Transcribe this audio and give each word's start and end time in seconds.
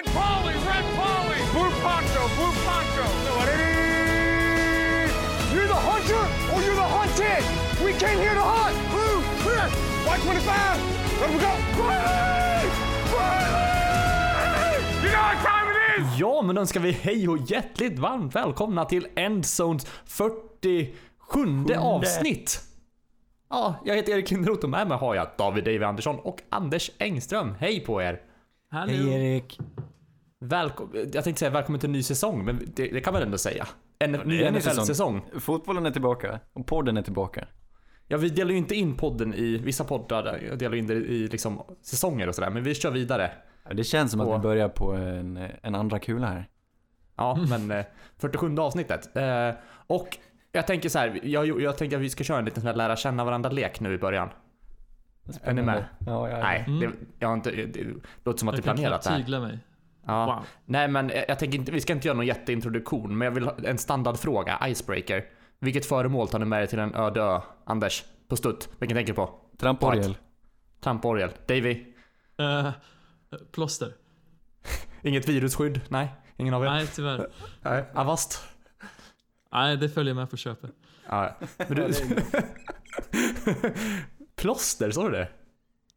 Red 0.00 0.14
Polly, 0.14 0.54
Red 0.54 0.86
Polly! 0.96 1.40
Blue 1.52 1.70
Poncho, 1.84 2.22
Blue 2.36 2.54
Poncho! 2.64 3.04
You're 5.52 5.66
the 5.66 5.74
hunter 5.74 6.24
or 6.54 6.62
you're 6.62 6.74
the 6.74 6.90
hunted! 6.96 7.44
We 7.84 7.92
came 7.92 8.18
here 8.18 8.34
to 8.34 8.40
hunt! 8.40 8.76
Blue, 8.90 9.22
clear! 9.42 9.68
White 10.06 10.22
25! 10.22 11.20
Let 11.20 11.30
we 11.30 11.38
go! 11.38 11.52
Riley! 11.84 12.68
Riley! 13.12 14.80
You 15.02 15.10
know 15.12 15.22
what 15.22 15.38
time 15.44 15.68
it 15.70 16.00
is! 16.00 16.18
Ja, 16.18 16.42
men 16.42 16.54
då 16.54 16.60
önskar 16.60 16.80
vi 16.80 16.92
hej 16.92 17.28
och 17.28 17.38
hjärtligt 17.38 17.98
varmt 17.98 18.34
välkomna 18.34 18.84
till 18.84 19.06
Endzones 19.16 19.86
47 20.04 20.94
avsnitt. 21.78 22.60
Ja, 23.50 23.74
jag 23.84 23.96
heter 23.96 24.12
Erik 24.12 24.30
Lindroth 24.30 24.64
och 24.64 24.70
med 24.70 24.88
mig 24.88 24.98
har 24.98 25.14
jag 25.14 25.28
David 25.38 25.64
David 25.64 25.82
Andersson 25.82 26.18
och 26.18 26.42
Anders 26.48 26.90
Engström. 26.98 27.54
Hej 27.58 27.80
på 27.80 28.02
er! 28.02 28.29
Hallå. 28.70 28.92
Hej 28.92 29.14
Erik. 29.14 29.58
Välkom 30.40 30.90
jag 31.12 31.24
tänkte 31.24 31.38
säga 31.40 31.50
välkommen 31.50 31.80
till 31.80 31.88
en 31.88 31.92
ny 31.92 32.02
säsong, 32.02 32.44
men 32.44 32.58
det, 32.76 32.88
det 32.88 33.00
kan 33.00 33.12
man 33.12 33.22
ändå 33.22 33.38
säga. 33.38 33.66
En 33.98 34.12
ny 34.12 34.50
NFL-säsong. 34.50 35.22
Fotbollen 35.40 35.86
är 35.86 35.90
tillbaka 35.90 36.40
och 36.52 36.66
podden 36.66 36.96
är 36.96 37.02
tillbaka. 37.02 37.46
Ja, 38.08 38.16
vi 38.16 38.28
delar 38.28 38.50
ju 38.50 38.56
inte 38.56 38.74
in 38.74 38.96
podden 38.96 39.34
i, 39.34 39.56
vissa 39.58 39.84
poddar 39.84 40.56
delar 40.56 40.76
in 40.76 40.86
det 40.86 40.94
i 40.94 41.28
liksom 41.28 41.62
säsonger 41.82 42.28
och 42.28 42.34
sådär, 42.34 42.50
men 42.50 42.62
vi 42.62 42.74
kör 42.74 42.90
vidare. 42.90 43.30
Ja, 43.68 43.74
Det 43.74 43.84
känns 43.84 44.10
som 44.10 44.20
att 44.20 44.26
Och- 44.28 44.34
vi 44.34 44.38
börjar 44.38 44.68
på 44.68 44.92
en, 44.92 45.36
en 45.62 45.74
andra 45.74 45.98
kula 45.98 46.26
här. 46.26 46.48
Ja, 47.16 47.38
men 47.50 47.70
eh, 47.70 47.84
47 48.18 48.56
avsnittet. 48.58 49.16
Eh, 49.16 49.50
och 49.86 50.18
jag 50.52 50.66
tänker 50.66 50.88
så 50.88 50.98
här, 50.98 51.20
jag, 51.22 51.62
jag 51.62 51.78
tänker 51.78 51.96
att 51.96 52.02
vi 52.02 52.10
ska 52.10 52.24
köra 52.24 52.38
en 52.38 52.44
liten 52.44 52.60
sån 52.60 52.68
här 52.68 52.74
lära 52.76 52.96
känna 52.96 53.24
varandra-lek 53.24 53.80
nu 53.80 53.94
i 53.94 53.98
början. 53.98 54.28
Är 55.42 55.52
ni 55.52 55.62
med? 55.62 55.84
Ja, 56.06 56.28
ja, 56.28 56.36
ja. 56.38 56.42
Nej, 56.42 56.64
Mm. 56.66 56.80
det, 56.80 56.90
jag 57.18 57.28
har 57.28 57.34
inte, 57.34 57.50
det 57.50 57.84
låter 58.24 58.38
som 58.38 58.48
att 58.48 58.54
det 58.54 58.58
Jag 58.58 58.58
är 58.58 58.62
kan 58.62 58.76
planerat 58.76 59.02
det 59.02 59.10
här. 59.34 59.40
mig. 59.40 59.58
Ja. 60.06 60.26
Wow. 60.26 60.44
Nej 60.64 60.88
men 60.88 61.08
jag, 61.08 61.24
jag 61.28 61.38
tänker 61.38 61.58
inte, 61.58 61.72
vi 61.72 61.80
ska 61.80 61.92
inte 61.92 62.08
göra 62.08 62.16
någon 62.16 62.26
jätteintroduktion, 62.26 63.18
men 63.18 63.24
jag 63.26 63.32
vill 63.32 63.44
ha 63.44 63.54
en 63.64 63.78
standardfråga, 63.78 64.58
icebreaker. 64.66 65.24
Vilket 65.58 65.86
föremål 65.86 66.28
tar 66.28 66.38
ni 66.38 66.44
med 66.44 66.62
er 66.62 66.66
till 66.66 66.78
en 66.78 66.94
öde 66.94 67.20
ö? 67.22 67.40
Anders, 67.64 68.04
på 68.28 68.36
stutt. 68.36 68.68
Vilken 68.78 68.96
tänker 68.96 69.12
du 69.12 69.16
på? 69.16 69.30
Tramporgel. 69.58 70.16
Tramporgel. 70.80 71.30
Davy? 71.48 71.84
Eh, 72.38 72.70
plåster. 73.52 73.92
Inget 75.02 75.28
virusskydd? 75.28 75.80
Nej, 75.88 76.08
ingen 76.36 76.54
av 76.54 76.64
er? 76.64 76.70
Nej, 76.70 76.86
tyvärr. 76.86 77.26
Nej. 77.62 77.84
Avast? 77.94 78.48
Nej, 79.52 79.76
det 79.76 79.88
följer 79.88 80.14
med 80.14 80.30
på 80.30 80.36
köpet. 80.36 80.70
Ja. 81.08 81.36
Men 81.68 81.76
du... 81.76 81.84
Plåster, 84.40 84.90
sa 84.90 85.04
du 85.04 85.10
det? 85.10 85.28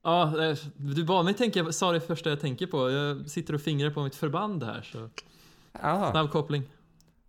Ja, 0.03 0.43
eh, 0.49 0.57
du 0.75 1.03
bad 1.03 1.25
mig 1.25 1.33
tänka, 1.33 1.71
sa 1.71 1.91
det 1.91 2.01
första 2.01 2.29
jag 2.29 2.39
tänker 2.39 2.67
på. 2.67 2.91
Jag 2.91 3.29
sitter 3.29 3.53
och 3.55 3.61
fingrar 3.61 3.89
på 3.89 4.03
mitt 4.03 4.15
förband 4.15 4.63
här, 4.63 4.81
så 4.81 5.09
Ja. 5.81 6.11
snabb 6.11 6.31
koppling. 6.31 6.63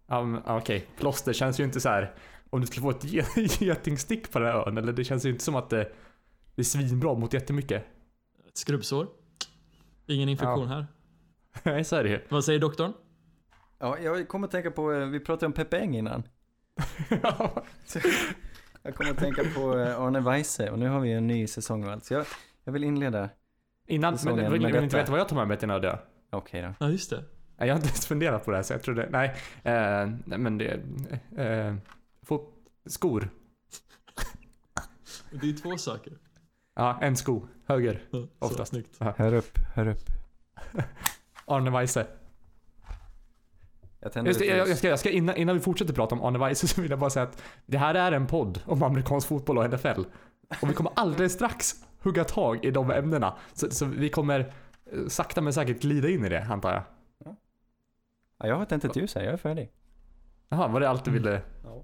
Ja, 0.06 0.42
ja, 0.46 0.58
Okej, 0.58 0.86
plåster 0.98 1.32
känns 1.32 1.60
ju 1.60 1.64
inte 1.64 1.80
så 1.80 1.88
här. 1.88 2.14
Om 2.50 2.60
du 2.60 2.66
skulle 2.66 2.82
få 2.82 2.90
ett 2.90 3.04
ge- 3.04 3.24
getingstick 3.66 4.32
på 4.32 4.38
den 4.38 4.48
här 4.48 4.68
ön, 4.68 4.78
eller 4.78 4.92
det 4.92 5.04
känns 5.04 5.24
ju 5.26 5.30
inte 5.30 5.44
som 5.44 5.54
att 5.56 5.70
det, 5.70 5.92
det 6.54 6.62
är 6.62 6.64
svinbra 6.64 7.14
mot 7.14 7.32
jättemycket. 7.32 7.84
Ett 8.48 8.56
skrubbsår. 8.58 9.06
Ingen 10.06 10.28
infektion 10.28 10.68
här. 10.68 10.86
Nej, 11.62 11.84
så 11.84 11.96
är 11.96 12.04
det 12.04 12.10
ju. 12.10 12.20
Vad 12.28 12.44
säger 12.44 12.58
doktorn? 12.60 12.92
Ja, 13.78 13.98
jag 13.98 14.28
kommer 14.28 14.46
att 14.46 14.52
tänka 14.52 14.70
på, 14.70 14.92
eh, 14.92 15.06
vi 15.06 15.20
pratade 15.20 15.46
om 15.46 15.52
Peppe 15.52 15.78
Eng 15.78 15.96
innan. 15.96 16.22
Jag 18.86 18.94
kommer 18.94 19.10
att 19.10 19.18
tänka 19.18 19.42
på 19.54 19.78
eh, 19.78 20.00
Arne 20.00 20.20
Weise 20.20 20.70
och 20.70 20.78
nu 20.78 20.88
har 20.88 21.00
vi 21.00 21.12
en 21.12 21.26
ny 21.26 21.46
säsong 21.46 21.84
och 21.84 21.92
allt. 21.92 22.04
Så 22.04 22.14
jag, 22.14 22.26
jag 22.64 22.72
vill 22.72 22.84
inleda. 22.84 23.30
Innan, 23.86 24.18
men 24.24 24.36
vill, 24.36 24.44
vill 24.50 24.64
inte 24.64 24.80
detta. 24.80 24.96
veta 24.96 25.10
vad 25.10 25.20
jag 25.20 25.28
tar 25.28 25.36
med 25.36 25.48
mig 25.48 25.58
till 25.58 25.70
ö? 25.70 25.98
Okej 26.30 26.62
då. 26.62 26.74
Ja, 26.78 26.90
just 26.90 27.10
det. 27.10 27.24
Jag 27.56 27.66
har 27.66 27.76
inte 27.76 27.88
ens 27.88 28.06
funderat 28.06 28.44
på 28.44 28.50
det 28.50 28.56
här, 28.56 28.62
så 28.62 28.72
jag 28.72 28.82
trodde, 28.82 29.08
nej. 29.10 29.28
Eh, 29.62 30.10
nej 30.26 30.38
men 30.38 30.58
det, 30.58 30.80
eh, 31.36 31.74
få 32.22 32.48
skor. 32.86 33.28
Det 35.40 35.48
är 35.48 35.56
två 35.56 35.76
saker. 35.76 36.12
Ja, 36.74 36.98
en 37.00 37.16
sko. 37.16 37.46
Höger. 37.66 38.02
Ja, 38.10 38.18
så, 38.18 38.28
Oftast. 38.38 38.70
Snyggt. 38.70 38.96
Hör 39.00 39.34
upp, 39.34 39.58
hör 39.74 39.88
upp. 39.88 40.04
Arne 41.44 41.70
Weise. 41.70 42.06
Jag 44.14 44.26
Just 44.26 44.40
jag, 44.40 44.68
jag 44.68 44.78
ska, 44.78 44.88
jag 44.88 44.98
ska 44.98 45.10
innan, 45.10 45.36
innan 45.36 45.54
vi 45.54 45.60
fortsätter 45.60 45.94
prata 45.94 46.14
om 46.14 46.22
Arne 46.24 46.38
Weise 46.38 46.68
så 46.74 46.80
vill 46.82 46.90
jag 46.90 46.98
bara 47.00 47.10
säga 47.10 47.22
att 47.22 47.42
det 47.66 47.78
här 47.78 47.94
är 47.94 48.12
en 48.12 48.26
podd 48.26 48.60
om 48.66 48.82
amerikansk 48.82 49.28
fotboll 49.28 49.58
och 49.58 49.70
NFL. 49.70 50.00
Och 50.62 50.70
vi 50.70 50.74
kommer 50.74 50.92
alldeles 50.96 51.32
strax 51.32 51.74
hugga 52.02 52.24
tag 52.24 52.64
i 52.64 52.70
de 52.70 52.90
ämnena. 52.90 53.36
Så, 53.52 53.70
så 53.70 53.84
vi 53.84 54.08
kommer 54.08 54.40
eh, 54.92 55.06
sakta 55.08 55.40
men 55.40 55.52
säkert 55.52 55.80
glida 55.82 56.08
in 56.08 56.24
i 56.24 56.28
det, 56.28 56.42
antar 56.50 56.72
jag. 56.72 56.82
Ja, 58.38 58.46
jag 58.48 58.56
har 58.56 58.64
tänt 58.64 58.84
ett 58.84 58.96
ljus 58.96 59.14
här, 59.14 59.22
jag 59.22 59.32
är 59.32 59.36
färdig. 59.36 59.70
Jaha, 60.48 60.68
var 60.68 60.80
det 60.80 60.88
allt 60.88 61.04
du 61.04 61.10
ville? 61.10 61.42
Ja. 61.64 61.82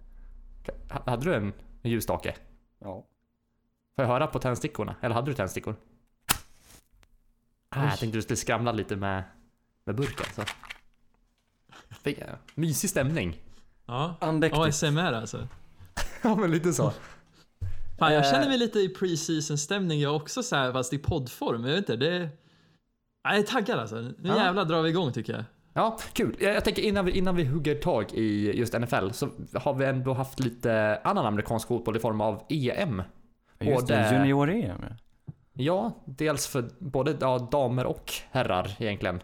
Ha- 0.91 1.03
Hade 1.11 1.25
du 1.25 1.35
en, 1.35 1.53
en 1.83 1.91
ljusstake? 1.91 2.35
Ja. 2.79 2.95
Får 3.97 4.05
jag 4.05 4.07
höra 4.07 4.27
på 4.27 4.39
tändstickorna? 4.39 4.97
Eller 5.01 5.15
hade 5.15 5.31
du 5.31 5.35
tändstickor? 5.35 5.77
Ah, 7.69 7.85
jag 7.85 7.99
tänkte 7.99 8.19
du 8.19 8.23
skulle 8.23 8.37
skramla 8.37 8.73
lite 8.73 8.97
med, 8.97 9.23
med 9.85 9.95
burken. 9.97 10.27
Så. 10.35 10.43
Mysig 12.55 12.91
stämning. 12.91 13.37
Ja. 13.87 14.15
Andäktigt. 14.21 14.61
ASMR 14.63 15.13
alltså. 15.13 15.49
Ja, 16.23 16.35
men 16.35 16.51
lite 16.51 16.73
så. 16.73 16.93
Fan, 17.99 18.13
jag 18.15 18.25
Eh. 18.27 18.31
känner 18.31 18.49
mig 18.49 18.59
lite 18.59 18.79
i 18.79 18.95
pre-season 19.01 19.57
stämning 19.59 20.01
jag 20.01 20.17
också 20.17 20.43
så 20.43 20.57
här, 20.57 20.73
fast 20.73 20.93
i 20.93 20.99
poddform. 20.99 21.65
Jag 21.65 21.71
vet 21.71 21.79
inte, 21.79 21.97
det... 21.97 22.29
Jag 23.23 23.37
är 23.37 23.43
taggad 23.43 23.79
alltså. 23.79 23.97
Nu 23.97 24.15
Ja. 24.23 24.37
jävlar 24.45 24.65
drar 24.65 24.83
vi 24.83 24.91
igång 24.91 25.13
tycker 25.13 25.33
jag. 25.33 25.45
Ja, 25.73 25.99
kul. 26.13 26.37
Jag, 26.41 26.65
tänker 26.65 26.83
innan 26.83 27.05
vi, 27.05 27.13
innan 27.13 27.37
vi 27.37 27.45
hugger 27.45 27.75
tag 27.75 28.13
i 28.13 28.53
just 28.59 28.73
NFL 28.73 29.11
så 29.13 29.29
har 29.55 29.75
vi 29.75 29.85
ändå 29.85 30.15
haft 30.15 30.41
lite 30.41 31.01
annan 31.05 31.27
amerikansk 31.27 31.69
fotboll 31.69 31.97
i 31.97 32.01
form 32.01 32.21
av 32.21 32.43
EM. 32.49 33.03
Just 33.61 33.87
det, 33.87 33.95
Både- 33.97 34.17
junior-EM. 34.17 34.79
ja. 34.83 34.97
Ja, 35.53 35.93
dels 36.05 36.47
för 36.47 36.65
både 36.79 37.17
ja, 37.21 37.49
damer 37.53 37.87
och 37.87 38.13
herrar 38.31 38.77
egentligen. 38.79 39.17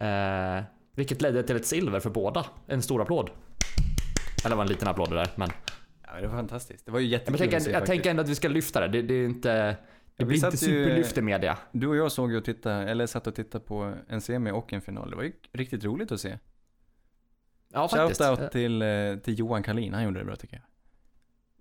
Eh, 0.00 0.64
vilket 0.96 1.22
ledde 1.22 1.42
till 1.42 1.56
ett 1.56 1.66
silver 1.66 2.00
för 2.00 2.10
båda. 2.10 2.46
En 2.66 2.82
stor 2.82 3.02
applåd. 3.02 3.30
Eller 4.44 4.50
det 4.50 4.56
var 4.56 4.62
en 4.62 4.68
liten 4.68 4.88
applåd 4.88 5.10
det 5.10 5.16
där, 5.16 5.30
men... 5.36 5.48
Ja, 6.06 6.20
det 6.20 6.26
var 6.26 6.36
fantastiskt. 6.36 6.86
Det 6.86 6.92
var 6.92 6.98
ju 7.00 7.06
jättekul 7.06 7.40
jag 7.40 7.50
tänker, 7.50 7.70
jag 7.70 7.86
tänker 7.86 8.10
ändå 8.10 8.22
att 8.22 8.28
vi 8.28 8.34
ska 8.34 8.48
lyfta 8.48 8.80
det. 8.80 8.88
Det, 8.88 9.02
det 9.02 9.14
är 9.14 9.24
inte... 9.24 9.76
Det 10.16 10.24
blir 10.24 10.44
inte 10.44 10.56
superlyft 10.56 11.18
i 11.18 11.22
media. 11.22 11.58
Du 11.72 11.86
och 11.86 11.96
jag 11.96 12.12
såg 12.12 12.30
ju 12.30 12.36
och 12.38 12.44
tittade, 12.44 12.90
eller 12.90 13.06
satt 13.06 13.26
och 13.26 13.34
tittade 13.34 13.64
på 13.64 13.94
en 14.08 14.20
semi 14.20 14.50
och 14.50 14.72
en 14.72 14.80
final. 14.80 15.10
Det 15.10 15.16
var 15.16 15.22
ju 15.22 15.32
riktigt 15.52 15.84
roligt 15.84 16.12
att 16.12 16.20
se. 16.20 16.38
Ja, 17.72 17.88
faktiskt. 17.88 18.20
Shoutout 18.20 18.50
till, 18.52 18.82
eh, 18.82 19.16
till 19.16 19.38
Johan 19.38 19.62
Kalin, 19.62 19.94
han 19.94 20.04
gjorde 20.04 20.18
det 20.18 20.24
bra 20.24 20.36
tycker 20.36 20.56
jag. 20.56 20.64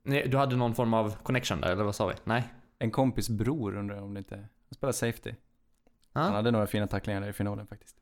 Nej, 0.03 0.27
Du 0.27 0.37
hade 0.37 0.55
någon 0.55 0.75
form 0.75 0.93
av 0.93 1.15
connection 1.23 1.61
där, 1.61 1.71
eller 1.71 1.83
vad 1.83 1.95
sa 1.95 2.07
vi? 2.07 2.13
Nej? 2.23 2.43
En 2.79 2.91
kompis 2.91 3.29
bror 3.29 3.77
undrar 3.77 3.95
jag 3.95 4.05
om 4.05 4.13
det 4.13 4.17
inte, 4.17 4.35
han 4.35 4.73
spelar 4.75 4.91
safety. 4.91 5.33
Han 6.13 6.25
Ja, 6.25 6.31
hade 6.31 6.51
några 6.51 6.67
fina 6.67 6.87
tacklingar 6.87 7.21
där 7.21 7.29
i 7.29 7.33
finalen 7.33 7.67
faktiskt. 7.67 7.97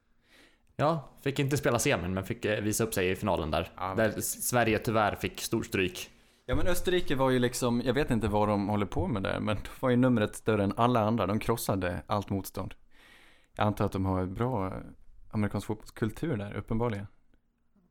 Ja 0.80 1.10
fick 1.22 1.40
inte 1.40 1.58
spela 1.58 1.80
semin, 1.80 2.14
men 2.14 2.24
fick 2.24 2.46
eh, 2.46 2.62
visa 2.62 2.84
upp 2.84 2.94
sig 2.94 3.10
i 3.12 3.16
finalen 3.16 3.52
där. 3.52 3.72
Ja, 3.78 3.94
där 3.98 4.22
Sverige 4.22 4.80
tyvärr 4.80 5.16
fick 5.16 5.42
stor 5.42 5.64
stryk. 5.64 6.10
Ja 6.46 6.56
men 6.56 6.68
Österrike 6.68 7.16
var 7.16 7.30
ju 7.30 7.40
liksom, 7.40 7.82
jag 7.86 7.94
vet 7.94 8.12
inte 8.12 8.28
vad 8.28 8.48
de 8.48 8.68
håller 8.68 8.86
på 8.86 9.08
med 9.08 9.24
där, 9.24 9.40
men 9.40 9.56
de 9.56 9.70
var 9.80 9.90
ju 9.90 9.96
numret 9.96 10.36
större 10.36 10.64
än 10.64 10.74
alla 10.78 11.00
andra. 11.02 11.28
De 11.28 11.40
krossade 11.40 12.02
allt 12.08 12.30
motstånd. 12.30 12.74
Jag 13.56 13.66
antar 13.68 13.86
att 13.86 13.92
de 13.92 14.06
har 14.06 14.24
ett 14.24 14.30
bra 14.30 14.68
eh, 14.68 14.74
amerikansk 15.32 15.68
fotbollskultur 15.68 16.38
där, 16.38 16.54
uppenbarligen. 16.54 17.08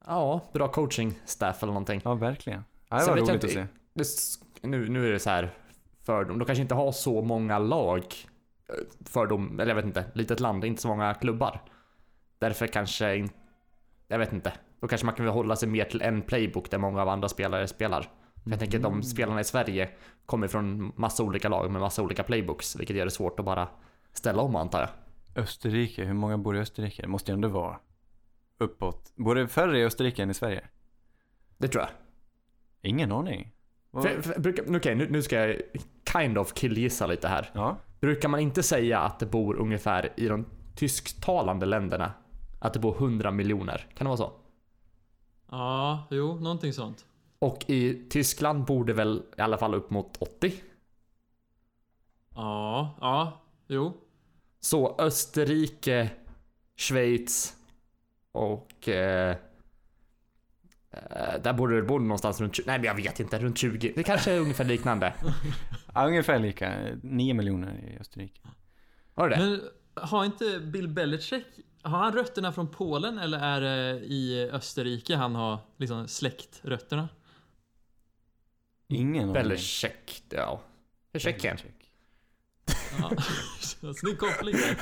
Ja, 0.07 0.41
bra 0.53 0.69
coaching 0.69 1.19
staff 1.25 1.63
eller 1.63 1.73
någonting. 1.73 2.01
Ja, 2.05 2.15
verkligen. 2.15 2.65
Ja, 2.89 2.99
det 2.99 3.07
var 3.07 3.17
roligt 3.17 3.29
att 3.29 3.35
inte- 3.35 3.49
se. 3.49 3.67
Det, 4.63 4.69
nu, 4.69 4.89
nu 4.89 5.09
är 5.09 5.13
det 5.13 5.19
så 5.19 5.31
här 5.31 5.51
fördom. 6.03 6.39
De 6.39 6.45
kanske 6.45 6.63
inte 6.63 6.75
har 6.75 6.93
så 6.93 7.23
många 7.23 7.59
lag. 7.59 8.05
eh, 8.69 8.75
Fördom, 9.07 9.61
eller 9.61 9.67
jag 9.71 9.75
vet 9.77 9.85
inte. 9.85 10.05
Litet 10.15 10.41
land, 10.41 10.65
inte 10.65 10.83
så 10.83 10.89
många 10.89 11.15
klubbar. 11.15 11.61
Därför 12.39 12.67
kanske 12.67 13.17
inte... 13.17 13.35
Jag 14.09 14.19
vet 14.19 14.33
inte. 14.33 14.53
Då 14.81 14.89
kanske 14.89 15.05
man 15.07 15.15
kan 15.15 15.27
hålla 15.29 15.57
sig 15.57 15.69
mer 15.69 15.85
till 15.85 16.03
en 16.03 16.23
playbook 16.23 16.71
där 16.71 16.79
många 16.79 17.03
av 17.03 17.09
andra 17.09 17.29
spelare 17.29 17.69
spelar. 17.69 18.03
För 18.45 18.51
jag 18.51 18.59
tänker 18.59 18.79
att 18.79 18.85
Mm. 18.85 19.01
de 19.01 19.07
spelarna 19.07 19.41
i 19.41 19.45
Sverige 19.45 19.89
kommer 20.27 20.49
från 20.49 20.93
massa 20.97 21.23
olika 21.23 21.49
lag 21.49 21.71
med 21.71 21.81
massa 21.81 22.03
olika 22.03 22.23
playbooks. 22.23 22.77
Vilket 22.77 22.97
gör 22.97 23.05
det 23.05 23.11
svårt 23.11 23.41
att 23.41 23.47
bara 23.47 23.69
ställa 24.13 24.43
om 24.43 24.57
antar 24.57 24.81
jag. 24.81 24.89
Österrike, 25.43 26.05
hur 26.05 26.15
många 26.15 26.39
bor 26.39 26.57
i 26.57 26.61
Österrike? 26.61 27.03
Det 27.03 27.09
måste 27.09 27.31
ju 27.33 27.35
ändå 27.35 27.49
vara 27.49 27.79
uppåt. 28.59 29.13
Bor 29.17 29.35
det 29.35 29.49
färre 29.49 29.79
i 29.79 29.85
Österrike 29.85 30.23
än 30.23 30.31
i 30.31 30.35
Sverige? 30.35 30.65
Det 31.59 31.69
tror 31.69 31.83
jag. 31.83 31.91
Ingen 32.91 33.13
aning. 33.13 33.53
Vad- 33.91 34.03
För, 34.05 34.23
för, 34.23 34.41
brukar- 34.41 34.77
Okej, 34.77 34.95
nu, 34.95 35.09
nu 35.11 35.23
ska 35.23 35.37
jag 35.37 35.57
kind 36.13 36.39
of 36.39 36.53
killgissa 36.55 37.07
lite 37.07 37.29
här. 37.29 37.51
Ja. 37.55 37.77
Brukar 38.01 38.29
man 38.29 38.41
inte 38.41 38.63
säga 38.63 38.99
att 38.99 39.19
det 39.19 39.27
bor 39.27 39.57
ungefär 39.57 40.13
i 40.17 40.29
de 40.29 40.47
tysktalande 40.75 41.67
länderna 41.67 42.13
att 42.59 42.73
det 42.73 42.79
bor 42.79 42.95
100 42.97 43.31
miljoner? 43.31 43.87
Kan 43.95 44.05
det 44.05 44.09
vara 44.09 44.17
så? 44.17 44.33
Ja, 45.51 46.09
jo, 46.11 46.35
någonting 46.41 46.73
sånt. 46.73 47.07
Och 47.39 47.65
i 47.71 48.07
Tyskland 48.11 48.65
bor 48.65 48.85
det 48.85 48.93
väl 48.93 49.23
i 49.37 49.41
alla 49.41 49.59
fall 49.59 49.75
upp 49.75 49.91
mot 49.91 50.17
80? 50.17 50.55
Ja, 52.35 52.97
ja, 53.01 53.41
jo. 53.69 53.97
Så 54.61 54.97
Österrike 54.99 56.11
Schweiz 56.77 57.57
och 58.33 58.89
eh, 58.89 59.37
eh, 60.91 61.41
där 61.43 61.53
borde 61.53 61.77
det 61.77 61.83
borde 61.83 62.05
någonstans 62.05 62.41
runt 62.41 62.57
20, 62.57 62.63
nej 62.67 62.79
men 62.79 62.87
jag 62.87 62.95
vet 62.95 63.21
inte, 63.21 63.39
runt 63.39 63.59
20. 63.59 63.93
Det 63.97 64.03
kanske 64.03 64.33
är 64.33 64.41
ungefär 64.41 64.65
liknande. 64.65 65.15
Ja, 65.95 66.07
ungefär 66.07 66.39
lika. 66.39 66.75
9 67.03 67.35
miljoner 67.35 67.95
i 67.95 67.99
Österrike. 68.01 68.41
Var 69.15 69.29
det 69.29 69.37
det? 69.37 69.43
Men 69.43 69.61
har 69.95 70.25
inte 70.25 70.61
Bill 70.61 70.89
Belichick, 70.89 71.47
har 71.83 71.99
han 71.99 72.13
rötterna 72.13 72.53
från 72.53 72.69
Polen 72.69 73.19
eller 73.19 73.39
är 73.39 73.61
det 73.61 74.01
i 74.05 74.51
Österrike 74.53 75.17
han 75.17 75.35
har 75.35 75.59
liksom 75.77 76.09
släktrötterna? 76.09 77.09
Ingen 78.89 79.23
aning. 79.23 79.33
Belichick, 79.33 80.23
ja. 80.29 80.61
Tjeckien. 81.19 81.57
Ja. 83.01 83.13
Snygg 83.95 84.19
koppling 84.19 84.55
där. 84.55 84.77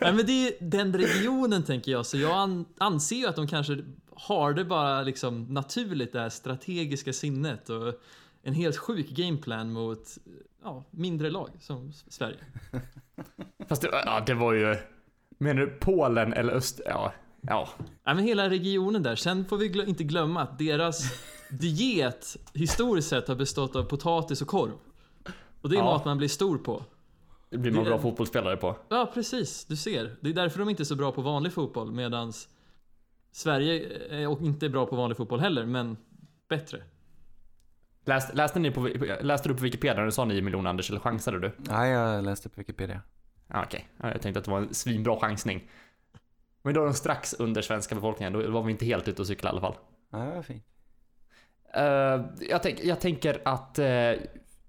Nej 0.00 0.12
men 0.12 0.26
det 0.26 0.48
är 0.48 0.52
den 0.60 0.92
regionen 0.98 1.64
tänker 1.64 1.92
jag, 1.92 2.06
så 2.06 2.18
jag 2.18 2.32
an 2.32 2.64
anser 2.78 3.16
ju 3.16 3.26
att 3.26 3.36
de 3.36 3.46
kanske 3.46 3.84
har 4.10 4.52
det 4.52 4.64
bara 4.64 5.02
liksom 5.02 5.44
naturligt 5.44 6.12
det 6.12 6.20
här 6.20 6.28
strategiska 6.28 7.12
sinnet 7.12 7.70
och 7.70 7.94
en 8.42 8.54
helt 8.54 8.76
sjuk 8.76 9.08
gameplan 9.08 9.72
mot 9.72 10.18
ja, 10.62 10.84
mindre 10.90 11.30
lag 11.30 11.50
som 11.60 11.92
Sverige. 11.92 12.38
Fast 13.68 13.82
det, 13.82 13.88
ja, 13.92 14.22
det 14.26 14.34
var 14.34 14.52
ju... 14.52 14.76
Menar 15.38 15.60
du 15.60 15.66
Polen 15.80 16.32
eller 16.32 16.52
Öst... 16.52 16.80
Ja. 16.86 17.12
Ja. 17.40 17.68
Nej 18.04 18.14
men 18.14 18.24
hela 18.24 18.50
regionen 18.50 19.02
där, 19.02 19.16
sen 19.16 19.44
får 19.44 19.56
vi 19.56 19.68
glö 19.68 19.84
inte 19.84 20.04
glömma 20.04 20.42
att 20.42 20.58
deras 20.58 21.02
diet 21.50 22.36
historiskt 22.54 23.08
sett 23.08 23.28
har 23.28 23.34
bestått 23.34 23.76
av 23.76 23.82
potatis 23.82 24.42
och 24.42 24.48
korv. 24.48 24.72
Och 25.60 25.68
det 25.70 25.76
är 25.76 25.78
Ja. 25.78 25.84
mat 25.84 26.04
man 26.04 26.18
blir 26.18 26.28
stor 26.28 26.58
på. 26.58 26.82
Det 27.50 27.58
blir 27.58 27.72
man 27.72 27.84
Det- 27.84 27.90
bra 27.90 27.98
fotbollsspelare 27.98 28.56
på. 28.56 28.76
Ja, 28.88 29.10
precis. 29.14 29.64
Du 29.64 29.76
ser. 29.76 30.16
Det 30.20 30.28
är 30.30 30.34
därför 30.34 30.58
de 30.58 30.68
inte 30.68 30.82
är 30.82 30.84
så 30.84 30.96
bra 30.96 31.12
på 31.12 31.20
vanlig 31.22 31.52
fotboll 31.52 31.92
medans 31.92 32.48
Sverige 33.32 33.88
är 34.10 34.28
och 34.28 34.40
inte 34.42 34.66
är 34.66 34.70
bra 34.70 34.86
på 34.86 34.96
vanlig 34.96 35.16
fotboll 35.16 35.40
heller, 35.40 35.66
men 35.66 35.96
bättre. 36.48 36.82
Läste, 38.06 38.32
läste, 38.36 38.58
ni 38.58 38.70
på, 38.70 38.88
läste 39.20 39.48
du 39.48 39.54
på 39.54 39.62
Wikipedia 39.62 39.94
när 39.98 40.04
du 40.04 40.12
sa 40.12 40.24
9 40.24 40.42
miljoner 40.42 40.70
Anders, 40.70 40.90
eller 40.90 41.00
chansade 41.00 41.38
du? 41.40 41.52
Nej, 41.58 41.90
jag 41.90 42.24
läste 42.24 42.48
på 42.48 42.60
Wikipedia. 42.60 43.00
Ja, 43.48 43.62
okej. 43.64 43.88
Ja, 44.02 44.12
Jag 44.12 44.22
tänkte 44.22 44.38
att 44.38 44.44
det 44.44 44.50
var 44.50 44.58
en 44.58 44.74
svinbra 44.74 45.20
chansning. 45.20 45.70
Men 46.62 46.74
då 46.74 46.80
är 46.80 46.84
de 46.84 46.94
strax 46.94 47.34
under 47.34 47.62
svenska 47.62 47.94
befolkningen, 47.94 48.32
då 48.32 48.50
var 48.50 48.62
vi 48.62 48.72
inte 48.72 48.84
helt 48.86 49.08
ute 49.08 49.22
och 49.22 49.26
cykla 49.26 49.48
i 49.48 49.52
alla 49.52 49.60
fall. 49.60 49.74
Ja, 50.12 50.18
det 50.18 50.34
var 50.34 50.42
fint. 50.42 50.64
Eh, 51.74 52.46
jag, 52.50 52.62
tänk, 52.62 52.84
jag 52.84 53.00
tänker 53.00 53.40
att 53.44 53.78
eh, 53.78 54.12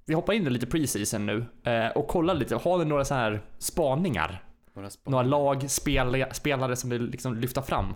vi 0.06 0.14
hoppar 0.14 0.34
in 0.34 0.48
i 0.48 0.50
lite 0.50 0.68
preseason 0.68 1.26
nu 1.26 1.46
eh, 1.64 1.88
och 1.88 2.08
kollar 2.08 2.34
lite. 2.34 2.56
Har 2.56 2.78
ni 2.78 2.86
några 2.86 3.06
så 3.06 3.14
här 3.14 3.42
spaningar? 3.58 4.44
Några 4.74 4.90
spår. 4.90 5.12
Några 5.12 5.24
lag, 5.24 5.70
spel, 5.70 6.26
spelare 6.32 6.76
som 6.76 6.90
vill 6.90 7.10
liksom 7.10 7.36
lyfta 7.36 7.62
fram? 7.62 7.94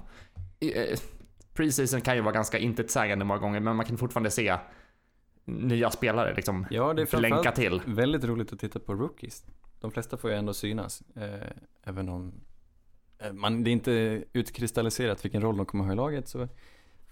Preseason 1.54 2.02
kan 2.02 2.16
ju 2.16 2.22
vara 2.22 2.34
ganska 2.34 2.58
intetsägande 2.58 3.26
många 3.26 3.40
gånger, 3.40 3.60
men 3.60 3.76
man 3.76 3.86
kan 3.86 3.98
fortfarande 3.98 4.31
se 4.31 4.58
nya 5.45 5.91
spelare 5.91 6.33
liksom 6.36 6.65
Ja, 6.71 6.94
det 6.94 7.13
är 7.13 7.19
länka 7.21 7.51
till. 7.51 7.81
väldigt 7.86 8.24
roligt 8.24 8.53
att 8.53 8.59
titta 8.59 8.80
på 8.80 8.94
rookies. 8.94 9.45
De 9.80 9.91
flesta 9.91 10.18
får 10.18 10.30
ju 10.30 10.36
ändå 10.36 10.53
synas. 10.53 11.03
Eh, 11.15 11.47
även 11.83 12.09
om 12.09 12.33
eh, 13.19 13.33
man, 13.33 13.63
det 13.63 13.69
är 13.69 13.71
inte 13.71 14.24
utkristalliserat 14.33 15.25
vilken 15.25 15.41
roll 15.41 15.57
de 15.57 15.65
kommer 15.65 15.86
ha 15.86 15.94
i 15.94 15.95
laget. 15.95 16.27
Så 16.27 16.47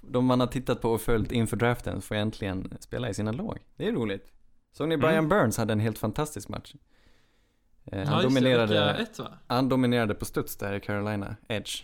de 0.01 0.25
man 0.25 0.39
har 0.39 0.47
tittat 0.47 0.81
på 0.81 0.91
och 0.91 1.01
följt 1.01 1.31
inför 1.31 1.57
draften 1.57 2.01
får 2.01 2.15
äntligen 2.15 2.77
spela 2.79 3.09
i 3.09 3.13
sina 3.13 3.31
lag. 3.31 3.59
Det 3.75 3.87
är 3.87 3.91
roligt. 3.91 4.31
Såg 4.71 4.87
ni 4.89 4.97
Brian 4.97 5.13
Mm. 5.13 5.29
Burns 5.29 5.57
hade 5.57 5.73
en 5.73 5.79
helt 5.79 5.97
fantastisk 5.97 6.49
match. 6.49 6.75
Eh, 7.85 7.97
han, 7.97 8.07
Ja, 8.07 8.17
det. 8.17 8.23
dominerade, 8.23 8.93
ett, 8.93 9.19
va? 9.19 9.27
han 9.47 9.69
dominerade 9.69 10.13
på 10.15 10.25
studs 10.25 10.57
där 10.57 10.73
i 10.73 10.79
Carolina, 10.79 11.35
Edge. 11.47 11.83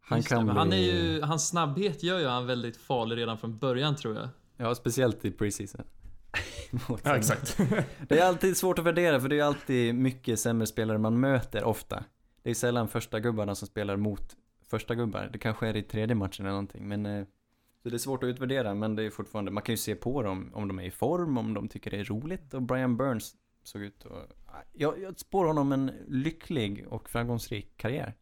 Han 0.00 0.18
Just 0.18 0.28
det, 0.28 0.34
kan 0.34 0.46
men 0.46 0.54
bli, 0.54 0.58
han 0.58 0.72
är 0.72 0.76
ju, 0.76 1.22
hans 1.22 1.48
snabbhet 1.48 2.02
gör 2.02 2.18
ju 2.18 2.26
han 2.26 2.46
väldigt 2.46 2.76
farlig 2.76 3.16
redan 3.16 3.38
från 3.38 3.58
början 3.58 3.96
tror 3.96 4.14
jag. 4.16 4.28
Ja 4.56 4.74
speciellt 4.74 5.24
i 5.24 5.30
preseason. 5.30 5.84
Ja, 7.04 7.16
exakt. 7.16 7.56
Det 8.08 8.18
är 8.18 8.24
alltid 8.24 8.56
svårt 8.56 8.78
att 8.78 8.84
värdera 8.84 9.20
för 9.20 9.28
det 9.28 9.38
är 9.38 9.44
alltid 9.44 9.94
mycket 9.94 10.40
sämre 10.40 10.66
spelare 10.66 10.98
man 10.98 11.20
möter 11.20 11.64
ofta. 11.64 12.04
Det 12.42 12.50
är 12.50 12.54
sällan 12.54 12.88
första 12.88 13.20
gubbarna 13.20 13.54
som 13.54 13.68
spelar 13.68 13.96
mot 13.96 14.36
första 14.70 14.94
gubbar. 14.94 15.30
Det 15.32 15.38
kanske 15.38 15.68
är 15.68 15.76
i 15.76 15.82
tredje 15.82 16.14
matchen 16.14 16.44
eller 16.46 16.50
någonting 16.52 16.88
men 16.88 17.06
eh, 17.06 17.24
så 17.82 17.88
det 17.88 17.96
är 17.96 17.98
svårt 17.98 18.22
att 18.22 18.28
utvärdera 18.28 18.74
men 18.74 18.96
det 18.96 19.02
är 19.02 19.10
fortfarande, 19.10 19.50
man 19.50 19.62
kan 19.62 19.72
ju 19.72 19.76
se 19.76 19.94
på 19.94 20.22
dem 20.22 20.50
om 20.54 20.68
de 20.68 20.78
är 20.78 20.84
i 20.84 20.90
form, 20.90 21.38
om 21.38 21.54
de 21.54 21.68
tycker 21.68 21.90
det 21.90 21.96
är 22.00 22.04
roligt 22.04 22.54
och 22.54 22.62
Brian 22.62 22.96
Burns 22.96 23.34
såg 23.62 23.82
ut 23.82 24.06
att, 24.06 24.66
jag, 24.72 25.02
jag 25.02 25.18
spår 25.18 25.44
honom 25.46 25.72
en 25.72 25.90
lycklig 26.08 26.86
och 26.88 27.10
framgångsrik 27.10 27.76
karriär. 27.76 28.14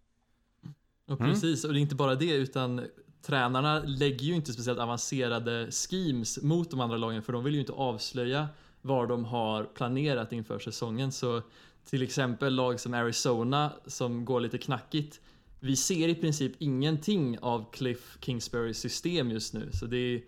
Och 1.09 1.21
Mm. 1.21 1.33
precis, 1.33 1.65
och 1.65 1.73
det 1.73 1.79
är 1.79 1.81
inte 1.81 1.95
bara 1.95 2.15
det 2.15 2.35
utan 2.35 2.87
tränarna 3.23 3.79
lägger 3.79 4.25
ju 4.27 4.35
inte 4.35 4.53
speciellt 4.53 4.79
avancerade 4.79 5.71
schemes 5.71 6.43
mot 6.43 6.71
de 6.71 6.81
andra 6.81 6.97
lagen 6.97 7.23
för 7.23 7.33
de 7.33 7.45
vill 7.45 7.55
ju 7.55 7.61
inte 7.61 7.73
avslöja 7.73 8.49
vad 8.83 9.09
de 9.09 9.25
har 9.25 9.65
planerat 9.65 10.33
inför 10.33 10.59
säsongen. 10.59 11.13
Så 11.13 11.43
till 11.85 12.03
exempel 12.03 12.55
lag 12.55 12.81
som 12.81 12.95
Arizona 12.95 13.73
som 13.87 14.25
går 14.25 14.41
lite 14.41 14.59
knackigt. 14.59 15.21
Vi 15.61 15.77
ser 15.77 16.09
i 16.09 16.15
princip 16.15 16.53
ingenting 16.59 17.39
av 17.39 17.71
Cliff 17.73 18.17
Kingsburys 18.21 18.79
system 18.79 19.31
just 19.31 19.55
nu 19.55 19.71
så 19.73 19.87
det 19.87 19.97
är, 19.97 20.23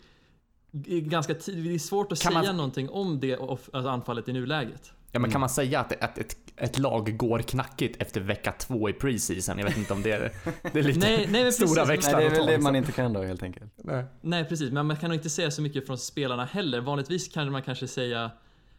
ganska 1.00 1.32
det 1.46 1.74
är 1.74 1.78
svårt 1.78 2.12
att 2.12 2.20
Kan 2.22 2.32
man- 2.32 2.42
säga 2.42 2.52
någonting 2.56 2.88
om 2.88 3.20
det 3.20 3.36
alltså 3.36 3.88
anfallet 3.88 4.28
i 4.28 4.32
nuläget. 4.32 4.92
Ja 5.12 5.18
men 5.20 5.30
kan 5.30 5.40
man 5.40 5.50
säga 5.50 5.80
att, 5.80 6.02
att 6.04 6.18
ett, 6.18 6.36
ett 6.56 6.78
lag 6.78 7.16
går 7.16 7.38
knackigt 7.38 8.02
efter 8.02 8.20
vecka 8.20 8.52
två 8.52 8.88
i 8.88 8.92
preseason? 8.92 9.58
Jag 9.58 9.64
vet 9.66 9.76
inte 9.76 9.92
om 9.92 10.02
det 10.02 10.10
är, 10.12 10.32
det 10.72 10.78
är 10.78 10.82
lite 10.82 10.98
Nej, 10.98 11.28
nej, 11.30 11.42
men 11.42 11.52
stora 11.52 11.68
precis. 11.68 11.88
växlar 11.88 12.20
Nej 12.20 12.28
det 12.30 12.36
är 12.36 12.38
väl 12.38 12.46
det 12.46 12.58
man 12.58 12.72
liksom. 12.72 12.76
inte 12.76 12.92
kan 12.92 13.12
då 13.12 13.22
helt 13.22 13.42
enkelt. 13.42 13.72
Nej. 13.76 14.04
Nej 14.20 14.44
precis, 14.44 14.72
men 14.72 14.86
man 14.86 14.96
kan 14.96 15.10
nog 15.10 15.18
inte 15.18 15.30
säga 15.30 15.50
så 15.50 15.62
mycket 15.62 15.86
från 15.86 15.98
spelarna 15.98 16.44
heller. 16.44 16.80
Vanligtvis 16.80 17.28
kan 17.28 17.52
man 17.52 17.62
kanske 17.62 17.88
säga 17.88 18.30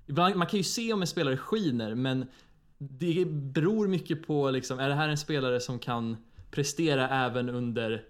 Ibland, 0.08 0.36
man 0.36 0.48
kan 0.48 0.58
ju 0.58 0.64
se 0.64 0.94
om 0.94 1.02
en 1.02 1.08
spelare 1.08 1.38
skiner 1.38 1.96
men 1.96 2.26
det 2.78 3.26
beror 3.28 3.88
mycket 3.88 4.28
på 4.28 4.52
liksom, 4.52 4.80
är 4.80 4.90
det 4.90 4.96
här 4.96 5.10
en 5.10 5.18
spelare 5.18 5.60
som 5.60 5.80
kan 5.80 6.18
prestera 6.52 7.10
även 7.10 7.50
under 7.50 8.04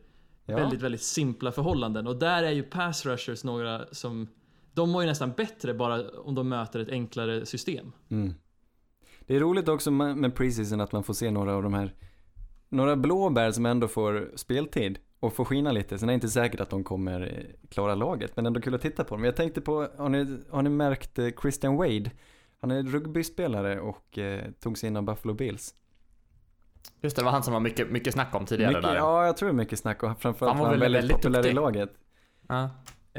Ja. 0.48 0.56
väldigt, 0.56 0.82
väldigt 0.82 1.02
simpla 1.02 1.52
förhållanden? 1.52 2.08
Och 2.08 2.16
där 2.16 2.44
är 2.44 2.52
ju 2.52 2.64
pass 2.64 3.06
rushers 3.06 3.44
några 3.44 3.86
som 3.92 4.28
de 4.74 4.90
mår 4.90 5.02
ju 5.04 5.08
nästan 5.10 5.32
bättre 5.32 5.74
bara 5.74 6.10
om 6.10 6.36
de 6.36 6.50
möter 6.50 6.80
ett 6.80 6.90
enklare 6.90 7.46
system. 7.46 7.92
Mm. 8.10 8.34
Det 9.28 9.36
är 9.36 9.40
roligt 9.40 9.68
också 9.68 9.92
med 9.92 10.36
preseason 10.36 10.82
att 10.82 10.92
man 10.92 11.04
får 11.04 11.14
se 11.14 11.32
några 11.32 11.56
av 11.56 11.64
de 11.64 11.74
här 11.74 11.94
några 12.70 12.96
blåbär 12.96 13.52
som 13.52 13.66
ändå 13.66 13.88
får 13.88 14.32
speltid 14.36 15.00
och 15.20 15.34
får 15.34 15.46
skina 15.46 15.72
lite. 15.72 15.98
Sen 15.98 16.10
är 16.10 16.14
det 16.14 16.16
inte 16.16 16.28
säkert 16.30 16.60
att 16.60 16.70
de 16.70 16.84
kommer 16.84 17.22
eh, 17.22 17.68
klara 17.70 17.96
laget, 17.96 18.36
men 18.36 18.46
ändå 18.46 18.62
kul 18.62 18.76
att 18.76 18.82
titta 18.82 19.04
på 19.04 19.16
dem. 19.16 19.24
Jag 19.24 19.36
tänkte 19.36 19.62
på, 19.62 19.88
har 19.98 20.10
ni, 20.10 20.38
har 20.50 20.62
ni 20.62 20.70
märkt 20.70 21.20
eh, 21.20 21.28
Christian 21.42 21.76
Wade? 21.78 22.12
Han 22.62 22.72
är 22.72 22.84
rugbyspelare 22.84 23.80
och 23.80 24.18
eh, 24.18 24.44
tog 24.60 24.78
sig 24.78 24.88
in 24.88 24.98
av 24.98 25.04
Buffalo 25.04 25.34
Bills. 25.34 25.76
Just 27.02 27.16
det, 27.16 27.22
det 27.22 27.24
var 27.26 27.32
han 27.32 27.44
som 27.44 27.54
var 27.54 27.60
mycket, 27.60 27.92
mycket 27.92 28.14
snack 28.14 28.36
om 28.36 28.46
tidigare 28.46 28.70
Mycket, 28.72 28.84
där. 28.84 28.96
ja, 28.96 29.26
jag 29.26 29.38
tror 29.38 29.52
mycket 29.52 29.80
snack 29.80 30.04
och 30.04 30.22
framförallt 30.22 30.54
Han 30.58 30.60
var 30.64 30.66
han 30.70 30.80
väl 30.80 30.80
väldigt, 30.80 31.02
väldigt 31.02 31.18
populär 31.18 31.40
i 31.40 31.42
duktig. 31.42 31.56
laget. 31.56 31.90
Ja. 32.48 32.70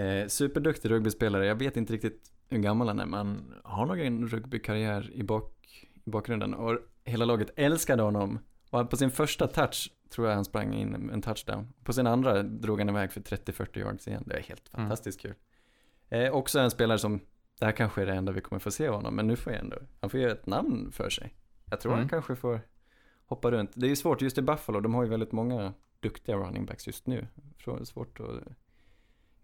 Eh, 0.02 0.26
superduktig 0.28 0.90
rugbyspelare. 0.90 1.47
Jag 1.47 1.54
vet 1.54 1.76
inte 1.76 1.92
riktigt 1.92 2.30
hur 2.49 2.59
gammal 2.59 2.88
han 2.88 3.00
är, 3.00 3.07
men 3.07 3.19
han 3.19 3.52
har 3.64 3.87
nog 3.87 4.00
en 4.00 4.28
rugbykarriär 4.28 5.11
i, 5.12 5.23
bak, 5.23 5.55
i 6.06 6.10
bakgrunden. 6.10 6.54
Och 6.54 6.78
hela 7.04 7.25
laget 7.25 7.50
älskade 7.56 8.02
honom. 8.02 8.38
Och 8.70 8.90
på 8.90 8.96
sin 8.96 9.10
första 9.10 9.46
touch 9.46 9.92
tror 10.10 10.28
jag 10.28 10.34
han 10.34 10.44
sprang 10.44 10.75
in 10.75 11.10
en 11.10 11.22
touchdown. 11.22 11.72
På 11.84 11.92
sin 11.92 12.06
andra 12.06 12.42
drog 12.42 12.78
han 12.78 12.88
iväg 12.88 13.12
för 13.12 13.20
30-40 13.20 13.78
yards 13.78 14.08
igen. 14.08 14.25
Det 14.26 14.36
är 14.36 14.40
helt 14.42 14.70
Mm. 14.75 14.84
fantastiskt 14.84 15.20
kul. 15.20 15.34
Eh, 16.08 16.30
också 16.32 16.58
en 16.60 16.70
spelare 16.70 16.98
som, 16.98 17.20
det 17.58 17.64
här 17.64 17.72
kanske 17.72 18.02
är 18.02 18.06
det 18.06 18.14
enda 18.14 18.32
vi 18.32 18.40
kommer 18.40 18.60
få 18.60 18.70
se 18.70 18.88
av 18.88 18.94
honom, 18.94 19.16
men 19.16 19.26
nu 19.26 19.36
får 19.36 19.52
jag 19.52 19.62
ändå, 19.62 19.76
han 20.00 20.10
får 20.10 20.20
ju 20.20 20.30
ett 20.30 20.46
namn 20.46 20.92
för 20.92 21.10
sig. 21.10 21.34
Jag 21.70 21.80
tror 21.80 21.92
Mm. 21.92 22.00
han 22.02 22.08
kanske 22.08 22.36
får 22.36 22.60
hoppa 23.26 23.50
runt. 23.50 23.70
Det 23.75 23.86
är 23.86 23.90
ju 23.90 23.96
svårt 23.96 24.22
just 24.22 24.38
i 24.38 24.42
Buffalo, 24.42 24.80
de 24.80 24.94
har 24.94 25.02
ju 25.04 25.08
väldigt 25.10 25.32
många 25.32 25.72
duktiga 26.00 26.36
running 26.36 26.66
backs 26.66 26.86
just 26.86 27.06
nu. 27.06 27.26
Svårt 27.84 28.20
att 28.20 28.26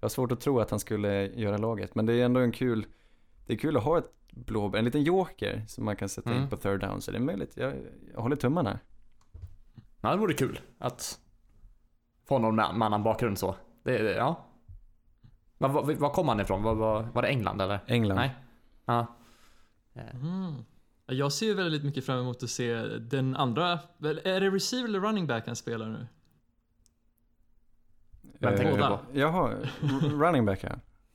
jag 0.00 0.04
har 0.04 0.08
svårt 0.08 0.32
att 0.32 0.40
tro 0.40 0.60
att 0.60 0.70
han 0.70 0.80
skulle 0.80 1.26
göra 1.26 1.56
laget, 1.58 1.94
men 1.94 2.06
det 2.06 2.12
är 2.14 2.24
ändå 2.24 2.40
en 2.40 2.52
kul, 2.52 2.86
det 3.46 3.52
är 3.52 3.56
kul 3.58 3.76
att 3.76 3.82
ha 3.84 3.98
ett 3.98 4.10
blåbär, 4.30 4.78
en 4.78 4.84
liten 4.84 5.02
joker 5.02 5.64
som 5.68 5.84
man 5.84 5.96
kan 5.96 6.08
sätta 6.08 6.30
Mm. 6.30 6.42
in 6.42 6.48
på 6.48 6.56
third 6.56 6.80
down, 6.80 7.00
så 7.00 7.10
det 7.10 7.16
är 7.18 7.22
möjligt. 7.22 7.56
Jag, 7.56 7.74
jag 8.14 8.20
håller 8.22 8.36
tummarna. 8.36 8.78
ja, 10.00 10.10
det 10.10 10.16
vore 10.16 10.34
kul 10.34 10.60
att 10.78 11.20
få 12.28 12.38
någon 12.38 12.56
med, 12.56 12.64
annan 12.66 13.02
bakgrund 13.02 13.38
så. 13.38 13.56
Det, 13.82 13.98
det- 13.98 14.14
ja. 14.16 14.46
Var, 15.58 15.68
var, 15.68 15.94
var 15.94 16.10
kom 16.10 16.28
han 16.28 16.40
ifrån? 16.40 16.62
Var, 16.62 16.74
var, 16.74 17.02
var 17.02 17.22
det 17.22 17.28
England 17.28 17.60
eller? 17.60 17.80
England. 17.86 18.16
Nej. 18.16 18.34
Ja. 18.84 19.06
Mm. 19.94 20.54
Jag 21.06 21.32
ser 21.32 21.46
ju 21.46 21.54
väldigt 21.54 21.84
mycket 21.84 22.06
fram 22.06 22.18
emot 22.18 22.42
att 22.42 22.50
se 22.50 22.74
den 22.86 23.36
andra, 23.36 23.70
är 24.24 24.40
det 24.40 24.50
receiver 24.50 24.88
eller 24.88 25.00
running 25.00 25.26
back 25.26 25.46
han 25.46 25.56
spelar 25.56 25.86
nu? 25.88 26.06
Vem 28.38 28.56
tänker 28.56 28.72
du 28.76 28.82
Båda. 28.82 28.96
på? 28.98 29.04
Jaha, 29.18 29.54
running 30.02 30.44
back 30.46 30.64
ja. 30.64 30.70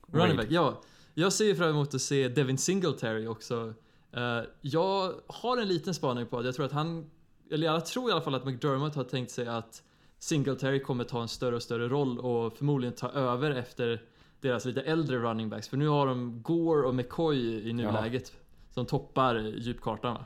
Running 0.08 0.38
back, 0.38 0.48
ja. 0.50 0.82
Jag 1.20 1.34
ser 1.34 1.56
fram 1.56 1.70
emot 1.70 1.94
att 1.94 2.02
se 2.02 2.28
Devin 2.28 2.58
Singletary 2.58 3.28
också. 3.28 3.74
Eh, 4.12 4.42
jag 4.62 5.14
har 5.28 5.58
en 5.58 5.68
liten 5.68 5.94
spaning 5.94 6.26
på 6.26 6.40
att 6.40 6.46
jag 6.46 6.56
tror 6.56 6.66
att 6.66 6.72
han 6.72 7.10
eller 7.52 7.68
jag 7.68 7.86
tror 7.86 8.10
i 8.10 8.12
alla 8.12 8.22
fall 8.22 8.36
att 8.36 8.46
McDermott 8.46 8.96
har 8.96 9.04
tänkt 9.04 9.32
sig 9.32 9.48
att 9.48 9.84
Singletary 10.20 10.80
kommer 10.80 11.04
ta 11.04 11.22
en 11.22 11.28
större 11.28 11.56
och 11.56 11.64
större 11.64 11.88
roll 11.88 12.20
och 12.20 12.58
förmodligen 12.58 12.96
ta 12.96 13.10
över 13.10 13.52
efter 13.52 14.02
deras 14.42 14.66
lite 14.66 14.82
äldre 14.82 15.18
running 15.18 15.50
backs. 15.50 15.70
För 15.70 15.78
nu 15.78 15.88
har 15.88 16.08
de 16.08 16.42
Gore 16.42 16.88
och 16.88 16.96
McCoy 16.96 17.70
i 17.70 17.74
nuläget 17.74 18.34
som 18.70 18.86
toppar 18.86 19.36
djupkartan 19.36 20.14
va? 20.14 20.26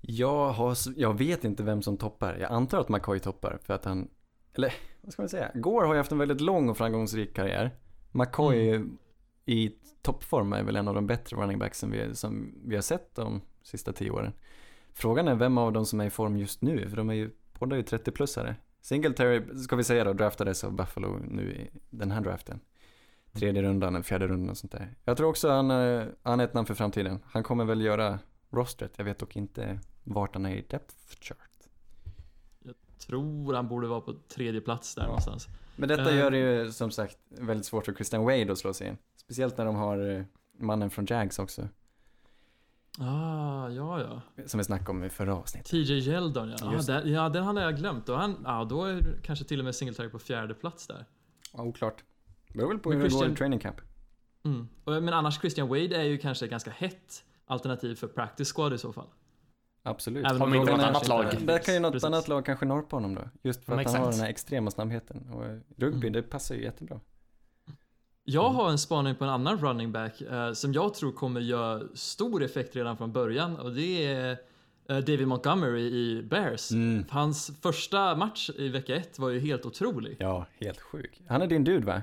Jag, 0.00 0.52
har, 0.52 0.76
jag 0.96 1.18
vet 1.18 1.44
inte 1.44 1.62
vem 1.62 1.82
som 1.82 1.96
toppar. 1.96 2.36
Jag 2.40 2.52
antar 2.52 2.80
att 2.80 2.88
McCoy 2.88 3.18
toppar 3.20 3.58
för 3.62 3.74
att 3.74 3.84
han, 3.84 4.08
eller 4.54 4.72
vad 5.00 5.12
ska 5.12 5.22
man 5.22 5.28
säga? 5.28 5.50
Gore 5.54 5.86
har 5.86 5.94
ju 5.94 5.98
haft 5.98 6.12
en 6.12 6.18
väldigt 6.18 6.40
lång 6.40 6.68
och 6.68 6.76
framgångsrik 6.76 7.34
karriär. 7.34 7.70
McCoy 8.10 8.84
i 9.46 9.72
toppform 10.02 10.52
är 10.52 10.62
väl 10.62 10.76
en 10.76 10.88
av 10.88 10.94
de 10.94 11.06
bättre 11.06 11.36
running 11.36 11.58
backsen 11.58 11.90
vi, 11.90 12.14
som 12.14 12.54
vi 12.64 12.74
har 12.74 12.82
sett 12.82 13.14
de 13.14 13.40
sista 13.62 13.92
tio 13.92 14.10
åren. 14.10 14.32
Frågan 14.92 15.28
är 15.28 15.34
vem 15.34 15.58
av 15.58 15.72
dem 15.72 15.86
som 15.86 16.00
är 16.00 16.04
i 16.06 16.10
form 16.10 16.36
just 16.36 16.62
nu, 16.62 16.88
för 16.88 16.96
de 16.96 17.10
är 17.10 17.14
ju, 17.14 17.30
båda 17.58 17.76
är 17.76 17.78
ju 17.80 17.84
30-plussare. 17.84 18.54
Singletary, 18.80 19.58
ska 19.58 19.76
vi 19.76 19.84
säga 19.84 20.04
då, 20.04 20.12
draftades 20.12 20.64
av 20.64 20.72
Buffalo 20.72 21.18
nu 21.28 21.52
i 21.52 21.70
den 21.90 22.10
här 22.10 22.20
draften. 22.20 22.60
Tredje 23.32 23.62
rundan, 23.62 23.94
eller 23.94 24.02
fjärde 24.04 24.28
rundan 24.28 24.50
och 24.50 24.56
sånt 24.58 24.72
där. 24.72 24.94
Jag 25.04 25.16
tror 25.16 25.28
också 25.28 25.50
han, 25.50 25.70
eh, 25.70 26.04
han 26.22 26.40
är 26.40 26.44
ett 26.44 26.54
namn 26.54 26.66
för 26.66 26.74
framtiden. 26.74 27.18
Han 27.26 27.42
kommer 27.42 27.64
väl 27.64 27.80
göra 27.80 28.18
rostret, 28.50 28.92
jag 28.96 29.04
vet 29.04 29.18
dock 29.18 29.36
inte 29.36 29.80
vart 30.04 30.34
han 30.34 30.46
är 30.46 30.54
i 30.56 30.60
depth 30.70 30.94
chart. 31.20 31.38
Tror 33.06 33.54
han 33.54 33.68
borde 33.68 33.86
vara 33.88 34.00
på 34.00 34.14
tredje 34.34 34.60
plats 34.60 34.94
där 34.94 35.02
Ja. 35.02 35.06
någonstans. 35.06 35.48
Men 35.76 35.88
detta 35.88 36.10
Eh. 36.10 36.16
gör 36.16 36.30
det 36.30 36.38
ju 36.38 36.72
som 36.72 36.90
sagt 36.90 37.18
väldigt 37.28 37.66
svårt 37.66 37.84
för 37.84 37.92
Christian 37.94 38.24
Wade 38.24 38.52
att 38.52 38.58
slå 38.58 38.72
sig 38.74 38.88
in. 38.88 38.96
Speciellt 39.16 39.58
när 39.58 39.64
de 39.64 39.74
har 39.76 40.10
eh, 40.16 40.22
mannen 40.58 40.90
från 40.90 41.06
Jags 41.06 41.38
också, 41.38 41.68
Ah, 42.98 43.68
ja 43.68 44.00
ja. 44.00 44.20
som 44.46 44.58
vi 44.58 44.64
snackade 44.64 44.90
om 44.90 45.04
i 45.04 45.08
förra 45.10 45.34
avsnittet. 45.36 45.70
TJ 45.70 45.92
Yeldon 46.10 46.48
ja. 46.50 46.56
Ah, 46.78 46.82
där, 46.82 47.04
ja, 47.06 47.28
den 47.28 47.44
hade 47.44 47.62
jag 47.62 47.76
glömt. 47.76 48.08
Och 48.08 48.18
han, 48.18 48.36
ah, 48.46 48.64
då 48.64 48.84
är 48.84 49.18
kanske 49.22 49.44
till 49.44 49.58
och 49.58 49.64
med 49.64 49.74
Singletary 49.74 50.08
på 50.08 50.18
fjärde 50.18 50.54
plats 50.54 50.86
där. 50.86 51.04
Ja, 51.52 51.62
oklart. 51.62 52.04
Det 52.48 52.58
beror 52.58 52.68
väl 52.68 52.78
på 52.78 52.88
Men 52.88 52.98
hur 52.98 53.04
det 53.08 53.10
går 53.14 53.18
Christian- 53.20 53.32
i 53.32 53.36
training 53.36 53.58
camp. 53.58 53.76
Mm. 54.44 54.68
Men 54.84 55.08
annars 55.08 55.40
Christian 55.40 55.68
Wade 55.68 55.96
är 55.96 56.02
ju 56.02 56.18
kanske 56.18 56.44
ett 56.44 56.50
ganska 56.50 56.70
hett 56.70 57.24
alternativ 57.46 57.94
för 57.94 58.06
practice 58.08 58.52
squad 58.52 58.72
i 58.74 58.78
så 58.78 58.92
fall. 58.92 59.06
Absolut. 59.82 60.26
Även 60.26 60.42
om 60.42 60.54
inte 60.54 60.72
något 60.72 60.80
annat 60.80 61.08
lag? 61.08 61.34
är 61.34 61.40
Där 61.40 61.58
kan 61.58 61.74
ju 61.74 61.80
något 61.80 61.92
Precis. 61.92 62.06
annat 62.06 62.28
lag 62.28 62.46
kanske 62.46 62.66
norpa 62.66 62.96
honom 62.96 63.14
då. 63.14 63.22
Just 63.42 63.64
för 63.64 63.78
att 63.78 63.86
han 63.92 64.02
har 64.02 64.10
den 64.10 64.20
här 64.20 64.28
extrema 64.28 64.70
snabbheten. 64.70 65.28
Och 65.32 65.44
rugby, 65.76 66.06
Mm. 66.06 66.12
det 66.12 66.22
passar 66.22 66.54
ju 66.54 66.62
jättebra. 66.62 67.00
Jag 68.24 68.44
Mm. 68.44 68.56
har 68.56 68.70
en 68.70 68.78
spaning 68.78 69.14
på 69.14 69.24
en 69.24 69.30
annan 69.30 69.58
running 69.58 69.92
back 69.92 70.20
eh, 70.20 70.52
som 70.52 70.72
jag 70.72 70.94
tror 70.94 71.12
kommer 71.12 71.40
göra 71.40 71.82
stor 71.94 72.42
effekt 72.42 72.76
redan 72.76 72.96
från 72.96 73.12
början 73.12 73.56
och 73.56 73.72
det 73.72 74.06
är 74.06 74.30
eh, 74.88 74.96
David 74.98 75.26
Montgomery 75.28 75.82
i 75.82 76.22
Bears. 76.22 76.70
Mm. 76.72 77.04
Hans 77.10 77.50
första 77.62 78.16
match 78.16 78.50
i 78.58 78.68
vecka 78.68 78.96
ett 78.96 79.18
var 79.18 79.28
ju 79.30 79.40
helt 79.40 79.66
otrolig. 79.66 80.16
Ja, 80.20 80.46
helt 80.60 80.80
sjuk. 80.80 81.20
Han 81.28 81.42
är 81.42 81.46
din 81.46 81.64
dude 81.64 81.86
va? 81.86 82.02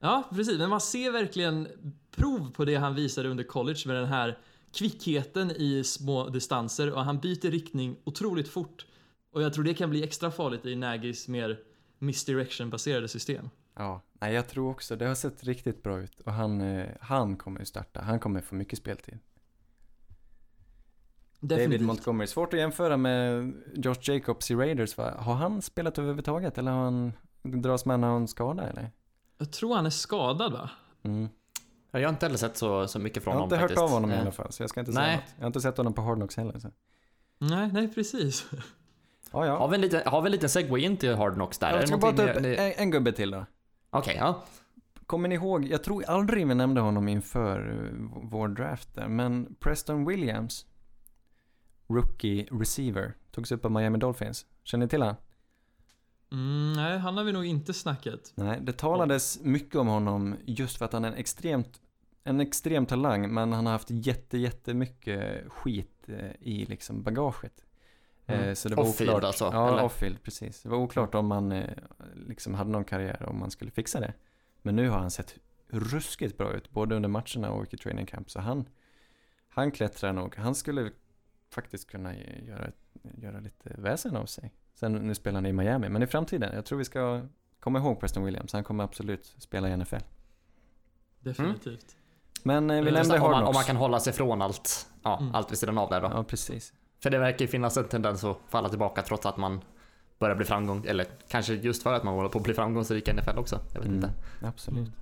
Ja, 0.00 0.22
precis. 0.34 0.58
Men 0.58 0.70
man 0.70 0.80
ser 0.80 1.10
verkligen 1.10 1.68
prov 2.16 2.50
på 2.52 2.64
det 2.64 2.74
han 2.74 2.94
visade 2.94 3.28
under 3.28 3.44
college 3.44 3.78
med 3.86 3.96
den 3.96 4.06
här 4.06 4.38
kvickheten 4.76 5.50
i 5.50 5.84
små 5.84 6.28
distanser 6.28 6.92
och 6.92 7.04
han 7.04 7.18
byter 7.18 7.50
riktning 7.50 7.96
otroligt 8.04 8.48
fort. 8.48 8.86
Och 9.32 9.42
jag 9.42 9.54
tror 9.54 9.64
det 9.64 9.74
kan 9.74 9.90
bli 9.90 10.04
extra 10.04 10.30
farligt 10.30 10.66
i 10.66 10.76
Nagys 10.76 11.28
mer 11.28 11.58
misdirection-baserade 11.98 13.08
system. 13.08 13.50
Ja, 13.74 14.00
nej 14.12 14.34
jag 14.34 14.48
tror 14.48 14.70
också, 14.70 14.96
det 14.96 15.06
har 15.06 15.14
sett 15.14 15.44
riktigt 15.44 15.82
bra 15.82 16.00
ut. 16.00 16.20
Och 16.20 16.32
han, 16.32 16.60
eh, 16.60 16.86
han 17.00 17.36
kommer 17.36 17.60
ju 17.60 17.66
starta, 17.66 18.00
han 18.00 18.20
kommer 18.20 18.40
få 18.40 18.54
mycket 18.54 18.78
speltid. 18.78 19.18
David 21.40 21.64
Definitivt. 21.64 21.86
Montgomery, 21.86 22.26
svårt 22.26 22.52
att 22.52 22.60
jämföra 22.60 22.96
med 22.96 23.52
Josh 23.74 24.10
Jacobs 24.10 24.50
i 24.50 24.54
Raiders 24.54 24.98
va? 24.98 25.14
Har 25.18 25.34
han 25.34 25.62
spelat 25.62 25.98
överhuvudtaget 25.98 26.58
eller 26.58 26.70
har 26.70 26.84
han 26.84 27.12
dras 27.42 27.84
med 27.84 28.00
någon 28.00 28.28
skada 28.28 28.68
eller? 28.68 28.90
Jag 29.38 29.52
tror 29.52 29.74
han 29.74 29.86
är 29.86 29.90
skadad 29.90 30.52
va? 30.52 30.70
Mm. 31.02 31.28
Jag 32.00 32.08
har 32.08 32.12
inte 32.12 32.26
heller 32.26 32.38
sett 32.38 32.56
så, 32.56 32.88
så 32.88 32.98
mycket 32.98 33.22
från 33.24 33.32
Jag 33.32 33.40
har 33.40 33.40
honom 33.40 33.54
inte 33.54 33.56
hört 33.62 33.70
faktiskt. 33.70 33.82
av 33.82 33.90
honom 33.90 34.10
i 34.10 34.14
Eh, 34.14 34.20
alla 34.20 34.30
fall, 34.32 34.52
så 34.52 34.62
jag 34.62 34.70
ska 34.70 34.80
inte 34.80 34.92
säga 34.92 35.06
Nej. 35.06 35.16
något. 35.16 35.24
Jag 35.36 35.42
har 35.42 35.46
inte 35.46 35.60
sett 35.60 35.76
honom 35.76 35.92
på 35.92 36.02
Hard 36.02 36.16
Knocks 36.16 36.36
heller. 36.36 36.58
Så. 36.58 36.68
Nej, 37.38 37.70
nej 37.72 37.88
precis. 37.94 38.46
Ja, 39.32 39.46
ja. 39.46 39.58
Har 39.58 39.68
vi 39.68 39.74
en 39.74 39.80
liten, 39.80 40.02
har 40.06 40.22
vi 40.22 40.26
en 40.26 40.32
liten 40.32 40.48
segway 40.48 40.82
in 40.82 40.96
till 40.96 41.14
Hard 41.14 41.34
Knocks 41.34 41.58
där? 41.58 41.72
Är 41.72 41.78
Jag 41.78 41.88
ska 41.88 41.96
bara 41.98 42.12
ta 42.12 42.30
upp 42.30 42.40
ni- 42.42 42.54
en, 42.58 42.72
en 42.76 42.90
gubbe 42.90 43.12
till 43.12 43.30
då. 43.30 43.46
Okej, 43.90 44.16
ja. 44.18 44.44
Kommer 45.06 45.28
ni 45.28 45.34
ihåg, 45.34 45.64
jag 45.64 45.84
tror 45.84 46.04
aldrig 46.04 46.46
vi 46.48 46.54
nämnde 46.54 46.80
honom 46.80 47.08
inför 47.08 47.84
eh, 47.84 48.20
vår 48.22 48.48
draft 48.48 48.94
där, 48.94 49.08
men 49.08 49.54
Preston 49.60 50.04
Williams, 50.04 50.66
rookie 51.88 52.46
receiver, 52.50 53.14
togs 53.30 53.52
upp 53.52 53.64
av 53.64 53.70
Miami 53.70 53.98
Dolphins. 53.98 54.46
Känner 54.64 54.86
ni 54.86 54.90
till 54.90 55.02
han? 55.02 55.14
Mm, 56.32 56.72
nej, 56.72 56.98
han 56.98 57.16
har 57.16 57.24
vi 57.24 57.32
nog 57.32 57.44
inte 57.46 57.74
snackat. 57.74 58.32
Nej, 58.34 58.58
det 58.62 58.72
talades 58.72 59.40
mycket 59.42 59.74
om 59.76 59.86
honom 59.86 60.36
just 60.44 60.76
för 60.78 60.84
att 60.84 60.92
han 60.92 61.04
är 61.04 61.08
en 61.08 61.14
extremt, 61.14 61.80
en 62.26 62.40
extrem 62.40 62.86
talang, 62.86 63.34
men 63.34 63.52
han 63.52 63.66
har 63.66 63.72
haft 63.72 63.90
jätte, 63.90 64.38
jättemycket 64.38 65.48
skit 65.52 66.08
eh, 66.08 66.30
i 66.40 66.66
liksom 66.66 67.02
bagaget. 67.02 67.64
Eh, 68.26 68.38
Mm. 68.40 68.54
Så 68.56 68.68
det 68.68 68.74
var 68.74 68.84
Off-field 68.84 69.10
oklart. 69.10 69.24
alltså, 69.24 69.44
Ja, 69.52 69.82
off-field, 69.82 70.22
precis. 70.22 70.62
Det 70.62 70.68
var 70.68 70.78
oklart 70.78 71.14
om 71.14 71.30
han 71.30 71.52
eh, 71.52 71.70
liksom 72.14 72.54
hade 72.54 72.70
någon 72.70 72.84
karriär, 72.84 73.22
om 73.28 73.38
man 73.38 73.50
skulle 73.50 73.70
fixa 73.70 74.00
det. 74.00 74.14
Men 74.62 74.76
nu 74.76 74.88
har 74.88 74.98
han 74.98 75.10
sett 75.10 75.38
ruskigt 75.68 76.38
bra 76.38 76.52
ut, 76.52 76.70
både 76.70 76.94
under 76.96 77.08
matcherna 77.08 77.50
och 77.50 77.74
i 77.74 77.76
training 77.76 78.06
camp. 78.06 78.30
Så 78.30 78.40
han, 78.40 78.68
han 79.48 79.70
klättrar 79.70 80.12
nog. 80.12 80.36
Han 80.36 80.54
skulle 80.54 80.90
faktiskt 81.50 81.90
kunna 81.90 82.14
göra, 82.46 82.70
göra 83.02 83.40
lite 83.40 83.74
väsen 83.78 84.16
av 84.16 84.26
sig. 84.26 84.52
Sen 84.74 84.92
nu 84.92 85.14
spelar 85.14 85.34
han 85.34 85.46
i 85.46 85.52
Miami, 85.52 85.88
men 85.88 86.02
i 86.02 86.06
framtiden, 86.06 86.54
jag 86.54 86.64
tror 86.64 86.78
vi 86.78 86.84
ska 86.84 87.22
komma 87.60 87.78
ihåg 87.78 88.00
Preston 88.00 88.24
Williams. 88.24 88.52
Han 88.52 88.64
kommer 88.64 88.84
absolut 88.84 89.34
spela 89.38 89.68
i 89.68 89.76
NFL. 89.76 89.96
Definitivt. 91.20 91.95
Men 92.46 92.70
eh, 92.70 92.82
vi 92.84 92.90
nämnde 92.90 93.14
om, 93.14 93.20
Hard 93.20 93.30
man, 93.30 93.40
Knocks. 93.40 93.48
om 93.48 93.54
man 93.54 93.64
kan 93.64 93.76
hålla 93.76 94.00
sig 94.00 94.12
från 94.12 94.42
allt, 94.42 94.86
ja, 95.02 95.18
Mm. 95.20 95.34
allt 95.34 95.50
vid 95.52 95.58
sidan 95.58 95.78
av 95.78 95.90
där 95.90 96.00
då. 96.00 96.10
Ja, 96.14 96.24
precis. 96.24 96.72
För 97.02 97.10
det 97.10 97.18
verkar 97.18 97.40
ju 97.40 97.46
finnas 97.48 97.76
en 97.76 97.84
tendens 97.84 98.24
att 98.24 98.38
falla 98.48 98.68
tillbaka 98.68 99.02
trots 99.02 99.26
att 99.26 99.36
man 99.36 99.60
börjar 100.18 100.36
bli 100.36 100.44
framgång, 100.44 100.84
eller 100.88 101.06
kanske 101.28 101.54
just 101.54 101.82
för 101.82 101.92
att 101.94 102.04
man 102.04 102.14
håller 102.14 102.28
på 102.28 102.38
att 102.38 102.44
bli 102.44 102.54
framgångsrik 102.54 103.08
i 103.08 103.12
NFL 103.12 103.38
också. 103.38 103.60
Jag 103.72 103.80
vet 103.80 103.88
Mm, 103.88 103.96
inte. 103.96 104.10
absolut. 104.46 104.78
Mm. 104.78 104.92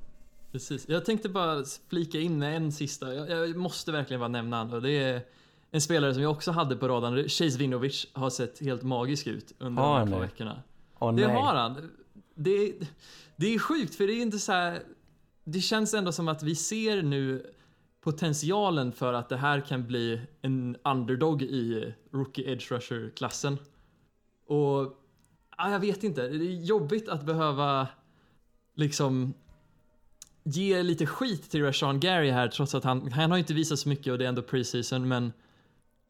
Precis. 0.52 0.88
Jag 0.88 1.04
tänkte 1.04 1.28
bara 1.28 1.64
flika 1.88 2.18
in 2.18 2.38
med 2.38 2.56
en 2.56 2.72
sista. 2.72 3.14
Jag, 3.14 3.30
jag 3.48 3.56
måste 3.56 3.92
verkligen 3.92 4.20
bara 4.20 4.28
nämna 4.28 4.56
han. 4.56 4.82
Det 4.82 4.90
är 4.92 5.22
en 5.70 5.80
spelare 5.80 6.14
som 6.14 6.22
jag 6.22 6.32
också 6.32 6.50
hade 6.52 6.76
på 6.76 6.88
radarn. 6.88 7.28
Chase 7.28 7.58
Vinovich 7.58 8.06
har 8.12 8.30
sett 8.30 8.60
helt 8.60 8.82
magisk 8.82 9.26
ut 9.26 9.52
under 9.58 9.82
Har 9.82 9.98
de 9.98 10.08
här 10.08 10.14
två 10.16 10.20
veckorna. 10.22 10.62
Åh 10.98 11.14
Det 11.14 11.26
nej. 11.26 11.36
har 11.36 11.54
han. 11.54 11.90
Det, 12.34 12.72
det 13.36 13.54
är 13.54 13.58
sjukt 13.58 13.94
för 13.94 14.06
det 14.06 14.12
är 14.12 14.22
inte 14.22 14.38
så 14.38 14.52
här. 14.52 14.82
Det 15.44 15.60
känns 15.60 15.94
ändå 15.94 16.12
som 16.12 16.28
att 16.28 16.42
vi 16.42 16.54
ser 16.54 17.02
nu 17.02 17.54
potentialen 18.00 18.92
för 18.92 19.12
att 19.12 19.28
det 19.28 19.36
här 19.36 19.60
kan 19.60 19.86
bli 19.86 20.20
en 20.42 20.76
underdog 20.84 21.42
i 21.42 21.94
rookie 22.12 22.52
edge 22.52 22.72
rusher-klassen. 22.72 23.58
Och 24.46 24.98
ja, 25.56 25.70
jag 25.70 25.80
vet 25.80 26.04
inte, 26.04 26.28
det 26.28 26.44
är 26.44 26.64
jobbigt 26.64 27.08
att 27.08 27.26
behöva 27.26 27.88
liksom 28.74 29.34
ge 30.42 30.82
lite 30.82 31.06
skit 31.06 31.50
till 31.50 31.62
Rashawn 31.62 32.00
Gary 32.00 32.30
här 32.30 32.48
trots 32.48 32.74
att 32.74 32.84
han, 32.84 33.12
han 33.12 33.30
har 33.30 33.38
inte 33.38 33.54
visat 33.54 33.78
så 33.78 33.88
mycket 33.88 34.12
och 34.12 34.18
det 34.18 34.24
är 34.24 34.28
ändå 34.28 34.42
preseason 34.42 35.08
men 35.08 35.32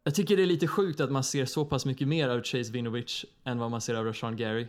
jag 0.05 0.14
tycker 0.14 0.37
det 0.37 0.43
är 0.43 0.47
lite 0.47 0.69
sjukt 0.69 1.00
att 1.00 1.11
man 1.11 1.25
ser 1.25 1.47
så 1.47 1.64
pass 1.64 1.87
mycket 1.87 2.09
mer 2.09 2.29
av 2.29 2.43
Chase 2.43 2.73
Vinovich 2.73 3.25
än 3.45 3.59
vad 3.59 3.71
man 3.71 3.81
ser 3.81 3.95
av 3.95 4.05
Rashawn 4.05 4.37
Gary. 4.37 4.67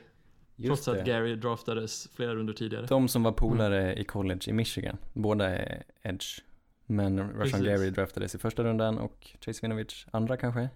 Just 0.55 0.83
trots 0.83 0.85
det. 0.85 1.01
att 1.01 1.07
Gary 1.07 1.35
draftades 1.35 2.07
flera 2.15 2.35
runder 2.35 2.53
tidigare. 2.53 2.85
De 2.85 3.07
som 3.07 3.23
var 3.23 3.31
polare 3.31 3.95
i 3.95 4.03
college 4.03 4.39
i 4.47 4.53
Michigan, 4.53 4.97
båda 5.13 5.49
är 5.49 5.83
edge. 6.01 6.25
Men 6.85 7.19
Rashan 7.19 7.39
Precis. 7.41 7.61
Gary 7.65 7.89
draftades 7.89 8.35
i 8.35 8.37
första 8.37 8.63
rundan 8.63 8.97
och 8.97 9.35
Chase 9.41 9.59
Winovich 9.61 10.05
andra 10.11 10.37
kanske? 10.37 10.69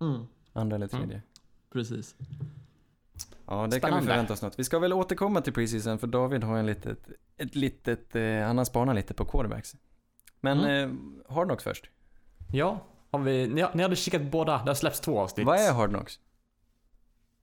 Mm, 0.00 0.26
Andra 0.52 0.76
eller 0.76 0.94
Mm. 0.94 1.08
tredje? 1.08 1.22
precis. 1.72 2.14
Ja, 3.46 3.54
det 3.54 3.58
kan 3.60 3.70
vi 3.70 3.70
Spännande. 3.80 4.06
förvänta 4.06 4.32
oss 4.32 4.42
något. 4.42 4.58
Vi 4.58 4.64
ska 4.64 4.78
väl 4.78 4.92
återkomma 4.92 5.40
till 5.40 5.52
preseason 5.52 5.98
för 5.98 6.06
David 6.06 6.44
har 6.44 6.58
en 6.58 6.66
litet, 6.66 6.98
ett 7.36 7.54
litet, 7.54 8.16
eh, 8.16 8.22
han 8.40 8.58
har 8.58 8.64
spanat 8.64 8.96
lite 8.96 9.14
på 9.14 9.24
quarterbacks. 9.24 9.76
Men 10.40 10.58
eh, 10.64 10.90
Hard 11.34 11.46
Knocks 11.48 11.64
först. 11.64 11.90
Ja, 12.52 12.84
har 13.10 13.18
vi, 13.18 13.48
ni, 13.48 13.64
ni 13.74 13.82
hade 13.82 13.96
kikat 13.96 14.22
båda, 14.22 14.52
det 14.64 14.70
har 14.70 14.74
släppts 14.74 15.00
två 15.00 15.18
avsnitt. 15.18 15.46
Vad 15.46 15.58
är 15.58 15.72
Hard 15.72 15.90
Knocks? 15.90 16.20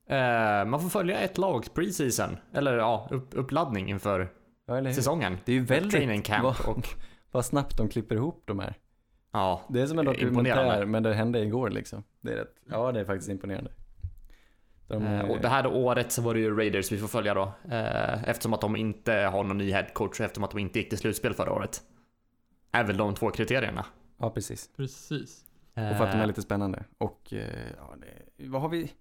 Eh, 0.07 0.65
man 0.65 0.79
får 0.81 0.89
följa 0.89 1.19
ett 1.19 1.37
lag 1.37 1.73
preseason, 1.73 2.37
eller 2.53 2.77
ja, 2.77 3.07
upp, 3.11 3.27
uppladdning 3.31 3.89
inför 3.89 4.29
Ja, 4.65 4.93
säsongen. 4.93 5.37
Det 5.45 5.51
är 5.51 5.53
ju 5.53 5.65
väldigt, 5.65 5.91
Training 5.91 6.21
camp 6.21 6.43
vad, 6.43 6.75
och 6.75 6.87
vad 7.31 7.45
snabbt 7.45 7.77
de 7.77 7.89
klipper 7.89 8.15
ihop 8.15 8.43
de 8.45 8.59
här. 8.59 8.73
ja, 9.31 9.61
Det 9.69 9.81
är 9.81 9.87
som 9.87 9.99
en 9.99 10.05
dokumentär, 10.05 10.51
imponerande. 10.51 10.85
men 10.85 11.03
det 11.03 11.13
hände 11.13 11.39
igår 11.39 11.69
liksom. 11.69 12.03
Det 12.21 12.31
är 12.31 12.35
rätt, 12.35 12.55
ja 12.69 12.91
det 12.91 12.99
är 12.99 13.05
faktiskt 13.05 13.29
imponerande. 13.29 13.71
De, 14.87 15.03
Eh, 15.03 15.29
och 15.29 15.41
det 15.41 15.47
här 15.47 15.67
året 15.67 16.11
så 16.11 16.21
var 16.21 16.33
det 16.33 16.39
ju 16.39 16.57
Raiders 16.57 16.91
vi 16.91 16.97
får 16.97 17.07
följa 17.07 17.33
då. 17.33 17.51
Eh, 17.71 18.29
eftersom 18.29 18.53
att 18.53 18.61
de 18.61 18.75
inte 18.75 19.13
har 19.13 19.43
någon 19.43 19.57
ny 19.57 19.71
headcoach 19.71 20.19
och 20.19 20.25
eftersom 20.25 20.43
att 20.43 20.51
de 20.51 20.59
inte 20.59 20.79
gick 20.79 20.89
till 20.89 20.97
slutspel 20.97 21.33
förra 21.33 21.51
året. 21.53 21.81
Är 22.71 22.83
väl 22.83 22.97
de 22.97 23.15
två 23.15 23.29
kriterierna. 23.31 23.85
Ja, 24.19 24.29
precis. 24.29 24.69
Precis. 24.77 25.45
Och 25.69 25.97
för 25.97 26.03
att 26.05 26.11
de 26.11 26.17
är 26.17 26.21
Eh, 26.21 26.27
lite 26.27 26.41
spännande. 26.41 26.83
Och 26.97 27.33
eh, 27.33 27.47
ja, 27.77 27.95
det, 28.01 28.47
vad 28.47 28.61
har 28.61 28.69
vi? 28.69 28.91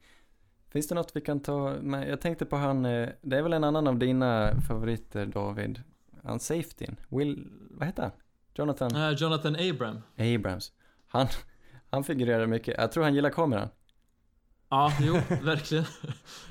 Finns 0.72 0.88
det 0.88 0.94
något 0.94 1.16
vi 1.16 1.20
kan 1.20 1.40
ta 1.40 1.76
med? 1.80 2.08
Jag 2.08 2.20
tänkte 2.20 2.44
på 2.44 2.56
han, 2.56 2.84
eh, 2.84 3.08
det 3.22 3.38
är 3.38 3.42
väl 3.42 3.52
en 3.52 3.64
annan 3.64 3.86
av 3.86 3.98
dina 3.98 4.52
favoriter 4.68 5.26
David? 5.26 5.82
Han 6.24 6.40
safetyn, 6.40 6.96
Will, 7.08 7.48
vad 7.70 7.86
heter 7.86 8.02
han? 8.02 8.12
Jonathan 8.54 8.96
Eh, 8.96 9.10
Jonathan 9.10 9.56
Abram. 9.56 10.00
Abrams. 10.16 10.72
Han, 11.08 11.26
han 11.90 12.04
figurerar 12.04 12.46
mycket, 12.46 12.74
jag 12.78 12.92
tror 12.92 13.04
han 13.04 13.14
gillar 13.14 13.30
kameran. 13.30 13.68
Ja, 14.68 14.92
jo, 15.00 15.12
verkligen. 15.42 15.84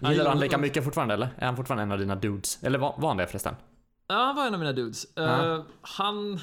Gillar 0.02 0.30
han 0.30 0.40
lika 0.40 0.58
mycket 0.58 0.84
fortfarande 0.84 1.14
eller? 1.14 1.30
Är 1.38 1.46
han 1.46 1.56
fortfarande 1.56 1.84
en 1.84 1.92
av 1.92 2.00
dina 2.00 2.16
dudes? 2.16 2.64
Eller 2.64 2.80
var, 2.80 2.96
var 2.98 3.08
han 3.08 3.18
det 3.18 3.28
förresten? 3.28 3.56
Ja, 4.08 4.16
han 4.16 4.36
var 4.36 4.48
en 4.48 4.54
av 4.54 4.60
mina 4.60 4.74
dudes. 4.74 5.18
Eh, 5.18 5.64
han... 5.82 6.40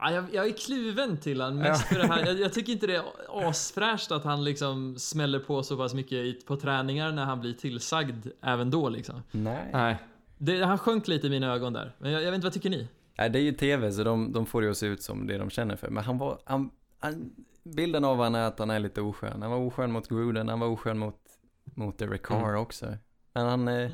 Ja, 0.00 0.12
jag, 0.12 0.24
jag 0.32 0.46
är 0.46 0.52
kluven 0.52 1.16
till 1.16 1.40
han 1.40 1.56
mest 1.56 1.84
för 1.84 1.98
det 1.98 2.06
här. 2.06 2.26
Jag, 2.26 2.40
jag 2.40 2.52
tycker 2.52 2.72
inte 2.72 2.86
det 2.86 2.96
är 2.96 3.04
asfräscht 3.48 4.12
att 4.12 4.24
han 4.24 4.44
liksom 4.44 4.98
smäller 4.98 5.38
på 5.38 5.62
så 5.62 5.76
pass 5.76 5.94
mycket 5.94 6.46
på 6.46 6.56
träningar 6.56 7.12
när 7.12 7.24
han 7.24 7.40
blir 7.40 7.52
tillsagd 7.52 8.26
även 8.42 8.70
då 8.70 8.88
liksom. 8.88 9.22
Nej. 9.30 9.70
Nej. 9.72 9.96
Det, 10.38 10.64
han 10.64 10.78
sjönk 10.78 11.08
lite 11.08 11.26
i 11.26 11.30
mina 11.30 11.52
ögon 11.54 11.72
där. 11.72 11.96
Men 11.98 12.12
jag, 12.12 12.22
jag 12.22 12.30
vet 12.30 12.34
inte, 12.34 12.46
vad 12.46 12.52
tycker 12.52 12.70
ni? 12.70 12.88
Nej, 13.18 13.30
det 13.30 13.38
är 13.38 13.42
ju 13.42 13.52
tv 13.52 13.92
så 13.92 14.04
de, 14.04 14.32
de 14.32 14.46
får 14.46 14.62
ju 14.62 14.70
att 14.70 14.76
se 14.76 14.86
ut 14.86 15.02
som 15.02 15.26
det 15.26 15.38
de 15.38 15.50
känner 15.50 15.76
för. 15.76 15.90
Men 15.90 16.04
han 16.04 16.18
var, 16.18 16.38
han, 16.44 16.70
han, 16.98 17.30
bilden 17.62 18.04
av 18.04 18.18
han 18.22 18.34
är 18.34 18.42
att 18.42 18.58
han 18.58 18.70
är 18.70 18.78
lite 18.78 19.00
oskön. 19.00 19.42
Han 19.42 19.50
var 19.50 19.58
oskön 19.58 19.92
mot 19.92 20.08
Gruden, 20.08 20.48
han 20.48 20.60
var 20.60 20.66
oskön 20.66 20.98
mot, 20.98 21.16
mot 21.64 21.98
Derek 21.98 22.22
Carr 22.22 22.48
Mm. 22.48 22.60
också. 22.60 22.96
Men 23.32 23.46
han, 23.46 23.68
eh, 23.68 23.90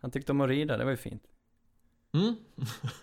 han 0.00 0.10
tyckte 0.10 0.32
om 0.32 0.40
att 0.40 0.48
rida, 0.48 0.76
det 0.76 0.84
var 0.84 0.90
ju 0.90 0.96
fint. 0.96 1.22
Mm? 2.14 2.34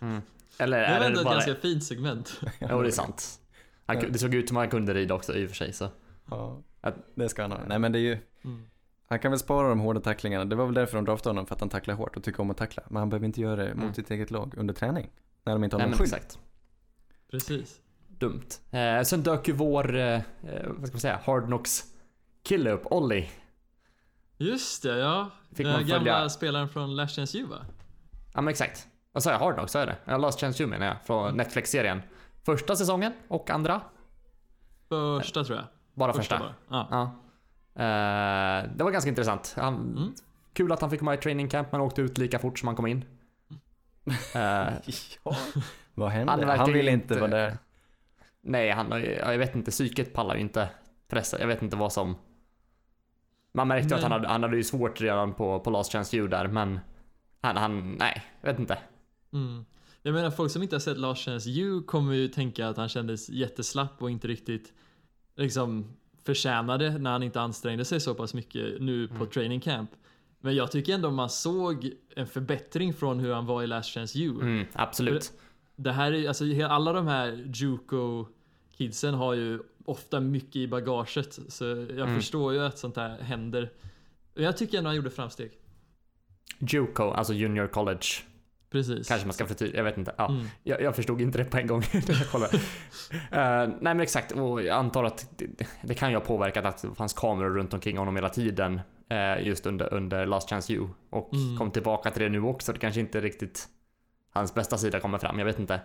Mm. 0.02 0.22
Eller 0.58 0.80
Det 0.80 0.86
är 0.86 0.94
var 0.94 1.00
det 1.00 1.06
ändå 1.06 1.20
ett 1.20 1.24
bara... 1.26 1.34
ganska 1.34 1.56
fint 1.56 1.84
segment. 1.84 2.42
Jo, 2.60 2.82
det 2.82 2.88
är 2.88 2.92
sant. 2.92 3.40
Han, 3.86 3.98
det 4.10 4.20
såg 4.20 4.34
ut 4.34 4.48
som 4.48 4.58
han 4.58 4.70
kunde 4.70 4.94
rida 4.94 5.14
också 5.14 5.36
i 5.36 5.46
och 5.46 5.50
för 5.50 5.56
sig 5.56 5.74
så. 5.74 5.90
Ja, 6.30 6.62
Att- 6.82 6.96
det 7.16 7.30
ska 7.30 7.42
han 7.42 7.52
ha. 7.52 7.60
Nej 7.68 7.80
men 7.80 7.92
det 7.92 8.00
är 8.00 8.02
ju, 8.02 8.18
Mm. 8.44 8.66
han 9.08 9.20
kan 9.20 9.32
väl 9.32 9.40
spara 9.40 9.70
de 9.70 9.80
hårda 9.80 10.00
tacklingarna. 10.00 10.46
Det 10.46 10.56
var 10.56 10.66
väl 10.66 10.74
därför 10.76 10.96
de 10.98 11.06
draftade 11.06 11.30
honom, 11.30 11.46
för 11.46 11.56
att 11.56 11.60
han 11.62 11.70
tacklar 11.70 11.96
hårt 11.96 12.18
och 12.18 12.24
tycker 12.24 12.42
om 12.42 12.52
att 12.52 12.58
tackla. 12.58 12.84
Men 12.90 12.98
han 12.98 13.10
behöver 13.10 13.26
inte 13.26 13.42
göra 13.42 13.64
det 13.64 13.74
mot 13.76 13.84
Mm. 13.84 13.94
sitt 13.94 14.12
eget 14.12 14.32
lag 14.32 14.54
under 14.58 14.74
träning. 14.74 15.10
När 15.44 15.54
de 15.54 15.64
inte 15.64 15.76
har 15.76 15.80
Nej 15.80 15.90
någon 15.90 15.98
skydd. 15.98 16.06
exakt. 16.14 16.40
Precis. 17.32 17.80
Dumt. 18.08 18.48
Eh, 18.72 19.02
sen 19.04 19.24
dök 19.24 19.48
ju 19.48 19.54
vår, 19.54 19.96
eh, 19.96 20.14
eh, 20.14 20.22
vad 20.68 20.88
ska 20.88 20.94
man 20.96 21.00
säga, 21.00 21.20
Hard 21.26 21.46
Knocks 21.46 21.84
kille 22.44 22.72
upp, 22.72 22.82
Ollie. 22.86 23.30
Just 24.38 24.84
det, 24.84 24.98
ja. 24.98 25.30
Fick 25.50 25.58
Den 25.66 25.74
man 25.74 25.82
följa- 25.82 25.96
gamla 25.96 26.30
spelaren 26.30 26.70
från 26.70 26.96
Last 26.96 27.16
Chance 27.16 27.38
U 27.38 27.46
va? 27.46 27.66
Ja 28.34 28.42
men 28.42 28.52
exakt. 28.52 28.88
Jag? 29.14 29.22
Hard 29.40 29.56
Knocks, 29.56 29.72
sa 29.72 29.80
jag 29.80 29.88
det? 30.06 30.18
Last 30.18 30.40
Chance 30.40 30.64
You 30.64 30.70
menar 30.70 30.86
jag, 30.86 30.96
från 31.04 31.38
Netflix-serien. 31.38 32.02
Första 32.46 32.76
säsongen 32.76 33.14
och 33.28 33.50
andra? 33.50 33.82
Första 34.90 35.44
tror 35.44 35.58
jag. 35.58 35.66
Bara 35.94 36.14
första. 36.14 36.40
bara. 36.40 36.54
Ja. 36.70 36.88
Ja. 36.92 37.02
Eh, 37.84 38.70
det 38.76 38.84
var 38.84 38.92
ganska 38.92 39.10
intressant. 39.10 39.54
Han, 39.58 39.76
Mm. 39.76 40.14
Kul 40.54 40.72
att 40.72 40.82
han 40.82 40.90
fick 40.90 41.00
komma 41.00 41.14
i 41.14 41.18
training 41.18 41.48
camp 41.50 41.72
men 41.72 41.82
åkte 41.82 42.02
ut 42.02 42.18
lika 42.18 42.40
fort 42.40 42.60
som 42.60 42.68
han 42.68 42.76
kom 42.76 42.88
in. 42.88 43.06
Eh, 44.36 44.68
Ja, 45.24 45.36
vad 45.94 46.10
hände? 46.12 46.32
Han 46.46 46.60
Han, 46.60 46.74
ville 46.74 46.92
inte- 46.92 47.04
inte 47.14 47.20
vara 47.20 47.32
där. 47.32 47.58
nej, 48.42 48.72
han, 48.72 49.04
jag 49.20 49.38
vet 49.38 49.56
inte, 49.56 49.72
psyket 49.72 50.14
pallar 50.14 50.36
ju 50.36 50.42
inte 50.42 50.70
pressa. 51.08 51.40
Jag 51.40 51.48
vet 51.48 51.62
inte 51.62 51.76
vad 51.76 51.94
som... 51.94 52.16
Man 53.54 53.68
märkte 53.68 53.90
ju 53.90 53.96
att 53.96 54.02
han 54.02 54.10
Nej. 54.12 54.20
hade, 54.20 54.28
han 54.28 54.44
hade 54.44 54.58
ju 54.58 54.64
svårt 54.64 55.02
redan 55.02 55.34
på, 55.34 55.60
på 55.60 55.70
Last 55.70 55.92
Chance 55.92 56.18
You 56.18 56.28
där 56.28 56.48
men 56.48 56.80
han, 57.42 57.58
han, 57.58 57.92
nej, 57.92 58.24
jag 58.42 58.50
vet 58.52 58.60
inte. 58.60 58.78
Mm. 59.34 59.66
Jag 60.02 60.14
menar 60.14 60.32
folk 60.32 60.52
som 60.52 60.64
inte 60.64 60.76
har 60.76 60.80
sett 60.80 60.98
Lars 60.98 61.26
Chance 61.26 61.50
U 61.50 61.82
kommer 61.82 62.14
ju 62.14 62.28
tänka 62.28 62.68
att 62.68 62.78
han 62.78 62.90
kändes 62.90 63.30
jätteslapp 63.30 64.02
och 64.02 64.12
inte 64.12 64.28
riktigt 64.28 64.74
liksom 65.36 65.86
förtjänade 66.24 66.98
när 66.98 67.12
han 67.12 67.24
inte 67.24 67.42
ansträngde 67.42 67.86
sig 67.86 68.00
så 68.00 68.16
pass 68.16 68.34
mycket 68.34 68.82
nu 68.82 69.08
på 69.08 69.16
Mm. 69.16 69.30
training 69.30 69.60
camp. 69.60 69.90
Men 70.40 70.56
jag 70.56 70.72
tycker 70.72 70.94
ändå 70.94 71.12
man 71.12 71.30
såg 71.30 71.92
en 72.16 72.28
förbättring 72.28 72.94
från 72.94 73.20
hur 73.20 73.34
han 73.34 73.46
var 73.46 73.64
i 73.64 73.68
Last 73.68 73.94
Chance 73.94 74.20
U. 74.20 74.30
Mm, 74.42 74.66
absolut. 74.74 75.32
Det 75.76 75.92
här 75.92 76.12
är, 76.12 76.28
alltså 76.28 76.46
alla 76.70 76.94
de 76.94 77.08
här 77.08 77.52
Juco 77.54 78.26
kidsen 78.78 79.14
har 79.14 79.34
ju 79.34 79.60
ofta 79.86 80.20
mycket 80.20 80.56
i 80.56 80.68
bagaget 80.68 81.40
så 81.48 81.66
jag 81.66 81.90
Mm. 82.00 82.16
förstår 82.16 82.54
ju 82.54 82.60
att 82.64 82.78
sånt 82.80 82.96
här 82.96 83.18
händer. 83.22 83.72
Jag 84.34 84.58
tycker 84.58 84.78
ändå 84.78 84.88
han 84.90 84.96
gjorde 84.96 85.10
framsteg. 85.10 85.52
Juco, 86.60 87.04
alltså 87.04 87.34
Junior 87.34 87.68
College. 87.68 88.06
Precis. 88.72 89.08
Kanske 89.08 89.28
man 89.28 89.34
ska 89.34 89.46
förtydliga, 89.46 89.78
jag 89.78 89.84
vet 89.84 89.98
inte. 89.98 90.14
Ja. 90.18 90.30
Mm. 90.30 90.46
Jag, 90.64 90.82
jag 90.82 90.96
förstod 90.96 91.22
inte 91.22 91.38
det 91.38 91.46
på 91.46 91.58
en 91.58 91.68
gång 91.68 91.84
när 91.94 92.40
jag. 93.32 93.64
Eh, 93.64 93.68
nej 93.68 93.78
men 93.82 94.00
exakt, 94.00 94.32
och 94.32 94.64
jag 94.64 94.78
antar 94.78 95.04
att 95.04 95.30
det, 95.38 95.68
det 95.84 95.94
kan 95.94 96.10
ju 96.10 96.16
ha 96.16 96.22
påverkat 96.24 96.66
att 96.66 96.82
det 96.82 96.96
fanns 96.96 97.14
kameror 97.14 97.50
runt 97.50 97.74
omkring 97.74 97.98
honom 97.98 98.16
hela 98.16 98.30
tiden. 98.30 98.82
eh, 99.10 99.48
just 99.48 99.66
under, 99.66 99.94
under 99.94 100.26
Last 100.26 100.50
Chance 100.50 100.74
U. 100.74 100.88
Och 101.10 101.34
Mm. 101.34 101.58
kom 101.58 101.72
tillbaka 101.72 102.12
till 102.12 102.22
det 102.22 102.30
nu 102.30 102.42
också. 102.42 102.74
Det 102.74 102.80
kanske 102.80 103.00
inte 103.02 103.22
riktigt 103.22 103.68
hans 104.34 104.54
bästa 104.54 104.78
sida 104.78 105.00
kommer 105.00 105.18
fram, 105.18 105.40
jag 105.40 105.46
vet 105.46 105.60
inte. 105.60 105.80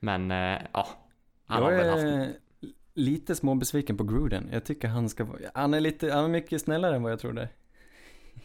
Men 0.00 0.30
eh, 0.30 0.58
ja. 0.72 0.88
Han 1.46 1.62
har 1.62 1.70
Jag 1.72 1.78
väl 1.78 1.90
haft... 1.90 2.02
är 2.04 2.32
lite 2.94 3.34
småbesviken 3.34 3.96
på 3.96 4.04
Gruden. 4.04 4.48
Jag 4.52 4.64
tycker 4.64 4.88
han 4.88 5.08
ska 5.08 5.26
han 5.54 5.74
är 5.74 5.80
lite, 5.80 6.12
han 6.12 6.24
är 6.24 6.28
mycket 6.28 6.62
snällare 6.62 6.96
än 6.96 7.02
vad 7.02 7.12
jag 7.12 7.20
trodde. 7.20 7.48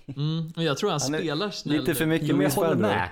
Mm. 0.08 0.52
Och 0.56 0.64
jag 0.64 0.78
tror 0.78 0.90
han, 0.90 1.00
Han 1.02 1.14
spelar 1.14 1.50
snällt. 1.50 1.80
Lite 1.80 1.96
för 1.96 2.06
mycket 2.06 2.28
Jo, 2.28 2.42
jag 2.42 2.50
håller 2.50 2.76
med. 2.76 3.10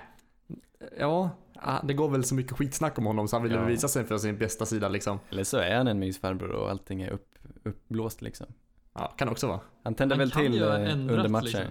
Ja, 1.00 1.30
ah, 1.56 1.82
det 1.84 1.94
går 1.94 2.10
väl 2.10 2.24
så 2.24 2.36
mycket 2.36 2.58
skitsnack 2.58 2.98
om 2.98 3.06
honom 3.06 3.28
så 3.28 3.36
han 3.36 3.44
ville 3.44 3.56
Ja. 3.56 3.66
visa 3.66 3.88
sig 3.88 4.06
för 4.06 4.18
sin 4.18 4.38
bästa 4.38 4.66
sida 4.66 4.90
liksom. 4.90 5.20
Eller 5.30 5.44
så 5.44 5.58
är 5.58 5.78
han 5.78 5.88
en 5.88 6.00
mysfarbror 6.00 6.52
och 6.52 6.70
allting 6.70 7.02
är 7.02 7.10
upp, 7.12 7.36
uppblåst 7.64 8.22
liksom. 8.22 8.48
Ja, 8.94 9.14
kan 9.18 9.30
också 9.30 9.48
vara. 9.48 9.60
Han 9.84 9.96
tänder 9.96 10.16
Han 10.16 10.20
väl 10.20 10.32
till 10.32 10.62
eh, 10.64 10.92
ändrat, 10.92 11.18
under 11.18 11.30
matcher. 11.30 11.44
liksom. 11.46 11.64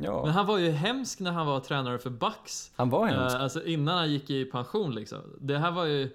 Ja, 0.00 0.22
Men 0.24 0.34
han 0.34 0.46
var 0.46 0.58
ju 0.58 0.70
hemsk 0.70 1.20
när 1.20 1.30
han 1.32 1.46
var 1.46 1.60
tränare 1.60 1.98
för 1.98 2.10
Bucks. 2.10 2.70
han 2.76 2.90
var 2.90 3.06
hemsk. 3.06 3.36
Uh, 3.36 3.42
alltså 3.42 3.64
innan 3.64 3.98
han 3.98 4.10
gick 4.12 4.30
i 4.30 4.44
pension 4.44 4.94
liksom. 4.94 5.18
Det 5.40 5.58
här 5.58 5.70
var 5.70 5.84
ju 5.84 6.10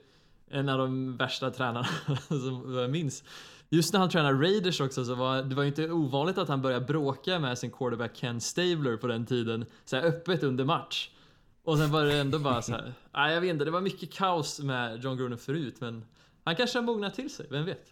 en 0.52 0.70
av 0.70 0.78
de 0.78 1.18
värsta 1.18 1.52
tränarna 1.52 1.88
som 2.28 2.76
jag 2.78 2.90
minns. 2.92 3.24
Just 3.70 3.94
när 3.94 4.00
han 4.00 4.10
tränade 4.10 4.38
Raiders 4.48 4.82
också 4.82 5.06
så 5.06 5.16
var 5.16 5.44
det 5.44 5.56
var 5.56 5.64
ju 5.64 5.70
inte 5.70 5.92
ovanligt 5.92 6.38
att 6.38 6.48
han 6.48 6.62
började 6.62 6.86
bråka 6.86 7.40
med 7.40 7.58
sin 7.58 7.72
quarterback 7.72 8.16
Ken 8.16 8.42
Stabler 8.42 8.98
på 8.98 9.08
den 9.08 9.26
tiden. 9.26 9.66
Så 9.86 9.96
här 9.96 10.04
öppet 10.04 10.44
under 10.44 10.66
match. 10.66 11.10
Och 11.66 11.78
sen 11.78 11.92
var 11.92 12.04
det 12.04 12.18
ändå 12.20 12.40
bara 12.40 12.62
så 12.62 12.72
här. 12.72 12.94
Nej 13.14 13.34
jag 13.34 13.42
vet 13.42 13.50
inte, 13.50 13.66
det 13.66 13.72
var 13.72 13.82
mycket 13.82 14.14
kaos 14.14 14.60
med 14.60 15.04
John 15.04 15.18
Gruden 15.18 15.38
förut 15.38 15.76
men 15.82 16.06
han 16.44 16.56
kanske 16.56 16.78
har 16.78 16.84
mognat 16.84 17.14
till 17.16 17.34
sig, 17.34 17.48
vem 17.50 17.66
vet? 17.66 17.86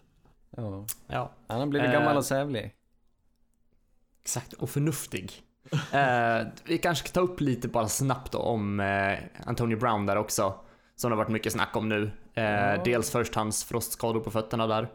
Ja. 0.57 0.85
Ja. 1.07 1.31
Han 1.47 1.59
har 1.59 1.67
blivit 1.67 1.87
Eh, 1.87 1.93
gammal 1.93 2.17
och 2.17 2.25
sävlig. 2.25 2.75
Exakt, 4.21 4.53
och 4.53 4.69
förnuftig. 4.69 5.31
eh, 5.91 6.47
vi 6.65 6.77
kanske 6.77 7.07
ska 7.07 7.13
ta 7.13 7.21
upp 7.21 7.41
lite 7.41 7.67
bara 7.67 7.87
snabbt 7.87 8.31
då 8.31 8.37
om 8.39 8.79
eh, 8.79 9.19
Antonio 9.45 9.77
Brown 9.77 10.05
där 10.05 10.15
också. 10.15 10.53
Som 10.95 11.09
det 11.09 11.15
har 11.17 11.23
varit 11.23 11.31
mycket 11.31 11.53
snack 11.53 11.75
om 11.75 11.89
nu. 11.89 12.11
Eh, 12.33 12.43
Ja. 12.43 12.81
Dels 12.85 13.11
först 13.11 13.35
hans 13.35 13.63
frostskador 13.63 14.19
på 14.19 14.31
fötterna 14.31 14.67
där. 14.67 14.87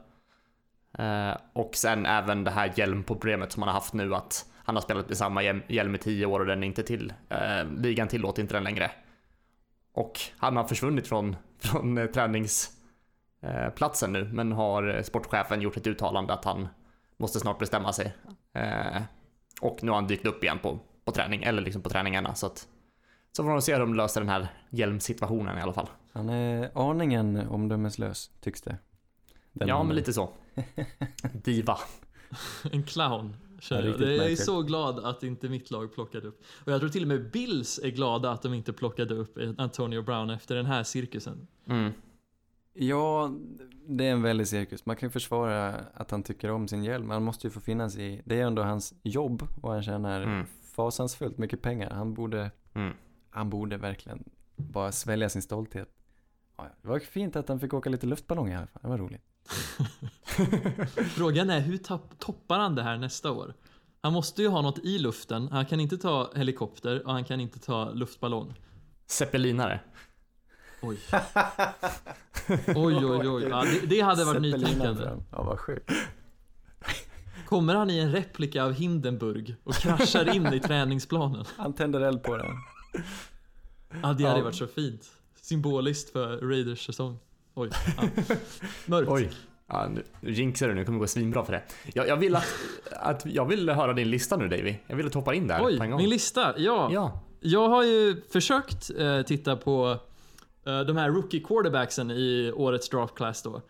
Eh, 0.99 1.37
och 1.53 1.75
sen 1.77 2.07
även 2.07 2.45
det 2.45 2.51
här 2.51 2.73
hjälmproblemet 2.77 3.53
som 3.53 3.63
han 3.63 3.69
har 3.69 3.75
haft 3.75 3.93
nu 3.95 4.15
att 4.15 4.47
han 4.67 4.77
har 4.77 4.83
spelat 4.83 5.09
med 5.09 5.17
samma 5.17 5.43
hjälm, 5.43 5.95
i 5.95 5.99
10 5.99 6.27
år 6.27 6.41
och 6.41 6.47
den 6.47 6.63
är 6.63 6.67
inte 6.67 6.83
till. 6.83 7.13
Eh, 7.29 7.65
ligan 7.77 8.09
tillåter 8.09 8.43
inte 8.43 8.55
den 8.55 8.65
längre. 8.65 8.91
Och 9.93 10.21
han 10.37 10.57
har 10.57 10.65
försvunnit 10.65 11.09
från, 11.09 11.37
från 11.59 11.99
eh, 11.99 12.07
träningsplatsen 12.07 14.13
nu 14.13 14.25
men 14.25 14.53
har 14.53 14.97
eh, 14.97 15.03
sportchefen 15.03 15.61
gjort 15.61 15.77
ett 15.77 15.87
uttalande 15.87 16.33
att 16.33 16.45
han 16.45 16.69
måste 17.17 17.41
snart 17.41 17.59
bestämma 17.59 17.93
sig. 17.93 18.15
Eh, 18.53 19.03
och 19.61 19.79
nu 19.83 19.91
har 19.91 19.97
han 19.97 20.07
dykt 20.07 20.27
upp 20.27 20.43
igen 20.43 20.59
på, 20.63 20.79
på 21.05 21.13
träning, 21.13 21.43
eller 21.43 21.63
liksom 21.63 21.83
på 21.83 21.89
träningarna 21.89 22.35
så 22.35 22.47
att 22.47 22.69
så 23.33 23.43
får 23.43 23.51
man 23.51 23.63
se 23.63 23.73
hur 23.73 23.81
de 23.81 23.95
löser 23.95 24.21
den 24.21 24.31
här 24.31 24.49
hjälmsituationen 24.71 25.59
i 25.59 25.61
alla 25.61 25.73
fall. 25.73 25.89
Han 26.13 26.29
är 26.29 26.91
aningen 26.91 27.49
omdömeslös, 27.49 28.31
tycks 28.41 28.63
det. 28.63 28.79
Den 29.53 29.69
ja, 29.69 29.83
men 29.83 29.97
lite 29.97 30.13
så. 30.13 30.31
Diva. 31.33 31.79
En 32.73 32.83
clown. 32.83 33.37
Kör 33.61 33.83
jag. 33.83 34.01
jag 34.01 34.31
är 34.33 34.37
så 34.37 34.63
glad 34.63 34.99
att 35.05 35.23
inte 35.23 35.49
mitt 35.49 35.71
lag 35.71 35.95
plockade 35.95 36.29
upp. 36.29 36.43
Och 36.65 36.73
jag 36.73 36.81
tror 36.81 36.91
till 36.91 37.03
och 37.03 37.09
med 37.09 37.31
Bills 37.31 37.81
är 37.83 37.89
glada 37.89 38.31
att 38.31 38.43
de 38.43 38.55
inte 38.55 38.73
plockade 38.73 39.15
upp 39.15 39.39
Antonio 39.59 40.03
Brown 40.03 40.31
efter 40.31 40.55
den 40.57 40.67
här 40.67 40.83
cirkusen. 40.83 41.47
Mm. 41.67 41.93
Ja, 42.73 43.31
det 43.87 44.05
är 44.07 44.13
en 44.13 44.23
väldig 44.23 44.49
cirkus. 44.49 44.87
Man 44.87 44.97
kan 44.97 45.07
ju 45.07 45.11
försvara 45.11 45.75
att 45.75 46.11
han 46.11 46.23
tycker 46.23 46.51
om 46.51 46.69
sin 46.69 46.85
hjälm. 46.85 47.11
Han 47.11 47.23
måste 47.23 47.47
ju 47.47 47.51
få 47.51 47.61
finnas 47.61 47.97
i, 47.97 48.23
det 48.25 48.41
är 48.41 48.47
ändå 48.47 48.63
hans 48.63 48.95
jobb 49.03 49.49
och 49.63 49.73
han 49.73 49.83
tjänar 49.83 50.23
Mm. 50.23 50.47
fasansfullt 50.75 51.39
mycket 51.39 51.63
pengar. 51.63 51.91
Han 51.91 52.15
borde, 52.15 52.51
Mm. 52.75 52.95
han 53.31 53.51
borde 53.51 53.77
verkligen 53.77 54.25
bara 54.57 54.93
svälja 54.93 55.29
sin 55.29 55.43
stolthet. 55.43 55.89
Ja, 56.57 56.65
det 56.83 56.89
var 56.89 56.99
fint 56.99 57.37
att 57.37 57.49
han 57.49 57.61
fick 57.61 57.75
åka 57.75 57.91
lite 57.91 58.07
luftballong 58.07 58.49
i 58.51 58.57
alla 58.57 58.67
fall. 58.67 58.83
Det 58.83 58.89
var 58.89 58.99
roligt. 58.99 59.23
Frågan 61.17 61.51
är 61.51 61.61
hur 61.61 61.79
toppar 62.19 62.59
han 62.59 62.75
det 62.75 62.83
här 62.83 62.97
nästa 62.99 63.31
år? 63.33 63.55
Han 64.03 64.13
måste 64.13 64.43
ju 64.43 64.49
ha 64.49 64.63
något 64.63 64.79
i 64.79 64.99
luften. 64.99 65.49
Han 65.53 65.67
kan 65.67 65.81
inte 65.81 65.99
ta 65.99 66.33
helikopter 66.35 67.07
och 67.07 67.13
han 67.13 67.25
kan 67.25 67.41
inte 67.41 67.59
ta 67.59 67.91
luftballong. 67.91 68.55
Zeppelinare. 69.07 69.81
Oj. 70.83 70.99
Oj, 72.67 73.05
oj, 73.07 73.29
oj. 73.29 73.43
Ja, 73.51 73.65
det, 73.65 73.87
det 73.87 74.01
hade 74.01 74.25
varit 74.25 74.43
nytänkande. 74.43 75.11
Ja, 75.31 75.43
vad 75.43 75.59
sjukt. 75.61 75.91
Kommer 77.47 77.75
han 77.75 77.91
i 77.91 77.99
en 77.99 78.13
replika 78.13 78.65
av 78.65 78.73
Hindenburg 78.73 79.57
och 79.65 79.75
kraschar 79.75 80.35
in 80.35 80.47
i 80.47 80.61
träningsplanen? 80.61 81.45
Han 81.57 81.73
tänder 81.73 82.01
eld 82.01 82.23
på 82.23 82.37
den. 82.37 82.47
Ja, 84.03 84.13
det 84.13 84.25
hade 84.25 84.39
Ja. 84.39 84.45
varit 84.45 84.55
så 84.57 84.67
fint. 84.67 85.11
Symboliskt 85.41 86.11
för 86.11 86.39
Raiders 86.39 86.87
säsong. 86.87 87.19
Oj. 87.57 87.71
Ja. 87.97 88.03
Mörkt. 88.87 89.11
Oj. 89.11 89.31
Ja, 89.67 89.89
nu, 89.89 90.03
nu 90.21 90.33
jinxar 90.33 90.69
du, 90.69 90.75
nu 90.75 90.85
kommer 90.85 90.99
det 90.99 91.01
gå 91.01 91.07
svinbra 91.07 91.45
för 91.45 91.53
det. 91.53 91.63
Jag, 91.95 92.09
jag 92.09 92.17
vill 92.17 92.37
att, 92.37 92.47
att, 92.93 93.27
jag 93.27 93.47
vill 93.47 93.69
höra 93.69 93.93
din 93.93 94.11
lista 94.11 94.37
nu 94.37 94.49
Davy. 94.49 94.75
Jag 94.87 94.97
vill 94.97 95.07
att 95.07 95.13
du 95.13 95.19
hoppar 95.19 95.33
in 95.33 95.47
där 95.47 95.61
Oj, 95.65 95.79
på 95.79 95.85
en 95.85 95.91
gång. 95.91 96.01
min 96.01 96.11
lista. 96.11 96.55
Ja. 96.59 96.91
Ja. 96.93 97.23
Jag 97.41 97.69
har 97.69 97.83
ju 97.83 98.23
försökt 98.33 98.91
eh, 98.99 99.23
titta 99.23 99.57
på 99.57 99.99
eh, 100.67 100.81
de 100.81 100.97
här 100.97 101.11
rookie 101.11 101.41
quarterbacksen 101.41 102.11
i 102.11 102.53
årets 102.57 102.89
draft 102.89 103.15
class 103.15 103.43
då. 103.43 103.63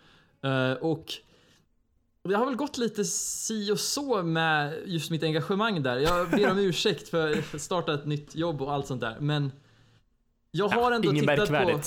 Eh, 0.48 0.72
och 0.72 1.06
det 2.22 2.34
har 2.34 2.46
väl 2.46 2.56
gått 2.56 2.78
lite 2.78 3.04
si 3.04 3.72
och 3.72 3.80
så 3.80 4.22
med 4.22 4.74
just 4.84 5.10
mitt 5.10 5.22
engagemang 5.22 5.82
där. 5.82 5.96
Jag 5.96 6.30
ber 6.30 6.50
om 6.50 6.58
ursäkt 6.68 7.08
för 7.08 7.38
att 7.54 7.60
starta 7.60 7.94
ett 7.94 8.06
nytt 8.06 8.34
jobb 8.34 8.62
och 8.62 8.72
allt 8.72 8.86
sånt 8.86 9.00
där. 9.00 9.16
Men 9.20 9.52
jag 10.50 10.68
har 10.68 10.92
ändå 10.92 11.10
tittat 11.10 11.48
på... 11.48 11.80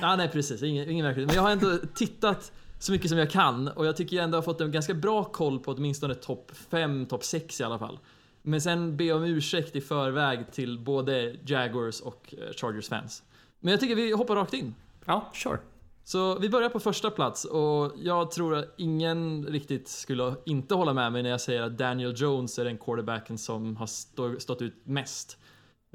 Ja, 0.00 0.16
nej 0.16 0.28
precis, 0.28 0.62
ingen, 0.62 0.88
ingen 0.90 1.06
märkligt. 1.06 1.26
Men 1.26 1.34
jag 1.34 1.42
har 1.42 1.50
ändå 1.50 1.78
tittat 1.94 2.52
så 2.78 2.92
mycket 2.92 3.08
som 3.10 3.18
jag 3.18 3.30
kan 3.30 3.68
och 3.68 3.86
jag 3.86 3.96
tycker 3.96 4.16
jag 4.16 4.24
ändå 4.24 4.38
har 4.38 4.42
fått 4.42 4.60
en 4.60 4.72
ganska 4.72 4.94
bra 4.94 5.24
koll 5.24 5.58
på 5.58 5.72
åtminstone 5.72 6.14
topp 6.14 6.50
5, 6.70 7.06
topp 7.06 7.24
6 7.24 7.60
i 7.60 7.64
alla 7.64 7.78
fall. 7.78 7.98
Men 8.42 8.60
sen 8.60 8.96
be 8.96 9.12
om 9.12 9.24
ursäkt 9.24 9.76
i 9.76 9.80
förväg 9.80 10.52
till 10.52 10.78
både 10.78 11.36
Jaguars 11.46 12.00
och 12.00 12.34
eh, 12.38 12.52
Chargers 12.54 12.88
fans. 12.88 13.22
Men 13.60 13.70
jag 13.70 13.80
tycker 13.80 13.94
vi 13.94 14.12
hoppar 14.12 14.34
rakt 14.36 14.54
in. 14.54 14.74
Ja, 15.04 15.30
sure. 15.34 15.58
Så 16.04 16.38
vi 16.38 16.48
börjar 16.48 16.68
på 16.68 16.80
första 16.80 17.10
plats 17.10 17.44
och 17.44 17.92
jag 17.98 18.30
tror 18.30 18.54
att 18.54 18.74
ingen 18.76 19.46
riktigt 19.46 19.88
skulle 19.88 20.34
inte 20.44 20.74
hålla 20.74 20.92
med 20.92 21.12
mig 21.12 21.22
när 21.22 21.30
jag 21.30 21.40
säger 21.40 21.62
att 21.62 21.78
Daniel 21.78 22.14
Jones 22.16 22.58
är 22.58 22.64
den 22.64 22.78
quarterbacken 22.78 23.38
som 23.38 23.76
har 23.76 23.86
stå, 23.86 24.40
stått 24.40 24.62
ut 24.62 24.74
mest. 24.84 25.38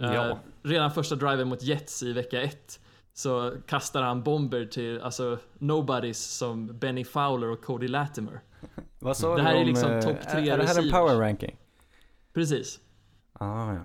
Eh, 0.01 0.13
Ja. 0.13 0.39
redan 0.63 0.91
första 0.91 1.15
driven 1.15 1.47
mot 1.47 1.63
Jets 1.63 2.03
i 2.03 2.13
vecka 2.13 2.41
1 2.41 2.79
så 3.19 3.53
kastar 3.67 4.01
han 4.03 4.23
bomber 4.23 4.65
till 4.65 5.01
alltså 5.01 5.37
nobodies 5.57 6.23
som 6.37 6.79
Benny 6.79 7.03
Fowler 7.03 7.47
och 7.49 7.61
Cody 7.61 7.87
Latimer. 7.87 8.39
Vad 8.99 9.17
sa 9.17 9.29
Det 9.35 9.41
du 9.41 9.41
här 9.41 9.55
är 9.55 9.61
om, 9.61 9.67
liksom 9.67 9.91
eh, 9.91 10.01
topp 10.01 10.17
tre 10.31 10.49
Är 10.49 10.53
är 10.53 10.57
det 10.57 10.65
här 10.65 10.83
en 10.83 10.89
power 10.89 11.15
ranking? 11.19 11.55
Precis. 12.33 12.79
Ah, 13.33 13.73
ja. 13.73 13.79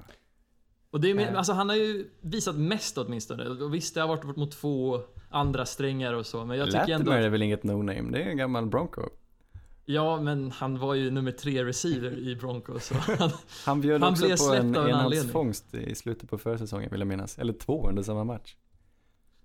Och 0.91 1.01
det 1.01 1.11
är, 1.11 1.15
med- 1.15 1.29
Eh. 1.29 1.39
alltså 1.39 1.53
han 1.53 1.69
har 1.69 1.77
ju 1.77 2.11
visat 2.21 2.57
mest 2.57 2.99
åtminstone. 2.99 3.49
Och 3.49 3.75
visst, 3.75 3.95
det 3.95 4.01
har 4.01 4.09
varit 4.09 4.37
mot 4.37 4.53
två 4.53 5.01
andra 5.31 5.67
strängar 5.67 6.13
och 6.13 6.27
så, 6.27 6.45
men 6.45 6.59
jag 6.59 6.67
tycker 6.67 6.79
ändå... 6.81 7.11
Latimer 7.11 7.23
är 7.27 7.29
väl 7.29 7.43
inget 7.43 7.63
no-name? 7.63 8.13
Det 8.13 8.23
är 8.23 8.27
en 8.29 8.37
gammal 8.37 8.67
Bronco. 8.67 9.03
Ja, 9.85 10.21
men 10.21 10.51
han 10.51 10.79
var 10.79 10.95
ju 10.95 11.11
nummer 11.11 11.33
tre 11.33 11.65
receiver 11.65 12.19
i 12.19 12.37
Broncos. 12.37 12.91
Han, 13.19 13.31
Han 13.65 13.81
bjöd 13.81 14.03
Han 14.03 14.13
också 14.13 14.27
blev 14.27 14.37
på 14.37 14.55
en 14.55 14.77
enhandsfångst 14.77 15.75
i 15.75 15.95
slutet 15.95 16.31
på 16.31 16.39
försäsongen 16.39 16.91
vill 16.91 17.01
jag 17.01 17.09
minnas. 17.09 17.39
Eller 17.39 17.53
två 17.53 17.89
under 17.89 18.03
samma 18.03 18.25
match. 18.25 18.57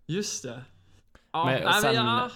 Just 0.10 0.44
det. 0.44 0.62
Ja, 1.32 1.46
Men 1.46 1.74
sen- 1.74 1.96
ja, 1.96 2.30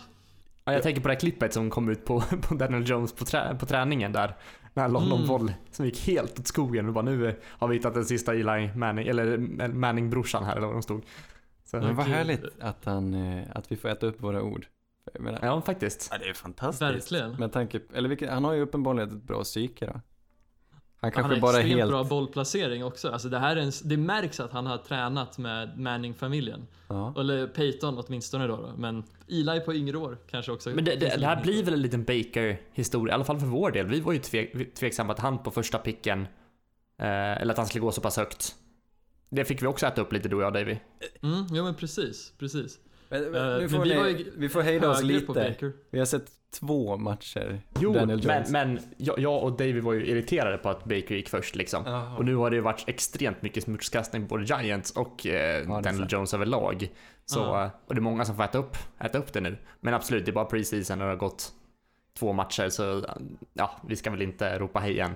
Ja, 0.65 0.73
jag 0.73 0.83
tänker 0.83 1.01
på 1.01 1.07
det 1.07 1.13
här 1.13 1.19
klippet 1.19 1.53
som 1.53 1.69
kom 1.69 1.89
ut 1.89 2.05
på, 2.05 2.21
på 2.41 2.53
Daniel 2.55 2.89
Jones 2.89 3.13
på, 3.13 3.25
trä, 3.25 3.55
på 3.59 3.65
träningen 3.65 4.11
där. 4.11 4.35
När 4.73 4.83
han 4.83 4.93
la 4.93 4.99
någon 4.99 5.13
Mm. 5.13 5.27
boll 5.27 5.53
som 5.71 5.85
gick 5.85 6.07
helt 6.07 6.39
åt 6.39 6.47
skogen 6.47 6.87
och 6.87 6.93
bara 6.93 7.05
nu 7.05 7.35
har 7.45 7.67
vi 7.67 7.75
hittat 7.75 7.93
den 7.93 8.05
sista 8.05 8.33
Eli 8.33 8.71
Manning, 8.75 9.07
eller 9.07 9.37
Manning-brorsan 9.67 10.43
här 10.43 10.55
eller 10.55 10.67
vad 10.67 10.75
de 10.75 10.81
stod. 10.81 11.03
Så, 11.65 11.77
Men 11.77 11.95
vad 11.95 12.05
härligt 12.05 12.43
att, 12.61 12.85
han, 12.85 13.13
eh, 13.13 13.43
att 13.55 13.71
vi 13.71 13.75
får 13.75 13.89
äta 13.89 14.05
upp 14.07 14.21
våra 14.23 14.43
ord. 14.43 14.65
Menar, 15.19 15.39
ja, 15.41 15.61
faktiskt. 15.61 16.07
ja, 16.11 16.17
det 16.17 16.29
är 16.29 16.33
fantastiskt. 16.33 16.81
verkligen. 16.81 17.31
Med 17.31 17.51
tanke, 17.51 17.79
eller 17.93 18.09
vilket, 18.09 18.29
han 18.29 18.43
har 18.43 18.53
ju 18.53 18.61
uppenbarligen 18.61 19.09
ett 19.09 19.23
bra 19.23 19.43
psyke 19.43 19.85
då. 19.85 20.01
Han 21.03 21.11
Han 21.15 21.23
kanske 21.23 21.35
har 21.35 21.41
bara 21.41 21.55
är 21.55 21.59
extremt 21.59 21.79
helt... 21.79 21.91
bra 21.91 22.03
bollplacering 22.03 22.83
också. 22.83 23.09
Alltså 23.09 23.29
det, 23.29 23.39
här 23.39 23.55
är 23.55 23.61
en, 23.61 23.71
det 23.83 23.97
märks 23.97 24.39
att 24.39 24.51
han 24.51 24.65
har 24.65 24.77
tränat 24.77 25.37
med 25.37 25.79
Manning-familjen. 25.79 26.67
Ja. 26.87 27.13
Eller 27.17 27.47
Peyton 27.47 28.03
åtminstone 28.07 28.47
då, 28.47 28.55
då. 28.55 28.73
Men 28.77 29.03
Eli 29.29 29.59
på 29.59 29.73
yngre 29.73 29.97
år 29.97 30.17
kanske 30.29 30.51
också. 30.51 30.69
Men 30.69 30.85
det, 30.85 30.95
det, 30.95 31.15
det 31.19 31.25
här 31.25 31.41
blir 31.43 31.63
väl 31.63 31.73
en 31.73 31.81
liten 31.81 32.03
Baker-historia, 32.03 33.13
i 33.13 33.15
alla 33.15 33.23
fall 33.23 33.39
för 33.39 33.47
vår 33.47 33.71
del. 33.71 33.85
Vi 33.85 33.99
var 33.99 34.13
ju 34.13 34.19
tvek, 34.19 34.75
tveksamma 34.75 35.13
att 35.13 35.19
han 35.19 35.43
på 35.43 35.51
första 35.51 35.77
picken, 35.77 36.21
eh, 37.01 37.41
eller 37.41 37.51
att 37.51 37.57
han 37.57 37.67
skulle 37.67 37.81
gå 37.81 37.91
så 37.91 38.01
pass 38.01 38.17
högt. 38.17 38.55
Det 39.29 39.45
fick 39.45 39.61
vi 39.61 39.67
också 39.67 39.85
äta 39.85 40.01
upp 40.01 40.13
lite 40.13 40.29
du 40.29 40.35
och 40.35 40.43
jag 40.43 40.53
Davy. 40.53 40.77
Mm, 41.23 41.45
ja 41.51 41.63
men 41.63 41.75
precis, 41.75 42.33
precis. 42.39 42.79
Men, 43.21 43.35
Eh, 43.35 43.41
nu 43.53 43.59
men 43.59 43.69
får 43.69 43.79
vi 43.83 44.13
ni, 44.13 44.31
vi 44.37 44.49
får 44.49 44.61
hejda 44.61 44.89
oss 44.89 45.03
lite. 45.03 45.55
Vi 45.89 45.99
har 45.99 46.05
sett 46.05 46.31
två 46.59 46.97
matcher. 46.97 47.61
Jo, 47.79 47.93
Daniel 47.93 48.21
men, 48.25 48.35
Jones. 48.37 48.51
men 48.51 48.79
jag, 48.97 49.19
jag 49.19 49.43
och 49.43 49.51
Davy 49.51 49.79
var 49.79 49.93
ju 49.93 50.05
irriterade 50.05 50.57
på 50.57 50.69
att 50.69 50.83
Baker 50.83 51.15
gick 51.15 51.29
först 51.29 51.55
liksom. 51.55 51.83
Jaha. 51.85 52.17
Och 52.17 52.25
nu 52.25 52.35
har 52.35 52.49
det 52.49 52.55
ju 52.55 52.61
varit 52.61 52.83
extremt 52.87 53.41
mycket 53.41 53.63
smutskastning 53.63 54.27
på 54.27 54.35
både 54.35 54.43
Giants 54.43 54.91
och 54.91 55.27
eh, 55.27 55.61
är 55.61 55.81
Daniel. 55.81 56.07
Jones 56.09 56.33
överlag. 56.33 56.89
Så, 57.25 57.39
Ja. 57.39 57.63
eh, 57.65 57.71
och 57.87 57.95
det 57.95 57.99
är 57.99 58.01
många 58.01 58.25
som 58.25 58.35
får 58.35 58.43
äta 58.43 58.57
upp, 58.57 58.77
äta 58.99 59.17
upp 59.17 59.33
det 59.33 59.41
nu. 59.41 59.57
Men 59.79 59.93
absolut, 59.93 60.25
det 60.25 60.31
är 60.31 60.33
bara 60.33 60.45
preseason 60.45 61.01
och 61.01 61.05
det 61.07 61.11
har 61.11 61.17
gått 61.17 61.51
två 62.19 62.33
matcher 62.33 62.69
så 62.69 63.05
ja, 63.53 63.81
vi 63.87 63.95
ska 63.95 64.11
väl 64.11 64.21
inte 64.21 64.59
ropa 64.59 64.79
hej 64.79 64.99
än. 64.99 65.15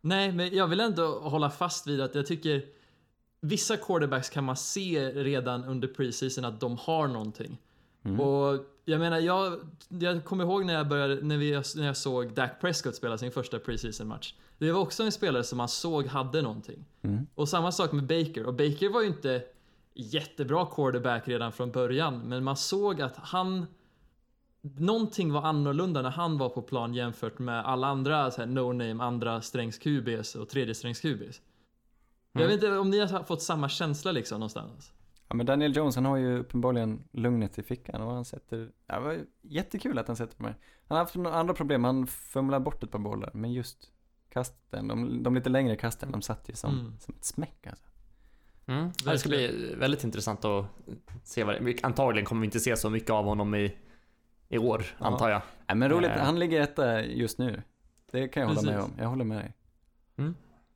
Nej, 0.00 0.32
men 0.32 0.54
jag 0.56 0.66
vill 0.66 0.80
ändå 0.80 1.06
hålla 1.18 1.50
fast 1.50 1.86
vid 1.86 2.00
att 2.00 2.14
jag 2.14 2.26
tycker 2.26 2.62
vissa 3.40 3.76
quarterbacks 3.76 4.30
kan 4.30 4.44
man 4.44 4.56
se 4.56 5.10
redan 5.10 5.64
under 5.64 5.88
preseason 5.88 6.44
att 6.44 6.60
de 6.60 6.76
har 6.76 7.08
någonting. 7.08 7.58
Mm. 8.02 8.20
Och 8.20 8.64
jag 8.84 9.00
menar, 9.00 9.18
jag, 9.18 9.60
jag 9.88 10.24
kommer 10.24 10.44
ihåg 10.44 10.64
när 10.64 10.74
jag, 10.74 10.88
började, 10.88 11.14
när, 11.22 11.36
vi, 11.36 11.62
när 11.76 11.86
jag 11.86 11.96
såg 11.96 12.32
Dak 12.32 12.60
Prescott 12.60 12.96
spela 12.96 13.18
sin 13.18 13.30
första 13.30 13.58
preseason 13.58 14.08
match. 14.08 14.34
Det 14.58 14.72
var 14.72 14.80
också 14.80 15.02
en 15.02 15.12
spelare 15.12 15.44
som 15.44 15.58
man 15.58 15.68
såg 15.68 16.06
hade 16.06 16.42
någonting. 16.42 16.84
Mm. 17.02 17.26
Och 17.34 17.48
samma 17.48 17.72
sak 17.72 17.92
med 17.92 18.04
Baker. 18.04 18.46
Och 18.46 18.54
Baker 18.54 18.92
var 18.92 19.00
ju 19.00 19.06
inte 19.06 19.42
jättebra 19.94 20.66
quarterback 20.66 21.28
redan 21.28 21.52
från 21.52 21.70
början, 21.70 22.20
men 22.28 22.44
man 22.44 22.56
såg 22.56 23.02
att 23.02 23.16
han 23.16 23.66
Någonting 24.62 25.32
var 25.32 25.42
annorlunda 25.42 26.02
när 26.02 26.10
han 26.10 26.38
var 26.38 26.48
på 26.48 26.62
plan 26.62 26.94
jämfört 26.94 27.38
med 27.38 27.64
alla 27.64 27.86
andra 27.86 28.28
no-name, 28.28 29.04
andra 29.04 29.42
strängs 29.42 29.78
QBs 29.78 30.34
och 30.34 30.48
tredje 30.48 30.74
strängs 30.74 31.00
QBs. 31.00 31.40
Jag 32.32 32.42
Mm. 32.42 32.48
vet 32.56 32.64
inte 32.64 32.78
om 32.78 32.90
ni 32.90 32.98
har 33.00 33.22
fått 33.24 33.42
samma 33.42 33.68
känsla 33.68 34.12
liksom 34.12 34.40
någonstans? 34.40 34.92
Ja 35.28 35.34
men 35.34 35.46
Daniel 35.46 35.76
Jones 35.76 35.94
han 35.94 36.04
har 36.04 36.16
ju 36.16 36.38
uppenbarligen 36.38 37.04
lugnet 37.12 37.58
i 37.58 37.62
fickan 37.62 38.02
och 38.02 38.12
han 38.12 38.24
sätter, 38.24 38.70
ja, 38.86 38.94
det 38.94 39.00
var 39.04 39.18
jättekul 39.42 39.98
att 39.98 40.06
han 40.06 40.16
sätter 40.16 40.34
de 40.38 40.44
här. 40.44 40.56
Han 40.88 40.96
har 40.98 41.04
haft 41.04 41.14
några 41.14 41.36
andra 41.36 41.54
problem, 41.54 41.84
han 41.84 42.06
fumlar 42.06 42.60
bort 42.60 42.82
ett 42.82 42.90
par 42.90 42.98
bollar, 42.98 43.30
men 43.34 43.52
just 43.52 43.90
kasten, 44.32 44.88
de, 44.88 45.22
de 45.22 45.34
lite 45.34 45.50
längre 45.50 45.76
kasten, 45.76 46.12
de 46.12 46.22
satt 46.22 46.48
ju 46.48 46.54
som, 46.54 46.78
Mm. 46.78 46.92
som 47.00 47.14
ett 47.18 47.24
smäck 47.24 47.66
alltså. 47.66 47.84
Mm. 48.66 48.90
Det 49.04 49.18
ska 49.18 49.28
bli 49.28 49.74
väldigt 49.78 50.04
intressant 50.04 50.44
att 50.44 50.66
se 51.24 51.44
vad 51.44 51.64
det 51.64 51.84
Antagligen 51.84 52.26
kommer 52.26 52.40
vi 52.40 52.44
inte 52.44 52.60
se 52.60 52.76
så 52.76 52.90
mycket 52.90 53.10
av 53.10 53.24
honom 53.24 53.54
i, 53.54 53.76
i 54.48 54.58
år, 54.58 54.84
Ja. 54.98 55.06
antar 55.06 55.30
jag. 55.30 55.42
Nej 55.66 55.76
men 55.76 55.88
roligt, 55.90 56.10
Eh. 56.10 56.16
han 56.24 56.38
ligger 56.38 56.60
etta 56.60 57.04
just 57.04 57.38
nu. 57.38 57.62
Det 58.10 58.28
kan 58.28 58.40
jag 58.40 58.48
hålla 58.48 58.62
med 58.62 58.74
Precis. 58.74 58.92
om, 58.94 59.02
jag 59.02 59.08
håller 59.08 59.24
med 59.24 59.38
dig. 59.38 59.52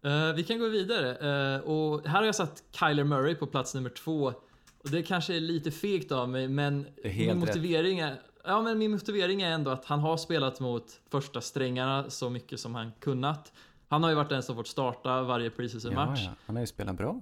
Eh, 0.05 0.33
vi 0.37 0.43
kan 0.45 0.59
gå 0.59 0.69
vidare. 0.69 1.11
Eh, 1.55 1.61
och 1.61 2.07
här 2.07 2.19
har 2.19 2.25
jag 2.27 2.35
satt 2.35 2.63
Kyler 2.73 3.05
Murray 3.05 3.35
på 3.35 3.47
plats 3.47 3.75
nummer 3.75 3.91
två. 3.91 4.33
Och 4.85 4.91
det 4.91 5.03
kanske 5.03 5.37
är 5.37 5.41
lite 5.41 5.71
fegt 5.71 6.13
av 6.13 6.29
mig, 6.29 6.49
men 6.49 6.87
min 7.05 7.39
motivering 7.39 7.99
är... 7.99 8.21
Ja, 8.47 8.63
men 8.63 8.79
min 8.79 8.91
motivering 8.91 9.43
är 9.43 9.51
ändå 9.51 9.71
att 9.71 9.85
han 9.85 10.01
har 10.01 10.17
spelat 10.17 10.61
mot 10.61 11.01
första 11.11 11.41
strängarna 11.41 12.11
så 12.11 12.31
mycket 12.31 12.61
som 12.61 12.75
han 12.75 12.93
kunnat. 13.01 13.53
Han 13.89 14.03
har 14.03 14.11
ju 14.11 14.17
varit 14.17 14.29
den 14.29 14.43
som 14.43 14.57
fått 14.57 14.67
starta 14.69 15.23
varje 15.23 15.51
preseason 15.51 15.93
Ja, 15.93 16.07
match. 16.07 16.21
ja, 16.25 16.31
han 16.47 16.57
har 16.57 16.61
ju 16.61 16.67
spelat 16.67 16.97
bra. 16.97 17.21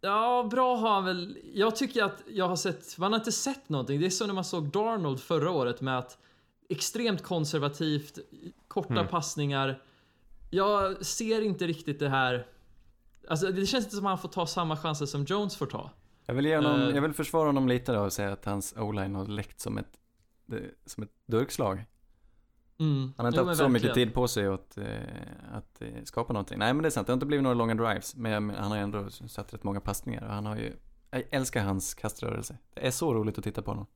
Ja, 0.00 0.48
bra 0.50 0.76
har 0.76 0.90
han 0.90 1.04
väl. 1.04 1.38
Jag 1.54 1.76
tycker 1.76 2.04
att 2.04 2.22
jag 2.28 2.48
har 2.48 2.56
sett, 2.56 2.98
man 2.98 3.12
har 3.12 3.18
inte 3.18 3.32
sett 3.32 3.68
någonting. 3.68 4.00
Det 4.00 4.06
är 4.06 4.10
så 4.10 4.26
när 4.26 4.34
man 4.34 4.44
såg 4.44 4.68
Darnold 4.68 5.20
förra 5.20 5.50
året 5.50 5.80
med 5.80 5.98
att 5.98 6.18
extremt 6.68 7.22
konservativt, 7.22 8.18
korta 8.68 8.92
Mm. 8.94 9.08
passningar. 9.08 9.82
Jag 10.54 11.06
ser 11.06 11.40
inte 11.40 11.66
riktigt 11.66 11.98
det 11.98 12.08
här. 12.08 12.46
Alltså 13.28 13.52
det 13.52 13.66
känns 13.66 13.84
inte 13.84 13.96
som 13.96 14.06
att 14.06 14.10
han 14.10 14.18
får 14.18 14.28
ta 14.28 14.46
samma 14.46 14.76
chanser 14.76 15.06
som 15.06 15.24
Jones 15.24 15.56
får 15.56 15.66
ta. 15.66 15.90
Jag 16.26 16.34
vill, 16.34 16.54
honom, 16.54 16.80
Eh. 16.80 16.88
jag 16.94 17.02
vill 17.02 17.12
försvara 17.12 17.46
honom 17.48 17.68
lite 17.68 17.92
då 17.92 18.00
och 18.00 18.12
säga 18.12 18.32
att 18.32 18.44
hans 18.44 18.74
o-line 18.76 19.14
har 19.14 19.26
läckt 19.26 19.60
som 19.60 19.78
ett, 19.78 19.98
som 20.86 21.02
ett 21.02 21.10
durkslag. 21.26 21.84
Mm. 22.78 23.12
Han 23.16 23.26
har 23.26 23.32
inte 23.32 23.40
Jo, 23.40 23.46
haft 23.46 23.58
så 23.58 23.68
mycket 23.68 23.88
verkligen. 23.88 24.08
tid 24.08 24.14
på 24.14 24.28
sig 24.28 24.46
att, 24.46 24.78
eh, 24.78 24.86
att 25.52 25.82
eh, 25.82 25.88
skapa 26.04 26.32
någonting. 26.32 26.58
Nej 26.58 26.74
men 26.74 26.82
det 26.82 26.88
är 26.88 26.90
sant, 26.90 27.06
det 27.06 27.10
har 27.12 27.14
inte 27.16 27.26
blivit 27.26 27.42
några 27.42 27.54
långa 27.54 27.74
drives. 27.74 28.16
Men 28.16 28.50
han 28.50 28.70
har 28.70 28.78
ändå 28.78 29.10
satt 29.10 29.54
rätt 29.54 29.64
många 29.64 29.80
passningar 29.80 30.22
och 30.26 30.34
han 30.34 30.46
har 30.46 30.56
ju, 30.56 30.72
jag 31.10 31.22
älskar 31.30 31.64
hans 31.64 31.94
kaströrelse. 31.94 32.58
Det 32.74 32.86
är 32.86 32.90
så 32.90 33.14
roligt 33.14 33.38
att 33.38 33.44
titta 33.44 33.62
på 33.62 33.70
honom. 33.70 33.86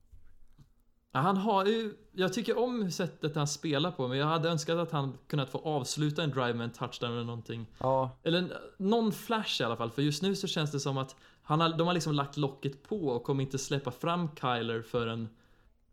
Han 1.13 1.37
har 1.37 1.65
ju, 1.65 1.95
jag 2.13 2.33
tycker 2.33 2.59
om 2.59 2.91
sättet 2.91 3.37
han 3.37 3.47
spelar 3.47 3.91
på, 3.91 4.09
men 4.09 4.19
jag 4.19 4.27
hade 4.27 4.49
önskat 4.49 4.79
att 4.79 4.91
han 4.93 5.19
kunnat 5.27 5.51
få 5.51 5.59
avsluta 5.59 6.23
en 6.23 6.31
drive 6.31 6.55
med 6.55 6.65
en 6.65 6.71
touchdown 6.71 7.13
eller 7.13 7.25
någonting. 7.25 7.67
Ja. 7.79 8.11
Eller 8.23 8.49
någon 8.79 9.13
flash 9.13 9.63
i 9.63 9.65
alla 9.65 9.77
fall, 9.77 9.91
för 9.91 10.03
just 10.03 10.23
nu 10.23 10.35
så 10.37 10.47
känns 10.47 10.73
det 10.73 10.81
som 10.81 10.99
att 10.99 11.17
han 11.43 11.61
har, 11.61 11.69
de 11.79 11.87
har 11.87 11.95
liksom 11.95 12.13
lagt 12.13 12.37
locket 12.37 12.89
på 12.89 13.09
och 13.09 13.25
kommer 13.25 13.43
inte 13.45 13.59
släppa 13.59 13.91
fram 13.91 14.29
Kyler 14.41 14.83
förrän 14.83 15.29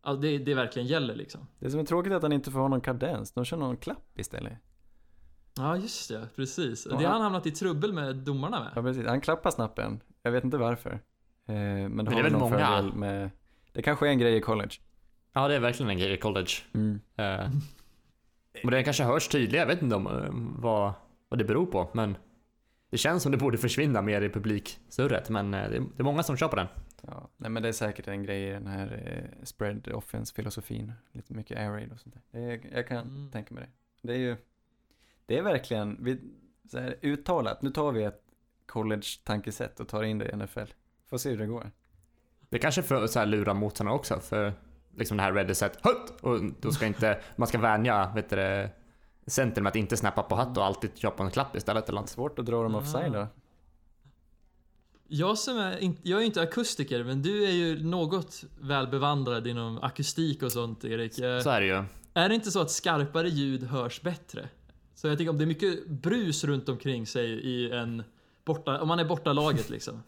ja, 0.03 0.13
det, 0.13 0.37
det 0.37 0.53
verkligen 0.53 0.87
gäller 0.87 1.15
liksom. 1.15 1.47
Det 1.59 1.69
som 1.71 1.79
är 1.79 1.83
tråkigt 1.85 2.11
är 2.11 2.15
att 2.15 2.23
han 2.23 2.33
inte 2.33 2.51
får 2.51 2.59
ha 2.59 2.67
någon 2.67 2.81
kadens. 2.81 3.31
De 3.31 3.45
kör 3.45 3.57
någon 3.57 3.77
klapp 3.77 4.19
istället. 4.19 4.53
Ja, 5.57 5.77
just 5.77 6.09
det. 6.09 6.27
Precis. 6.35 6.87
Ja, 6.91 6.97
det 6.97 7.05
har 7.05 7.11
han- 7.13 7.21
hamnat 7.21 7.45
i 7.45 7.51
trubbel 7.51 7.93
med 7.93 8.15
domarna 8.15 8.59
med. 8.59 8.71
Ja, 8.75 8.81
precis. 8.81 9.05
Han 9.07 9.21
klappar 9.21 9.51
snappen. 9.51 9.99
Jag 10.21 10.31
vet 10.31 10.43
inte 10.43 10.57
varför. 10.57 10.91
Eh, 10.91 11.53
men 11.55 11.97
det 11.97 12.03
det 12.03 12.11
är 12.11 12.15
har 12.15 12.23
väl 12.23 12.31
någon 12.31 12.41
många- 12.41 12.67
fördel 12.67 12.93
med... 12.93 13.29
Det 13.73 13.81
kanske 13.81 14.07
är 14.07 14.09
en 14.09 14.19
grej 14.19 14.35
i 14.37 14.41
college. 14.41 14.71
Ja, 15.33 15.47
det 15.47 15.55
är 15.55 15.59
verkligen 15.59 15.89
en 15.89 15.97
grej 15.97 16.13
i 16.13 16.17
college. 16.17 16.51
Mm. 16.73 16.99
Eh, 17.15 17.49
och 18.63 18.71
det 18.71 18.83
kanske 18.83 19.03
hörs 19.03 19.27
tydligare, 19.27 19.67
jag 19.69 19.75
vet 19.75 19.81
inte 19.83 19.95
om, 19.95 20.07
eh, 20.07 20.61
vad, 20.61 20.93
vad 21.29 21.37
det 21.39 21.43
beror 21.45 21.65
på, 21.65 21.89
men 21.93 22.17
det 22.89 22.97
känns 22.97 23.23
som 23.23 23.31
det 23.31 23.37
borde 23.37 23.57
försvinna 23.57 24.01
mer 24.01 24.21
i 24.21 24.29
publiksurret, 24.29 25.29
men 25.29 25.53
eh, 25.53 25.69
det 25.69 25.75
är, 25.77 25.79
det 25.79 26.01
är 26.01 26.03
många 26.03 26.23
som 26.23 26.37
kör 26.37 26.47
på 26.47 26.55
den. 26.55 26.67
Ja, 27.01 27.29
nej 27.37 27.49
men 27.49 27.63
det 27.63 27.69
är 27.69 27.73
säkert 27.73 28.07
en 28.07 28.23
grej 28.23 28.47
i 28.47 28.51
den 28.51 28.67
här 28.67 29.03
eh, 29.05 29.43
spread 29.45 29.87
offense-filosofin. 29.93 30.93
Lite 31.11 31.33
mycket 31.33 31.57
air 31.57 31.69
raid 31.71 31.91
och 31.91 31.99
sånt 31.99 32.15
där. 32.15 32.39
Det, 32.39 32.51
är- 32.53 32.75
jag 32.75 32.87
kan 32.87 32.97
Mm. 32.97 33.31
tänka 33.31 33.53
mig 33.53 33.63
det. 33.63 33.69
Det 34.07 34.13
är 34.13 34.17
ju, 34.19 34.35
det 35.25 35.37
är 35.37 35.41
verkligen, 35.43 35.97
vi, 36.03 36.19
så 36.71 36.79
här, 36.79 36.95
uttalat, 37.01 37.61
nu 37.61 37.69
tar 37.69 37.91
vi 37.91 38.03
ett 38.03 38.21
college-tankesätt 38.65 39.79
och 39.79 39.87
tar 39.87 40.03
in 40.03 40.17
det 40.17 40.25
i 40.29 40.35
NFL. 40.35 40.73
Får 41.05 41.17
se 41.17 41.29
hur 41.29 41.37
det 41.37 41.45
går. 41.45 41.71
Det 42.49 42.59
kanske 42.59 42.81
för 42.81 43.07
så 43.07 43.19
här 43.19 43.25
lura 43.25 43.53
motståndarna 43.53 43.95
också, 43.95 44.19
för 44.19 44.53
liksom 44.97 45.17
det 45.17 45.23
här 45.23 45.33
ready 45.33 45.53
set, 45.55 45.79
hut! 45.83 46.21
Och 46.21 46.39
då 46.61 46.71
ska 46.71 46.85
inte, 46.85 47.21
man 47.35 47.47
ska 47.47 47.57
vänja, 47.59 48.11
vet 48.15 48.29
du 48.29 48.35
det, 48.35 48.69
center 49.27 49.61
med 49.61 49.69
att 49.69 49.75
inte 49.75 49.97
snappa 49.97 50.23
på 50.23 50.35
hatt 50.35 50.57
och 50.57 50.65
alltid 50.65 50.97
köra 50.97 51.11
på 51.11 51.23
en 51.23 51.31
klapp 51.31 51.55
istället 51.55 51.89
eller 51.89 52.01
något. 52.01 52.09
Svårt 52.09 52.39
att 52.39 52.45
dra 52.45 52.63
dem 52.63 52.75
offside 52.75 53.11
då. 53.13 53.27
Jag 55.07 55.37
som 55.37 55.57
är, 55.57 55.77
in, 55.77 55.97
jag 56.03 56.21
är 56.21 56.25
inte 56.25 56.41
akustiker, 56.41 57.03
men 57.03 57.21
du 57.21 57.43
är 57.43 57.51
ju 57.51 57.83
något 57.83 58.43
väl 58.61 58.87
bevandrad 58.87 59.47
inom 59.47 59.79
akustik 59.83 60.43
och 60.43 60.51
sånt 60.51 60.85
Erik. 60.85 61.19
Eh, 61.19 61.39
Så 61.39 61.49
är 61.49 61.61
det 61.61 61.67
ju. 61.67 61.83
Är 62.13 62.29
det 62.29 62.35
inte 62.35 62.51
så 62.51 62.61
att 62.61 62.71
skarpare 62.71 63.29
ljud 63.29 63.63
hörs 63.63 64.01
bättre? 64.01 64.49
Så 64.95 65.07
jag 65.07 65.17
tänker 65.17 65.29
om 65.31 65.37
det 65.37 65.43
är 65.43 65.47
mycket 65.47 65.87
brus 65.87 66.43
runt 66.43 66.69
omkring 66.69 67.07
sig 67.07 67.29
i 67.29 67.71
en 67.71 68.03
borta, 68.45 68.81
om 68.81 68.87
man 68.87 68.99
är 68.99 69.05
borta 69.05 69.33
laget 69.33 69.69
liksom. 69.69 70.03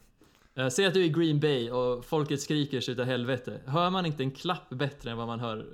Eh, 0.56 0.68
Säg 0.68 0.86
att 0.86 0.94
du 0.94 1.00
är 1.00 1.04
i 1.04 1.08
Green 1.08 1.40
Bay 1.40 1.70
och 1.70 2.04
folket 2.04 2.40
skriker 2.40 2.80
sig 2.80 2.94
utav 2.94 3.06
helvete. 3.06 3.60
Hör 3.66 3.90
man 3.90 4.06
inte 4.06 4.22
en 4.22 4.30
klapp 4.30 4.68
bättre 4.68 5.10
än 5.10 5.16
vad 5.16 5.26
man 5.26 5.40
hör, 5.40 5.66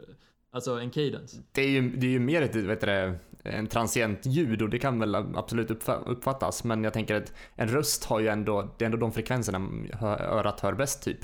alltså 0.52 0.80
en 0.80 0.90
cadence? 0.90 1.36
Det 1.52 1.62
är 1.62 1.68
ju, 1.68 1.96
det 1.96 2.06
är 2.06 2.10
ju 2.10 2.18
mer 2.18 2.42
ett, 2.42 2.56
vet 2.56 2.80
du 2.80 3.18
en 3.44 3.66
transient 3.66 4.26
ljud 4.26 4.62
och 4.62 4.70
det 4.70 4.78
kan 4.78 4.98
väl 4.98 5.14
absolut 5.14 5.70
uppfa- 5.70 6.04
uppfattas, 6.06 6.64
men 6.64 6.84
jag 6.84 6.92
tänker 6.92 7.14
att 7.14 7.32
en 7.56 7.68
röst 7.68 8.04
har 8.04 8.20
ju 8.20 8.28
ändå, 8.28 8.74
det 8.78 8.84
är 8.84 8.86
ändå 8.86 8.98
de 8.98 9.12
frekvenserna 9.12 9.68
örat 10.02 10.60
hör 10.60 10.72
bäst 10.72 11.02
typ. 11.02 11.18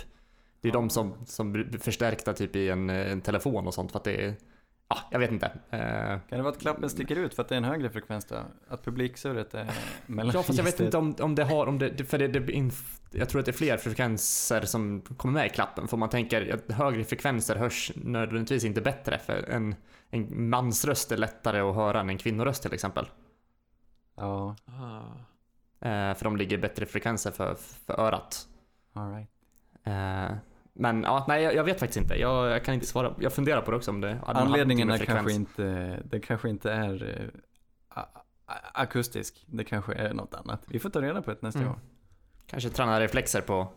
Det 0.61 0.69
är 0.69 0.73
de 0.73 0.91
som, 0.91 1.15
som 1.27 1.53
blir 1.53 1.79
förstärkta 1.79 2.33
typ 2.33 2.57
i 2.57 2.69
en, 2.69 2.91
en 2.91 3.21
telefon 3.21 3.67
och 3.67 3.75
sånt 3.75 3.93
för 3.93 3.99
att 3.99 4.05
det 4.05 4.25
är, 4.25 4.35
ja, 4.89 4.99
jag 5.11 5.19
vet 5.19 5.31
inte. 5.31 5.47
Eh, 5.71 5.81
Kan 6.29 6.39
det 6.39 6.43
vara 6.43 6.49
att 6.53 6.61
klappen 6.61 6.91
sticker 6.91 7.17
ut 7.17 7.35
för 7.35 7.43
att 7.43 7.49
det 7.49 7.55
är 7.55 7.57
en 7.57 7.65
högre 7.65 7.91
frekvens 7.91 8.25
då? 8.25 8.37
Att 8.69 8.85
publiksurret 8.85 9.55
är 9.55 9.71
mellan 10.07 10.35
Ja 10.35 10.43
fast 10.43 10.59
jag 10.59 10.65
vet 10.65 10.81
inte 10.81 10.97
om, 10.99 11.15
om 11.21 11.35
det 11.35 11.45
har, 11.45 11.67
om 11.67 11.79
det, 11.79 12.05
för 12.05 12.19
det, 12.19 12.29
det 12.29 12.53
inf, 12.53 13.01
jag 13.11 13.29
tror 13.29 13.39
att 13.39 13.45
det 13.45 13.51
är 13.51 13.53
fler 13.53 13.77
frekvenser 13.77 14.61
som 14.61 15.01
kommer 15.01 15.35
med 15.35 15.47
i 15.47 15.49
klappen. 15.49 15.89
För 15.89 15.97
man 15.97 16.09
tänker 16.09 16.55
att 16.55 16.73
högre 16.73 17.05
frekvenser 17.05 17.57
hörs 17.57 17.93
nödvändigtvis 17.95 18.65
inte 18.65 18.81
bättre. 18.81 19.19
För 19.19 19.51
en, 19.51 19.75
en 20.11 20.49
mansröst 20.51 21.13
är 21.13 21.17
lättare 21.17 21.61
att 21.61 21.75
höra 21.75 22.01
än 22.01 22.11
en 22.11 22.19
kvinnoröst 22.19 22.63
till 22.63 22.75
exempel. 22.75 23.07
Ja. 24.17 24.57
Eh, 25.81 26.15
för 26.15 26.25
de 26.25 26.37
ligger 26.37 26.59
i 26.59 26.61
bättre 26.61 26.87
frekvenser 26.87 27.31
för, 27.31 27.55
för 27.87 28.01
örat. 28.01 28.49
alright. 28.93 29.29
Eh, 29.85 30.37
men 30.79 31.03
ja, 31.03 31.25
nej 31.29 31.43
jag, 31.43 31.55
jag 31.55 31.65
vet 31.65 31.79
faktiskt 31.81 31.97
inte. 31.97 32.15
Jag, 32.15 32.51
jag 32.51 32.65
kan 32.65 32.75
inte 32.75 32.87
svara. 32.87 33.15
Jag 33.21 33.33
funderar 33.33 33.61
på 33.63 33.71
det 33.71 33.77
också 33.77 33.91
om 33.91 34.01
det 34.01 34.21
Anledningen 34.27 34.89
är 34.91 34.93
någonting 34.93 35.15
med 35.15 35.17
kanske 35.17 35.33
inte, 35.33 36.03
det 36.05 36.21
kanske 36.21 36.49
inte 36.49 36.73
är 36.73 37.31
a- 37.89 38.07
akustisk. 38.75 39.45
Det 39.47 39.65
kanske 39.65 39.95
är 39.95 40.15
något 40.15 40.35
annat. 40.35 40.63
Vi 40.67 40.79
får 40.79 40.91
ta 40.91 41.03
reda 41.03 41.23
på 41.23 41.31
det 41.31 41.43
nästa 41.43 41.61
Mm. 41.61 41.73
gång. 41.73 41.81
Kanske 42.47 42.71
träna 42.71 43.01
reflexer 43.01 43.41
på, 43.41 43.73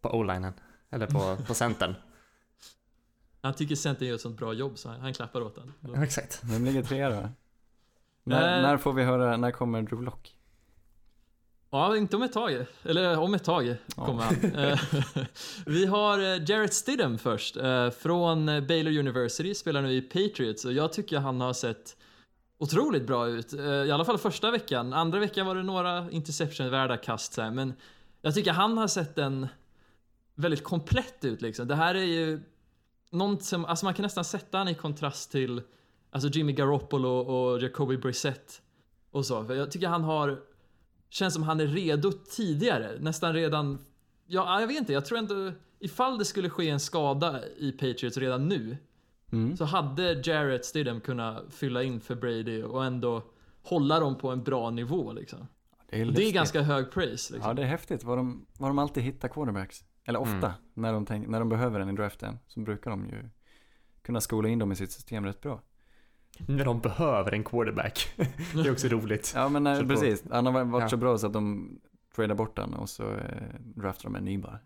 på 0.00 0.10
o-linen. 0.18 0.52
Eller 0.90 1.06
på, 1.06 1.36
på 1.46 1.54
centern. 1.54 1.94
Han 3.42 3.54
tycker 3.54 3.74
centern 3.74 4.08
gör 4.08 4.14
ett 4.14 4.20
sånt 4.20 4.38
bra 4.38 4.52
jobb 4.52 4.78
så 4.78 4.88
han, 4.88 5.00
han 5.00 5.14
klappar 5.14 5.40
åt 5.40 5.54
den. 5.54 5.72
Ja, 5.94 6.04
exakt. 6.04 6.40
Vem 6.44 6.64
ligger 6.64 6.82
trea 6.82 7.10
då? 7.10 7.28
När, 8.24 8.62
när 8.62 8.76
får 8.76 8.92
vi 8.92 9.02
höra, 9.04 9.36
när 9.36 9.50
kommer 9.50 9.82
Drew 9.82 10.02
Lock? 10.04 10.35
Ja, 11.76 11.96
inte 11.96 12.16
om 12.16 12.22
ett 12.22 12.32
tag. 12.32 12.66
Eller 12.82 13.18
om 13.18 13.34
ett 13.34 13.44
tag 13.44 13.76
kommer 13.94 14.22
han. 14.22 14.54
Eh, 14.54 14.80
Vi 15.66 15.86
har 15.86 16.18
eh, 16.18 16.44
Jarrett 16.50 16.74
Stidham 16.74 17.18
först. 17.18 17.56
eh, 17.56 17.90
Från 17.90 18.46
Baylor 18.46 18.98
University, 18.98 19.54
spelar 19.54 19.82
nu 19.82 19.92
i 19.92 20.02
Patriots 20.02 20.64
och 20.64 20.72
jag 20.72 20.92
tycker 20.92 21.18
han 21.18 21.40
har 21.40 21.52
sett 21.52 21.96
otroligt 22.58 23.06
bra 23.06 23.28
ut. 23.28 23.52
I 23.54 23.90
alla 23.90 24.04
fall 24.04 24.18
första 24.18 24.50
veckan. 24.50 24.92
Andra 24.92 25.18
veckan 25.18 25.46
var 25.46 25.54
det 25.54 25.62
några 25.62 26.10
interception-värda 26.10 26.96
kast 26.96 27.36
här, 27.36 27.50
men 27.50 27.74
jag 28.22 28.34
tycker 28.34 28.52
han 28.52 28.78
har 28.78 28.86
sett 28.88 29.18
en 29.18 29.46
väldigt 30.34 30.64
komplett 30.64 31.24
ut 31.24 31.42
liksom. 31.42 31.68
Det 31.68 31.74
här 31.74 31.94
är 31.94 32.04
ju 32.04 32.40
något 33.10 33.42
som, 33.44 33.64
alltså 33.64 33.84
man 33.84 33.94
kan 33.94 34.02
nästan 34.02 34.24
sätta 34.24 34.58
han 34.58 34.68
i 34.68 34.74
kontrast 34.74 35.32
till 35.32 35.62
alltså 36.10 36.28
Jimmy 36.28 36.52
Garoppolo 36.52 37.08
och 37.18 37.62
Jacoby 37.62 37.96
Brissett 37.96 38.62
och 39.10 39.26
så. 39.26 39.44
För 39.44 39.54
jag 39.54 39.70
tycker 39.70 39.88
han 39.88 40.04
har 40.04 40.38
Känns 41.10 41.34
som 41.34 41.42
han 41.42 41.60
är 41.60 41.66
redo 41.66 42.12
tidigare, 42.12 42.98
nästan 43.00 43.32
redan... 43.32 43.78
Ja, 44.26 44.60
jag 44.60 44.66
vet 44.66 44.76
inte, 44.78 44.92
jag 44.92 45.04
tror 45.06 45.18
ändå... 45.18 45.52
Ifall 45.78 46.18
det 46.18 46.24
skulle 46.24 46.50
ske 46.50 46.68
en 46.68 46.80
skada 46.80 47.40
i 47.58 47.72
Patriots 47.72 48.16
redan 48.16 48.48
nu, 48.48 48.76
Mm. 49.32 49.56
så 49.56 49.64
hade 49.64 50.22
Jarrett 50.24 50.64
Stidham 50.64 51.00
kunnat 51.00 51.44
fylla 51.54 51.82
in 51.82 52.00
för 52.00 52.14
Brady 52.14 52.62
och 52.62 52.84
ändå 52.84 53.22
hålla 53.62 54.00
dem 54.00 54.18
på 54.18 54.30
en 54.30 54.42
bra 54.42 54.70
nivå 54.70 55.12
liksom. 55.12 55.46
Det 55.90 56.00
är, 56.00 56.04
det 56.06 56.22
är 56.24 56.32
ganska 56.32 56.62
hög 56.62 56.90
praise 56.90 57.32
liksom. 57.32 57.48
Ja, 57.48 57.54
det 57.54 57.62
är 57.62 57.66
häftigt 57.66 58.04
vad 58.04 58.18
de, 58.18 58.46
vad 58.58 58.70
de 58.70 58.78
alltid 58.78 59.02
hittar 59.02 59.28
quarterbacks. 59.28 59.84
Eller 60.04 60.18
ofta, 60.18 60.36
Mm. 60.46 60.50
när, 60.74 60.92
de 60.92 61.06
tänk, 61.06 61.28
när 61.28 61.38
de 61.38 61.48
behöver 61.48 61.80
en 61.80 61.88
i 61.88 61.92
draften, 61.92 62.38
så 62.46 62.60
brukar 62.60 62.90
de 62.90 63.06
ju 63.06 63.28
kunna 64.02 64.20
skola 64.20 64.48
in 64.48 64.58
dem 64.58 64.72
i 64.72 64.76
sitt 64.76 64.92
system 64.92 65.24
rätt 65.24 65.40
bra. 65.40 65.62
När 66.46 66.64
de 66.64 66.80
behöver 66.80 67.32
en 67.32 67.44
quarterback. 67.44 68.12
det 68.54 68.60
är 68.60 68.72
också 68.72 68.88
roligt. 68.88 69.32
Ja, 69.34 69.48
men 69.48 69.76
Så 69.76 69.82
på- 69.82 69.88
precis. 69.88 70.24
Han 70.30 70.46
har 70.46 70.64
varit 70.64 70.82
Ja. 70.82 70.88
så 70.88 70.96
bra 70.96 71.18
så 71.18 71.26
att 71.26 71.32
de 71.32 71.78
tradar 72.16 72.34
bort 72.34 72.56
den 72.56 72.74
och 72.74 72.88
så 72.88 73.02
eh, 73.12 73.20
draftar 73.60 74.04
de 74.04 74.16
en 74.16 74.24
ny 74.24 74.38
bara. 74.38 74.58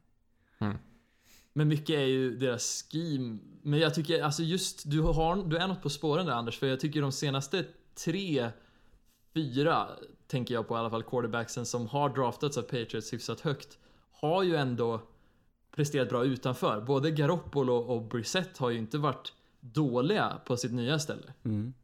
Men 1.53 1.69
mycket 1.69 1.91
är 1.97 2.05
ju 2.07 2.37
deras 2.37 2.85
scheme. 2.91 3.39
Men 3.63 3.79
jag 3.81 3.95
tycker, 3.95 4.23
alltså 4.23 4.43
just, 4.43 4.91
du, 4.91 5.01
har, 5.01 5.37
du 5.49 5.57
är 5.57 5.69
något 5.69 5.83
på 5.83 5.91
spåren 5.91 6.27
där 6.27 6.33
Anders, 6.33 6.59
för 6.59 6.67
jag 6.67 6.81
tycker 6.81 7.03
de 7.03 7.13
senaste 7.13 7.65
tre, 8.05 8.49
fyra, 9.35 9.87
tänker 10.27 10.55
jag 10.55 10.69
på 10.69 10.75
i 10.75 10.79
alla 10.79 10.91
fall, 10.91 11.03
quarterbacksen 11.03 11.67
som 11.67 11.87
har 11.87 12.09
draftats 12.09 12.59
av 12.59 12.63
Patriots 12.63 13.13
hyfsat 13.13 13.41
högt, 13.41 13.79
har 14.13 14.43
ju 14.43 14.57
ändå 14.57 15.01
presterat 15.77 16.09
bra 16.09 16.25
utanför. 16.25 16.81
Både 16.81 17.11
Garoppolo 17.11 17.75
och 17.77 18.03
Brissett 18.09 18.59
har 18.59 18.71
ju 18.71 18.79
inte 18.79 18.99
varit 18.99 19.33
dåliga 19.61 20.41
på 20.47 20.57
sitt 20.57 20.73
nya 20.73 20.99
ställe. 20.99 21.33
Mm. 21.45 21.75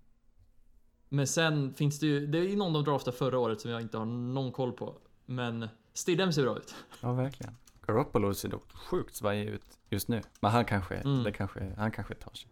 Men 1.09 1.27
sen 1.27 1.75
finns 1.75 2.01
det 2.01 2.07
ju, 2.07 2.27
det 2.27 2.39
är 2.39 2.43
ju 2.43 2.57
någon 2.57 2.73
de 2.73 2.85
draftade 2.85 3.17
förra 3.17 3.39
året 3.39 3.61
som 3.61 3.71
jag 3.71 3.81
inte 3.81 3.99
har 3.99 4.05
någon 4.05 4.53
koll 4.53 4.73
på. 4.73 4.95
Men 5.27 5.69
Stidham 5.93 6.33
ser 6.33 6.43
bra 6.43 6.57
ut. 6.59 6.75
Ja, 7.01 7.12
verkligen. 7.12 7.57
Garoppolo 7.87 8.35
ser 8.35 8.49
dock 8.49 8.73
sjukt 8.73 9.15
svajig 9.17 9.49
ut 9.49 9.79
just 9.91 10.09
nu. 10.09 10.23
Men 10.41 10.51
han 10.51 10.65
kanske, 10.65 10.95
Mm. 10.95 11.23
det 11.23 11.33
kanske, 11.33 11.75
han 11.77 11.91
kanske 11.91 12.15
tar 12.15 12.33
sig. 12.35 12.51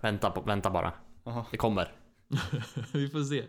Vänta, 0.00 0.30
på, 0.30 0.40
vänta 0.40 0.70
bara. 0.70 0.92
Jaha. 1.24 1.44
Det 1.50 1.56
kommer. 1.56 1.92
Vi 2.92 3.08
får 3.08 3.24
se. 3.24 3.46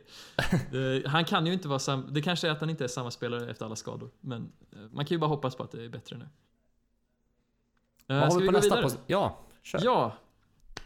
Han 1.09 1.25
kan 1.25 1.45
ju 1.45 1.53
inte 1.53 1.67
vara 1.67 1.79
sam... 1.79 2.07
Det 2.11 2.21
kanske 2.21 2.47
är 2.47 2.51
att 2.51 2.59
han 2.59 2.69
inte 2.69 2.83
är 2.83 2.87
samma 2.87 3.11
spelare 3.11 3.51
efter 3.51 3.65
alla 3.65 3.75
skador. 3.75 4.09
Men 4.19 4.51
eh, 4.71 4.79
man 4.91 5.05
kan 5.05 5.15
ju 5.15 5.19
bara 5.19 5.27
hoppas 5.27 5.55
på 5.55 5.63
att 5.63 5.71
det 5.71 5.83
är 5.85 5.89
bättre 5.89 6.17
nu. 6.17 6.23
Eh, 8.07 8.19
Vad 8.19 8.33
har 8.33 8.39
vi 8.39 8.45
på 8.47 8.51
gå 8.51 8.57
nästa? 8.57 8.89
ja, 9.07 9.39
kör. 9.63 9.81
Ja. 9.83 10.13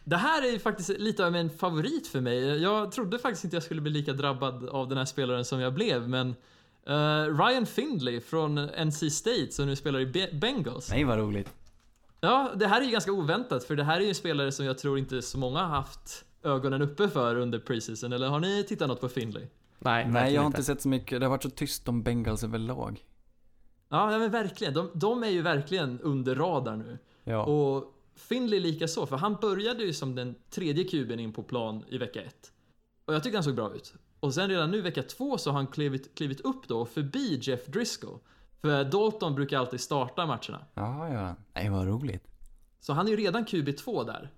Det 0.10 0.17
här 0.17 0.48
är 0.48 0.52
ju 0.52 0.60
faktiskt 0.60 0.89
lite 0.89 1.26
av 1.28 1.36
en 1.36 1.50
favorit 1.50 2.08
för 2.08 2.22
mig. 2.22 2.62
Jag 2.62 2.91
trodde 2.91 3.20
faktiskt 3.20 3.43
inte 3.43 3.56
jag 3.56 3.63
skulle 3.63 3.82
bli 3.82 3.91
lika 3.91 4.13
drabbad 4.13 4.70
av 4.70 4.88
den 4.88 4.98
här 4.98 5.06
spelaren 5.06 5.46
som 5.46 5.60
jag 5.60 5.74
blev, 5.74 6.10
men 6.10 6.36
eh, 6.86 7.38
Ryan 7.46 7.65
Findlay 7.65 8.22
från 8.22 8.56
NC 8.86 9.10
State 9.10 9.52
som 9.52 9.65
nu 9.65 9.76
spelar 9.76 10.00
i 10.00 10.06
Be- 10.06 10.30
Bengals. 10.34 10.89
Nej, 10.89 11.04
vad 11.04 11.17
roligt. 11.17 11.54
Ja, 12.22 12.52
det 12.56 12.67
här 12.67 12.82
är 12.82 12.86
ju 12.86 12.91
ganska 12.91 13.12
oväntat 13.12 13.63
för 13.63 13.76
det 13.76 13.84
här 13.84 13.98
är 13.98 14.02
ju 14.02 14.10
en 14.10 14.15
spelare 14.15 14.52
som 14.52 14.65
jag 14.65 14.78
tror 14.78 14.98
inte 15.00 15.22
så 15.22 15.38
många 15.38 15.60
har 15.60 15.67
haft 15.76 16.26
ögonen 16.43 16.82
uppe 16.82 17.10
för 17.10 17.36
under 17.36 17.60
preseason. 17.60 18.13
Eller 18.13 18.28
har 18.28 18.39
ni 18.39 18.63
tittat 18.63 18.88
något 18.88 19.02
på 19.02 19.10
Findlay? 19.10 19.48
Nej, 19.80 20.08
Nej, 20.10 20.34
jag 20.34 20.41
har 20.41 20.48
inte 20.48 20.63
sett 20.63 20.82
så 20.82 20.89
mycket. 20.89 21.20
Det 21.20 21.26
har 21.26 21.32
varit 21.32 21.43
så 21.43 21.50
tyst 21.50 21.88
om 21.88 22.04
Bengals 22.04 22.43
överlag. 22.43 23.00
Ja, 23.89 24.12
ja 24.12 24.20
men 24.20 24.32
verkligen. 24.32 24.74
De, 24.74 24.89
de 24.93 25.24
är 25.24 25.30
ju 25.30 25.41
verkligen 25.41 26.00
under 26.00 26.36
radar 26.36 26.76
nu. 26.76 26.98
Ja. 27.24 27.43
Och 27.46 27.93
Findlay 28.17 28.60
lika 28.60 28.88
så, 28.88 29.06
för 29.06 29.17
han 29.17 29.36
började 29.36 29.84
ju 29.84 29.93
som 29.93 30.15
den 30.15 30.36
tredje 30.49 30.84
kuben 30.84 31.19
in 31.19 31.34
på 31.34 31.43
plan 31.43 31.84
i 31.89 31.97
vecka 31.97 32.21
ett. 32.21 32.51
Och 33.06 33.13
jag 33.13 33.23
tycker 33.23 33.38
han 33.38 33.43
såg 33.43 33.56
bra 33.56 33.75
ut. 33.75 33.93
Och 34.19 34.34
sen 34.34 34.49
redan 34.49 34.71
nu 34.71 34.82
vecka 34.82 35.03
två 35.03 35.38
så 35.38 35.49
har 35.49 35.58
han 35.58 35.67
klivit, 35.67 36.15
klivit 36.15 36.41
upp 36.41 36.67
då 36.67 36.86
förbi 36.86 37.39
Jeff 37.41 37.65
Driscoll. 37.65 38.19
För 38.62 38.84
Dalton 38.84 39.36
brukar 39.36 39.60
alltid 39.60 39.80
starta 39.80 40.25
matcherna. 40.25 40.65
Ja, 40.73 41.13
ja. 41.13 41.36
Nej, 41.53 41.69
vad 41.69 41.88
roligt. 41.88 42.27
Så 42.80 42.93
han 42.93 43.08
är 43.08 43.12
ju 43.12 43.17
redan 43.17 43.45
QB2 43.45 44.06
där. 44.06 44.32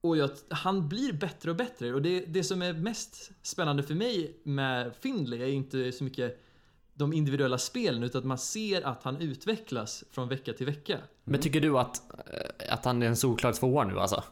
Och 0.00 0.16
jag, 0.16 0.30
han 0.50 0.88
blir 0.88 1.12
bättre 1.12 1.50
och 1.50 1.56
bättre 1.56 1.94
och 1.94 2.02
det, 2.02 2.20
det 2.20 2.44
som 2.44 2.62
är 2.62 2.72
mest 2.72 3.30
spännande 3.42 3.82
för 3.82 3.94
mig 3.94 4.40
med 4.42 4.94
Findlay 5.00 5.42
är 5.42 5.46
inte 5.46 5.92
så 5.92 6.04
mycket 6.04 6.47
de 6.98 7.12
individuella 7.12 7.58
spelen 7.58 8.02
utan 8.02 8.18
att 8.18 8.24
man 8.24 8.38
ser 8.38 8.82
att 8.86 9.02
han 9.02 9.16
utvecklas 9.16 10.04
från 10.10 10.28
vecka 10.28 10.52
till 10.52 10.66
vecka. 10.66 10.98
Men 11.24 11.40
tycker 11.40 11.60
du 11.60 11.78
att, 11.78 12.02
eh, 12.10 12.72
att 12.72 12.84
han 12.84 13.02
är 13.02 13.06
en 13.06 13.16
solklar 13.16 13.52
tvåa 13.52 13.84
nu 13.84 13.98
alltså? 14.00 14.24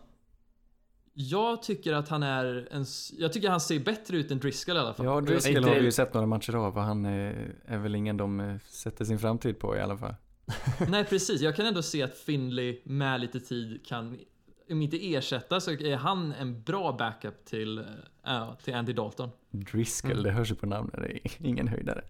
Jag 1.13 1.63
tycker 1.63 1.93
att 1.93 2.09
han 2.09 2.23
är 2.23 2.69
en, 2.71 2.85
jag 3.19 3.33
tycker 3.33 3.51
han 3.51 3.61
ser 3.61 3.81
bättre 3.81 4.17
ut 4.17 4.31
än 4.31 4.39
Driscoll 4.39 4.77
i 4.77 4.81
alla 4.81 4.95
fall. 4.95 5.07
Ja, 5.07 5.21
Driscoll 5.21 5.65
har 5.65 5.75
vi 5.75 5.81
ju 5.85 5.93
sett 5.93 6.15
några 6.15 6.27
matcher 6.27 6.55
av 6.55 6.77
och 6.77 6.83
han 6.83 7.05
är, 7.05 7.55
är 7.65 7.79
väl 7.79 7.95
ingen 7.95 8.17
de 8.17 8.41
eh, 8.41 8.57
sätter 8.69 9.05
sin 9.05 9.19
framtid 9.19 9.59
på 9.59 9.77
i 9.77 9.81
alla 9.81 9.97
fall. 9.97 10.15
Nej 10.89 11.05
precis, 11.05 11.41
jag 11.41 11.57
kan 11.57 11.67
ändå 11.67 11.83
se 11.83 12.03
att 12.03 12.17
Finley 12.17 12.81
med 12.85 13.21
lite 13.21 13.41
tid 13.41 13.87
kan, 13.87 14.19
om 14.71 14.83
inte 14.83 15.15
ersätta 15.15 15.61
så 15.61 15.71
är 15.71 15.97
han 15.97 16.33
en 16.33 16.63
bra 16.63 16.97
backup 16.99 17.45
till, 17.45 17.79
äh, 18.27 18.55
till 18.65 18.75
Andy 18.75 18.93
Dalton. 18.93 19.31
Driscoll, 19.51 20.11
Mm. 20.13 20.23
det 20.25 20.31
hörs 20.31 20.51
ju 20.51 20.55
på 20.55 20.67
namnet, 20.67 20.95
det 20.95 21.13
är 21.13 21.47
ingen 21.47 21.69
höjdare. 21.69 22.05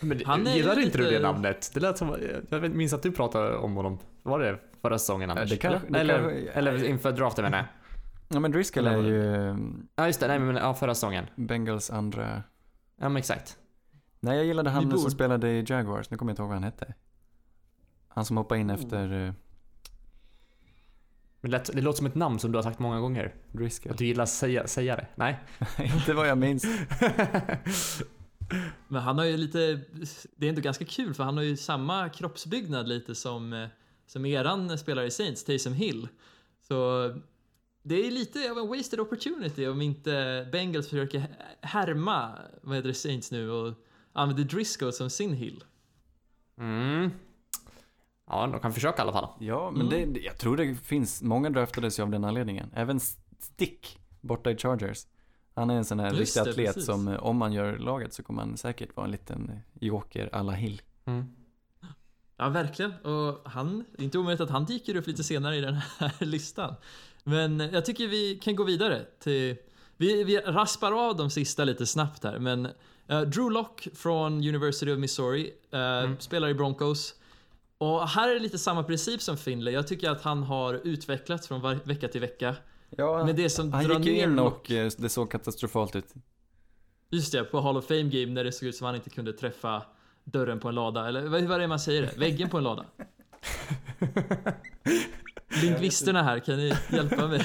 Men 0.00 0.20
Han 0.26 0.46
är 0.46 0.54
gillar 0.54 0.80
inte 0.80 0.98
du 0.98 1.10
det 1.10 1.20
namnet? 1.20 1.70
Det 1.74 1.80
lät 1.80 1.98
som, 1.98 2.16
jag 2.50 2.70
minns 2.76 2.92
att 2.92 3.02
du 3.02 3.12
pratade 3.12 3.56
om 3.56 3.74
honom. 3.76 3.98
Var 4.22 4.38
det 4.38 4.58
förra 4.82 4.98
säsongen 4.98 5.30
Anders? 5.30 5.50
det 5.50 5.56
kanske- 5.56 5.88
det 5.88 5.98
eller, 6.00 6.18
kanske- 6.22 6.50
eller 6.50 6.84
inför 6.84 7.12
draften 7.12 7.44
menar 7.44 7.58
jag. 7.58 7.66
Ja 8.28 8.40
men 8.40 8.52
Driscoll 8.52 8.86
är 8.86 9.02
ju 9.02 9.56
Ja 9.96 10.06
just 10.06 10.20
det, 10.20 10.28
nej 10.28 10.38
men 10.38 10.56
ja, 10.56 10.74
förra 10.74 10.94
säsongen. 10.94 11.26
Bengals 11.36 11.90
andra... 11.90 12.42
Ja 13.00 13.08
men 13.08 13.16
exakt. 13.16 13.56
Nej 14.20 14.36
jag 14.36 14.46
gillade 14.46 14.70
han 14.70 14.88
bor- 14.88 14.98
som 14.98 15.10
spelade 15.10 15.50
i 15.50 15.64
Jaguars, 15.68 16.10
nu 16.10 16.16
kommer 16.16 16.30
jag 16.30 16.32
inte 16.32 16.42
ihåg 16.42 16.48
vad 16.48 16.56
han 16.56 16.64
hette. 16.64 16.94
Han 18.08 18.24
som 18.24 18.36
hoppade 18.36 18.60
in 18.60 18.70
efter 18.70 19.26
eh, 19.26 19.32
Men 21.40 21.50
det, 21.50 21.62
det 21.72 21.80
låter 21.80 21.96
som 21.96 22.06
ett 22.06 22.14
namn 22.14 22.38
som 22.38 22.52
du 22.52 22.58
har 22.58 22.62
sagt 22.62 22.78
många 22.78 23.00
gånger. 23.00 23.24
Att 23.26 23.52
Driscoll. 23.52 23.96
du 23.96 24.06
gillar 24.06 24.22
att 24.22 24.28
säga, 24.30 24.66
säga 24.66 24.96
det. 24.96 25.06
Nej? 25.14 25.38
inte 25.78 26.12
vad 26.14 26.28
jag 26.28 26.38
minns. 26.38 26.64
Men 28.88 29.02
han 29.02 29.18
har 29.18 29.24
ju 29.24 29.36
lite, 29.36 29.80
det 30.36 30.46
är 30.46 30.48
ändå 30.48 30.60
ganska 30.60 30.84
kul 30.84 31.14
för 31.14 31.24
han 31.24 31.36
har 31.36 31.44
ju 31.44 31.56
samma 31.56 32.08
kroppsbyggnad 32.08 32.88
lite 32.88 33.14
som, 33.14 33.52
eh, 33.52 33.68
som 34.06 34.26
eran 34.26 34.78
spelare 34.78 35.06
i 35.06 35.10
Saints, 35.10 35.44
Taysom 35.44 35.72
Hill. 35.72 36.08
Så 36.68 37.08
det 37.82 38.06
är 38.06 38.10
lite 38.10 38.50
av 38.50 38.58
en 38.58 38.68
wasted 38.68 39.00
opportunity 39.00 39.66
om 39.66 39.82
inte 39.82 40.46
Bengals 40.52 40.88
försöker 40.88 41.26
härma, 41.60 42.32
vad 42.62 42.76
heter 42.76 42.88
det, 42.88 42.94
Saints 42.94 43.30
nu 43.30 43.50
och 43.50 43.74
använder 44.12 44.44
Driscoll 44.44 44.92
som 44.92 45.10
sin 45.10 45.32
Hill. 45.32 45.64
Mm. 46.58 47.10
Ja, 48.26 48.46
de 48.46 48.60
kan 48.60 48.72
försöka 48.72 48.98
i 48.98 49.00
alla 49.02 49.12
fall. 49.12 49.28
Ja, 49.40 49.70
men 49.70 49.86
Mm. 49.86 50.12
det, 50.12 50.20
jag 50.20 50.38
tror 50.38 50.56
det 50.56 50.74
finns, 50.74 51.22
många 51.22 51.50
draftades 51.50 51.98
ju 51.98 52.02
av 52.02 52.10
den 52.10 52.24
anledningen. 52.24 52.70
Även 52.74 53.00
Stick, 53.40 53.98
borta 54.20 54.50
i 54.50 54.56
Chargers. 54.56 55.06
Han 55.54 55.70
är 55.70 55.74
en 55.74 55.84
sån 55.84 56.00
här 56.00 56.12
Just 56.12 56.36
riktig 56.36 56.44
det, 56.44 56.50
atlet 56.50 56.66
precis. 56.66 56.86
som, 56.86 57.08
eh, 57.08 57.24
om 57.24 57.36
man 57.36 57.52
gör 57.52 57.78
laget 57.78 58.12
så 58.12 58.22
kommer 58.22 58.42
han 58.42 58.56
säkert 58.56 58.96
vara 58.96 59.04
en 59.04 59.12
liten 59.12 59.50
eh, 59.50 59.86
joker 59.86 60.28
alla 60.32 60.52
Hill. 60.52 60.82
Mm. 61.04 61.24
Ja, 62.36 62.48
verkligen. 62.48 62.92
Och 62.92 63.50
han, 63.50 63.84
det 63.92 64.02
är 64.02 64.04
inte 64.04 64.18
omöjligt 64.18 64.40
att 64.40 64.50
han 64.50 64.64
dyker 64.64 64.96
upp 64.96 65.06
lite 65.06 65.24
senare 65.24 65.56
i 65.56 65.60
den 65.60 65.74
här 65.98 66.12
listan. 66.24 66.74
Men 67.24 67.60
jag 67.60 67.84
tycker 67.84 68.08
vi 68.08 68.38
kan 68.42 68.56
gå 68.56 68.64
vidare 68.64 69.04
till... 69.18 69.56
Vi, 69.96 70.24
vi 70.24 70.38
raspar 70.38 71.08
av 71.08 71.16
de 71.16 71.30
sista 71.30 71.64
lite 71.64 71.86
snabbt 71.86 72.24
här, 72.24 72.38
men 72.38 72.68
eh, 73.08 73.20
Drew 73.20 73.50
Lock 73.50 73.88
från 73.94 74.32
University 74.32 74.92
of 74.92 74.98
Missouri 74.98 75.52
eh, 75.70 76.18
spelar 76.18 76.48
i 76.48 76.54
Broncos. 76.54 77.14
Och 77.78 78.08
här 78.08 78.28
är 78.28 78.34
det 78.34 78.40
lite 78.40 78.58
samma 78.58 78.82
princip 78.82 79.22
som 79.22 79.36
Finley. 79.36 79.74
Jag 79.74 79.86
tycker 79.86 80.10
att 80.10 80.22
han 80.22 80.42
har 80.42 80.80
utvecklats 80.84 81.48
från 81.48 81.78
vecka 81.84 82.08
till 82.08 82.20
vecka. 82.20 82.56
Ja, 82.96 83.24
Men 83.26 83.36
det 83.36 83.50
som 83.50 83.72
han 83.72 83.84
drar 83.84 83.94
gick 83.98 84.06
ju 84.06 84.12
ner 84.12 84.22
in 84.22 84.38
och 84.38 84.70
eh, 84.70 84.90
det 84.98 85.08
såg 85.08 85.30
katastrofalt 85.30 85.96
ut. 85.96 86.14
Just 87.10 87.32
det, 87.32 87.44
på 87.44 87.60
Hall 87.60 87.76
of 87.76 87.86
Fame 87.86 88.02
Game 88.02 88.26
när 88.32 88.44
det 88.44 88.52
såg 88.52 88.68
ut 88.68 88.76
som 88.76 88.84
han 88.86 88.94
inte 88.94 89.10
kunde 89.10 89.32
träffa 89.32 89.82
dörren 90.24 90.60
på 90.60 90.68
en 90.68 90.74
lada, 90.74 91.08
eller 91.08 91.22
vad 91.26 91.50
är 91.52 91.58
det 91.58 91.68
man 91.68 91.80
säger 91.80 92.02
det? 92.02 92.16
Väggen 92.18 92.48
på 92.50 92.58
en 92.58 92.64
lada? 92.64 92.84
Lingvisterna 95.62 96.22
här, 96.22 96.38
kan 96.38 96.56
ni 96.56 96.72
hjälpa 96.92 97.26
mig? 97.28 97.42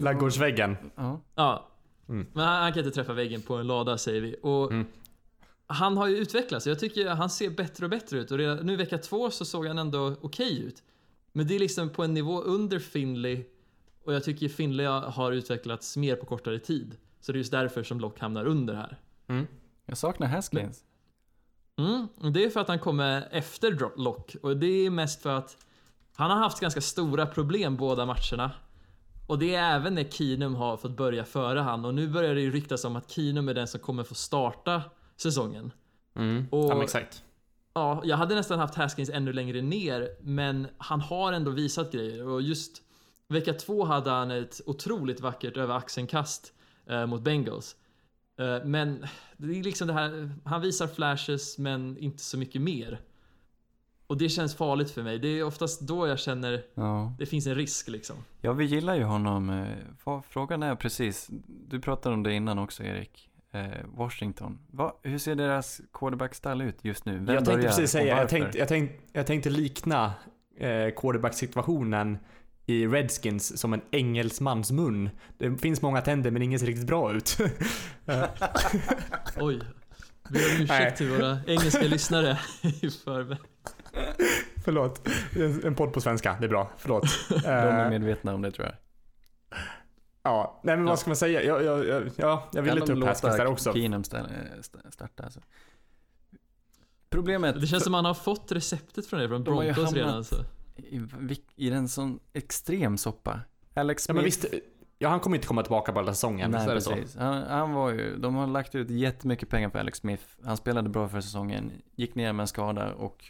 Ladugårdsväggen. 0.00 0.76
Ja. 0.94 1.20
Ja, 1.34 1.70
Mm. 2.08 2.26
men 2.32 2.44
han, 2.44 2.62
han 2.62 2.72
kan 2.72 2.84
inte 2.84 2.94
träffa 2.94 3.12
väggen 3.12 3.42
på 3.42 3.54
en 3.54 3.66
lada 3.66 3.98
säger 3.98 4.20
vi. 4.20 4.36
Och 4.42 4.70
Mm. 4.72 4.86
Han 5.66 5.96
har 5.96 6.06
ju 6.08 6.16
utvecklats, 6.16 6.66
jag 6.66 6.78
tycker 6.78 7.08
han 7.08 7.30
ser 7.30 7.50
bättre 7.50 7.84
och 7.86 7.90
bättre 7.90 8.18
ut 8.18 8.30
och 8.30 8.38
redan, 8.38 8.66
nu 8.66 8.76
vecka 8.76 8.98
två 8.98 9.30
så 9.30 9.44
såg 9.44 9.66
han 9.66 9.78
ändå 9.78 10.16
okej 10.20 10.62
ut. 10.62 10.82
Men 11.36 11.46
det 11.46 11.54
är 11.54 11.58
liksom 11.58 11.90
på 11.90 12.04
en 12.04 12.14
nivå 12.14 12.40
under 12.42 12.78
Finley 12.78 13.44
och 14.04 14.14
jag 14.14 14.24
tycker 14.24 14.48
Finley 14.48 14.86
har 14.86 15.32
utvecklats 15.32 15.96
mer 15.96 16.16
på 16.16 16.26
kortare 16.26 16.58
tid. 16.58 16.96
Så 17.20 17.32
det 17.32 17.36
är 17.36 17.38
just 17.38 17.50
därför 17.50 17.82
som 17.82 18.00
Lock 18.00 18.18
hamnar 18.20 18.44
under 18.46 18.74
här. 18.74 18.98
Mm. 19.26 19.46
Jag 19.86 19.98
saknar 19.98 20.26
Haskins. 20.26 20.84
Mm, 21.78 22.32
det 22.32 22.44
är 22.44 22.50
för 22.50 22.60
att 22.60 22.68
han 22.68 22.78
kommer 22.78 23.28
efter 23.30 23.70
Dro- 23.70 23.96
Lock 23.96 24.36
och 24.42 24.56
det 24.56 24.66
är 24.86 24.90
mest 24.90 25.22
för 25.22 25.36
att 25.36 25.56
han 26.16 26.30
har 26.30 26.38
haft 26.38 26.60
ganska 26.60 26.80
stora 26.80 27.26
problem 27.26 27.76
båda 27.76 28.06
matcherna. 28.06 28.50
Och 29.26 29.38
det 29.38 29.54
är 29.54 29.74
även 29.76 29.94
när 29.94 30.04
Keenum 30.04 30.54
har 30.54 30.76
fått 30.76 30.96
börja 30.96 31.24
före 31.24 31.60
han 31.60 31.84
och 31.84 31.94
nu 31.94 32.08
börjar 32.08 32.34
det 32.34 32.40
ju 32.40 32.50
ryktas 32.50 32.84
om 32.84 32.96
att 32.96 33.10
Keenum 33.10 33.48
är 33.48 33.54
den 33.54 33.68
som 33.68 33.80
kommer 33.80 34.04
få 34.04 34.14
starta 34.14 34.82
säsongen. 35.16 35.70
Mm. 36.16 36.46
Och- 36.50 36.64
Ja, 36.70 36.82
exakt. 36.82 37.24
Ja, 37.74 38.00
jag 38.04 38.16
hade 38.16 38.34
nästan 38.34 38.58
haft 38.58 38.74
Haskins 38.74 39.10
ännu 39.10 39.32
längre 39.32 39.62
ner, 39.62 40.08
men 40.22 40.66
han 40.78 41.00
har 41.00 41.32
ändå 41.32 41.50
visat 41.50 41.92
grejer 41.92 42.26
och 42.28 42.42
just 42.42 42.82
vecka 43.28 43.52
två 43.54 43.84
hade 43.84 44.10
han 44.10 44.30
ett 44.30 44.60
otroligt 44.66 45.20
vackert 45.20 45.56
över 45.56 45.76
axelkast 45.76 46.52
eh, 46.86 47.06
mot 47.06 47.22
Bengals. 47.22 47.76
Eh, 48.38 48.64
men 48.64 49.06
det 49.36 49.58
är 49.58 49.62
liksom 49.62 49.88
det 49.88 49.94
här, 49.94 50.30
han 50.44 50.60
visar 50.60 50.86
flashes 50.86 51.58
men 51.58 51.98
inte 51.98 52.22
så 52.22 52.38
mycket 52.38 52.62
mer. 52.62 53.00
Och 54.06 54.16
det 54.18 54.28
känns 54.28 54.54
farligt 54.56 54.90
för 54.90 55.02
mig. 55.02 55.18
Det 55.18 55.28
är 55.28 55.44
oftast 55.44 55.80
då 55.80 56.06
jag 56.06 56.18
känner 56.18 56.64
Ja. 56.74 57.12
det 57.18 57.26
finns 57.26 57.46
en 57.46 57.54
risk 57.54 57.88
liksom. 57.88 58.16
ja, 58.40 58.52
vi 58.52 58.64
gillar 58.64 58.94
ju 58.96 59.04
honom. 59.04 59.50
eh, 59.50 60.20
Frågan 60.28 60.62
är 60.62 60.74
precis, 60.74 61.28
du 61.68 61.80
pratade 61.80 62.14
om 62.14 62.22
det 62.22 62.32
innan 62.32 62.58
också 62.58 62.82
Erik. 62.82 63.30
Eh, 63.54 63.60
Washington. 63.84 64.58
Va, 64.70 65.00
hur 65.02 65.18
ser 65.18 65.34
deras 65.34 65.80
quarterback-stall 65.92 66.62
ut 66.62 66.84
just 66.84 67.04
nu? 67.04 67.18
Vem 67.18 67.34
jag 67.34 67.44
tänkte 67.44 67.66
precis 67.66 67.90
säga, 67.90 68.18
jag 68.18 68.28
tänkte, 68.28 68.58
jag, 68.58 68.68
tänkte, 68.68 68.96
jag 69.12 69.26
tänkte 69.26 69.50
likna 69.50 70.14
eh, 70.58 70.90
quarterback-situationen 70.96 72.18
i 72.66 72.86
Redskins 72.86 73.60
som 73.60 73.72
en 73.72 73.82
engelsmans 73.90 74.70
mun. 74.72 75.10
Det 75.38 75.56
finns 75.56 75.82
många 75.82 76.00
tänder 76.00 76.30
men 76.30 76.42
ingen 76.42 76.58
ser 76.58 76.66
riktigt 76.66 76.86
bra 76.86 77.12
ut. 77.12 77.38
Eh, 78.06 78.24
Oj. 79.36 79.60
Vi 80.30 80.42
har 80.42 80.62
ursäkt 80.62 80.96
till 80.98 81.10
våra 81.10 81.38
engelska 81.46 81.82
lyssnare 81.88 82.38
i 82.62 82.90
förväg. 82.90 83.38
Förlåt. 84.64 85.08
En, 85.36 85.64
en 85.66 85.74
podd 85.74 85.92
på 85.92 86.00
svenska, 86.00 86.36
det 86.40 86.46
är 86.46 86.48
bra. 86.48 86.70
Förlåt. 86.78 87.04
De 87.28 87.36
är 87.46 87.84
Eh, 87.84 87.90
medvetna 87.90 88.34
om 88.34 88.42
det 88.42 88.50
tror 88.50 88.66
jag. 88.66 88.74
Ja, 90.24 90.60
nej 90.64 90.76
men 90.76 90.84
Ja. 90.86 90.90
vad 90.92 90.98
ska 90.98 91.10
man 91.10 91.16
säga? 91.16 91.42
Jag, 91.42 91.64
jag, 91.64 91.86
jag, 91.86 92.10
ja, 92.16 92.48
jag 92.52 92.62
ville 92.62 92.76
Kan 92.78 92.86
ta 92.86 92.92
upp 92.92 93.04
Haskins 93.04 93.36
där 93.36 93.46
också. 93.46 93.72
Keenum 93.72 94.04
starta 94.04 95.22
alltså. 95.22 95.40
Problemet 97.10 97.60
Det 97.60 97.66
känns 97.66 97.84
som 97.84 97.94
att 97.94 97.98
han 97.98 98.04
har 98.04 98.14
fått 98.14 98.52
receptet 98.52 99.06
från 99.06 99.20
det 99.20 99.28
från 99.28 99.44
De 99.44 99.50
Broncos 99.50 99.92
redan. 99.92 100.14
Alltså. 100.14 100.44
i, 100.76 101.00
i 101.56 101.70
en 101.70 101.88
sån 101.88 102.20
extrem 102.32 102.98
soppa. 102.98 103.40
Alex 103.74 104.02
Ja 104.08 104.12
Smith. 104.12 104.14
men 104.16 104.24
visst, 104.24 104.44
ja 104.98 105.08
han 105.08 105.20
kommer 105.20 105.36
inte 105.36 105.46
komma 105.48 105.62
tillbaka 105.62 105.92
på 105.92 105.98
hela 105.98 106.14
säsongen. 106.14 106.50
Nej 106.50 106.68
är 106.68 106.74
det 106.74 106.80
så? 106.80 106.90
precis. 106.90 107.16
Han, 107.16 107.42
han 107.42 107.72
var 107.72 107.90
ju, 107.90 108.16
de 108.16 108.34
har 108.34 108.46
lagt 108.46 108.74
ut 108.74 108.90
jättemycket 108.90 109.48
pengar 109.48 109.68
på 109.68 109.78
Alex 109.78 109.98
Smith. 109.98 110.22
Han 110.44 110.56
spelade 110.56 110.88
bra 110.88 111.08
för 111.08 111.20
säsongen, 111.20 111.72
gick 111.94 112.14
ner 112.14 112.32
med 112.32 112.42
en 112.44 112.48
skada 112.48 112.92
och 112.94 113.24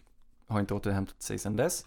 har 0.47 0.61
inte 0.61 0.75
återhämtat 0.75 1.23
sig 1.23 1.39
sedan 1.39 1.57
dess. 1.57 1.87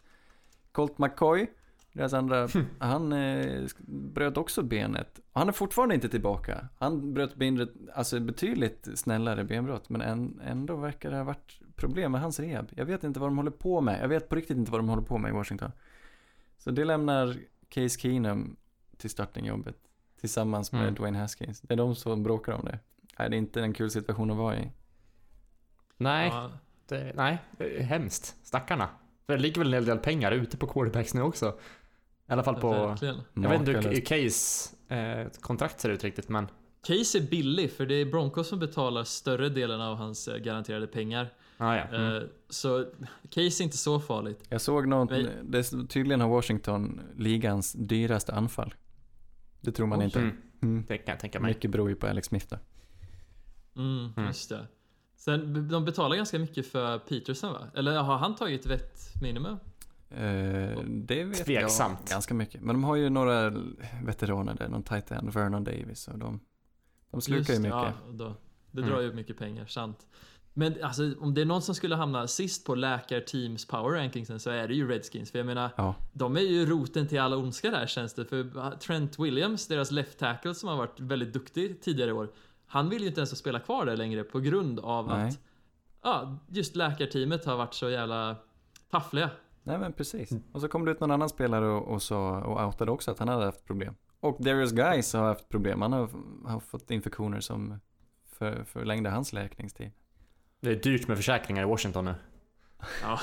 Colt 0.72 0.98
McCoy, 0.98 1.48
deras 1.98 2.14
andra, 2.14 2.48
han 2.80 3.14
eh, 3.14 3.66
bröt 3.88 4.38
också 4.38 4.64
benet. 4.64 5.20
Och 5.32 5.40
han 5.40 5.48
är 5.48 5.52
fortfarande 5.52 5.96
inte 5.96 6.10
tillbaka. 6.10 6.68
Han 6.78 7.14
bröt 7.14 7.36
benet, 7.36 7.70
alltså 7.94 8.20
betydligt 8.20 8.88
snällare 8.96 9.44
benbrott, 9.44 9.90
men 9.90 10.02
än, 10.02 10.42
ändå 10.46 10.76
verkar 10.76 11.12
det 11.12 11.18
ha 11.18 11.24
varit 11.24 11.60
problem 11.76 12.12
med 12.12 12.22
hans 12.22 12.40
rehab. 12.40 12.68
Jag 12.76 12.86
vet 12.86 13.04
inte 13.04 13.20
vad 13.20 13.30
de 13.30 13.38
håller 13.38 13.52
på 13.52 13.82
med. 13.82 14.04
Jag 14.04 14.08
vet 14.08 14.30
på 14.30 14.36
riktigt 14.36 14.58
inte 14.58 14.72
vad 14.72 14.80
de 14.80 14.90
håller 14.90 15.04
på 15.04 15.18
med 15.18 15.30
i 15.30 15.34
Washington. 15.34 15.72
Så 16.58 16.72
det 16.72 16.86
lämnar 16.86 17.36
Case 17.70 18.00
Keenum 18.00 18.56
till 18.98 19.10
startingjobbet 19.10 19.78
tillsammans 20.20 20.72
med 20.72 20.82
Mm. 20.82 20.94
Dwayne 20.96 21.20
Haskins. 21.20 21.62
Det 21.62 21.74
är 21.74 21.78
de 21.78 21.96
som 21.96 22.24
bråkar 22.24 22.54
om 22.54 22.66
det. 22.66 22.80
Nej, 23.20 23.30
det 23.30 23.36
är 23.36 23.38
inte 23.38 23.62
en 23.62 23.74
kul 23.74 23.92
situation 23.92 24.32
att 24.32 24.38
vara 24.38 24.58
i. 24.58 24.72
Nej, 25.98 26.28
Ja. 26.30 26.52
det, 26.88 27.12
nej, 27.16 27.38
det 27.58 27.84
hemskt. 27.84 28.36
Stackarna. 28.44 28.90
För 29.26 29.34
det 29.34 29.40
ligger 29.42 29.58
väl 29.62 29.68
en 29.68 29.74
hel 29.74 29.86
del 29.86 29.98
pengar 30.00 30.32
ute 30.32 30.58
på 30.58 30.68
quarterbacks 30.68 31.14
nu 31.14 31.22
också. 31.22 31.60
I 32.30 32.34
alla 32.34 32.44
fall 32.44 32.56
på... 32.56 32.70
Verkligen. 32.72 33.22
Jag 33.34 33.50
vet 33.50 33.60
inte 33.60 33.72
hur. 33.72 34.02
Case 34.02 34.76
eh, 34.96 35.28
kontrakt 35.42 35.80
ser 35.80 35.90
ut 35.90 36.04
riktigt 36.04 36.30
men... 36.30 36.48
Case 36.88 37.18
är 37.18 37.22
billig 37.22 37.72
för 37.72 37.86
det 37.86 37.96
är 37.96 38.06
Broncos 38.06 38.48
som 38.48 38.60
betalar 38.60 39.04
större 39.04 39.50
delen 39.50 39.82
av 39.82 39.96
hans 39.98 40.28
eh, 40.28 40.38
garanterade 40.38 40.88
pengar. 40.88 41.30
Ah, 41.58 41.76
ja. 41.76 41.82
Mm. 41.84 42.16
Eh, 42.18 42.24
Så 42.50 42.86
Case 43.30 43.62
är 43.62 43.64
inte 43.64 43.78
så 43.78 44.00
farligt. 44.00 44.44
Jag 44.50 44.62
såg 44.62 44.88
något, 44.88 45.12
är- 45.12 45.88
tydligen 45.88 46.22
har 46.22 46.30
Washington 46.30 47.02
ligans 47.16 47.74
dyraste 47.74 48.34
anfall. 48.34 48.74
Det 49.62 49.72
tror 49.72 49.88
man 49.88 50.00
Oj. 50.00 50.06
inte. 50.06 50.20
Mm. 50.20 50.38
Mm. 50.62 50.86
Det 50.88 50.98
kan 50.98 51.12
jag 51.14 51.20
tänka 51.20 51.40
mig. 51.40 51.50
Mycket 51.54 51.72
beror 51.72 51.90
ju 51.90 51.96
på 51.96 52.08
Alex 52.08 52.28
Smith 52.28 52.46
då. 52.50 52.58
Mm, 53.82 54.14
Mm. 54.18 54.28
just 54.28 54.50
det. 54.50 54.68
Sen, 55.16 55.68
de 55.70 55.86
betalar 55.86 56.16
ganska 56.16 56.40
mycket 56.40 56.68
för 56.72 57.00
Peterson 57.00 57.54
va? 57.54 57.68
Eller 57.76 57.98
har 57.98 58.18
han 58.18 58.36
tagit 58.36 58.66
vett 58.66 59.00
minimum? 59.22 59.58
Eh, 60.10 60.80
det 60.86 61.24
vet 61.24 61.46
Tveksamt. 61.46 62.00
jag 62.04 62.10
ganska 62.10 62.34
mycket. 62.34 62.62
Men 62.62 62.76
de 62.76 62.84
har 62.84 62.96
ju 62.96 63.10
några 63.10 63.54
veteraner 64.04 64.54
där, 64.54 64.68
någon 64.68 64.84
tight 64.84 65.12
end, 65.12 65.34
Vernon 65.34 65.64
Davis 65.64 66.08
och 66.08 66.18
de, 66.20 66.40
de 67.12 67.22
slukar 67.22 67.38
ju 67.38 67.40
Just 67.40 67.48
det, 67.50 67.60
mycket. 67.60 67.72
Ja, 67.74 67.94
och 68.08 68.14
då, 68.14 68.36
det 68.72 68.82
Mm. 68.82 68.90
drar 68.94 69.02
ju 69.02 69.14
mycket 69.14 69.38
pengar, 69.38 69.66
sant. 69.66 70.08
Men 70.54 70.84
alltså, 70.84 71.14
om 71.20 71.34
det 71.34 71.42
är 71.42 71.46
någon 71.46 71.62
som 71.62 71.76
skulle 71.76 71.96
hamna 71.96 72.28
sist 72.28 72.66
på 72.66 72.76
läkarteams 72.76 73.66
power 73.68 73.98
rankingsen 73.98 74.40
så 74.40 74.50
är 74.50 74.68
det 74.68 74.74
ju 74.74 74.88
Redskins. 74.88 75.32
För 75.32 75.40
jag 75.40 75.46
menar, 75.46 75.70
Ja. 75.78 75.96
de 76.14 76.38
är 76.38 76.42
ju 76.42 76.66
roten 76.66 77.08
till 77.08 77.20
alla 77.20 77.38
ondska 77.38 77.72
där 77.72 77.88
känns 77.88 78.14
det. 78.14 78.26
För 78.26 78.76
Trent 78.78 79.20
Williams, 79.20 79.68
deras 79.68 79.92
left 79.92 80.20
tackle 80.20 80.56
som 80.56 80.70
har 80.70 80.76
varit 80.78 81.00
väldigt 81.00 81.34
duktig 81.34 81.82
tidigare 81.82 82.10
i 82.10 82.14
år, 82.14 82.30
han 82.66 82.90
vill 82.90 83.02
ju 83.02 83.08
inte 83.08 83.20
ens 83.20 83.38
spela 83.38 83.60
kvar 83.60 83.86
där 83.86 83.98
längre 83.98 84.24
på 84.24 84.40
grund 84.40 84.80
av 84.80 85.08
Nej. 85.08 85.28
att 85.30 85.40
ja, 86.04 86.38
just 86.50 86.76
läkarteamet 86.76 87.46
har 87.46 87.58
varit 87.58 87.74
så 87.74 87.90
jävla 87.90 88.36
taffliga. 88.92 89.30
Nej 89.68 89.78
men 89.78 89.94
precis. 89.94 90.32
Mm. 90.32 90.44
Och 90.52 90.62
så 90.62 90.68
kom 90.68 90.86
det 90.86 90.92
ut 90.92 91.00
någon 91.00 91.12
annan 91.12 91.30
spelare 91.30 91.66
och, 91.66 91.94
och, 91.94 92.02
sa, 92.02 92.42
och 92.42 92.66
outade 92.66 92.92
också 92.92 93.12
att 93.12 93.20
han 93.20 93.28
hade 93.28 93.46
haft 93.46 93.66
problem. 93.66 93.96
Och 94.20 94.38
Darius 94.40 94.72
Guys 94.72 95.14
har 95.14 95.24
haft 95.24 95.50
problem. 95.50 95.82
Han 95.82 95.94
har, 95.94 96.10
har 96.46 96.60
fått 96.60 96.92
infektioner 96.92 97.40
som 97.40 97.80
för, 98.32 98.64
förlängde 98.64 99.10
hans 99.10 99.34
läkningstid. 99.34 99.92
Det 100.60 100.70
är 100.70 100.76
dyrt 100.76 101.08
med 101.08 101.18
försäkringar 101.18 101.64
i 101.64 101.66
Washington 101.66 102.06
nu. 102.06 102.16
Ja. 103.02 103.20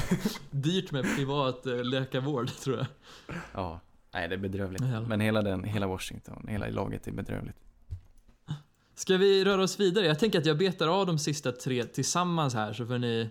Dyrt 0.50 0.92
med 0.92 1.16
privat 1.16 1.66
eh, 1.66 1.84
läkarvård 1.84 2.48
tror 2.48 2.76
jag. 2.76 2.86
Ja. 3.52 3.80
Nej 4.14 4.28
det 4.28 4.34
är 4.34 4.38
bedrövligt. 4.38 4.82
Men 5.08 5.20
hela 5.20 5.42
den, 5.42 5.64
hela 5.64 5.86
Washington, 5.86 6.46
hela 6.48 6.68
laget 6.68 7.06
är 7.06 7.12
bedrövligt. 7.12 7.56
Ska 8.94 9.16
vi 9.16 9.44
röra 9.44 9.62
oss 9.62 9.80
vidare? 9.80 10.06
Jag 10.06 10.18
tänker 10.18 10.38
att 10.38 10.46
jag 10.46 10.58
betar 10.58 10.88
av 10.88 11.06
de 11.06 11.18
sista 11.18 11.52
tre 11.52 11.84
tillsammans 11.84 12.54
här 12.54 12.72
så 12.72 12.86
får 12.86 12.98
ni 12.98 13.30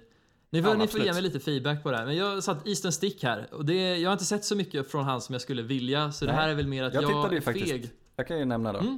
ni 0.54 0.62
får, 0.62 0.72
Ja, 0.72 0.78
ni 0.78 0.88
får 0.88 1.00
ge 1.00 1.14
mig 1.14 1.22
lite 1.22 1.40
feedback 1.40 1.84
på 1.84 1.92
det 1.92 1.98
här. 1.98 2.06
Men 2.06 2.16
jag 2.16 2.44
satt 2.44 2.68
Easton 2.68 2.92
Stick 2.92 3.24
här 3.24 3.48
och 3.54 3.66
det, 3.66 3.98
jag 3.98 4.10
har 4.10 4.14
inte 4.14 4.26
sett 4.26 4.46
så 4.46 4.56
mycket 4.56 4.92
från 4.92 5.04
han 5.04 5.22
som 5.22 5.34
jag 5.34 5.42
skulle 5.42 5.62
vilja. 5.62 6.12
Så 6.12 6.26
det 6.26 6.32
Nej. 6.32 6.42
här 6.42 6.50
är 6.50 6.56
väl 6.56 6.68
mer 6.68 6.84
att 6.84 6.94
Jag 6.94 7.04
jag, 7.04 7.34
är 7.34 7.42
faktiskt. 7.42 7.72
feg. 7.72 7.90
Jag 8.16 8.28
kan 8.28 8.40
ju 8.40 8.46
nämna 8.46 8.74
då. 8.74 8.80
Mm. 8.80 8.98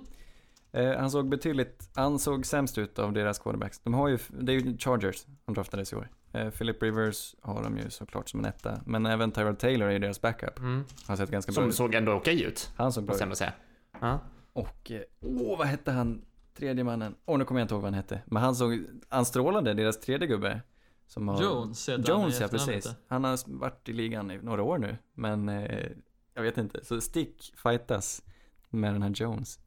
Eh, 0.72 0.98
han 1.00 1.12
såg 1.12 1.30
betydligt, 1.30 1.90
han 1.96 2.20
såg 2.20 2.46
sämst 2.46 2.78
ut 2.78 3.00
av 3.00 3.14
deras 3.14 3.40
quarterbacks. 3.40 3.80
De 3.80 3.94
har 3.94 4.08
ju, 4.08 4.18
det 4.40 4.52
är 4.54 4.60
ju 4.60 4.78
Chargers 4.78 5.26
som 5.46 5.54
draftades 5.54 5.94
i 5.94 5.96
år. 5.96 6.10
Eh, 6.32 6.50
Philip 6.50 6.84
Rivers 6.84 7.36
har 7.42 7.64
de 7.64 7.78
ju 7.78 7.90
såklart 7.90 8.30
som 8.30 8.40
en 8.40 8.46
etta. 8.46 8.82
Men 8.86 9.06
även 9.06 9.32
Tyrod 9.32 9.60
Taylor 9.60 9.88
är 9.88 9.92
ju 9.92 10.00
deras 10.00 10.22
backup. 10.22 10.60
Mm. 10.60 10.74
Han 10.74 10.84
har 11.08 11.16
sett 11.16 11.32
ganska 11.32 11.52
bra 11.52 11.62
Som 11.62 11.70
ut. 11.70 11.76
såg 11.76 11.96
ändå 11.96 12.12
okej 12.12 12.44
ut, 12.44 12.72
Han 12.76 12.94
såg 12.94 13.04
bra 13.04 13.16
ut. 13.32 13.38
säga. 13.38 13.54
Ja. 14.02 14.20
Och, 14.54 14.92
eh, 14.92 15.02
åh 15.22 15.58
vad 15.58 15.68
hette 15.68 15.92
han, 15.92 16.22
tredje 16.58 16.84
mannen? 16.84 17.16
Åh 17.26 17.38
nu 17.38 17.46
kommer 17.46 17.62
jag 17.62 17.66
inte 17.66 17.74
ihåg 17.74 17.82
vad 17.82 17.92
han 17.92 17.98
hette. 17.98 18.22
Men 18.26 18.44
han 18.44 18.56
såg, 18.56 18.86
han 19.10 19.26
strålade, 19.26 19.74
deras 19.74 20.00
tredje 20.00 20.28
gubbe. 20.28 20.62
Som 21.08 21.28
har, 21.28 21.44
Jones 21.44 21.90
heter 21.90 22.12
han 22.14 22.22
Jones 22.22 22.40
ja, 22.40 22.46
efternamn, 22.46 22.68
precis. 22.68 22.86
inte? 22.86 23.00
Han 23.08 23.24
har 23.24 23.40
varit 23.60 23.90
i 23.90 23.94
ligan 23.94 24.32
i 24.32 24.38
några 24.38 24.64
år 24.64 24.78
nu. 24.78 24.98
Men 25.14 25.50
eh, 25.50 25.88
jag 26.34 26.42
vet 26.44 26.58
inte. 26.58 26.86
Så 26.86 27.02
Stick 27.02 27.54
fightas 27.64 28.24
med 28.70 28.94
den 28.94 29.02
här 29.02 29.10
Jones. 29.10 29.60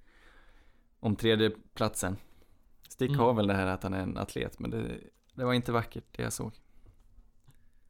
Om 1.01 1.17
tredje 1.17 1.51
platsen. 1.75 2.17
Stick 2.89 3.09
Mm. 3.11 3.21
har 3.21 3.35
väl 3.35 3.47
det 3.47 3.55
här 3.55 3.67
att 3.67 3.83
han 3.83 3.95
är 3.95 4.01
en 4.03 4.17
atlet, 4.19 4.59
men 4.59 4.71
det, 4.71 5.01
det 5.35 5.45
var 5.45 5.53
inte 5.53 5.73
vackert 5.73 6.05
det 6.17 6.23
jag 6.23 6.33
såg. 6.33 6.53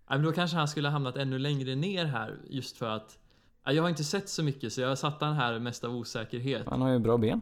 Ja, 0.08 0.14
men 0.14 0.22
då 0.22 0.32
kanske 0.32 0.56
han 0.56 0.68
skulle 0.68 0.88
ha 0.88 0.92
hamnat 0.92 1.16
ännu 1.16 1.38
längre 1.38 1.74
ner 1.74 2.04
här 2.04 2.38
just 2.48 2.76
för 2.76 2.86
att 2.88 3.18
ja, 3.64 3.72
jag 3.72 3.82
har 3.82 3.88
inte 3.90 4.04
sett 4.04 4.28
så 4.28 4.42
mycket 4.42 4.72
så 4.72 4.80
jag 4.80 4.88
har 4.88 4.96
satt 4.96 5.20
han 5.20 5.34
här 5.34 5.58
mest 5.58 5.84
av 5.84 5.96
osäkerhet. 5.96 6.66
Han 6.66 6.80
har 6.80 6.90
ju 6.90 6.98
bra 6.98 7.16
ben. 7.18 7.40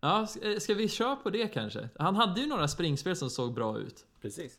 Ja, 0.00 0.26
eh, 0.42 0.58
ska 0.58 0.74
vi 0.74 0.88
köra 0.88 1.16
på 1.16 1.30
det 1.30 1.48
kanske? 1.48 1.88
Han 1.98 2.16
hade 2.16 2.40
ju 2.40 2.46
några 2.46 2.68
springspel 2.68 3.16
som 3.16 3.30
såg 3.30 3.54
bra 3.54 3.78
ut. 3.78 4.06
Precis. 4.22 4.58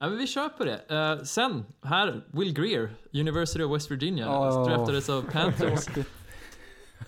Ja, 0.00 0.08
men 0.08 0.18
vi 0.18 0.26
kör 0.26 0.48
på 0.48 0.64
det. 0.64 0.80
Eh, 1.18 1.24
sen, 1.24 1.64
här, 1.82 2.24
Will 2.32 2.54
Greer, 2.54 2.96
University 3.12 3.62
of 3.64 3.74
West 3.76 3.90
Virginia, 3.90 4.38
Åh. 4.40 4.68
draftades 4.68 5.08
av 5.10 5.22
Panthers. 5.32 5.86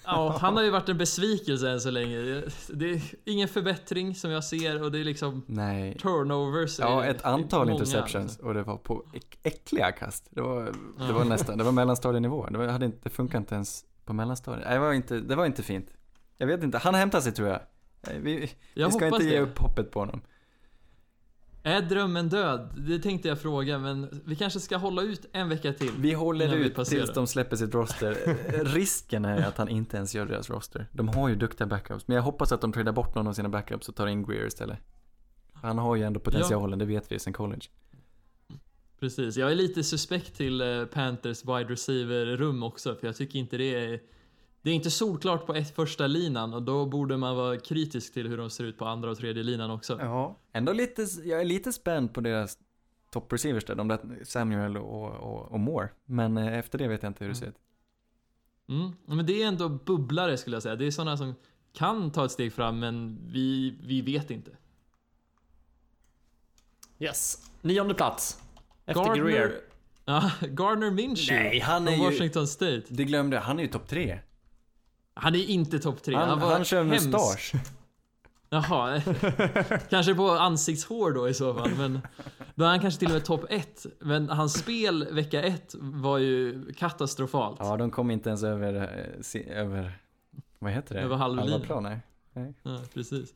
Ja, 0.04 0.38
han 0.40 0.56
har 0.56 0.62
ju 0.62 0.70
varit 0.70 0.88
en 0.88 0.98
besvikelse 0.98 1.70
än 1.70 1.80
så 1.80 1.90
länge. 1.90 2.42
Det 2.68 2.90
är 2.90 3.00
ingen 3.24 3.48
förbättring 3.48 4.14
som 4.14 4.30
jag 4.30 4.44
ser 4.44 4.82
och 4.82 4.92
det 4.92 4.98
är 4.98 5.04
liksom 5.04 5.42
Nej. 5.46 5.98
turnovers. 5.98 6.78
Ja, 6.78 7.04
ett 7.04 7.24
antal 7.24 7.60
många, 7.66 7.72
interceptions 7.72 8.38
och 8.38 8.54
det 8.54 8.62
var 8.62 8.76
på 8.76 9.04
äck- 9.14 9.38
äckliga 9.42 9.92
kast. 9.92 10.26
Det 10.30 10.40
var, 10.40 10.62
det 10.64 10.72
Ja. 10.98 11.12
var 11.12 11.24
nästan, 11.24 11.58
det 11.58 11.64
var 11.64 11.72
mellanstadienivå. 11.72 12.46
Det, 12.50 12.58
var, 12.58 12.66
hade 12.66 12.86
inte, 12.86 12.98
det 13.02 13.10
funkade 13.10 13.38
inte 13.38 13.54
ens 13.54 13.84
på 14.04 14.12
mellanstadiet. 14.12 14.64
Nej, 14.66 14.74
det 14.74 14.80
var 14.80 14.92
inte, 14.92 15.20
det 15.20 15.36
var 15.36 15.46
inte 15.46 15.62
fint. 15.62 15.88
Jag 16.36 16.46
vet 16.46 16.62
inte, 16.62 16.78
han 16.78 16.94
hämtar 16.94 17.20
sig 17.20 17.32
tror 17.32 17.48
jag. 17.48 17.60
Vi, 18.20 18.50
Jag 18.74 18.86
vi 18.88 18.92
ska 18.92 19.06
inte 19.06 19.24
ge 19.24 19.30
det. 19.36 19.40
upp 19.40 19.58
hoppet 19.58 19.90
på 19.90 20.00
honom. 20.00 20.20
Är 21.68 21.82
drömmen 21.82 22.28
död? 22.28 22.68
Det 22.76 22.98
tänkte 22.98 23.28
jag 23.28 23.40
fråga, 23.40 23.78
men 23.78 24.22
vi 24.24 24.36
kanske 24.36 24.60
ska 24.60 24.76
hålla 24.76 25.02
ut 25.02 25.26
en 25.32 25.48
vecka 25.48 25.72
till. 25.72 25.90
Vi 25.98 26.12
håller 26.12 26.56
vi 26.56 26.64
ut 26.64 26.74
passerar. 26.74 27.00
tills 27.00 27.14
de 27.14 27.26
släpper 27.26 27.56
sitt 27.56 27.74
roster. 27.74 28.16
Risken 28.64 29.24
är 29.24 29.46
att 29.48 29.58
han 29.58 29.68
inte 29.68 29.96
ens 29.96 30.14
gör 30.14 30.26
deras 30.26 30.50
roster. 30.50 30.86
De 30.92 31.08
har 31.08 31.28
ju 31.28 31.34
duktiga 31.34 31.66
backups, 31.66 32.08
men 32.08 32.16
jag 32.16 32.22
hoppas 32.22 32.52
att 32.52 32.60
de 32.60 32.72
tradar 32.72 32.92
bort 32.92 33.14
någon 33.14 33.26
av 33.26 33.32
sina 33.32 33.48
backups 33.48 33.88
och 33.88 33.94
tar 33.94 34.06
in 34.06 34.26
Greer 34.26 34.46
istället. 34.46 34.78
Han 35.52 35.78
har 35.78 35.96
ju 35.96 36.02
ändå 36.02 36.20
potentialen, 36.20 36.78
det 36.78 36.84
vet 36.84 37.12
vi 37.12 37.18
sen 37.18 37.32
college. 37.32 37.66
Precis, 39.00 39.36
jag 39.36 39.50
är 39.50 39.54
lite 39.54 39.84
suspekt 39.84 40.36
till 40.36 40.60
eh, 40.60 40.84
Panthers 40.84 41.44
wide 41.44 41.72
receiver-rum 41.72 42.62
också, 42.62 42.94
för 42.94 43.06
jag 43.06 43.16
tycker 43.16 43.38
inte 43.38 43.56
det 43.56 43.74
är... 43.74 44.00
Det 44.68 44.72
är 44.72 44.74
inte 44.74 44.90
solklart 44.90 45.46
på 45.46 45.54
ett 45.54 45.74
första 45.74 46.06
linan 46.06 46.54
och 46.54 46.62
då 46.62 46.86
borde 46.86 47.16
man 47.16 47.36
vara 47.36 47.58
kritisk 47.58 48.12
till 48.12 48.28
hur 48.28 48.36
de 48.36 48.50
ser 48.50 48.64
ut 48.64 48.78
på 48.78 48.84
andra 48.84 49.10
och 49.10 49.18
tredje 49.18 49.42
linan 49.42 49.70
också. 49.70 49.98
Ja. 50.00 50.36
Ändå 50.52 50.72
lite, 50.72 51.06
jag 51.24 51.40
är 51.40 51.44
lite 51.44 51.72
spänd 51.72 52.14
på 52.14 52.20
deras 52.20 52.58
top 53.10 53.32
receivers 53.32 53.64
där, 53.64 53.74
de 53.74 53.88
där 53.88 54.00
Samuel 54.24 54.76
och, 54.76 55.10
och, 55.10 55.52
och 55.52 55.60
Moore. 55.60 55.88
Men 56.04 56.36
eh, 56.36 56.58
efter 56.58 56.78
det 56.78 56.88
vet 56.88 57.02
jag 57.02 57.10
inte 57.10 57.24
hur 57.24 57.28
det 57.28 57.36
ser 57.36 57.46
ut. 57.46 57.56
Mm. 58.68 58.90
Men 59.06 59.26
det 59.26 59.42
är 59.42 59.46
ändå 59.46 59.68
bubblare 59.68 60.36
skulle 60.36 60.56
jag 60.56 60.62
säga. 60.62 60.76
Det 60.76 60.86
är 60.86 60.90
sådana 60.90 61.16
som 61.16 61.34
kan 61.72 62.10
ta 62.10 62.24
ett 62.24 62.32
steg 62.32 62.52
fram, 62.52 62.78
men 62.78 63.18
vi, 63.26 63.76
vi 63.82 64.00
vet 64.00 64.30
inte. 64.30 64.50
Yes. 66.98 67.50
Nionde 67.60 67.94
plats. 67.94 68.42
Efter 68.86 69.14
Greer. 69.14 69.60
Ja, 70.04 70.30
Gardner 70.40 70.90
Minshew 70.90 71.48
Nej, 71.48 71.60
han 71.60 71.88
är 71.88 71.92
från 71.92 72.00
ju- 72.00 72.10
Washington 72.10 72.46
State. 72.46 72.82
Det 72.88 73.04
glömde 73.04 73.36
jag, 73.36 73.42
han 73.42 73.58
är 73.58 73.62
ju 73.62 73.68
topp 73.68 73.88
tre. 73.88 74.20
Han 75.20 75.34
är 75.34 75.38
inte 75.50 75.78
topp 75.78 76.02
tre. 76.02 76.14
Han, 76.14 76.40
var 76.40 76.52
han 76.52 76.64
kör 76.64 76.84
hemsk. 76.84 77.06
mustasch. 77.06 77.52
Jaha, 78.50 79.02
kanske 79.90 80.14
på 80.14 80.30
ansiktshår 80.30 81.12
då 81.12 81.28
i 81.28 81.34
så 81.34 81.54
fall. 81.54 81.70
Men 81.78 82.00
då 82.54 82.64
är 82.64 82.68
han 82.68 82.80
kanske 82.80 82.98
till 82.98 83.08
och 83.08 83.14
med 83.14 83.24
topp 83.24 83.44
ett. 83.50 83.86
Men 84.00 84.28
hans 84.28 84.58
spel 84.58 85.08
vecka 85.12 85.42
ett 85.42 85.74
var 85.78 86.18
ju 86.18 86.64
katastrofalt. 86.72 87.56
Ja, 87.60 87.76
de 87.76 87.90
kom 87.90 88.10
inte 88.10 88.28
ens 88.28 88.42
över, 88.42 88.74
eh, 89.34 89.58
över 89.60 89.92
vad 90.58 90.72
heter 90.72 90.94
det? 90.94 91.00
Över 91.00 91.16
halvlinan. 91.16 91.60
plan, 91.60 91.82
nej. 91.82 92.00
Ja, 92.62 92.80
precis. 92.94 93.34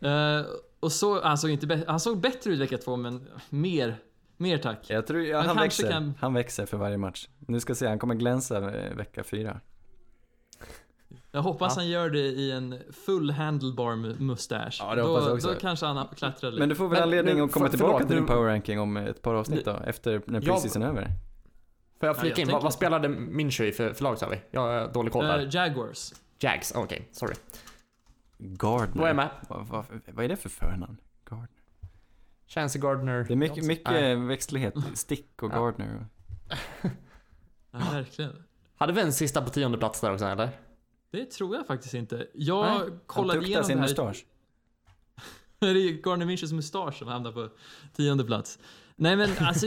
Eh, 0.00 0.42
och 0.80 0.92
så, 0.92 1.22
han 1.22 1.38
såg, 1.38 1.50
inte 1.50 1.84
han 1.88 2.00
såg 2.00 2.20
bättre 2.20 2.50
ut 2.52 2.58
vecka 2.60 2.78
två, 2.78 2.96
men 2.96 3.28
mer, 3.50 3.96
mer 4.36 4.58
tack. 4.58 4.86
Jag 4.90 5.06
tror, 5.06 5.22
ja, 5.22 5.38
Han 5.38 5.46
han, 5.46 5.56
växer. 5.56 5.90
kan- 5.90 6.14
Han 6.20 6.34
växer 6.34 6.66
för 6.66 6.76
varje 6.76 6.96
match. 6.98 7.28
Nu 7.38 7.60
ska 7.60 7.74
se, 7.74 7.88
han 7.88 7.98
kommer 7.98 8.14
glänsa 8.14 8.70
eh, 8.74 8.94
vecka 8.96 9.24
fyra. 9.24 9.60
Jag 11.32 11.42
hoppas 11.42 11.76
Ja. 11.76 11.80
han 11.82 11.88
gör 11.90 12.10
det 12.10 12.18
i 12.18 12.52
en 12.52 12.78
full 12.92 13.30
handlebar 13.30 13.92
mu- 13.92 14.20
mustasch. 14.20 14.76
Ja, 14.80 14.94
det 14.94 15.02
hoppas 15.02 15.24
då, 15.24 15.30
jag 15.30 15.34
också. 15.36 15.48
då 15.48 15.54
kanske 15.60 15.86
han 15.86 16.08
klättrar 16.16 16.50
lite. 16.50 16.60
Men 16.60 16.68
du 16.68 16.74
får 16.74 16.84
väl 16.88 16.92
Men 16.92 17.02
anledning 17.02 17.34
nu- 17.36 17.42
att 17.42 17.52
komma 17.52 17.64
för- 17.66 17.70
tillbaka 17.70 17.92
förlåt, 17.92 18.08
till 18.08 18.16
din 18.16 18.26
power 18.26 18.48
ranking 18.48 18.80
om 18.80 18.96
ett 18.96 19.22
par 19.22 19.34
avsnitt 19.34 19.64
då, 19.64 19.76
efter 19.86 20.22
när 20.26 20.40
preseason 20.40 20.82
är 20.82 20.86
över. 20.86 21.02
Får 22.00 22.06
jag 22.08 22.16
Ja, 22.16 22.20
flika 22.20 22.40
jag 22.40 22.48
in? 22.48 22.52
Vad, 22.52 22.62
vad 22.62 22.72
spelade 22.74 23.08
Minshew 23.08 23.68
i 23.68 23.72
för, 23.72 23.92
för 23.94 24.04
lag 24.04 24.18
sa 24.18 24.28
vi? 24.28 24.40
Jag 24.50 24.60
har 24.60 24.92
dålig 24.92 25.12
koll 25.12 25.24
där. 25.24 25.38
Eh, 25.38 25.48
Jaguars. 25.54 26.12
Jags, 26.38 26.72
okej, 26.76 27.08
sorry. 27.12 27.34
Gardner. 28.38 28.96
Då 28.98 29.02
är 29.02 29.06
jag 29.06 29.16
med. 29.16 29.28
Vad, 29.48 29.66
vad, 29.66 29.84
vad 30.12 30.24
är 30.24 30.28
det 30.28 30.36
för 30.36 30.48
förnamn? 30.48 30.96
Gardner. 31.24 31.48
Chancey 32.46 32.82
Gardner. 32.82 33.24
Det 33.28 33.34
är 33.34 33.36
mycket, 33.36 33.64
mycket 33.64 34.18
växtlighet. 34.18 34.74
Stick 34.94 35.42
och 35.42 35.50
Ja. 35.52 35.58
Gardner. 35.60 36.06
Ja, 37.70 37.78
verkligen. 37.92 38.42
Hade 38.76 38.92
vi 38.92 39.00
en 39.00 39.12
sista 39.12 39.42
på 39.42 39.50
tionde 39.50 39.78
plats 39.78 40.00
där 40.00 40.12
också 40.12 40.24
eller? 40.24 40.48
Det 41.10 41.24
tror 41.30 41.56
jag 41.56 41.66
faktiskt 41.66 41.94
inte. 41.94 42.26
Jag 42.34 42.80
Nej, 42.80 42.98
kollade 43.06 43.46
igenom 43.46 43.64
sin 43.64 43.76
det 43.76 43.80
här. 43.82 43.88
mustasch. 43.88 44.26
Det 45.58 45.66
är 45.66 45.74
ju 45.74 46.00
Gardner 46.02 46.26
Minshews 46.26 46.52
mustasch 46.52 46.98
som 46.98 47.08
hamnar 47.08 47.32
på 47.32 47.48
tionde 47.96 48.24
plats. 48.24 48.58
Nej 48.96 49.16
men 49.16 49.30
alltså, 49.40 49.66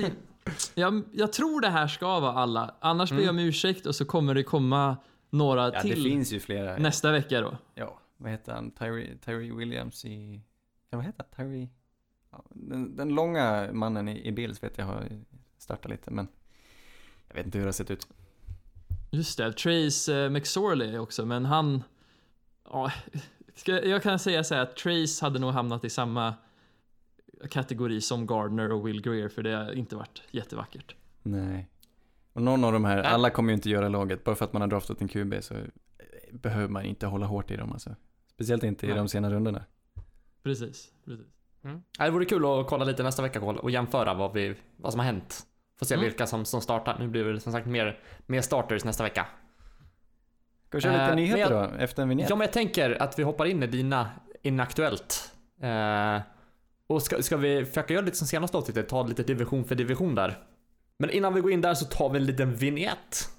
jag, 0.75 1.03
jag 1.11 1.33
tror 1.33 1.61
det 1.61 1.69
här 1.69 1.87
ska 1.87 2.19
vara 2.19 2.31
alla. 2.33 2.75
Annars 2.79 3.09
ber 3.11 3.19
jag 3.19 3.29
om 3.29 3.39
ursäkt 3.39 3.85
och 3.85 3.95
så 3.95 4.05
kommer 4.05 4.33
det 4.35 4.43
komma 4.43 4.97
några 5.29 5.63
Ja, 5.63 5.71
det 5.71 5.81
till 5.81 6.03
finns 6.03 6.31
ju 6.33 6.39
flera. 6.39 6.77
nästa 6.77 7.11
vecka 7.11 7.41
då. 7.41 7.57
Ja, 7.75 7.99
vad 8.17 8.31
heter 8.31 8.53
han, 8.53 8.71
Tyree, 8.71 9.17
Tyree 9.25 9.51
Williams 9.53 10.05
i, 10.05 10.41
ja 10.89 10.97
vad 10.97 11.05
heter 11.05 11.25
han, 11.37 11.45
Tyree, 11.47 11.69
ja, 12.31 12.43
den, 12.49 12.95
den 12.95 13.09
långa 13.09 13.69
mannen 13.73 14.07
i, 14.07 14.27
i 14.27 14.31
Bills 14.31 14.63
vet 14.63 14.77
jag 14.77 14.85
har 14.85 15.07
startat 15.57 15.91
lite 15.91 16.11
men 16.11 16.27
jag 17.27 17.35
vet 17.35 17.45
inte 17.45 17.57
hur 17.57 17.65
det 17.65 17.67
har 17.67 17.73
sett 17.73 17.91
ut. 17.91 18.07
Just 19.13 19.37
det, 19.37 19.53
Trace 19.53 20.23
eh, 20.23 20.29
McSorley 20.29 20.97
också, 20.97 21.25
men 21.25 21.45
han... 21.45 21.83
Ja, 22.63 22.91
jag 23.65 24.03
kan 24.03 24.19
säga 24.19 24.43
så 24.43 24.55
här 24.55 24.61
att 24.61 24.75
Trace 24.75 25.25
hade 25.25 25.39
nog 25.39 25.51
hamnat 25.51 25.85
i 25.85 25.89
samma 25.89 26.33
kategori 27.49 28.01
som 28.01 28.27
Gardner 28.27 28.71
och 28.71 28.87
Will 28.87 29.01
Greer, 29.01 29.29
för 29.29 29.43
det 29.43 29.55
har 29.55 29.71
inte 29.71 29.95
varit 29.95 30.23
jättevackert. 30.31 30.95
Nej. 31.23 31.69
Och 32.33 32.41
någon 32.41 32.63
av 32.63 32.73
de 32.73 32.85
här, 32.85 32.95
Nej. 32.95 33.05
alla 33.05 33.29
kommer 33.29 33.49
ju 33.49 33.55
inte 33.55 33.69
göra 33.69 33.89
laget, 33.89 34.23
bara 34.23 34.35
för 34.35 34.45
att 34.45 34.53
man 34.53 34.61
har 34.61 34.69
draftat 34.69 35.01
en 35.01 35.07
QB 35.07 35.33
så 35.41 35.55
behöver 36.31 36.67
man 36.67 36.85
inte 36.85 37.05
hålla 37.05 37.25
hårt 37.25 37.51
i 37.51 37.55
dem 37.55 37.71
alltså. 37.71 37.95
Speciellt 38.33 38.63
inte 38.63 38.85
i 38.85 38.89
Nej. 38.89 38.97
de 38.97 39.09
sena 39.09 39.29
rundorna. 39.29 39.63
Precis, 40.43 40.91
precis. 41.05 41.27
Mm. 41.63 41.81
Det 41.97 42.09
vore 42.09 42.25
kul 42.25 42.45
att 42.45 42.67
kolla 42.67 42.85
lite 42.85 43.03
nästa 43.03 43.21
vecka 43.21 43.41
och 43.41 43.71
jämföra 43.71 44.13
vad, 44.13 44.33
vi, 44.33 44.55
vad 44.77 44.91
som 44.91 44.99
har 44.99 45.05
hänt. 45.05 45.47
Få 45.83 45.87
se 45.87 45.93
Mm. 45.93 46.03
vilka 46.05 46.27
som, 46.27 46.45
som 46.45 46.61
startar. 46.61 46.99
Nu 46.99 47.07
blir 47.07 47.23
det 47.25 47.39
som 47.39 47.51
sagt 47.51 47.67
mer, 47.67 47.99
mer 48.25 48.41
starters 48.41 48.83
nästa 48.83 49.03
vecka. 49.03 49.25
Ska 50.67 50.77
vi 50.77 50.81
köra 50.81 50.93
lite 50.93 51.03
Eh, 51.03 51.15
nyheter 51.15 51.59
men 51.61 51.71
då, 51.71 51.77
efter 51.83 52.01
en 52.03 52.09
vignett? 52.09 52.29
Ja, 52.29 52.35
men 52.35 52.45
jag 52.45 52.53
tänker 52.53 53.01
att 53.01 53.19
vi 53.19 53.23
hoppar 53.23 53.45
in 53.45 53.63
i 53.63 53.67
dina 53.67 54.09
Inaktuellt. 54.41 55.31
Eh, 55.61 56.21
och 56.87 57.01
ska, 57.01 57.21
ska 57.21 57.37
vi 57.37 57.65
försöka 57.65 57.93
göra 57.93 58.05
lite 58.05 58.17
som 58.17 58.27
senaste 58.27 58.57
avsnittet, 58.57 58.89
ta 58.89 59.03
lite 59.03 59.23
division 59.23 59.65
för 59.65 59.75
division 59.75 60.15
där. 60.15 60.37
Men 60.99 61.09
innan 61.09 61.33
vi 61.33 61.41
går 61.41 61.51
in 61.51 61.61
där 61.61 61.73
så 61.73 61.85
tar 61.85 62.09
vi 62.09 62.17
en 62.17 62.25
liten 62.25 62.55
vignett. 62.55 63.29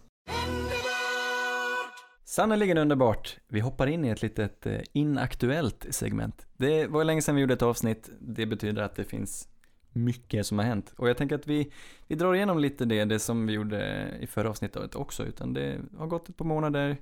Sannerligen 2.25 2.79
underbart. 2.79 3.37
Vi 3.49 3.61
hoppar 3.61 3.87
in 3.87 4.05
i 4.05 4.09
ett 4.09 4.23
litet 4.23 4.67
eh, 4.67 4.81
inaktuellt 4.93 5.87
segment. 5.91 6.47
Det 6.57 6.87
var 6.87 7.05
länge 7.05 7.23
sedan 7.23 7.35
vi 7.35 7.41
gjorde 7.41 7.55
ett 7.55 7.63
avsnitt. 7.63 8.11
Det 8.21 8.47
betyder 8.47 8.83
att 8.83 8.97
det 8.97 9.05
finns 9.05 9.49
mycket 9.95 10.47
som 10.47 10.59
har 10.59 10.65
hänt. 10.65 10.93
Och 10.97 11.09
jag 11.09 11.17
tänker 11.17 11.35
att 11.35 11.47
vi, 11.47 11.73
vi 12.07 12.15
drar 12.15 12.35
igenom 12.35 12.59
lite 12.59 12.85
det, 12.85 13.05
det 13.05 13.19
som 13.19 13.47
vi 13.47 13.53
gjorde 13.53 14.11
i 14.21 14.27
förra 14.27 14.51
avsnittet 14.51 14.95
också. 14.95 15.25
Utan 15.25 15.55
det 15.55 15.79
har 15.99 16.07
gått 16.07 16.29
ett 16.29 16.37
par 16.37 16.45
månader. 16.45 16.97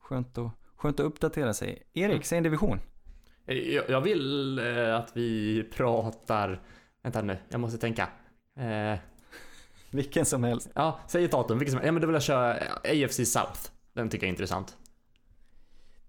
Skönt 0.00 0.38
att, 0.38 0.50
skönt 0.76 1.00
att 1.00 1.06
uppdatera 1.06 1.54
sig. 1.54 1.82
Erik, 1.94 2.24
säg 2.24 2.38
en 2.38 2.44
division. 2.44 2.80
Eh, 3.46 3.56
Jag, 3.56 3.90
jag 3.90 4.00
vill 4.00 4.58
eh, 4.58 4.94
att 4.96 5.10
vi 5.16 5.62
pratar... 5.72 6.62
Vänta 7.02 7.22
nu, 7.22 7.38
jag 7.48 7.60
måste 7.60 7.78
tänka. 7.78 8.08
Eh, 8.58 8.98
Vilken 9.90 10.24
som 10.24 10.44
helst. 10.44 10.70
ja, 10.74 11.00
säg 11.08 11.24
ett 11.24 11.32
datum. 11.32 11.58
Vilket 11.58 11.72
som, 11.74 11.84
ja, 11.86 11.92
men 11.92 12.00
då 12.02 12.06
vill 12.06 12.14
jag 12.14 12.22
köra 12.22 12.52
AFC 12.84 13.16
South. 13.32 13.70
Den 13.92 14.08
tycker 14.08 14.26
jag 14.26 14.28
är 14.28 14.32
intressant. 14.32 14.76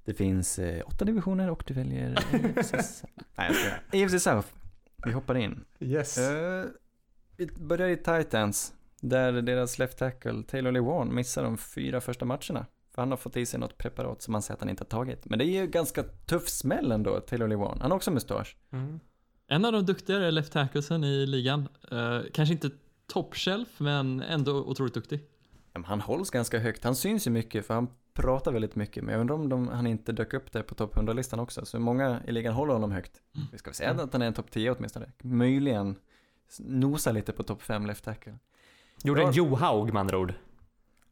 Det 0.06 0.14
finns 0.14 0.60
eh, 0.60 0.84
åtta 0.88 1.06
divisioner 1.06 1.50
och 1.50 1.64
du 1.68 1.74
väljer 1.74 2.12
AFC 2.12 2.70
South. 2.70 3.06
Nej, 3.36 3.52
jag. 3.92 4.04
AFC 4.06 4.24
South. 4.24 4.48
Vi 5.06 5.12
hoppar 5.12 5.38
in. 5.38 5.66
Yes. 5.80 6.18
Eh, 6.18 6.66
vi 7.38 7.47
börjar 7.47 7.88
i 7.88 7.97
Titans. 7.97 8.74
Där 9.02 9.32
deras 9.32 9.80
left 9.80 9.97
tackle 9.97 10.43
Taylor 10.43 10.72
Lewan 10.72 11.16
missar 11.16 11.43
de 11.43 11.58
fyra 11.58 12.02
första 12.02 12.26
matcherna. 12.26 12.66
För 12.95 13.02
han 13.02 13.10
har 13.12 13.18
fått 13.18 13.38
i 13.38 13.45
sig 13.45 13.60
något 13.60 13.78
preparat 13.78 14.22
som 14.22 14.34
han 14.34 14.41
säger 14.41 14.56
att 14.56 14.62
han 14.62 14.70
inte 14.70 14.84
har 14.84 14.89
tagit. 14.89 15.26
Men 15.26 15.39
det 15.39 15.45
är 15.45 15.62
ju 15.62 15.68
ganska 15.68 16.04
tuff 16.04 16.50
smäll 16.50 16.91
ändå, 16.91 17.20
Taylor 17.20 17.47
Lewan. 17.47 17.82
Han 17.82 17.91
har 17.91 17.95
också 17.95 18.12
mustasch. 18.12 18.58
Mm. 18.72 19.00
En 19.47 19.66
av 19.66 19.72
de 19.72 19.86
duktigare 19.86 20.32
left 20.32 20.54
tacklesen 20.54 21.04
i 21.04 21.26
ligan. 21.26 21.68
Eh, 21.91 22.20
kanske 22.34 22.54
inte 22.54 22.70
top 23.08 23.36
shelf, 23.36 23.68
men 23.78 24.22
ändå 24.22 24.52
otroligt 24.52 24.93
duktig. 24.93 25.20
Ja, 25.52 25.80
men 25.80 25.84
han 25.84 26.02
hålls 26.02 26.30
ganska 26.30 26.60
högt. 26.60 26.84
Han 26.84 26.95
syns 26.95 27.28
ju 27.28 27.32
mycket 27.32 27.66
för 27.66 27.74
han 27.74 27.88
pratar 28.22 28.51
väldigt 28.51 28.76
mycket. 28.76 29.03
Men 29.03 29.13
jag 29.13 29.22
undrar 29.22 29.36
om 29.36 29.49
de, 29.49 29.67
han 29.67 29.88
inte 29.88 30.11
dök 30.11 30.34
upp 30.34 30.51
där 30.51 30.61
på 30.63 30.76
topp 30.76 30.95
100-listan 30.95 31.39
också. 31.39 31.65
Så 31.65 31.80
många 31.80 32.20
i 32.28 32.32
ligan 32.32 32.53
håller 32.53 32.74
honom 32.74 32.91
högt. 32.91 33.22
Vi 33.51 33.57
ska 33.57 33.70
väl 33.70 33.76
säga 33.76 33.91
att 33.91 34.13
han 34.13 34.22
är 34.22 34.28
en 34.28 34.34
topp 34.34 34.51
10 34.51 34.72
åtminstone. 34.72 35.11
Möjligen 35.24 35.95
nosa 36.59 37.11
lite 37.11 37.32
på 37.32 37.43
topp 37.43 37.61
5 37.61 37.86
left 37.86 38.03
tackle. 38.03 38.34
Gjorde 39.03 39.22
en 39.22 39.28
Ja. 39.28 39.34
Joe 39.34 39.55
Haug 39.55 39.93
med 39.93 39.99
andra 39.99 40.17
ord. 40.17 40.34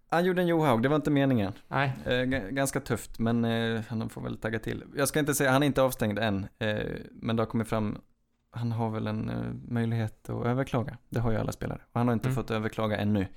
Han 0.10 0.26
gjorde 0.26 0.42
en 0.42 0.48
Johaug, 0.48 0.82
det 0.84 0.90
var 0.90 0.96
inte 0.96 1.12
meningen. 1.12 1.54
Nej. 1.68 1.94
Eh, 2.06 2.22
ganska 2.26 2.80
tufft, 2.80 3.20
men 3.20 3.46
eh, 3.46 3.82
han 3.90 4.10
får 4.10 4.22
väl 4.22 4.38
tagga 4.38 4.60
till. 4.60 4.84
Jag 4.96 5.08
ska 5.08 5.20
inte 5.20 5.36
säga, 5.36 5.52
han 5.52 5.64
är 5.64 5.68
inte 5.68 5.82
avstängd 5.82 6.20
än, 6.20 6.48
eh, 6.60 6.78
men 7.12 7.36
det 7.36 7.42
har 7.42 7.48
kommit 7.48 7.68
fram, 7.68 7.98
han 8.52 8.72
har 8.72 8.90
väl 8.90 9.08
en 9.08 9.30
eh, 9.30 9.36
möjlighet 9.68 10.30
att 10.30 10.46
överklaga. 10.46 10.98
Det 11.10 11.20
har 11.20 11.32
ju 11.32 11.38
alla 11.38 11.52
spelare. 11.52 11.82
Och 11.92 12.00
han 12.00 12.08
har 12.08 12.14
inte 12.14 12.28
Mm. 12.28 12.36
fått 12.36 12.52
överklaga 12.52 12.98
ännu. 12.98 13.28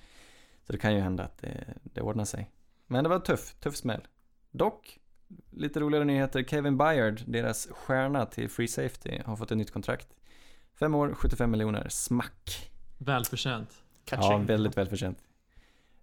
Så 0.67 0.73
det 0.73 0.79
kan 0.79 0.95
ju 0.95 1.01
hända 1.01 1.25
att 1.25 1.39
det, 1.39 1.65
det 1.83 2.01
ordnar 2.01 2.25
sig. 2.25 2.51
Men 2.91 3.05
det 3.05 3.11
var 3.11 3.19
tuff, 3.21 3.55
tuff 3.61 3.77
smäll. 3.77 4.01
Dock, 4.51 4.99
lite 5.51 5.81
roligare 5.81 6.05
nyheter. 6.05 6.43
Kevin 6.43 6.79
Byard, 6.79 7.23
deras 7.27 7.69
stjärna 7.71 8.27
till 8.27 8.51
Free 8.51 8.69
Safety, 8.69 9.19
har 9.25 9.37
fått 9.37 9.51
ett 9.51 9.59
nytt 9.59 9.71
kontrakt. 9.71 10.09
Fem 10.79 10.95
år, 10.95 11.15
75 11.15 11.51
miljoner, 11.51 11.89
smack. 11.89 12.71
Välförtjänt. 12.99 13.83
Catching. 14.05 14.31
Ja, 14.31 14.39
väldigt 14.39 14.77
välförtjänt. 14.77 15.19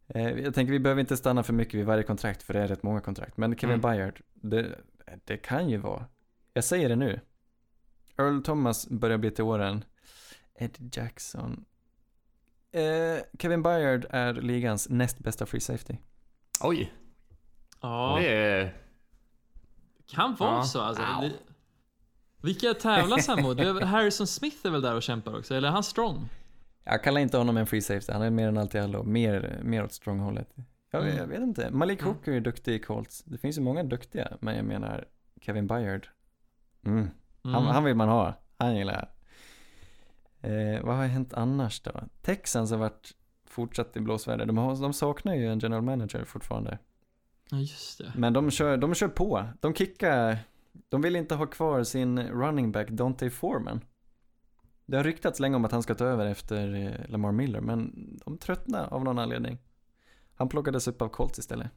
Eh, 0.08 0.30
jag 0.30 0.54
tänker 0.56 0.72
vi 0.72 0.80
behöver 0.80 1.00
inte 1.00 1.18
stanna 1.18 1.44
för 1.44 1.54
mycket 1.54 1.74
vid 1.74 1.86
varje 1.86 2.04
kontrakt 2.04 2.44
för 2.44 2.54
det 2.54 2.60
är 2.60 2.68
rätt 2.68 2.84
många 2.84 3.02
kontrakt. 3.02 3.38
Men 3.38 3.58
Kevin 3.58 3.80
Mm. 3.80 3.92
Byard, 3.92 4.22
det, 4.34 4.80
det 5.24 5.38
kan 5.38 5.70
ju 5.70 5.78
vara. 5.78 6.06
Jag 6.54 6.64
säger 6.64 6.90
det 6.90 6.96
nu. 6.96 7.20
Earl 8.18 8.42
Thomas 8.42 8.88
börjar 8.90 9.18
bli 9.18 9.32
till 9.32 9.44
åren. 9.44 9.84
Ed 10.56 10.90
Jackson. 10.96 11.66
Eh, 12.72 13.24
Kevin 13.40 13.64
Byard 13.64 14.06
är 14.10 14.34
ligans 14.34 14.90
näst 14.90 15.20
bästa 15.20 15.46
free 15.46 15.62
safety. 15.62 15.98
Oj. 16.62 16.94
Ja, 17.82 18.18
Det 18.20 18.28
är... 18.28 18.74
kan 20.08 20.36
vara 20.36 20.56
Ja. 20.56 20.64
så 20.64 20.82
alltså. 20.82 21.04
Det, 21.22 21.32
vilka 22.42 22.74
tävlas 22.74 23.28
han 23.28 23.42
mot? 23.42 23.60
Harrison 23.84 24.28
Smith 24.28 24.58
är 24.64 24.70
väl 24.70 24.82
där 24.82 24.96
och 24.96 25.04
kämpar 25.04 25.38
också, 25.38 25.56
eller 25.56 25.68
är 25.68 25.72
han 25.72 25.84
strong? 25.84 26.30
Jag 26.84 27.04
kallar 27.04 27.22
inte 27.22 27.38
honom 27.38 27.58
en 27.58 27.68
free 27.68 27.82
safety, 27.82 28.12
han 28.14 28.22
är 28.22 28.30
mer 28.30 28.48
än 28.48 28.58
alltid 28.58 28.82
allo, 28.82 29.04
mer, 29.04 29.60
mer 29.64 29.84
åt 29.84 29.92
strong-hållet. 29.94 30.54
Jag, 30.92 31.04
Mm. 31.04 31.18
jag 31.18 31.28
vet 31.28 31.40
inte, 31.40 31.70
Malik 31.72 32.02
Mm. 32.02 32.14
Hooker 32.14 32.32
är 32.32 32.40
duktig 32.40 32.74
i 32.76 32.80
Colts. 32.80 33.24
Det 33.24 33.38
finns 33.38 33.58
ju 33.58 33.62
många 33.62 33.84
duktiga, 33.84 34.38
men 34.42 34.56
jag 34.56 34.66
menar 34.66 35.06
Kevin 35.42 35.68
Byard. 35.68 36.08
Mm. 36.86 37.10
Han, 37.44 37.54
Mm. 37.56 37.66
han 37.68 37.84
vill 37.84 37.96
man 37.96 38.10
ha. 38.10 38.34
Han 38.58 38.76
gillar 38.76 38.94
jag. 38.94 39.08
Eh, 40.52 40.82
vad 40.86 40.96
har 40.96 41.06
hänt 41.06 41.34
annars 41.34 41.80
då? 41.82 41.92
Texans 42.22 42.72
har 42.72 42.78
varit 42.78 43.12
fortsatt 43.58 43.98
i 43.98 44.00
blåsväder. 44.00 44.46
De, 44.46 44.58
har, 44.58 44.82
de 44.82 44.94
saknar 44.94 45.36
ju 45.36 45.52
en 45.52 45.60
general 45.60 45.84
manager 45.84 46.26
fortfarande. 46.26 46.80
Ja, 47.52 47.58
just 47.58 47.98
det. 47.98 48.14
Men 48.16 48.34
de 48.34 48.52
kör, 48.52 48.78
de 48.78 48.94
kör 48.94 49.08
på. 49.08 49.46
De 49.60 49.74
kickar. 49.74 50.38
De 50.90 51.02
vill 51.02 51.16
inte 51.16 51.36
ha 51.36 51.46
kvar 51.46 51.84
sin 51.84 52.20
running 52.20 52.72
back 52.72 52.90
Dante 52.90 53.30
Foreman. 53.30 53.82
Det 54.86 54.98
har 54.98 55.04
ryktats 55.04 55.40
länge 55.40 55.56
om 55.56 55.66
att 55.66 55.72
han 55.72 55.84
ska 55.84 55.96
ta 55.96 56.06
över 56.06 56.26
efter 56.26 56.76
eh, 56.76 57.10
Lamar 57.10 57.32
Miller, 57.32 57.62
men 57.62 57.94
de 58.26 58.38
tröttnar 58.38 58.94
av 58.94 59.04
någon 59.04 59.20
anledning. 59.20 59.58
Han 60.36 60.50
plockades 60.50 60.88
upp 60.88 61.02
av 61.02 61.10
Colts 61.10 61.40
istället. 61.40 61.72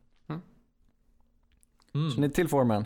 Mm. 1.95 2.11
Så 2.11 2.21
ni 2.21 2.31
till 2.31 2.49
Foreman? 2.49 2.85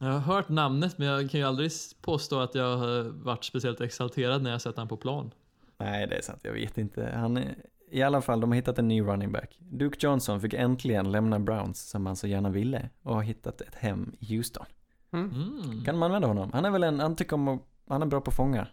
Jag 0.00 0.06
har 0.06 0.18
hört 0.18 0.48
namnet, 0.48 0.98
men 0.98 1.08
jag 1.08 1.30
kan 1.30 1.40
ju 1.40 1.46
aldrig 1.46 1.72
påstå 2.00 2.40
att 2.40 2.54
jag 2.54 2.76
har 2.76 3.02
varit 3.02 3.44
speciellt 3.44 3.80
exalterad 3.80 4.42
när 4.42 4.50
jag 4.50 4.62
sett 4.62 4.76
honom 4.76 4.88
på 4.88 4.96
plan. 4.96 5.30
Nej, 5.78 6.06
det 6.06 6.16
är 6.16 6.22
sant. 6.22 6.40
Jag 6.42 6.52
vet 6.52 6.78
inte. 6.78 7.12
Han 7.14 7.36
är, 7.36 7.54
I 7.90 8.02
alla 8.02 8.20
fall, 8.20 8.40
de 8.40 8.50
har 8.50 8.56
hittat 8.56 8.78
en 8.78 8.88
ny 8.88 9.02
running 9.02 9.32
back. 9.32 9.56
Duke 9.58 10.06
Johnson 10.06 10.40
fick 10.40 10.54
äntligen 10.54 11.12
lämna 11.12 11.38
Browns 11.38 11.88
som 11.90 12.06
han 12.06 12.16
så 12.16 12.26
gärna 12.26 12.50
ville 12.50 12.90
och 13.02 13.14
har 13.14 13.22
hittat 13.22 13.60
ett 13.60 13.74
hem 13.74 14.16
i 14.20 14.36
Houston. 14.36 14.66
Mm. 15.12 15.30
Mm. 15.30 15.84
Kan 15.84 15.98
man 15.98 16.06
använda 16.06 16.28
honom? 16.28 16.50
Han 16.52 16.64
är 16.64 16.70
väl 16.70 16.84
en, 16.84 17.00
han 17.00 17.16
tycker 17.16 17.34
om 17.34 17.48
att, 17.48 17.60
han 17.88 18.02
är 18.02 18.06
bra 18.06 18.20
på 18.20 18.30
att 18.30 18.36
fånga. 18.36 18.66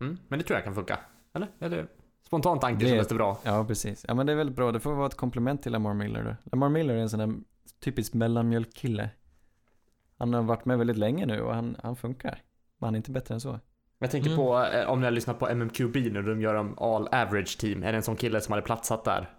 Mm. 0.00 0.18
Men 0.28 0.38
det 0.38 0.44
tror 0.44 0.56
jag 0.56 0.64
kan 0.64 0.74
funka. 0.74 0.98
Eller? 1.34 1.48
Eller? 1.60 1.86
Spontant 2.26 2.60
tanke 2.60 2.84
Det- 2.84 2.88
kändes 2.90 3.08
det 3.08 3.14
bra. 3.14 3.38
Ja, 3.44 3.64
precis. 3.64 4.04
Ja, 4.08 4.14
men 4.14 4.26
det 4.26 4.32
är 4.32 4.36
väldigt 4.36 4.56
bra. 4.56 4.72
Det 4.72 4.80
får 4.80 4.94
vara 4.94 5.06
ett 5.06 5.14
komplement 5.16 5.62
till 5.62 5.72
Lamar 5.72 5.94
Miller 5.94 6.24
då. 6.24 6.50
Lamar 6.52 6.68
Miller 6.68 6.94
är 6.94 6.98
en 6.98 7.10
sån 7.10 7.18
där 7.20 7.34
typisk 7.80 8.14
mellanmjölkkille. 8.14 9.10
Han 10.18 10.34
har 10.34 10.42
varit 10.42 10.64
med 10.64 10.78
väldigt 10.78 10.96
länge 10.98 11.26
nu 11.26 11.40
och 11.40 11.54
han, 11.54 11.76
han 11.82 11.96
funkar. 11.96 12.42
Men 12.78 12.86
han 12.86 12.94
är 12.94 12.96
inte 12.96 13.10
bättre 13.10 13.34
än 13.34 13.40
så. 13.40 13.60
Jag 13.98 14.10
tänker 14.10 14.30
Mm. 14.30 14.36
på 14.38 14.58
eh, 14.64 14.88
om 14.90 15.00
ni 15.00 15.04
har 15.06 15.10
lyssnat 15.10 15.38
på 15.38 15.48
MMQB 15.48 15.96
när 16.12 16.22
de 16.22 16.40
gör 16.40 16.54
om 16.54 16.78
all 16.78 17.08
average 17.08 17.58
team. 17.60 17.82
Är 17.82 17.92
det 17.92 17.98
en 17.98 18.02
sån 18.02 18.16
kille 18.16 18.40
som 18.40 18.52
hade 18.52 18.62
platsat 18.62 19.04
där? 19.04 19.30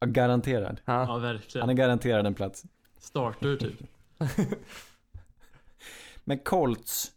Ja, 0.00 0.06
garanterad. 0.06 0.80
Ja. 0.84 1.04
Ja, 1.08 1.18
verkligen. 1.18 1.62
Han 1.62 1.70
är 1.70 1.74
garanterad 1.74 2.26
en 2.26 2.34
plats. 2.34 2.64
Starter 2.98 3.56
typ. 3.56 3.80
Men 6.24 6.38
Colts. 6.38 7.12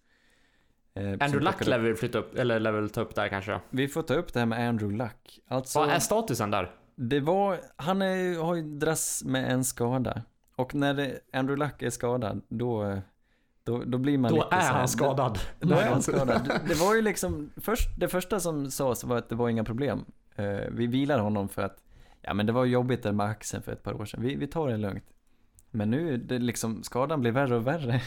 eh, 0.93 1.03
Andrew 1.11 1.39
Luck 1.39 1.67
lär 1.67 1.79
vi 1.79 1.95
flytta 1.95 2.17
upp, 2.17 2.35
eller 2.37 2.59
lär 2.59 2.71
väl 2.71 2.89
ta 2.89 3.01
upp 3.01 3.15
där 3.15 3.27
kanske. 3.27 3.59
Vi 3.69 3.87
får 3.87 4.01
ta 4.01 4.13
upp 4.13 4.33
det 4.33 4.39
här 4.39 4.45
med 4.45 4.69
Andrew 4.69 4.97
Luck. 4.97 5.39
Alltså, 5.47 5.79
Vad 5.79 5.89
är 5.89 5.99
statusen 5.99 6.51
där? 6.51 6.71
det 6.95 7.19
var, 7.19 7.59
han 7.75 8.01
är, 8.01 8.39
har 8.43 8.55
ju 8.55 8.61
dras 8.61 9.23
med 9.25 9.51
en 9.51 9.63
skada. 9.63 10.21
Och 10.55 10.75
när 10.75 10.93
det, 10.93 11.19
Andrew 11.33 11.65
Luck 11.65 11.81
är 11.81 11.89
skadad, 11.89 12.41
då, 12.47 13.01
då, 13.71 13.83
då 13.85 13.97
blir 13.97 14.17
man 14.17 14.31
Då 14.31 14.35
lite 14.37 14.55
är 14.55 14.59
här- 14.59 14.73
han 14.73 14.87
skadad. 14.87 15.39
Då 15.59 15.75
är 15.75 15.89
han 15.89 16.01
skadad. 16.01 16.59
Det- 16.67 16.73
var 16.79 16.95
ju 16.95 17.01
liksom, 17.01 17.49
först, 17.57 17.89
det 17.99 18.07
första 18.07 18.39
som 18.39 18.71
sades 18.71 19.03
var 19.03 19.17
att 19.17 19.29
det 19.29 19.35
var 19.35 19.49
inga 19.49 19.63
problem. 19.63 20.05
Eh, 20.35 20.45
vi 20.71 20.87
vilar 20.87 21.19
honom 21.19 21.49
för 21.49 21.61
att, 21.61 21.83
ja 22.21 22.33
men 22.33 22.45
det 22.45 22.51
var 22.51 22.65
jobbigt 22.65 23.03
där 23.03 23.11
med 23.11 23.25
axeln 23.25 23.63
för 23.63 23.71
ett 23.71 23.83
par 23.83 24.01
år 24.01 24.05
sedan. 24.05 24.21
Vi, 24.21 24.35
vi 24.35 24.47
tar 24.47 24.67
det 24.69 24.77
lugnt. 24.77 25.03
Men 25.71 25.91
nu, 25.91 26.17
det 26.17 26.39
liksom, 26.39 26.83
skadan 26.83 27.21
blir 27.21 27.31
värre 27.31 27.55
och 27.55 27.67
värre. 27.67 28.01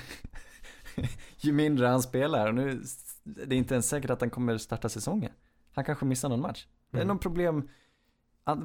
Ju 1.36 1.52
mindre 1.52 1.86
han 1.86 2.02
spelar. 2.02 2.48
Och 2.48 2.54
nu, 2.54 2.82
det 3.24 3.54
är 3.54 3.58
inte 3.58 3.74
ens 3.74 3.88
säkert 3.88 4.10
att 4.10 4.20
han 4.20 4.30
kommer 4.30 4.58
starta 4.58 4.88
säsongen. 4.88 5.32
Han 5.74 5.84
kanske 5.84 6.04
missar 6.04 6.28
någon 6.28 6.40
match. 6.40 6.66
Det 6.90 6.96
är 6.96 7.00
Mm. 7.02 7.08
någon 7.08 7.18
problem. 7.18 7.68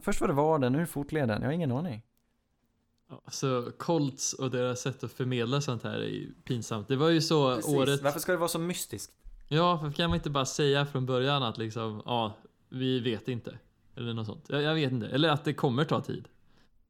Först 0.01 0.21
var 0.21 0.27
det 0.27 0.33
vaden, 0.33 0.71
nu 0.71 0.77
är 0.77 0.81
det 0.81 0.87
fotleden. 0.87 1.41
Jag 1.41 1.47
har 1.47 1.53
ingen 1.53 1.71
aning. 1.71 2.03
Ja, 3.10 3.22
Så 3.28 3.72
Colts 3.78 4.34
och 4.34 4.51
deras 4.51 4.82
sätt 4.82 5.03
att 5.03 5.12
förmedla 5.12 5.62
sånt 5.62 5.84
här 5.84 5.99
är 5.99 6.10
ju 6.10 6.34
pinsamt. 6.43 6.88
Det 6.88 6.95
var 6.95 7.10
ju 7.10 7.22
så 7.22 7.62
året... 7.62 8.01
Varför 8.01 8.20
ska 8.20 8.32
det 8.32 8.38
vara 8.38 8.49
så 8.49 8.60
mystiskt? 8.60 9.14
Ja, 9.47 9.80
för 9.80 9.91
kan 9.91 10.10
man 10.10 10.16
inte 10.16 10.30
bara 10.30 10.45
säga 10.45 10.86
från 10.86 11.05
början 11.05 11.43
att 11.43 11.58
liksom, 11.58 12.01
ja, 12.05 12.34
vi 12.70 12.99
vet 12.99 13.28
inte. 13.28 13.58
Eller 13.95 14.14
något 14.14 14.26
sånt. 14.26 14.45
Jag, 14.49 14.62
jag 14.62 14.76
vet 14.76 14.91
inte. 14.91 15.08
Eller 15.08 15.30
att 15.30 15.43
det 15.43 15.53
kommer 15.53 15.86
ta 15.86 16.01
tid. 16.01 16.28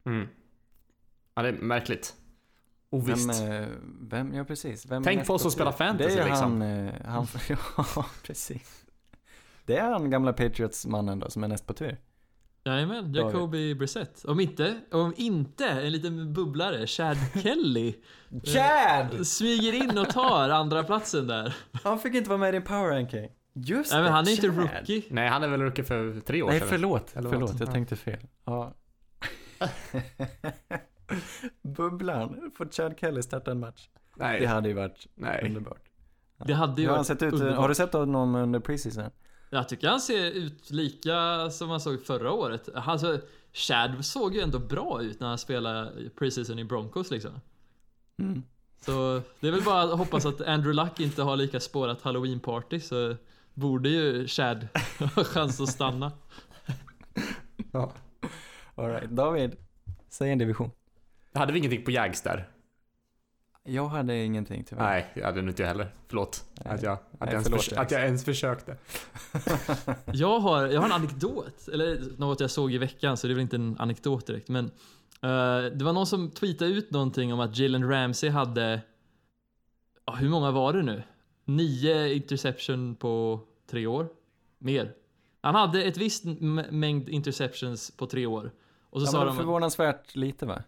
Mm. 0.03 0.28
Ja, 1.36 1.41
det 1.41 1.49
är 1.49 1.53
märkligt. 1.53 2.15
Ovisst. 2.89 3.41
Vem, 3.41 3.51
eh, 3.51 3.68
vem, 4.01 4.34
ja 4.34 4.43
precis. 4.43 4.86
Vem 4.86 5.03
Tänk 5.03 5.28
på 5.28 5.34
oss 5.34 5.41
som 5.41 5.51
spelar 5.51 5.72
fantasy, 5.72 6.15
Det 6.15 6.22
är 6.22 6.26
liksom. 6.26 6.61
han, 6.61 6.88
eh, 6.88 6.93
han, 7.05 7.28
ja 7.95 8.05
precis. 8.24 8.86
Det 9.65 9.78
är 9.78 9.91
han 9.91 10.09
gamla 10.09 10.34
Patriots-mannen 10.34 11.20
då 11.20 11.30
som 11.30 11.43
är 11.43 11.47
näst 11.47 11.68
på 11.68 11.74
tur. 11.74 11.97
Jajamän, 12.68 13.13
Jacoby 13.13 13.76
Brissett. 13.76 14.26
Om 14.26 14.39
inte, 14.39 14.76
om 14.91 15.13
inte 15.18 15.65
en 15.68 15.91
liten 15.91 16.34
bubblare, 16.34 16.88
Chad 16.88 17.18
Kelly, 17.43 17.95
Chad! 18.43 19.28
smyger 19.28 19.74
in 19.74 19.97
och 19.97 20.09
tar 20.09 20.49
andra 20.49 20.84
platsen 20.84 21.28
där. 21.28 21.55
Han 21.84 21.99
fick 21.99 22.13
inte 22.15 22.30
vara 22.30 22.39
med 22.39 22.49
i 22.49 22.51
din 22.51 22.61
power 22.63 22.89
ranking. 22.89 23.30
Just 23.53 23.91
Nej 23.93 24.01
men 24.03 24.11
han 24.13 24.28
är 24.28 24.32
inte 24.32 24.41
Chad. 24.47 24.57
rookie. 24.57 25.03
Nej, 25.09 25.30
han 25.30 25.43
är 25.43 25.47
väl 25.47 25.61
rookie 25.61 25.84
för 25.86 26.20
tre 26.20 26.41
år 26.43 26.49
Nej 26.49 26.59
sedan. 26.59 26.68
förlåt, 26.70 27.15
Eller 27.15 27.30
förlåt, 27.30 27.59
jag 27.59 27.68
Ja. 27.70 27.72
tänkte 27.74 27.95
fel. 27.95 28.20
Ja. 28.45 28.74
Bubblan, 31.61 32.51
får 32.57 32.65
Chad 32.72 32.93
Kelly 32.99 33.22
starta 33.22 33.51
en 33.51 33.59
match? 33.59 33.89
Nej. 34.15 34.39
Det 34.39 34.45
hade 34.45 34.68
ju 34.70 34.74
varit 34.74 35.07
Nej. 35.15 35.41
underbart. 35.45 35.82
Det 36.45 36.53
hade 36.53 36.82
ju 36.82 36.88
har 36.88 36.95
varit 36.95 37.07
sett 37.07 37.24
ut? 37.24 37.34
underbart. 37.34 37.55
Har 37.57 37.70
du 37.70 37.76
sett 37.76 37.93
honom 37.93 38.36
under 38.36 38.59
preseason? 38.59 39.09
Jag 39.49 39.69
tycker 39.69 39.87
han 39.87 40.01
ser 40.01 40.31
ut 40.31 40.71
lika 40.71 41.49
som 41.49 41.69
han 41.69 41.79
såg 41.79 42.05
förra 42.05 42.31
året. 42.31 42.69
Alltså, 42.73 43.19
Chad 43.53 44.05
såg 44.05 44.35
ju 44.35 44.41
ändå 44.41 44.59
bra 44.59 45.01
ut 45.01 45.19
när 45.19 45.27
han 45.27 45.37
spelade 45.37 46.09
preseason 46.09 46.59
i 46.59 46.63
Broncos 46.63 47.11
liksom. 47.11 47.31
Mm. 48.19 48.43
Så 48.81 49.21
det 49.39 49.47
är 49.47 49.51
väl 49.51 49.63
bara 49.63 49.81
att 49.81 49.97
hoppas 49.97 50.25
att 50.25 50.41
Andrew 50.41 50.83
Luck 50.83 50.99
inte 50.99 51.21
har 51.21 51.35
lika 51.35 51.59
spårat 51.59 52.01
halloween-party 52.01 52.79
så 52.79 53.15
borde 53.53 53.89
ju 53.89 54.27
Chad 54.27 54.67
ha 55.15 55.23
chans 55.23 55.61
att 55.61 55.69
stanna. 55.69 56.11
Ja. 57.71 57.91
Alright, 58.75 59.09
David, 59.09 59.55
säg 60.09 60.31
en 60.31 60.37
division. 60.37 60.71
Hade 61.33 61.53
vi 61.53 61.59
ingenting 61.59 61.83
på 61.83 61.91
Jags 61.91 62.21
där? 62.21 62.49
Jag 63.70 63.88
hade 63.88 64.24
ingenting 64.24 64.63
tyvärr. 64.63 64.84
Nej, 64.84 65.11
jag 65.13 65.26
hade 65.26 65.39
inte 65.39 65.65
heller. 65.65 65.88
Förlåt. 66.07 66.45
Nej. 66.65 66.74
Att, 66.74 66.84
jag, 66.84 66.93
att, 66.93 67.03
Nej, 67.20 67.30
jag 67.34 67.43
förlåt, 67.43 67.68
Jax. 67.72 67.78
att 67.78 67.91
jag 67.91 68.01
ens 68.01 68.26
försökte. 68.26 68.78
Jag 70.13 70.39
har, 70.39 70.68
jag 70.68 70.80
har 70.82 70.86
en 70.86 70.91
anekdot, 70.91 71.68
eller 71.74 72.01
något 72.18 72.39
jag 72.39 72.51
såg 72.51 72.74
i 72.74 72.78
veckan 72.78 73.18
så 73.18 73.28
det 73.28 73.34
är 73.34 73.36
väl 73.36 73.41
inte 73.41 73.55
en 73.55 73.76
anekdot 73.80 74.28
direkt 74.28 74.49
men 74.49 74.65
eh, 75.22 75.72
Det 75.74 75.82
var 75.84 75.93
någon 75.93 76.07
som 76.07 76.32
tweetade 76.32 76.72
ut 76.72 76.91
någonting 76.91 77.34
om 77.34 77.39
att 77.39 77.57
Jalen 77.57 77.89
Ramsey 77.89 78.30
hade 78.30 78.82
ja, 80.05 80.13
Hur 80.13 80.30
många 80.30 80.51
var 80.51 80.74
det 80.74 80.84
nu? 80.84 81.03
Nio 81.45 82.13
interception 82.13 82.95
på 82.95 83.39
tre 83.70 83.88
år? 83.88 84.07
Mer. 84.57 84.93
Han 85.41 85.55
hade 85.55 85.84
ett 85.84 85.97
visst 85.97 86.24
mängd 86.70 87.09
interceptions 87.09 87.91
på 87.91 88.05
tre 88.07 88.26
år. 88.26 88.51
Och 88.89 89.01
så 89.01 89.07
Ja, 89.07 89.11
sa 89.11 89.26
de 89.26 89.38
förvånansvärt 89.38 90.15
lite 90.15 90.45
va? 90.45 90.63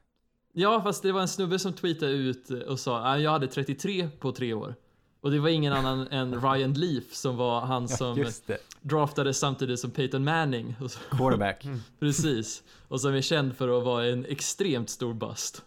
Ja, 0.53 0.81
fast 0.81 1.03
det 1.03 1.11
var 1.11 1.21
en 1.21 1.27
snubbe 1.27 1.59
som 1.59 1.73
tweetade 1.73 2.11
ut 2.11 2.49
och 2.49 2.79
sa 2.79 3.05
att 3.05 3.21
jag 3.21 3.31
hade 3.31 3.47
33 3.47 4.09
på 4.19 4.31
tre 4.31 4.53
år. 4.53 4.75
Och 5.21 5.31
det 5.31 5.39
var 5.39 5.49
ingen 5.49 5.73
annan 5.73 6.07
än 6.11 6.41
Ryan 6.41 6.73
Leaf 6.73 7.13
som 7.13 7.37
var 7.37 7.61
han 7.61 7.87
som 7.87 8.25
det, 8.45 8.57
draftades 8.81 9.39
samtidigt 9.39 9.79
som 9.79 9.91
Peyton 9.91 10.23
Manning. 10.23 10.75
Quarterback. 11.11 11.65
precis. 11.99 12.63
Och 12.87 13.01
som 13.01 13.13
är 13.13 13.21
känd 13.21 13.57
för 13.57 13.77
att 13.77 13.83
vara 13.83 14.05
en 14.05 14.25
extremt 14.25 14.89
stor 14.89 15.13
bust. 15.13 15.63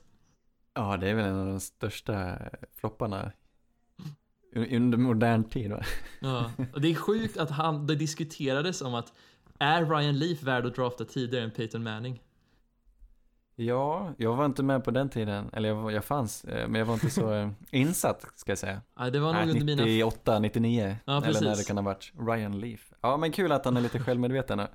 Ja, 0.75 0.97
det 0.97 1.09
är 1.09 1.15
väl 1.15 1.25
en 1.25 1.41
av 1.41 1.47
de 1.47 1.61
största 1.61 2.39
flopparna 2.81 3.33
under 4.55 4.99
modern 4.99 5.45
tid 5.45 5.71
va? 5.71 5.83
Ja. 6.21 6.51
Och 6.75 6.81
det 6.81 6.89
är 6.89 6.95
sjukt 6.95 7.37
att 7.37 7.51
han, 7.51 7.87
det 7.87 7.95
diskuterades 7.95 8.83
om 8.83 8.95
att 8.95 9.13
är 9.59 9.85
Ryan 9.85 10.19
Leaf 10.19 10.43
värd 10.43 10.67
att 10.67 10.75
drafta 10.75 11.05
tidigare 11.05 11.45
än 11.45 11.51
Peyton 11.51 11.83
Manning? 11.83 12.23
Ja, 13.57 14.15
jag 14.19 14.37
var 14.37 14.45
inte 14.45 14.63
med 14.63 14.85
på 14.85 14.91
den 14.91 15.09
tiden, 15.11 15.51
eller 15.53 15.69
jag, 15.69 15.93
jag 15.93 16.05
fanns, 16.05 16.45
eh, 16.45 16.69
men 16.69 16.79
jag 16.79 16.87
var 16.87 16.95
inte 16.95 17.11
så 17.11 17.33
eh, 17.33 17.51
insatt 17.71 18.27
ska 18.35 18.51
jag 18.51 18.59
säga. 18.59 18.83
Ja, 18.99 19.11
det 19.11 19.21
var 19.21 19.47
nog 19.47 19.65
mina... 19.65 19.85
98, 19.85 20.39
99, 20.39 20.97
Ja, 21.05 21.25
eller 21.25 21.41
när 21.41 21.57
det 21.57 21.65
kan 21.67 21.77
ha 21.77 21.85
varit. 21.85 22.13
Ryan 22.19 22.61
Leaf. 22.61 22.93
Ja, 23.01 23.17
men 23.17 23.33
kul 23.33 23.53
att 23.53 23.65
han 23.65 23.77
är 23.77 23.81
lite 23.81 23.99
självmedveten 23.99 24.59
nu. 24.59 24.67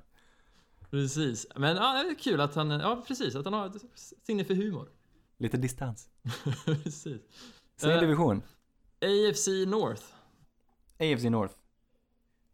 Precis. 0.90 1.46
Men 1.56 1.76
ja, 1.76 2.02
det 2.02 2.10
är 2.10 2.14
kul 2.18 2.40
att 2.40 2.54
han, 2.54 2.70
ja 2.70 3.04
precis, 3.08 3.34
att 3.34 3.44
han 3.44 3.54
har 3.54 3.66
ett 3.66 3.82
sinne 4.26 4.44
för 4.44 4.54
humor. 4.54 4.88
Lite 5.38 5.56
distans. 5.56 6.08
precis. 6.64 7.22
Säg 7.80 7.92
Eh. 7.94 8.00
division. 8.00 8.42
AFC 9.00 9.48
North. 9.66 10.02
AFC 11.00 11.24
North. 11.24 11.54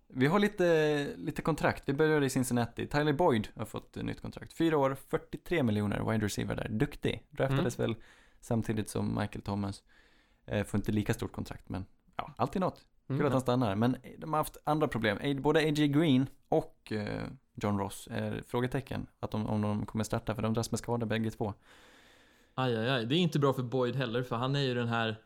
Vi 0.08 0.26
har 0.26 0.38
lite, 0.38 1.06
lite 1.16 1.42
kontrakt. 1.42 1.82
Vi 1.86 1.92
börjar 1.92 2.22
i 2.22 2.30
Cincinnati. 2.30 2.86
Tyler 2.86 3.12
Boyd 3.12 3.48
har 3.56 3.64
fått 3.64 3.96
ett 3.96 4.04
nytt 4.04 4.20
kontrakt. 4.22 4.52
Fyra 4.52 4.78
år, 4.78 4.96
43 5.08 5.62
miljoner, 5.62 6.10
wide 6.10 6.24
receiver 6.24 6.56
där. 6.56 6.68
Duktig. 6.68 7.22
Draftades 7.30 7.78
väl 7.78 7.94
samtidigt 8.40 8.88
som 8.88 9.18
Michael 9.20 9.42
Thomas. 9.42 9.82
Eh, 10.46 10.64
får 10.64 10.78
inte 10.78 10.92
lika 10.92 11.14
stort 11.14 11.32
kontrakt, 11.32 11.68
men 11.68 11.86
ja, 12.16 12.34
alltid 12.36 12.60
något. 12.60 12.84
Kul 13.06 13.14
Mm. 13.16 13.26
att 13.26 13.32
han 13.32 13.40
stannar. 13.40 13.74
Men 13.74 13.96
de 14.18 14.32
har 14.32 14.40
haft 14.40 14.56
andra 14.64 14.88
problem. 14.88 15.42
Både 15.42 15.60
A.J. 15.60 15.88
Green 15.88 16.26
och 16.48 16.92
eh, 16.92 17.22
John 17.54 17.78
Ross 17.78 18.08
är 18.10 18.42
frågetecken. 18.46 19.06
Att 19.20 19.30
de, 19.30 19.46
om 19.46 19.62
de 19.62 19.86
kommer 19.86 20.04
starta, 20.04 20.34
för 20.34 20.42
de 20.42 20.54
dras 20.54 20.70
med 20.70 20.78
skador 20.78 21.06
bägge 21.06 21.30
två. 21.30 21.54
Aj, 22.54 22.76
aj, 22.76 22.90
aj. 22.90 23.06
Det 23.06 23.14
är 23.14 23.18
inte 23.18 23.38
bra 23.38 23.52
för 23.52 23.62
Boyd 23.62 23.96
heller, 23.96 24.22
för 24.22 24.36
han 24.36 24.56
är 24.56 24.60
ju 24.60 24.74
den 24.74 24.88
här 24.88 25.16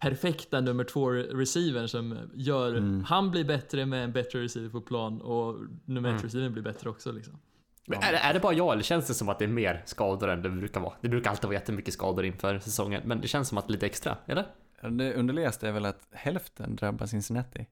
perfekta 0.00 0.60
nummer 0.60 0.84
två 0.84 1.10
receivern 1.10 1.88
som 1.88 2.18
gör, 2.34 2.74
Mm. 2.74 3.04
han 3.04 3.30
blir 3.30 3.44
bättre 3.44 3.86
med 3.86 4.04
en 4.04 4.12
bättre 4.12 4.42
receiver 4.42 4.70
på 4.70 4.80
plan 4.80 5.20
och 5.20 5.54
nummer 5.84 6.08
ett 6.08 6.12
Mm. 6.12 6.22
receivern 6.22 6.52
blir 6.52 6.62
bättre 6.62 6.90
också 6.90 7.12
liksom. 7.12 7.38
Men 7.86 7.98
är, 8.02 8.12
det- 8.12 8.18
är 8.18 8.34
det 8.34 8.40
bara 8.40 8.52
jag 8.52 8.72
eller 8.72 8.82
känns 8.82 9.06
det 9.06 9.14
som 9.14 9.28
att 9.28 9.38
det 9.38 9.44
är 9.44 9.48
mer 9.48 9.82
skador 9.86 10.28
än 10.30 10.42
det 10.42 10.50
brukar 10.50 10.80
vara? 10.80 10.94
Det 11.00 11.08
brukar 11.08 11.30
alltid 11.30 11.44
vara 11.44 11.54
jättemycket 11.54 11.94
skador 11.94 12.24
inför 12.24 12.58
säsongen, 12.58 13.02
men 13.04 13.20
det 13.20 13.28
känns 13.28 13.48
som 13.48 13.58
att 13.58 13.70
lite 13.70 13.86
extra, 13.86 14.16
eller? 14.26 14.44
Det 14.90 15.14
underligaste 15.14 15.68
är 15.68 15.72
väl 15.72 15.84
att 15.84 16.08
hälften 16.10 16.76
drabbar 16.76 17.06
Cincinnati. 17.06 17.66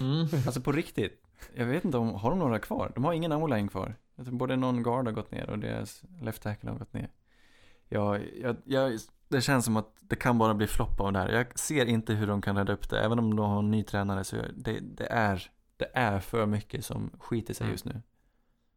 Mm. 0.00 0.26
Alltså 0.46 0.60
på 0.60 0.72
riktigt. 0.72 1.22
Jag 1.54 1.66
vet 1.66 1.84
inte 1.84 1.98
om, 1.98 2.14
har 2.14 2.30
de 2.30 2.38
några 2.38 2.58
kvar? 2.58 2.92
De 2.94 3.04
har 3.04 3.12
ingen 3.12 3.32
o-line 3.32 3.68
kvar. 3.68 3.94
Jag 4.16 4.26
tror 4.26 4.36
både 4.36 4.56
någon 4.56 4.82
guard 4.82 5.04
har 5.06 5.12
gått 5.12 5.30
ner 5.30 5.50
och 5.50 5.58
deras 5.58 6.02
left 6.22 6.42
tackle 6.42 6.70
har 6.70 6.78
gått 6.78 6.92
ner. 6.92 7.08
Ja, 7.88 8.18
jag, 8.18 8.56
jag, 8.64 8.98
det 9.30 9.40
känns 9.40 9.64
som 9.64 9.76
att 9.76 9.94
det 10.00 10.16
kan 10.16 10.38
bara 10.38 10.54
bli 10.54 10.66
flopp 10.66 11.00
av 11.00 11.12
det 11.12 11.18
här. 11.18 11.28
Jag 11.28 11.58
ser 11.58 11.86
inte 11.86 12.12
hur 12.14 12.26
de 12.26 12.42
kan 12.42 12.56
rädda 12.56 12.72
upp 12.72 12.88
det. 12.90 13.00
Även 13.00 13.18
om 13.18 13.36
de 13.36 13.46
har 13.50 13.58
en 13.58 13.70
ny 13.70 13.82
tränare 13.84 14.24
så 14.24 14.36
det, 14.56 14.80
det 14.80 15.06
är, 15.06 15.50
det 15.76 15.90
är 15.94 16.20
för 16.20 16.46
mycket 16.46 16.84
som 16.84 17.10
skiter 17.20 17.54
sig 17.54 17.64
Mm. 17.64 17.72
just 17.74 17.84
nu. 17.84 18.02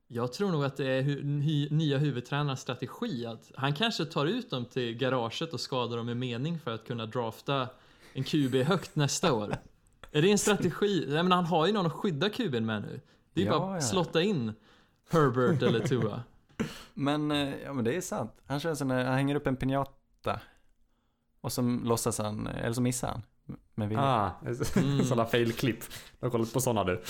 Jag 0.07 0.33
tror 0.33 0.51
nog 0.51 0.65
att 0.65 0.77
det 0.77 0.87
är 0.87 1.01
hu 1.01 1.23
ny, 1.23 1.69
nya 1.69 1.97
huvudtränarens 1.97 2.59
strategi 2.61 3.25
att 3.25 3.51
han 3.57 3.73
kanske 3.73 4.05
tar 4.05 4.25
ut 4.25 4.49
dem 4.49 4.65
till 4.65 4.97
garaget 4.97 5.53
och 5.53 5.59
skadar 5.59 5.97
dem 5.97 6.05
med 6.05 6.17
mening 6.17 6.59
för 6.59 6.71
att 6.73 6.87
kunna 6.87 7.05
drafta 7.05 7.67
en 8.13 8.23
QB 8.23 8.55
högt 8.55 8.95
nästa 8.95 9.33
år. 9.33 9.55
Är 10.11 10.21
det 10.21 10.31
en 10.31 10.37
strategi? 10.37 11.05
Nej, 11.07 11.23
men 11.23 11.31
han 11.31 11.45
har 11.45 11.67
ju 11.67 11.73
någon 11.73 11.85
att 11.85 11.91
skydda 11.93 12.29
QBn 12.29 12.65
med 12.65 12.81
nu. 12.81 13.01
Det 13.33 13.41
är 13.41 13.45
Ja, 13.45 13.59
bara 13.59 13.71
ja. 13.71 13.77
att 13.77 13.83
slotta 13.83 14.21
in 14.21 14.53
Herbert 15.11 15.61
eller 15.61 15.79
Tua. 15.79 16.23
Men, 16.93 17.31
eh, 17.31 17.53
ja 17.63 17.73
men 17.73 17.85
det 17.85 17.95
är 17.97 18.01
sant. 18.01 18.31
Han 18.45 18.59
kör 18.59 18.75
som 18.75 18.87
när 18.87 19.05
han 19.05 19.13
hänger 19.13 19.35
upp 19.35 19.47
en 19.47 19.55
piñata. 20.23 20.39
Och 21.41 21.51
så 21.51 21.61
låtsas 21.61 22.17
han, 22.17 22.47
eller 22.47 22.73
så 22.73 22.81
missar 22.81 23.07
han. 23.07 23.21
Med 23.75 23.89
vilja. 23.89 24.03
Ah, 24.03 24.31
Mm. 24.75 25.03
sådana 25.03 25.25
fail-klipp. 25.29 25.83
Jag 26.19 26.27
har 26.27 26.31
kollat 26.31 26.53
på 26.53 26.61
sådana 26.61 26.83
du. 26.83 27.03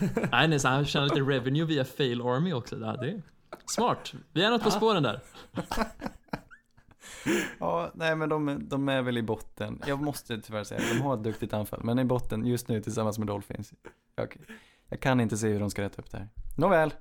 Nej, 0.32 0.48
nej, 0.48 0.60
så 0.60 0.68
han 0.68 0.84
tjänar 0.86 1.06
lite 1.06 1.20
revenue 1.20 1.64
via 1.64 1.84
Fail 1.84 2.20
Army 2.20 2.52
också. 2.52 2.76
Det, 2.76 2.86
är 2.86 3.22
smart. 3.66 4.12
Vi 4.32 4.42
är 4.44 4.50
något 4.50 4.62
på 4.62 4.70
spåren 4.70 5.02
där. 5.02 5.20
Ja, 7.60 7.90
nej 7.94 8.16
men 8.16 8.28
de, 8.28 8.68
de 8.68 8.88
är 8.88 9.02
väl 9.02 9.18
i 9.18 9.22
botten. 9.22 9.82
Jag 9.86 10.02
måste 10.02 10.40
tyvärr 10.40 10.64
säga, 10.64 10.80
de 10.94 11.00
har 11.00 11.14
ett 11.14 11.22
duktigt 11.24 11.52
anfall. 11.52 11.80
Men 11.84 11.98
i 11.98 12.04
botten 12.04 12.46
just 12.46 12.68
nu 12.68 12.80
tillsammans 12.82 13.18
med 13.18 13.26
Dolphins. 13.26 13.72
Jag, 14.16 14.36
jag 14.88 15.00
kan 15.00 15.20
inte 15.20 15.36
se 15.36 15.48
hur 15.48 15.60
de 15.60 15.70
ska 15.70 15.82
rätta 15.82 16.02
upp 16.02 16.10
det 16.10 16.18
här. 16.18 16.28
Nåväl. 16.56 16.94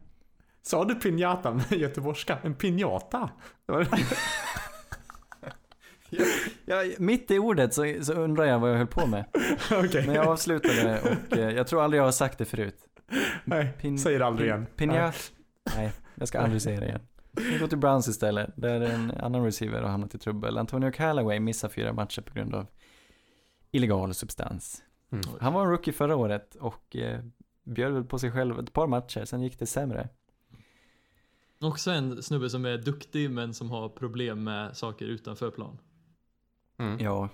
Sa 0.61 0.85
du 0.85 0.95
pinjata 0.95 1.51
med 1.51 1.71
göteborgska? 1.71 2.37
En 2.43 2.55
pinjata? 2.55 3.29
Det 6.12 6.18
var- 6.20 6.84
Ja, 6.84 6.93
mitt 6.99 7.32
i 7.32 7.39
ordet 7.39 7.74
så, 7.74 7.95
så 8.01 8.14
undrar 8.14 8.45
jag 8.45 8.59
vad 8.59 8.72
jag 8.72 8.78
höll 8.78 8.88
på 8.88 9.05
med. 9.07 9.26
Okej. 9.72 10.05
Men 10.07 10.16
jag 10.16 10.28
avslutade 10.28 11.01
och 11.01 11.38
eh, 11.38 11.49
jag 11.55 11.68
tror 11.68 11.84
aldrig 11.84 11.99
jag 11.99 12.05
har 12.05 12.12
sagt 12.12 12.38
det 12.38 12.45
förut. 12.45 12.76
Nej, 13.45 13.74
Pin- 13.82 13.97
säg 13.97 14.18
det 14.18 14.26
aldrig 14.26 14.49
pin- 14.49 14.53
igen. 14.55 14.68
Pinja... 14.76 15.14
Nej, 15.76 15.91
jag 16.16 16.28
ska 16.28 16.39
aldrig 16.39 16.62
säga 16.62 16.80
det 16.80 16.86
igen. 16.86 17.01
Vi 17.32 17.57
går 17.59 17.68
till 17.68 17.78
Browns 17.78 18.07
istället, 18.07 18.49
där 18.55 18.82
en 18.82 19.12
annan 19.12 19.43
receiver 19.45 19.82
har 19.82 19.89
hamnat 19.89 20.16
i 20.16 20.18
trubbel. 20.18 20.57
Antonio 20.57 20.91
Callaway 20.91 21.39
missar 21.39 21.70
fyra 21.70 21.93
matcher 21.93 22.22
på 22.22 22.34
grund 22.34 22.55
av 22.55 22.68
illegal 23.72 24.14
substans. 24.14 24.84
Mm. 25.12 25.24
Han 25.39 25.53
var 25.53 25.64
en 25.64 25.70
rookie 25.72 25.93
förra 25.93 26.16
året 26.16 26.55
och 26.55 26.95
eh, 26.95 27.20
bjöd 27.64 27.93
väl 27.93 28.03
på 28.03 28.20
sig 28.20 28.32
själv 28.32 28.59
ett 28.59 28.74
par 28.74 28.88
matcher, 28.88 29.26
sen 29.26 29.41
gick 29.41 29.59
det 29.59 29.66
sämre. 29.66 30.09
Också 31.62 31.91
en 31.91 32.24
snubbe 32.24 32.49
som 32.49 32.66
är 32.66 32.78
duktig 32.78 33.32
men 33.32 33.53
som 33.53 33.72
har 33.72 33.89
problem 33.89 34.43
med 34.43 34.78
saker 34.78 35.05
utanför 35.05 35.51
plan. 35.51 35.78
Mm. 36.82 36.97
Ja. 36.99 37.29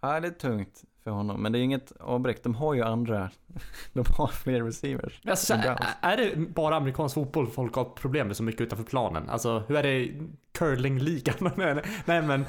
ja, 0.00 0.20
det 0.20 0.28
är 0.28 0.32
tungt 0.32 0.84
för 1.04 1.10
honom, 1.10 1.42
men 1.42 1.52
det 1.52 1.58
är 1.58 1.62
inget 1.62 1.92
avbräck. 2.00 2.42
De 2.42 2.54
har 2.54 2.74
ju 2.74 2.82
andra, 2.82 3.30
de 3.92 4.04
har 4.16 4.28
fler 4.28 4.62
receivers. 4.62 5.20
Alltså, 5.26 5.54
är 6.00 6.16
det 6.16 6.36
bara 6.36 6.76
amerikansk 6.76 7.14
fotboll 7.14 7.46
folk 7.46 7.74
har 7.74 7.84
problem 7.84 8.26
med 8.26 8.36
så 8.36 8.42
mycket 8.42 8.60
utanför 8.60 8.84
planen? 8.84 9.30
Alltså 9.30 9.58
hur 9.68 9.76
är 9.76 9.82
det 9.82 9.94
i 9.94 10.22
curlingligan? 10.52 11.50
nej, 11.56 11.82
nej 12.04 12.22
men, 12.22 12.44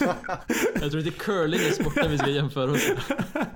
Jag 0.80 0.90
tror 0.90 1.06
inte 1.06 1.18
curling 1.18 1.60
är 1.60 1.72
sporten 1.72 2.10
vi 2.10 2.18
ska 2.18 2.30
jämföra 2.30 2.70
oss 2.70 2.88
med. 2.88 3.46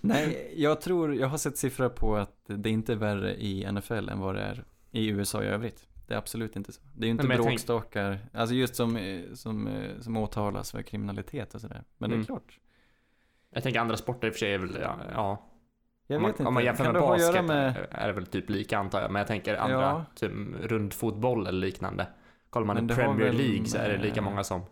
Nej, 0.00 0.54
jag 0.56 0.80
tror, 0.80 1.14
jag 1.14 1.28
har 1.28 1.38
sett 1.38 1.58
siffror 1.58 1.88
på 1.88 2.16
att 2.16 2.44
det 2.46 2.70
inte 2.70 2.92
är 2.92 2.96
värre 2.96 3.34
i 3.34 3.72
NFL 3.72 4.08
än 4.08 4.20
vad 4.20 4.34
det 4.34 4.40
är 4.40 4.64
i 4.90 5.08
USA 5.08 5.42
i 5.42 5.46
övrigt. 5.46 5.86
Det 6.06 6.14
är 6.14 6.18
absolut 6.18 6.56
inte 6.56 6.72
så. 6.72 6.80
Det 6.94 7.04
är 7.04 7.06
ju 7.06 7.10
inte 7.10 7.26
Men 7.26 7.36
jag 7.36 7.46
tänk- 7.46 7.66
bråkstakar, 7.66 8.18
alltså 8.32 8.54
just 8.54 8.76
som, 8.76 8.96
eh, 8.96 9.32
som, 9.34 9.66
eh, 9.66 10.00
som 10.00 10.16
åtalas 10.16 10.70
för 10.70 10.82
kriminalitet 10.82 11.54
och 11.54 11.60
sådär. 11.60 11.84
Men 11.98 12.10
det 12.10 12.14
Mm. 12.16 12.22
är 12.22 12.26
klart. 12.26 12.58
jag 13.50 13.62
tänker 13.62 13.80
andra 13.80 13.96
sporter 13.96 14.28
i 14.28 14.30
och 14.30 14.34
för 14.34 14.38
sig 14.38 14.52
är 14.54 14.58
väl, 14.58 14.78
ja, 14.82 14.98
ja. 15.14 15.50
Jag 16.06 16.16
om, 16.16 16.22
vet 16.22 16.22
man, 16.22 16.30
inte. 16.30 16.44
om 16.44 16.54
man 16.54 16.64
jämför 16.64 16.84
kan 16.84 16.92
med 16.92 17.02
det 17.02 17.06
basket 17.06 17.34
göra 17.34 17.42
med, 17.42 17.86
är 17.90 18.06
det 18.06 18.12
väl 18.12 18.26
typ 18.26 18.50
lika 18.50 18.78
antar 18.78 19.00
jag. 19.00 19.10
Men 19.10 19.20
jag 19.20 19.26
tänker 19.26 19.54
andra, 19.56 19.76
Ja. 19.80 20.04
typ 20.14 20.32
rundfotboll 20.62 21.46
eller 21.46 21.58
liknande. 21.66 22.06
Kollar 22.50 22.66
man 22.66 22.78
i 22.78 22.80
det 22.80 22.94
Premier 22.94 23.32
League 23.32 23.66
så 23.66 23.78
är 23.78 23.88
det 23.88 23.98
lika 23.98 24.22
många 24.22 24.44
som. 24.44 24.62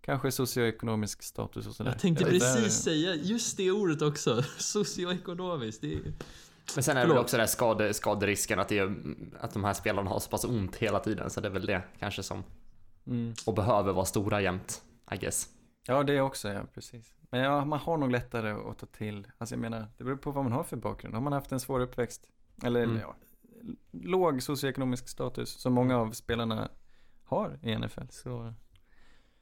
kanske 0.00 0.32
socioekonomisk 0.32 1.22
status 1.22 1.66
och 1.66 1.74
sådär. 1.74 1.90
Jag 1.90 1.98
tänkte 2.00 2.24
precis 2.24 2.72
säga 2.72 3.14
just 3.14 3.56
det 3.56 3.70
ordet 3.70 4.02
också. 4.02 4.42
Socioekonomiskt. 4.58 5.80
Det 5.82 5.94
är... 5.94 6.00
Men 6.74 6.82
sen 6.84 6.96
är 6.96 7.00
det 7.00 7.06
Förlåt. 7.08 7.22
också 7.24 7.36
det 7.36 7.42
här 7.42 7.46
skade, 7.48 7.94
skaderisken 7.94 8.58
att, 8.60 8.68
det 8.68 8.78
är, 8.78 8.96
att 9.40 9.52
de 9.54 9.64
här 9.64 9.72
spelarna 9.72 10.10
har 10.10 10.18
så 10.20 10.30
pass 10.30 10.44
ont 10.44 10.76
hela 10.76 10.98
tiden. 10.98 11.30
Så 11.30 11.40
det 11.40 11.48
är 11.48 11.52
väl 11.52 11.66
det 11.66 11.82
kanske 11.98 12.22
som, 12.22 12.44
Mm. 13.06 13.34
och 13.46 13.54
behöver 13.54 13.92
vara 13.92 14.04
stora 14.04 14.40
jämt, 14.40 14.82
I 15.12 15.16
guess. 15.16 15.48
Ja, 15.86 16.02
det 16.02 16.20
också, 16.20 16.48
ja, 16.48 16.60
precis. 16.74 17.14
Men 17.30 17.40
ja, 17.40 17.64
man 17.64 17.78
har 17.78 17.96
nog 17.96 18.10
lättare 18.10 18.50
att 18.50 18.78
ta 18.78 18.86
till, 18.86 19.26
alltså 19.38 19.54
jag 19.54 19.60
menar, 19.60 19.86
det 19.98 20.04
beror 20.04 20.16
på 20.16 20.30
vad 20.30 20.44
man 20.44 20.52
har 20.52 20.62
för 20.64 20.76
bakgrund. 20.76 21.14
Har 21.14 21.22
man 21.22 21.32
haft 21.32 21.52
en 21.52 21.60
svår 21.60 21.80
uppväxt, 21.80 22.26
eller 22.64 22.82
Mm. 22.84 22.96
ja, 22.98 23.16
låg 23.92 24.42
socioekonomisk 24.42 25.08
status, 25.08 25.50
som 25.60 25.72
många 25.72 25.98
av 25.98 26.10
spelarna 26.12 26.68
har 27.24 27.58
i 27.62 27.72
NFL, 27.78 28.00
så 28.10 28.54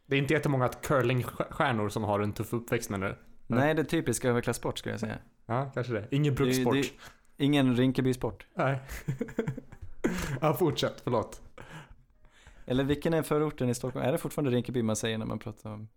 Det 0.07 0.17
är 0.17 0.21
inte 0.21 0.35
jättemånga 0.35 0.69
curlingstjärnor 0.69 1.89
som 1.89 2.05
har 2.05 2.21
en 2.21 2.33
tuff 2.33 2.53
uppväxt 2.53 2.91
menar 2.91 3.09
du? 3.09 3.17
nej, 3.55 3.75
det 3.75 3.83
är 3.83 3.85
typisk 3.85 4.25
överklassport 4.25 4.79
skulle 4.79 4.93
jag 4.93 5.01
säga. 5.01 5.19
Ja, 5.47 5.71
kanske 5.75 5.93
det. 5.93 6.09
Ingen 6.11 6.35
brukssport. 6.35 6.75
Det- 6.75 6.81
det- 6.83 6.91
Ingen 7.37 7.77
Rinkeby-sport. 7.77 8.47
Nej. 8.55 8.81
ja, 10.41 10.55
fortsätt, 10.55 11.01
förlåt. 11.05 11.43
Eller 12.67 12.85
vilken 12.85 13.15
är 13.15 13.23
förorten 13.23 13.69
i 13.69 13.75
Stockholm? 13.75 14.07
Är 14.07 14.13
det 14.13 14.19
fortfarande 14.19 14.51
Rinkeby 14.51 14.83
man 14.83 14.97
säger 14.97 15.19
när 15.19 15.27
man 15.27 15.39
pratar 15.39 15.71
om? 15.71 15.89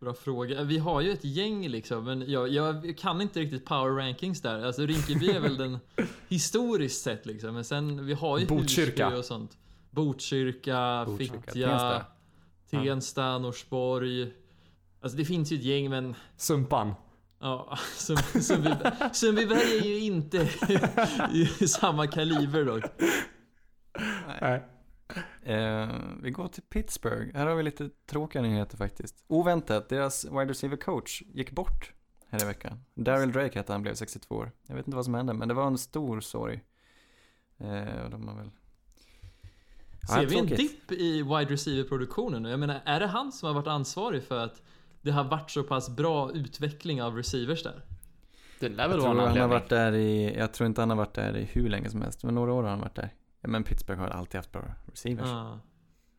Bra 0.00 0.14
fråga. 0.14 0.62
Vi 0.62 0.78
har 0.78 1.00
ju 1.00 1.12
ett 1.12 1.24
gäng 1.24 1.68
liksom, 1.68 2.04
men 2.04 2.30
jag, 2.30 2.48
jag 2.48 2.98
kan 2.98 3.20
inte 3.20 3.40
riktigt 3.40 3.64
power 3.64 3.90
rankings 3.90 4.42
där. 4.42 4.64
Alltså 4.64 4.86
Rinkeby 4.86 5.30
är 5.30 5.40
väl 5.40 5.56
den 5.56 5.78
historiskt 6.28 7.02
sett 7.02 7.26
liksom, 7.26 7.54
men 7.54 7.64
sen 7.64 8.06
vi 8.06 8.12
har 8.14 8.38
ju 8.38 8.46
Botkyrka. 8.46 9.04
Husby 9.04 9.20
och 9.20 9.24
sånt. 9.24 9.58
Botkyrka, 9.90 11.04
Botkyrka, 11.06 11.34
Fittja, 11.42 11.68
Tensta. 11.68 12.04
Tensta, 12.70 13.38
Norsborg. 13.38 14.32
Alltså 15.00 15.18
det 15.18 15.24
finns 15.24 15.52
ju 15.52 15.56
ett 15.56 15.64
gäng 15.64 15.90
men 15.90 16.14
Sumpan. 16.36 16.94
Ja, 17.44 17.78
Sund- 17.96 19.12
Sundbyberg 19.12 19.78
är 19.78 19.84
ju 19.84 19.98
inte 20.00 20.48
i 21.60 21.68
samma 21.68 22.06
kaliber 22.06 22.64
dock. 22.64 22.84
Nej. 24.40 24.62
Eh, 25.42 25.88
vi 26.22 26.30
går 26.30 26.48
till 26.48 26.62
Pittsburgh. 26.62 27.36
Här 27.36 27.46
har 27.46 27.54
vi 27.54 27.62
lite 27.62 27.90
tråkiga 28.06 28.42
nyheter 28.42 28.76
faktiskt. 28.76 29.24
Oväntat, 29.26 29.88
deras 29.88 30.24
wide 30.24 30.44
receiver 30.44 30.76
coach 30.76 31.22
gick 31.34 31.50
bort 31.50 31.92
här 32.28 32.42
i 32.42 32.46
veckan. 32.46 32.84
Daryl 32.94 33.32
Drake 33.32 33.58
hette 33.58 33.72
han, 33.72 33.82
blev 33.82 33.94
62 33.94 34.34
år. 34.34 34.52
Jag 34.66 34.76
vet 34.76 34.86
inte 34.86 34.96
vad 34.96 35.04
som 35.04 35.14
hände, 35.14 35.32
men 35.34 35.48
det 35.48 35.54
var 35.54 35.66
en 35.66 35.78
stor 35.78 36.20
sorg. 36.20 36.60
Eh, 37.58 38.04
och 38.04 38.10
de 38.10 38.28
har 38.28 38.36
väl... 38.36 38.50
Ja, 40.08 40.14
Ser 40.14 40.26
vi 40.26 40.38
en 40.38 40.46
dipp 40.46 40.92
i 40.92 41.22
wide 41.22 41.44
receiver-produktionen? 41.52 42.44
Jag 42.44 42.60
menar, 42.60 42.80
är 42.84 43.00
det 43.00 43.06
han 43.06 43.32
som 43.32 43.46
har 43.46 43.54
varit 43.54 43.66
ansvarig 43.66 44.22
för 44.22 44.38
att 44.38 44.62
det 45.04 45.10
har 45.10 45.24
varit 45.24 45.50
så 45.50 45.62
pass 45.62 45.90
bra 45.96 46.32
utveckling 46.32 47.02
av 47.02 47.16
receivers 47.16 47.62
där? 47.62 47.82
Det 48.60 48.68
lär 48.68 48.88
väl 48.88 48.96
Jag 48.98 49.14
vara 49.14 49.22
en 49.22 49.28
han 49.28 49.38
har 49.40 49.48
varit 49.48 49.68
där 49.68 49.92
i, 49.92 50.38
jag 50.38 50.52
tror 50.52 50.66
inte 50.66 50.80
han 50.82 50.90
har 50.90 50.96
varit 50.96 51.14
där 51.14 51.36
i 51.36 51.44
hur 51.44 51.68
länge 51.68 51.90
som 51.90 52.02
helst, 52.02 52.24
men 52.24 52.34
några 52.34 52.52
år 52.52 52.62
har 52.62 52.70
han 52.70 52.80
varit 52.80 52.94
där. 52.94 53.10
Men 53.40 53.64
Pittsburgh 53.64 54.00
har 54.00 54.08
alltid 54.08 54.38
haft 54.38 54.52
bra 54.52 54.62
receivers. 54.92 55.28
Ja, 55.28 55.58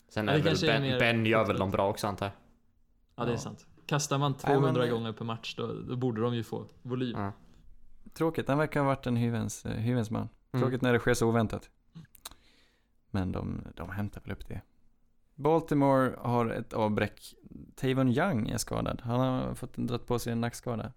Sen 0.10 0.30
är 0.30 0.34
det 0.34 0.40
väl 0.40 0.48
kanske 0.48 0.68
är 0.72 0.80
ben, 0.80 0.82
mer- 0.82 1.00
ben 1.00 1.26
gör 1.26 1.46
väl 1.46 1.58
dem 1.58 1.72
bra 1.72 1.90
också 1.90 2.08
antar 2.08 2.26
jag. 2.26 2.34
ja 3.16 3.26
det 3.26 3.34
är 3.34 3.38
sant. 3.38 3.66
Kastar 3.86 4.18
man 4.18 4.32
Nej, 4.32 4.56
200 4.56 4.82
men- 4.82 4.92
gånger 4.92 5.12
per 5.12 5.26
match 5.26 5.56
då, 5.56 5.68
då 5.68 5.96
borde 5.96 6.22
de 6.22 6.36
ju 6.36 6.44
få 6.44 6.66
volym. 6.82 7.18
Ja. 7.20 7.32
Tråkigt, 8.14 8.48
han 8.48 8.58
verkar 8.58 8.80
ha 8.80 8.88
varit 8.88 9.08
en 9.08 9.16
hyvens, 9.16 9.66
eh, 9.66 9.72
hyvens 9.72 10.12
man. 10.12 10.30
Mm. 10.52 10.62
Tråkigt 10.62 10.82
när 10.82 10.94
det 10.94 11.00
sker 11.00 11.14
så 11.14 11.28
oväntat. 11.30 11.70
Men 13.12 13.32
de, 13.32 13.62
de 13.76 13.90
hämtar 13.90 14.22
väl 14.22 14.32
upp 14.32 14.48
det. 14.48 14.62
Baltimore 15.36 16.16
har 16.18 16.50
ett 16.50 16.74
avbräck. 16.74 17.34
Tavon 17.76 18.10
Young 18.10 18.50
är 18.50 18.58
skadad. 18.58 19.02
Han 19.04 19.20
har 19.20 19.54
fått 19.56 19.74
dragit 19.78 20.08
på 20.08 20.20
sig 20.20 20.34
en 20.34 20.42
nackskada. 20.42 20.92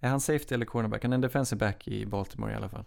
Är 0.00 0.08
han 0.08 0.20
safety 0.20 0.54
eller 0.54 0.66
cornerback? 0.66 1.02
Han 1.02 1.12
är 1.12 1.14
en 1.14 1.20
defensive 1.20 1.58
back 1.58 1.88
i 1.88 2.06
Baltimore 2.06 2.52
i 2.52 2.54
alla 2.54 2.68
fall. 2.68 2.84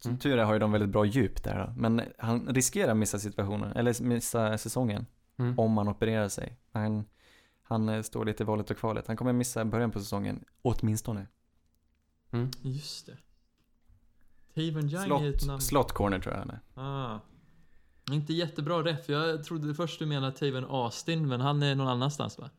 Som 0.00 0.08
Mm. 0.10 0.18
tur 0.18 0.38
är 0.38 0.44
har 0.44 0.52
ju 0.52 0.58
de 0.58 0.72
väldigt 0.72 0.90
bra 0.90 1.04
djup 1.04 1.42
där 1.42 1.58
då. 1.66 1.80
Men 1.80 2.02
han 2.18 2.46
riskerar 2.54 2.94
missa 2.94 3.18
situationen, 3.18 3.72
eller 3.72 4.02
missa 4.02 4.58
säsongen, 4.58 5.06
Mm. 5.36 5.58
om 5.58 5.76
han 5.78 5.88
opererar 5.88 6.28
sig. 6.28 6.56
Han, 6.72 7.04
han 7.62 7.88
eh, 7.88 8.02
står 8.02 8.24
lite 8.24 8.42
i 8.42 8.46
valet 8.46 8.70
och 8.70 8.76
kvalet. 8.76 9.06
Han 9.06 9.16
kommer 9.16 9.32
missa 9.32 9.64
början 9.64 9.90
på 9.90 9.98
säsongen, 9.98 10.44
åtminstone. 10.62 11.26
Mm. 12.30 12.50
Just 12.62 13.06
det. 13.06 13.16
Tavon 14.54 14.88
Young 14.90 15.24
är 15.24 15.34
ett 15.34 15.46
namn. 15.46 15.60
Slot 15.60 15.92
corner 15.92 16.18
tror 16.18 16.34
jag 16.34 16.40
han 16.40 16.50
är. 16.50 16.60
Ah. 16.74 17.20
Inte 18.10 18.32
jättebra 18.32 18.84
ref. 18.84 19.08
Jag 19.08 19.44
trodde 19.44 19.74
först 19.74 19.98
du 19.98 20.06
menade 20.06 20.32
Tavon 20.36 20.64
Austin, 20.64 21.28
men 21.28 21.40
han 21.40 21.62
är 21.62 21.74
någon 21.74 21.88
annanstans 21.88 22.38
va? 22.38 22.50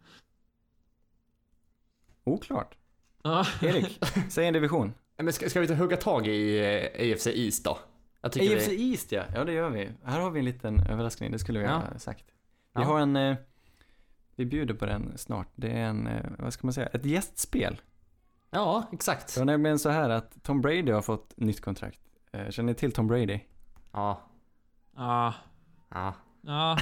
Oklart. 2.23 2.77
Ja. 3.23 3.45
Erik, 3.61 3.99
säg 4.29 4.47
en 4.47 4.53
division. 4.53 4.93
Men 5.17 5.33
ska, 5.33 5.49
ska 5.49 5.59
vi 5.59 5.63
inte 5.65 5.75
hugga 5.75 5.97
tag 5.97 6.27
i 6.27 6.59
eh, 6.59 7.13
AFC 7.13 7.27
East 7.27 7.63
då? 7.65 7.77
AFC 8.21 8.37
vi... 8.37 8.91
East 8.91 9.11
ja, 9.11 9.23
ja 9.35 9.43
det 9.43 9.53
gör 9.53 9.69
vi. 9.69 9.89
Här 10.03 10.19
har 10.19 10.31
vi 10.31 10.39
en 10.39 10.45
liten 10.45 10.79
överraskning, 10.79 11.31
det 11.31 11.39
skulle 11.39 11.59
vi 11.59 11.65
Ja. 11.65 11.71
ha 11.93 11.99
sagt. 11.99 12.25
Vi 12.75 12.81
Ja. 12.81 12.83
har 12.83 12.99
en, 12.99 13.15
eh, 13.15 13.35
vi 14.35 14.45
bjuder 14.45 14.73
på 14.73 14.85
den 14.85 15.17
snart. 15.17 15.47
Det 15.55 15.71
är 15.71 15.85
en, 15.85 16.07
eh, 16.07 16.25
vad 16.39 16.53
ska 16.53 16.67
man 16.67 16.73
säga, 16.73 16.87
ett 16.87 17.05
gästspel. 17.05 17.81
Ja, 18.49 18.83
exakt. 18.91 19.33
Det 19.33 19.39
var 19.39 19.45
nämligen 19.45 19.79
så 19.79 19.89
här 19.89 20.09
att 20.09 20.43
Tom 20.43 20.61
Brady 20.61 20.91
har 20.91 21.01
fått 21.01 21.33
nytt 21.37 21.61
kontrakt. 21.61 21.99
Eh, 22.31 22.49
Känner 22.49 22.67
ni 22.67 22.75
till 22.75 22.91
Tom 22.91 23.07
Brady? 23.07 23.39
Ja. 23.91 24.21
Ah. 24.95 25.33
ja. 25.89 26.13
Ah. 26.47 26.77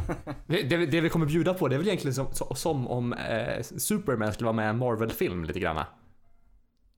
Det, 0.46 0.62
det, 0.62 0.86
det 0.86 1.00
vi 1.00 1.08
kommer 1.08 1.26
bjuda 1.26 1.54
på 1.54 1.68
det 1.68 1.74
är 1.74 1.78
väl 1.78 1.86
egentligen 1.86 2.14
som, 2.14 2.54
som 2.56 2.88
om 2.88 3.12
eh, 3.12 3.62
Superman 3.62 4.32
skulle 4.32 4.44
vara 4.44 4.56
med 4.56 4.66
i 4.66 4.68
en 4.68 4.78
Marvel-film 4.78 5.44
lite 5.44 5.60
granna. 5.60 5.86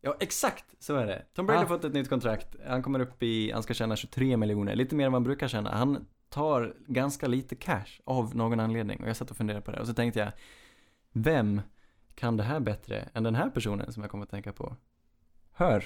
Ja, 0.01 0.17
exakt 0.21 0.65
så 0.79 0.97
är 0.97 1.07
det. 1.07 1.23
Tom 1.35 1.47
Brady 1.47 1.57
Ja. 1.57 1.61
har 1.63 1.69
fått 1.69 1.85
ett 1.85 1.93
nytt 1.93 2.09
kontrakt. 2.09 2.57
Han 2.69 2.83
kommer 2.83 3.01
upp 3.01 3.23
i, 3.23 3.53
han 3.53 3.63
ska 3.63 3.75
tjäna 3.75 3.97
23 3.97 4.37
miljoner, 4.37 4.75
lite 4.77 4.95
mer 4.95 5.07
än 5.07 5.13
han 5.13 5.25
brukar 5.25 5.49
tjäna. 5.49 5.71
Han 5.75 6.07
tar 6.29 6.75
ganska 6.87 7.27
lite 7.27 7.57
cash 7.57 8.01
av 8.05 8.37
någon 8.37 8.61
anledning 8.61 9.03
och 9.03 9.09
jag 9.09 9.17
satt 9.17 9.31
och 9.31 9.37
funderade 9.37 9.65
på 9.65 9.71
det 9.71 9.81
och 9.81 9.87
så 9.87 9.95
tänkte 9.95 10.21
jag, 10.21 10.33
vem 11.13 11.61
kan 12.15 12.37
det 12.37 12.43
här 12.43 12.61
bättre 12.61 13.09
än 13.15 13.23
den 13.23 13.35
här 13.35 13.51
personen 13.51 13.93
som 13.93 14.03
jag 14.03 14.11
kommer 14.11 14.25
att 14.25 14.31
tänka 14.31 14.53
på? 14.53 14.77
Hör! 15.53 15.85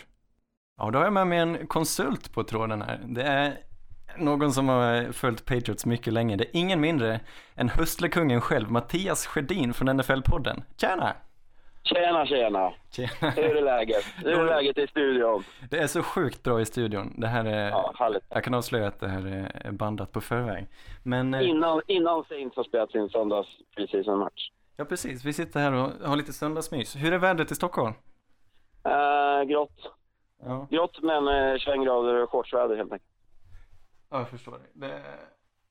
Ja, 0.76 0.90
då 0.90 0.98
har 0.98 1.06
jag 1.06 1.12
med 1.12 1.26
mig 1.26 1.38
en 1.38 1.66
konsult 1.66 2.32
på 2.32 2.44
tråden 2.44 2.82
här. 2.82 3.04
Det 3.08 3.22
är 3.22 3.58
någon 4.18 4.52
som 4.52 4.68
har 4.68 5.12
följt 5.12 5.44
Patriots 5.46 5.86
mycket 5.86 6.12
länge. 6.12 6.36
Det 6.36 6.44
är 6.44 6.50
ingen 6.60 6.80
mindre 6.80 7.20
än 7.54 7.68
höstlekungen 7.68 8.40
själv, 8.40 8.70
Mattias 8.70 9.26
Sjödin 9.26 9.74
från 9.74 9.88
NFL-podden. 10.00 10.62
Tjena! 10.76 11.12
Tjena, 11.84 12.26
tjena. 12.26 12.72
Tjena! 12.90 13.30
Hur 13.30 13.56
är 13.56 13.62
läget? 13.62 14.04
Hur 14.16 14.38
är 14.40 14.44
läget 14.46 14.78
i 14.78 14.86
studion? 14.86 15.42
Det 15.70 15.78
är 15.78 15.86
så 15.86 16.02
sjukt 16.02 16.42
bra 16.42 16.60
i 16.60 16.64
studion. 16.64 17.14
Det 17.20 17.26
här 17.26 17.44
är, 17.44 17.68
Ja, 17.70 17.92
härligt. 17.98 18.22
jag 18.28 18.44
kan 18.44 18.54
avslöja 18.54 18.86
att 18.86 19.00
det 19.00 19.08
här 19.08 19.26
är- 19.64 19.72
bandat 19.72 20.12
på 20.12 20.20
förväg. 20.20 20.66
Men, 21.02 21.34
eh, 21.34 21.48
Innan, 21.48 21.80
innan 21.86 22.24
Saints 22.24 22.56
har 22.56 22.64
spelat 22.64 22.90
sin 22.90 23.08
söndags 23.08 23.48
preseason 23.76 24.18
match. 24.18 24.50
ja 24.76 24.84
precis, 24.84 25.24
vi 25.24 25.32
sitter 25.32 25.60
här 25.60 25.72
och 25.72 26.08
har 26.08 26.16
lite 26.16 26.32
söndagsmys. 26.32 26.96
Hur 26.96 27.12
är 27.12 27.18
vädret 27.18 27.50
i 27.50 27.54
Stockholm? 27.54 27.94
Uh, 28.86 29.44
grått. 29.48 29.78
Ja. 30.44 30.66
Grått 30.70 31.02
men 31.02 31.28
uh, 31.28 31.58
21 31.58 31.84
grader 31.84 32.22
och 32.22 32.30
shortsväder 32.30 32.76
helt 32.76 32.92
enkelt. 32.92 33.10
Ja, 34.12 34.18
jag 34.18 34.28
förstår 34.28 34.58
det. 34.74 34.86
är 34.86 35.02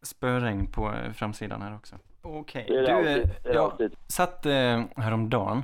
spöregn 0.04 0.68
på 0.68 0.94
eh, 0.94 1.12
framsidan 1.12 1.62
här 1.62 1.76
också. 1.76 1.96
Okej, 2.22 2.66
det 2.70 3.04
du, 3.04 3.26
jag 3.54 3.58
alltid. 3.58 3.96
satt 4.08 4.46
eh, 4.46 4.84
häromdagen 4.96 5.64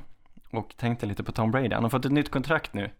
och 0.51 0.78
tänkte 0.78 1.05
lite 1.05 1.23
på 1.23 1.32
Tom 1.32 1.51
Brady. 1.51 1.73
Han 1.73 1.84
har 1.84 1.89
fått 1.89 2.05
ett 2.05 2.11
nytt 2.11 2.32
kontrakt 2.32 2.73
nu. 2.73 2.91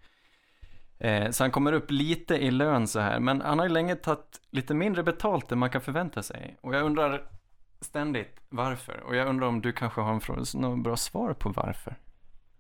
Eh, 0.99 1.30
så 1.32 1.43
han 1.43 1.51
kommer 1.51 1.73
upp 1.73 1.91
lite 1.91 2.36
i 2.36 2.51
lön 2.51 2.88
så 2.88 2.99
här, 2.99 3.19
men 3.19 3.41
han 3.41 3.59
har 3.59 3.65
ju 3.65 3.71
länge 3.73 3.95
tagit 3.95 4.41
lite 4.49 4.73
mindre 4.73 5.03
betalt 5.03 5.51
än 5.51 5.59
man 5.59 5.69
kan 5.69 5.82
förvänta 5.82 6.23
sig. 6.23 6.57
Och 6.61 6.75
jag 6.75 6.84
undrar 6.84 7.30
ständigt 7.82 8.41
varför. 8.49 8.99
Och 9.03 9.15
jag 9.15 9.28
undrar 9.28 9.47
om 9.47 9.61
du 9.61 9.71
kanske 9.71 10.01
har 10.01 10.13
en 10.13 10.19
frå- 10.19 10.57
något 10.57 10.84
bra 10.84 10.95
svar 10.97 11.34
på 11.34 11.49
varför. 11.49 11.95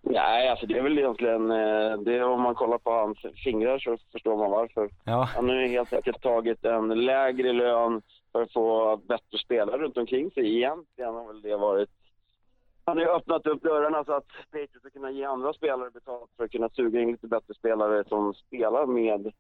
Nej, 0.09 0.49
alltså 0.49 0.65
det 0.65 0.77
är 0.77 0.81
väl 0.83 0.97
egentligen... 0.97 1.51
eh, 1.51 1.97
Det 1.97 2.13
är 2.17 2.23
om 2.23 2.41
man 2.41 2.55
kollar 2.55 2.77
på 2.77 2.91
hans 2.91 3.17
fingrar 3.43 3.79
så 3.79 3.97
förstår 4.11 4.37
man 4.37 4.51
varför. 4.51 4.89
Ja, 5.03 5.23
Han 5.35 5.49
har 5.49 5.55
ju 5.55 5.67
helt 5.67 5.93
enkelt 5.93 6.21
tagit 6.21 6.65
en 6.65 7.05
lägre 7.05 7.53
lön 7.53 8.01
för 8.31 8.41
att 8.41 8.53
få 8.53 8.97
bättre 8.97 9.37
spelare 9.37 9.77
runt 9.77 9.97
omkring 9.97 10.31
sig. 10.31 10.55
Egentligen 10.57 11.13
har 11.13 11.27
väl 11.27 11.41
det 11.41 11.57
varit... 11.57 11.89
Han 12.85 12.97
har 12.97 13.03
ju 13.05 13.11
öppnat 13.11 13.47
upp 13.47 13.61
dörrarna 13.61 14.03
så 14.03 14.13
att 14.13 14.27
Patriots 14.51 14.79
ska 14.79 14.89
kunna 14.89 15.11
ge 15.11 15.23
andra 15.23 15.53
spelare 15.53 15.89
betalt 15.91 16.29
för 16.37 16.43
att 16.43 16.51
kunna 16.51 16.69
suga 16.69 16.99
in 17.01 17.11
lite 17.11 17.27
bättre 17.27 17.53
spelare 17.53 18.03
som 18.07 18.33
spelar 18.33 18.85
med, 18.85 19.33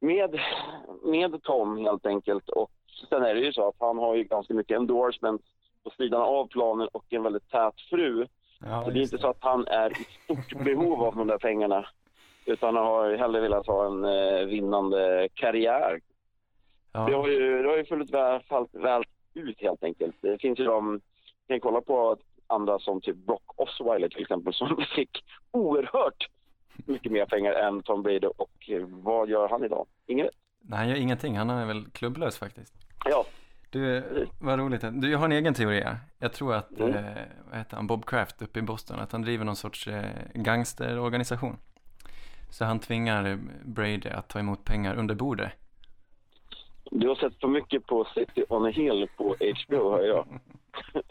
med, 0.00 0.40
med 1.04 1.42
Tom 1.42 1.76
helt 1.78 2.06
enkelt. 2.06 2.48
Och 2.48 2.70
sen 3.08 3.22
är 3.22 3.34
det 3.34 3.40
ju 3.40 3.52
så 3.52 3.68
att 3.68 3.74
han 3.78 3.98
har 3.98 4.14
ju 4.14 4.24
ganska 4.24 4.54
mycket 4.54 4.76
endorsements 4.76 5.44
på 5.84 5.90
sidan 5.90 6.22
av 6.22 6.46
planen 6.48 6.88
och 6.92 7.04
en 7.08 7.22
väldigt 7.22 7.50
tät 7.50 7.80
fru. 7.90 8.26
Ja 8.64 8.90
det 8.92 8.98
är 9.00 9.02
inte 9.02 9.18
så 9.18 9.28
att 9.28 9.36
han 9.40 9.66
är 9.66 9.90
i 10.00 10.06
stort 10.24 10.52
behov 10.64 11.02
av 11.02 11.16
de 11.16 11.26
där 11.26 11.38
pengarna. 11.38 11.86
Utan 12.44 12.76
han 12.76 12.86
har 12.86 13.16
hellre 13.16 13.40
velat 13.40 13.66
ha 13.66 13.86
en 13.86 14.04
eh, 14.04 14.46
vinnande 14.46 15.28
karriär. 15.34 16.00
Det 16.92 16.98
Ja, 17.10 17.16
har 17.20 17.28
ju, 17.28 17.62
det 17.62 17.68
har 17.68 17.76
ju 17.76 17.84
fullt 17.84 18.10
väl, 18.10 18.42
fallit 18.42 18.74
väl 18.74 19.02
ut 19.34 19.60
helt 19.60 19.84
enkelt. 19.84 20.16
Det 20.20 20.38
finns 20.40 20.58
ju 20.58 20.64
de, 20.64 21.00
kan 21.46 21.56
ju 21.56 21.60
kolla 21.60 21.80
på 21.80 22.16
andra 22.46 22.78
som 22.78 23.00
typ 23.00 23.16
Brock 23.16 23.42
Osweiler 23.56 24.08
till 24.08 24.22
exempel 24.22 24.54
som 24.54 24.84
fick 24.96 25.24
oerhört 25.50 26.28
mycket 26.86 27.12
mer 27.12 27.26
pengar 27.26 27.52
än 27.52 27.82
Tom 27.82 28.02
Brady 28.02 28.26
och 28.26 28.70
eh, 28.70 28.82
vad 28.86 29.28
gör 29.28 29.48
han 29.48 29.64
idag? 29.64 29.86
Inget. 30.06 30.30
nej 30.60 30.78
han 30.78 30.88
gör 30.88 30.96
ingenting. 30.96 31.36
Han 31.36 31.50
är 31.50 31.66
väl 31.66 31.84
klubblös 31.90 32.38
faktiskt. 32.38 32.74
Ja, 33.04 33.24
Du, 33.70 34.02
vad 34.40 34.58
roligt. 34.58 34.84
Du, 34.92 35.10
jag 35.10 35.18
har 35.18 35.24
en 35.24 35.32
egen 35.32 35.54
teori. 35.54 35.80
ja. 35.84 35.96
Jag 36.18 36.32
tror 36.32 36.54
att, 36.54 36.80
Mm. 36.80 36.94
eh, 36.94 37.04
vad 37.50 37.58
heter 37.58 37.76
han, 37.76 37.86
Bob 37.86 38.06
Kraft 38.06 38.42
uppe 38.42 38.58
i 38.58 38.62
Boston, 38.62 39.00
att 39.00 39.12
han 39.12 39.22
driver 39.22 39.44
någon 39.44 39.56
sorts 39.56 39.88
eh, 39.88 40.04
gangsterorganisation. 40.34 41.56
Så 42.50 42.64
han 42.64 42.78
tvingar 42.78 43.24
eh, 43.30 43.36
Brady 43.64 44.08
att 44.10 44.28
ta 44.28 44.38
emot 44.38 44.64
pengar 44.64 44.94
under 44.96 45.14
bordet. 45.14 45.52
du 46.90 47.08
har 47.08 47.14
sett 47.14 47.40
för 47.40 47.48
mycket 47.48 47.86
på 47.86 48.04
City 48.14 48.44
on 48.48 48.66
a 48.66 48.68
Hill 48.68 49.08
på 49.16 49.36
HBO 49.66 49.90
hör 49.90 50.02
jag. 50.04 50.40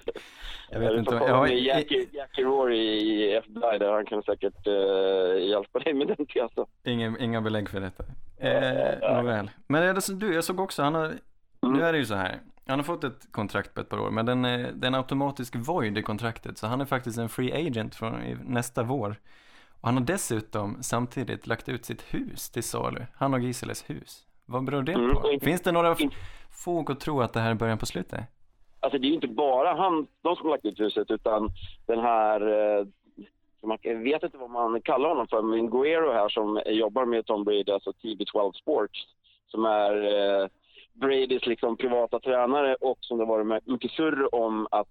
Jag 0.70 0.80
vet 0.80 0.92
inte 1.00 1.16
jag 1.16 1.36
har- 1.36 1.48
Jackie, 1.48 2.08
Jackie 2.12 2.46
Rory 2.46 2.78
i 2.80 3.34
FBI 3.36 3.78
där 3.80 3.92
han 3.94 4.06
kan 4.06 4.24
säkert 4.24 4.68
eh, 4.68 5.48
hjälpa 5.50 5.80
dig 5.80 5.94
med 5.94 6.08
den 6.08 6.26
tesen. 6.26 6.66
Ingen, 6.84 7.22
inga 7.22 7.42
belägg 7.42 7.70
för 7.70 7.80
detta. 7.80 8.04
Eh, 8.38 9.16
nåväl. 9.18 9.50
Men 9.68 9.96
det 9.96 10.14
du, 10.20 10.34
jag 10.34 10.44
såg 10.44 10.60
också, 10.60 10.84
han 10.84 10.96
har, 10.96 11.12
nu 11.74 11.82
är 11.84 11.92
det 11.94 12.00
ju 12.00 12.06
så 12.06 12.16
här. 12.16 12.40
Han 12.68 12.80
har 12.80 12.84
fått 12.84 13.04
ett 13.04 13.32
kontrakt 13.32 13.74
på 13.74 13.82
ett 13.82 13.90
par 13.90 14.00
år, 14.00 14.10
men 14.12 14.26
den 14.26 14.46
är, 14.46 14.72
det 14.72 14.86
är 14.86 14.88
en 14.88 14.96
automatisk 14.96 15.56
void 15.56 15.98
i 15.98 16.02
kontraktet, 16.02 16.58
så 16.58 16.68
han 16.68 16.82
är 16.82 16.86
faktiskt 16.86 17.18
en 17.18 17.30
free 17.30 17.68
agent 17.68 17.96
från 17.96 18.14
nästa 18.46 18.84
vår. 18.84 19.16
Och 19.82 19.88
han 19.88 19.98
har 19.98 20.04
dessutom 20.04 20.84
samtidigt 20.84 21.48
lagt 21.48 21.70
ut 21.70 21.86
sitt 21.86 22.02
hus 22.14 22.50
till 22.50 22.64
salu, 22.64 23.06
han 23.16 23.34
och 23.34 23.40
Giseles 23.40 23.90
hus. 23.90 24.24
Vad 24.46 24.64
beror 24.64 24.82
det 24.84 24.94
Mm, 24.94 25.12
på? 25.16 25.32
inte- 25.32 25.46
Finns 25.46 25.62
det 25.62 25.72
några 25.72 25.96
fog 26.66 26.92
att 26.92 27.00
tro 27.00 27.22
att 27.22 27.34
det 27.34 27.40
här 27.40 27.52
är 27.52 27.56
början 27.56 27.78
på 27.78 27.86
slutet? 27.86 28.20
Alltså 28.80 29.00
det 29.00 29.08
är 29.08 29.10
ju 29.10 29.16
inte 29.16 29.28
bara 29.28 29.74
han, 29.76 30.08
de 30.22 30.36
som 30.36 30.46
har 30.46 30.52
lagt 30.52 30.66
ut 30.66 30.80
huset 30.80 31.12
utan 31.12 31.50
den 31.86 32.00
här, 32.00 32.42
eh, 32.80 32.86
man, 33.64 33.78
jag 33.82 33.96
vet 33.96 34.24
inte 34.24 34.38
vad 34.38 34.50
man 34.50 34.82
kallar 34.82 35.10
honom 35.10 35.28
för, 35.28 35.42
men 35.42 35.70
Guero 35.70 36.12
här 36.14 36.30
som 36.30 36.62
jobbar 36.66 37.06
med 37.06 37.26
Tom 37.26 37.44
Brady, 37.44 37.72
alltså 37.72 37.92
TB12 37.92 38.52
Sports, 38.52 39.00
som 39.48 39.66
är 39.66 39.94
eh, 40.42 40.48
Bradys 41.00 41.46
liksom 41.46 41.78
privata 41.78 42.20
tränare 42.20 42.76
och 42.76 42.98
som 43.02 43.18
det 43.18 43.26
varit 43.26 43.68
mycket 43.68 43.92
surr 43.92 44.36
om 44.36 44.68
att 44.72 44.88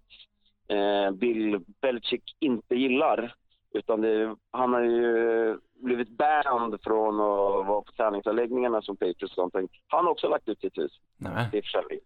eh, 0.69 1.11
Bill 1.11 1.61
Belichick 1.81 2.37
inte 2.41 2.75
gillar. 2.75 3.35
Utan 3.73 4.01
det, 4.01 4.37
han 4.51 4.73
har 4.73 4.83
ju 4.83 5.59
blivit 5.75 6.09
banned 6.09 6.81
från 6.83 7.15
att 7.15 7.67
vara 7.67 7.83
på 7.83 7.93
träningsanläggningarna 7.97 8.83
som 8.83 8.97
Patriots 8.97 9.23
och 9.23 9.51
sånt. 9.53 9.71
Han 9.87 10.05
har 10.05 10.13
också 10.13 10.29
lagt 10.29 10.49
ut 10.49 10.61
sitt 10.61 10.79
hus 10.79 10.93
Nej. 11.17 11.51
till 11.51 11.63
försäljning. 11.63 12.01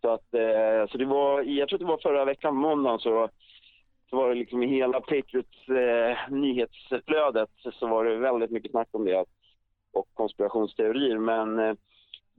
Så, 0.00 0.10
att, 0.10 0.34
eh, 0.34 0.90
så 0.90 0.98
det 0.98 1.04
var, 1.04 1.42
jag 1.42 1.68
tror 1.68 1.78
det 1.78 1.84
var 1.84 1.98
förra 1.98 2.24
veckan, 2.24 2.56
måndagen, 2.56 2.98
så, 2.98 3.28
så 4.10 4.16
var 4.16 4.28
det 4.28 4.34
liksom 4.34 4.62
i 4.62 4.66
hela 4.66 5.00
Patriots 5.00 5.68
eh, 5.68 6.16
nyhetsflödet 6.30 7.50
så 7.72 7.86
var 7.86 8.04
det 8.04 8.16
väldigt 8.16 8.50
mycket 8.50 8.70
snack 8.70 8.88
om 8.90 9.04
det 9.04 9.24
och 9.92 10.08
konspirationsteorier. 10.14 11.18
Men 11.18 11.58
eh, 11.58 11.74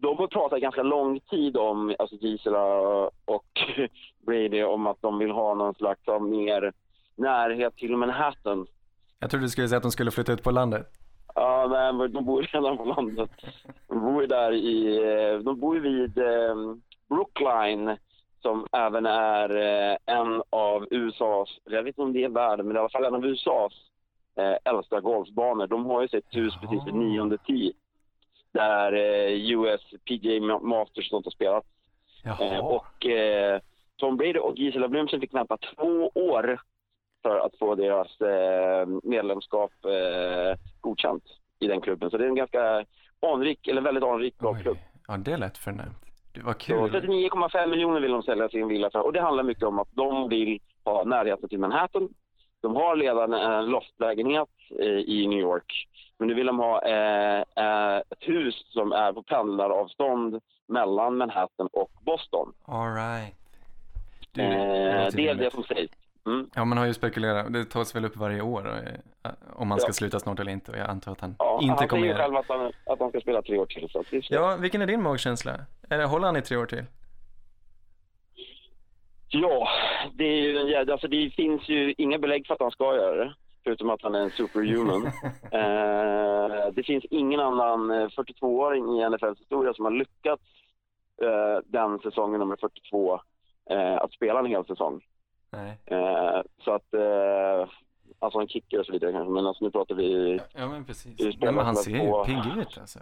de 0.01 0.17
har 0.17 0.27
pratat 0.27 0.61
ganska 0.61 0.83
lång 0.83 1.19
tid 1.19 1.57
om, 1.57 1.95
alltså 1.99 2.15
Gisela 2.15 2.65
och 3.25 3.59
Brady, 4.25 4.63
om 4.63 4.87
att 4.87 5.01
de 5.01 5.19
vill 5.19 5.31
ha 5.31 5.55
någon 5.55 5.73
slags 5.73 6.01
mer 6.21 6.73
närhet 7.15 7.75
till 7.75 7.97
Manhattan. 7.97 8.67
Jag 9.19 9.29
trodde 9.29 9.45
du 9.45 9.49
skulle 9.49 9.67
säga 9.67 9.77
att 9.77 9.83
de 9.83 9.91
skulle 9.91 10.11
flytta 10.11 10.33
ut 10.33 10.43
på 10.43 10.51
landet. 10.51 10.87
Ja, 11.35 11.91
men 11.93 12.13
de 12.13 12.25
bor 12.25 12.41
redan 12.41 12.77
på 12.77 12.85
landet. 12.85 13.29
De 13.87 14.01
bor 14.01 14.21
ju 14.21 14.27
där 14.27 14.51
i, 14.51 14.97
eh, 14.97 15.39
de 15.39 15.59
bor 15.59 15.75
vid 15.75 16.17
eh, 16.17 16.55
Brookline 17.09 17.97
som 18.41 18.67
även 18.71 19.05
är 19.05 19.55
eh, 19.55 19.97
en 20.05 20.43
av 20.49 20.87
USAs, 20.91 21.49
jag 21.63 21.83
vet 21.83 21.87
inte 21.87 22.01
om 22.01 22.13
det 22.13 22.23
är 22.23 22.29
världen, 22.29 22.67
men 22.67 22.75
i 22.75 22.79
alla 22.79 22.89
fall 22.89 23.05
en 23.05 23.15
av 23.15 23.25
USAs 23.25 23.73
äldsta 24.63 24.99
golfbanor. 25.01 25.67
De 25.67 25.85
har 25.85 26.01
ju 26.01 26.07
sitt 26.07 26.35
hus 26.35 26.53
precis 26.61 26.87
vid 26.87 26.93
nionde 26.93 27.37
tee 27.37 27.71
där 28.51 28.93
eh, 28.93 29.51
US 29.51 29.81
PGA 30.05 30.59
Masters 30.61 31.05
och 31.05 31.09
sånt 31.09 31.25
har 31.25 31.31
spelat. 31.31 31.65
Eh, 32.25 32.65
och 32.65 33.05
eh, 33.05 33.59
Tom 33.95 34.17
Brady 34.17 34.39
och 34.39 34.57
Gisela 34.57 34.87
Blumsen 34.87 35.21
fick 35.21 35.33
vänta 35.33 35.57
två 35.57 36.11
år 36.15 36.61
för 37.21 37.39
att 37.39 37.57
få 37.59 37.75
deras 37.75 38.07
medlemskap 39.03 39.71
godkänt 40.81 41.23
i 41.59 41.67
den 41.67 41.81
klubben. 41.81 42.09
Så 42.09 42.17
det 42.17 42.23
är 42.23 42.27
en 42.27 42.35
ganska 42.35 42.85
anrik, 43.33 43.67
eller 43.67 43.81
väldigt 43.81 44.03
anrik 44.03 44.37
golfklubb. 44.37 44.77
Oj. 44.77 45.01
Ja, 45.07 45.17
det 45.17 45.37
lät 45.37 45.57
förnämt. 45.57 46.05
Det 46.33 46.41
var 46.41 46.53
kul. 46.53 46.91
39,5 46.91 47.67
miljoner 47.67 48.01
vill 48.01 48.11
de 48.11 48.23
sälja 48.23 48.49
sin 48.49 48.67
villa 48.67 48.89
för. 48.89 48.99
Och 48.99 49.13
det 49.13 49.21
handlar 49.21 49.43
mycket 49.43 49.63
om 49.63 49.79
att 49.79 49.87
de 49.91 50.29
vill 50.29 50.59
ha 50.83 51.03
närheten 51.03 51.49
till 51.49 51.59
Manhattan. 51.59 52.09
De 52.61 52.75
har 52.75 52.95
redan 52.95 53.33
en 53.33 53.65
loftlägenhet 53.65 54.49
i 55.05 55.27
New 55.27 55.39
York. 55.39 55.87
Men 56.21 56.27
nu 56.27 56.33
vill 56.33 56.45
de 56.47 56.59
ha 56.59 56.81
eh, 56.81 57.39
eh, 57.55 57.97
ett 57.97 58.19
hus 58.19 58.55
som 58.73 58.91
är 58.91 59.13
på 59.13 59.23
pendlaravstånd 59.23 60.39
mellan 60.67 61.17
Manhattan 61.17 61.67
och 61.73 61.91
Boston. 62.01 62.53
All 62.65 62.93
right. 62.95 63.35
Du, 64.31 64.41
Eh, 64.41 65.03
låter 65.05 65.17
det 65.17 65.27
är 65.27 65.35
det 65.35 65.51
som 65.51 65.63
sägs. 65.63 65.91
Mm. 66.25 66.49
Ja, 66.55 66.65
man 66.65 66.77
har 66.77 66.85
ju 66.85 66.93
spekulerat. 66.93 67.53
Det 67.53 67.65
tas 67.65 67.95
väl 67.95 68.05
upp 68.05 68.15
varje 68.17 68.41
år 68.41 68.67
eh, 69.23 69.31
om 69.53 69.67
man 69.67 69.79
ska 69.79 69.89
Ja. 69.89 69.93
sluta 69.93 70.19
snart 70.19 70.39
eller 70.39 70.51
inte. 70.51 70.71
Och 70.71 70.77
jag 70.77 70.89
antar 70.89 71.11
att 71.11 71.21
han 71.21 71.35
Ja, 71.39 71.59
inte 71.61 71.75
han 71.79 71.87
kommer 71.87 72.01
säger 72.03 72.13
göra 72.13 72.23
själv 72.23 72.35
att 72.37 72.45
han, 72.47 72.71
att 72.85 72.99
han 72.99 73.09
ska 73.09 73.21
spela 73.21 73.41
tre 73.41 73.57
år 73.57 73.65
till. 73.65 73.89
Så 73.89 74.03
det. 74.11 74.21
Ja, 74.29 74.55
vilken 74.59 74.81
är 74.81 74.87
din 74.87 75.01
magkänsla? 75.03 75.51
Är 75.89 75.97
det, 75.97 76.05
håller 76.05 76.25
han 76.25 76.35
i 76.37 76.41
tre 76.41 76.57
år 76.57 76.65
till? 76.65 76.83
Ja, 79.29 79.67
det, 80.13 80.23
är 80.23 80.41
ju, 80.41 80.91
alltså 80.91 81.07
det 81.07 81.29
finns 81.35 81.69
ju 81.69 81.93
inga 81.97 82.17
belägg 82.17 82.47
för 82.47 82.53
att 82.53 82.61
han 82.61 82.71
ska 82.71 82.95
göra 82.95 83.15
det. 83.25 83.33
Förutom 83.63 83.89
att 83.89 84.01
han 84.01 84.15
är 84.15 84.19
en 84.19 84.31
superhuman. 84.31 85.05
eh, 85.51 86.73
det 86.73 86.83
finns 86.83 87.05
ingen 87.09 87.39
annan 87.39 87.91
eh, 87.91 88.07
42-åring 88.07 88.85
i 88.99 89.09
NFLs 89.09 89.39
historia 89.39 89.73
som 89.73 89.85
har 89.85 89.91
lyckats 89.91 90.43
eh, 91.21 91.59
den 91.65 91.99
säsongen 91.99 92.39
nummer 92.39 92.55
42 92.55 93.19
eh, 93.69 93.97
att 93.97 94.11
spela 94.13 94.39
en 94.39 94.45
hel 94.45 94.65
säsong. 94.65 95.01
Eh, 95.85 96.41
så 96.63 96.71
att, 96.71 96.93
eh, 96.93 97.69
alltså 98.19 98.39
en 98.39 98.47
kicker 98.47 98.79
och 98.79 98.85
så 98.85 98.91
vidare 98.91 99.11
kanske, 99.11 99.31
men 99.33 99.45
alltså 99.47 99.63
nu 99.65 99.71
pratar 99.71 99.95
vi 99.95 100.39
Ja, 100.53 100.67
men 100.67 100.85
precis. 100.85 101.19
Nej, 101.19 101.37
men 101.53 101.65
han 101.65 101.75
ser 101.75 101.91
ju 101.91 101.99
på- 102.11 102.25
pigg 102.25 102.57
ut 102.57 102.77
alltså. 102.79 102.99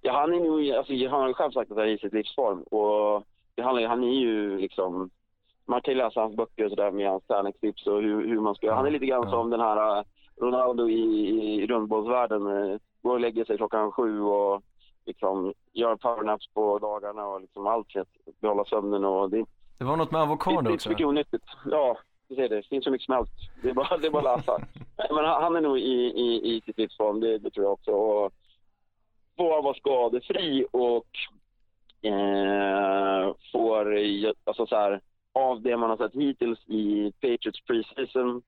Ja, 0.00 0.12
han 0.12 0.34
är 0.34 0.40
nog, 0.40 0.70
alltså, 0.70 0.92
han 0.92 1.20
har 1.20 1.28
ju 1.28 1.34
själv 1.34 1.50
sagt 1.52 1.70
att 1.70 1.76
han 1.76 1.86
är 1.86 1.90
i 1.92 1.98
sitt 1.98 2.12
livsform. 2.12 2.62
Och 2.62 3.24
det 3.54 3.62
handlar, 3.62 3.80
ju- 3.82 3.88
han 3.88 4.04
är 4.04 4.12
ju 4.20 4.58
liksom, 4.58 5.10
man 5.68 5.80
kan 5.82 5.94
ju 5.94 5.98
läsa 5.98 6.20
hans 6.20 6.36
böcker 6.36 6.64
och 6.64 6.70
sådär 6.70 6.90
med 6.90 7.10
hans 7.10 7.24
träningstips 7.26 7.86
och 7.86 8.02
hur, 8.02 8.26
hur 8.28 8.40
man 8.40 8.54
ska, 8.54 8.74
han 8.74 8.86
är 8.86 8.90
lite 8.90 9.06
grann 9.06 9.22
Ja. 9.24 9.30
som 9.30 9.50
den 9.50 9.60
här 9.60 9.98
eh, 9.98 10.04
Ronaldo 10.40 10.88
i, 10.88 11.00
i 11.62 11.66
rundbollsvärlden. 11.66 12.46
eh, 12.46 12.78
Går 13.02 13.12
och 13.14 13.20
lägger 13.20 13.44
sig 13.44 13.56
klockan 13.56 13.92
sju 13.92 14.20
och 14.20 14.62
liksom 15.06 15.52
gör 15.72 15.96
powernaps 15.96 16.48
på 16.54 16.78
dagarna 16.78 17.26
och 17.26 17.40
liksom 17.40 17.66
allt 17.66 17.92
för 17.92 18.00
att 18.00 18.40
behålla 18.40 18.64
sömnen 18.64 19.04
och 19.04 19.30
det, 19.30 19.44
Det 19.78 19.84
var 19.84 19.96
något 19.96 20.10
med 20.10 20.18
det, 20.20 20.22
avokado 20.22 20.60
det 20.60 20.70
också. 20.74 20.84
så 20.84 20.88
mycket 20.90 21.06
onyttigt. 21.06 21.44
Ja, 21.70 21.96
du 22.28 22.34
ser 22.34 22.48
det. 22.48 22.56
Det 22.56 22.62
finns 22.68 22.84
så 22.84 22.90
mycket 22.90 23.04
smält. 23.06 23.28
Det 23.62 23.70
är 23.70 23.74
bara, 23.74 23.96
det 23.96 24.06
är 24.06 24.10
bara 24.10 24.30
att 24.32 24.38
läsa. 24.46 24.58
Men 25.14 25.24
han, 25.24 25.56
är 25.56 25.60
nog 25.60 25.78
i, 25.78 26.12
i, 26.20 26.56
i 26.56 26.60
sitt 26.60 26.78
livsform, 26.78 27.20
det, 27.20 27.38
det 27.38 27.50
tror 27.50 27.64
jag 27.66 27.72
också. 27.72 27.90
Och 27.90 28.32
får 29.36 29.62
vara 29.62 29.74
skadefri 29.74 30.66
och 30.72 31.06
eh, 32.08 33.34
får, 33.52 33.96
alltså 34.44 34.66
så 34.66 34.76
här, 34.76 35.00
av 35.38 35.62
det 35.62 35.76
man 35.76 35.90
har 35.90 35.96
sett 35.96 36.14
hittills 36.14 36.58
i 36.66 37.12
Patriots 37.20 37.60
preseason 37.60 38.42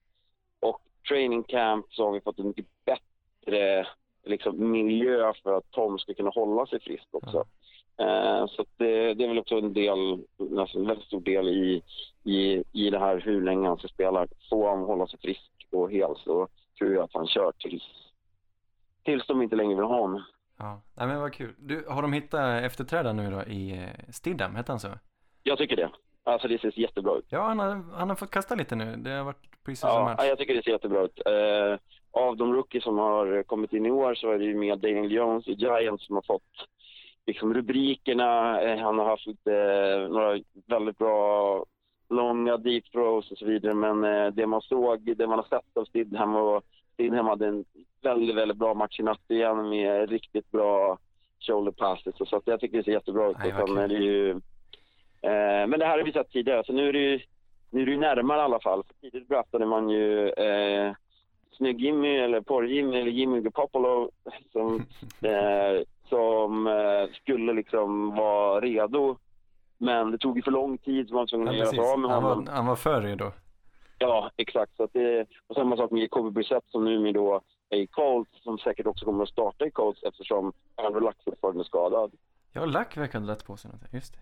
och 0.61 0.81
training 1.09 1.43
camp 1.43 1.87
så 1.91 2.05
har 2.05 2.13
vi 2.13 2.21
fått 2.21 2.39
en 2.39 2.47
mycket 2.47 2.67
bättre 2.85 3.87
liksom, 4.25 4.71
miljö 4.71 5.33
för 5.43 5.59
att 5.59 5.71
Tom 5.71 5.99
ska 5.99 6.15
kunna 6.15 6.31
hålla 6.31 6.67
sig 6.67 6.81
frisk 6.81 7.09
också. 7.11 7.45
Eh, 8.01 8.47
så 8.47 8.65
det, 8.77 9.15
det 9.15 9.25
är 9.25 9.29
väl 9.29 9.39
också 9.39 9.55
en 9.55 9.73
del, 9.73 10.25
nästan 10.37 10.81
en 10.81 10.87
väldigt 10.87 11.07
stor 11.07 11.21
del 11.21 11.49
i, 11.49 11.83
i, 12.25 12.65
i 12.73 12.91
det 12.91 12.99
här 12.99 13.21
hur 13.21 13.43
länge 13.43 13.69
han 13.69 13.79
ska 13.79 13.89
spela. 13.89 14.27
Får 14.51 14.69
han 14.69 14.79
hålla 14.79 15.07
sig 15.07 15.21
frisk 15.21 15.51
och 15.71 15.91
hel 15.91 16.17
så 16.17 16.49
tror 16.79 16.95
jag 16.95 17.05
att 17.05 17.15
han 17.15 17.27
kör 17.27 17.53
tills, 17.59 17.83
tills 19.05 19.27
de 19.27 19.43
inte 19.43 19.57
längre 19.57 19.75
vill 19.75 19.85
ha 19.85 20.01
honom. 20.01 20.23
Ja, 20.59 20.81
nej 20.95 21.07
men 21.07 21.21
vad 21.21 21.33
kul. 21.33 21.55
Du, 21.59 21.85
har 21.89 22.03
de 22.03 22.13
hittat 22.13 22.65
efterträdaren 22.65 23.17
nu 23.17 23.31
då 23.31 23.43
i 23.43 23.73
eh, 23.73 24.13
Stidham, 24.13 24.55
hette 24.55 24.73
han 24.73 24.81
så? 24.81 24.89
Jag 25.43 25.59
tycker 25.59 25.77
det. 25.77 25.91
Alltså 26.25 26.49
det 26.49 26.61
ser 26.61 26.79
jättebra 26.79 27.17
ut. 27.17 27.27
Ja, 27.29 27.41
han 27.43 27.59
har, 27.59 27.83
han 27.95 28.09
har 28.09 28.17
fått 28.17 28.31
kasta 28.31 28.55
lite 28.55 28.75
nu. 28.77 28.97
Det 28.97 29.11
har 29.11 29.25
varit 29.25 29.63
preseason 29.65 29.99
Ja, 29.99 30.05
match. 30.05 30.25
jag 30.29 30.39
tycker 30.39 30.55
det 30.55 30.63
ser 30.63 30.71
jättebra 30.71 31.03
ut. 31.03 31.21
Eh, 31.27 31.79
av 32.23 32.37
de 32.37 32.55
rookies 32.55 32.85
som 32.85 32.99
har 32.99 33.43
kommit 33.43 33.73
in 33.73 33.87
i 33.87 33.91
år 33.91 34.15
så 34.15 34.31
är 34.31 34.39
det 34.39 34.45
ju 34.45 34.55
med 34.57 34.79
Daniel 34.79 35.13
Jones 35.13 35.49
i 35.49 35.53
Giants 35.53 36.07
som 36.07 36.15
har 36.17 36.23
fått 36.23 36.69
liksom, 37.27 37.55
rubrikerna. 37.55 38.61
Eh, 38.63 38.79
han 38.79 38.99
har 38.99 39.07
haft 39.07 39.27
lite, 39.27 39.51
några 40.11 40.39
väldigt 40.67 40.99
bra 40.99 41.65
långa 42.09 42.57
deep 42.57 42.85
throws 42.93 43.31
och 43.31 43.39
så 43.39 43.45
vidare. 43.47 43.75
Men 43.75 44.05
eh, 44.05 44.27
det 44.33 44.47
man 44.47 44.61
såg, 44.63 45.17
det 45.17 45.27
man 45.27 45.39
har 45.39 45.47
sett 45.47 45.77
av 45.77 45.85
Stidham 45.85 46.35
och 46.37 46.63
Stidham 46.95 47.27
hade 47.27 47.47
en 47.47 47.65
väldigt, 48.03 48.37
väldigt 48.37 48.59
bra 48.59 48.75
match 48.75 49.01
i 49.01 49.03
natt 49.03 49.31
igen 49.31 49.69
med 49.69 50.11
riktigt 50.11 50.51
bra 50.51 50.99
shoulder 51.41 51.73
passes. 51.73 52.15
Så 52.29 52.37
att 52.37 52.47
jag 52.47 52.61
tycker 52.61 52.79
det 52.79 52.85
ser 52.85 52.93
jättebra 52.93 53.31
ut. 53.31 53.37
Nej, 53.39 53.53
Och 53.63 53.69
sen 53.69 53.79
är 53.79 53.89
det 53.89 53.95
ju, 53.95 54.41
eh, 55.23 55.67
men 55.67 55.79
det 55.79 55.85
här 55.87 55.99
har 55.99 56.05
vi 56.05 56.13
sett 56.13 56.31
tidigare, 56.31 56.65
så 56.65 56.73
nu 56.73 56.89
är 56.89 56.93
det 56.93 56.99
ju 56.99 57.21
nu 57.71 57.83
är 57.83 57.87
det 57.87 57.93
ju 57.93 57.99
närmare 57.99 58.39
i 58.39 58.43
alla 58.43 58.61
fall. 58.61 58.83
För 58.87 58.95
tidigt 58.95 59.29
draftade 59.29 59.67
man 59.67 59.89
ju 59.89 60.29
eh, 60.29 60.93
Snygg-Jimmy 61.59 62.17
eller 62.19 62.41
Porr-Jimmy 62.41 63.01
eller 63.01 63.11
Jimmy 63.11 63.41
Garoppolo 63.41 64.11
som, 64.53 64.75
eh, 65.23 65.83
som 66.09 66.67
eh, 66.67 67.13
skulle 67.23 67.53
liksom 67.53 68.15
vara 68.15 68.61
redo. 68.61 69.17
Men 69.79 70.11
det 70.11 70.19
tog 70.19 70.37
ju 70.37 70.43
för 70.43 70.51
lång 70.51 70.79
tid 70.79 71.09
så 71.09 71.15
man 71.15 71.21
var 71.23 71.27
tvungen 71.27 71.47
Ja, 71.47 71.53
att 71.53 71.57
göra 71.59 71.67
precis. 71.67 71.81
sig 71.85 71.93
av 71.93 71.99
med 71.99 72.11
Han 72.11 72.23
honom. 72.23 72.45
var, 72.45 72.53
han 72.53 72.67
var 72.67 72.77
för 72.77 73.03
redo. 73.03 73.33
Ja, 73.99 74.31
exakt. 74.37 74.77
Så 74.77 74.83
att 74.83 74.93
det, 74.93 75.27
och 75.47 75.57
samma 75.57 75.77
sak 75.77 75.91
med 75.91 76.03
Jacoby 76.03 76.31
Brissett 76.31 76.65
som 76.69 76.85
nu 76.85 77.13
då 77.13 77.41
är 77.71 77.77
i 77.79 77.87
Colts, 77.87 78.43
som 78.43 78.59
säkert 78.59 78.87
också 78.87 79.05
kommer 79.05 79.23
att 79.23 79.29
starta 79.29 79.67
i 79.67 79.71
Colts 79.71 80.03
eftersom 80.03 80.53
Andrew 80.75 81.01
Luck 81.07 81.17
fortfarande 81.25 81.61
är 81.63 81.65
skadad. 81.65 82.13
Ja, 82.53 82.65
Lack 82.65 82.97
verkade 82.97 83.27
lätt 83.27 83.45
på 83.47 83.57
sig 83.57 83.71
något. 83.71 83.93
Just 83.95 84.13
det. 84.13 84.19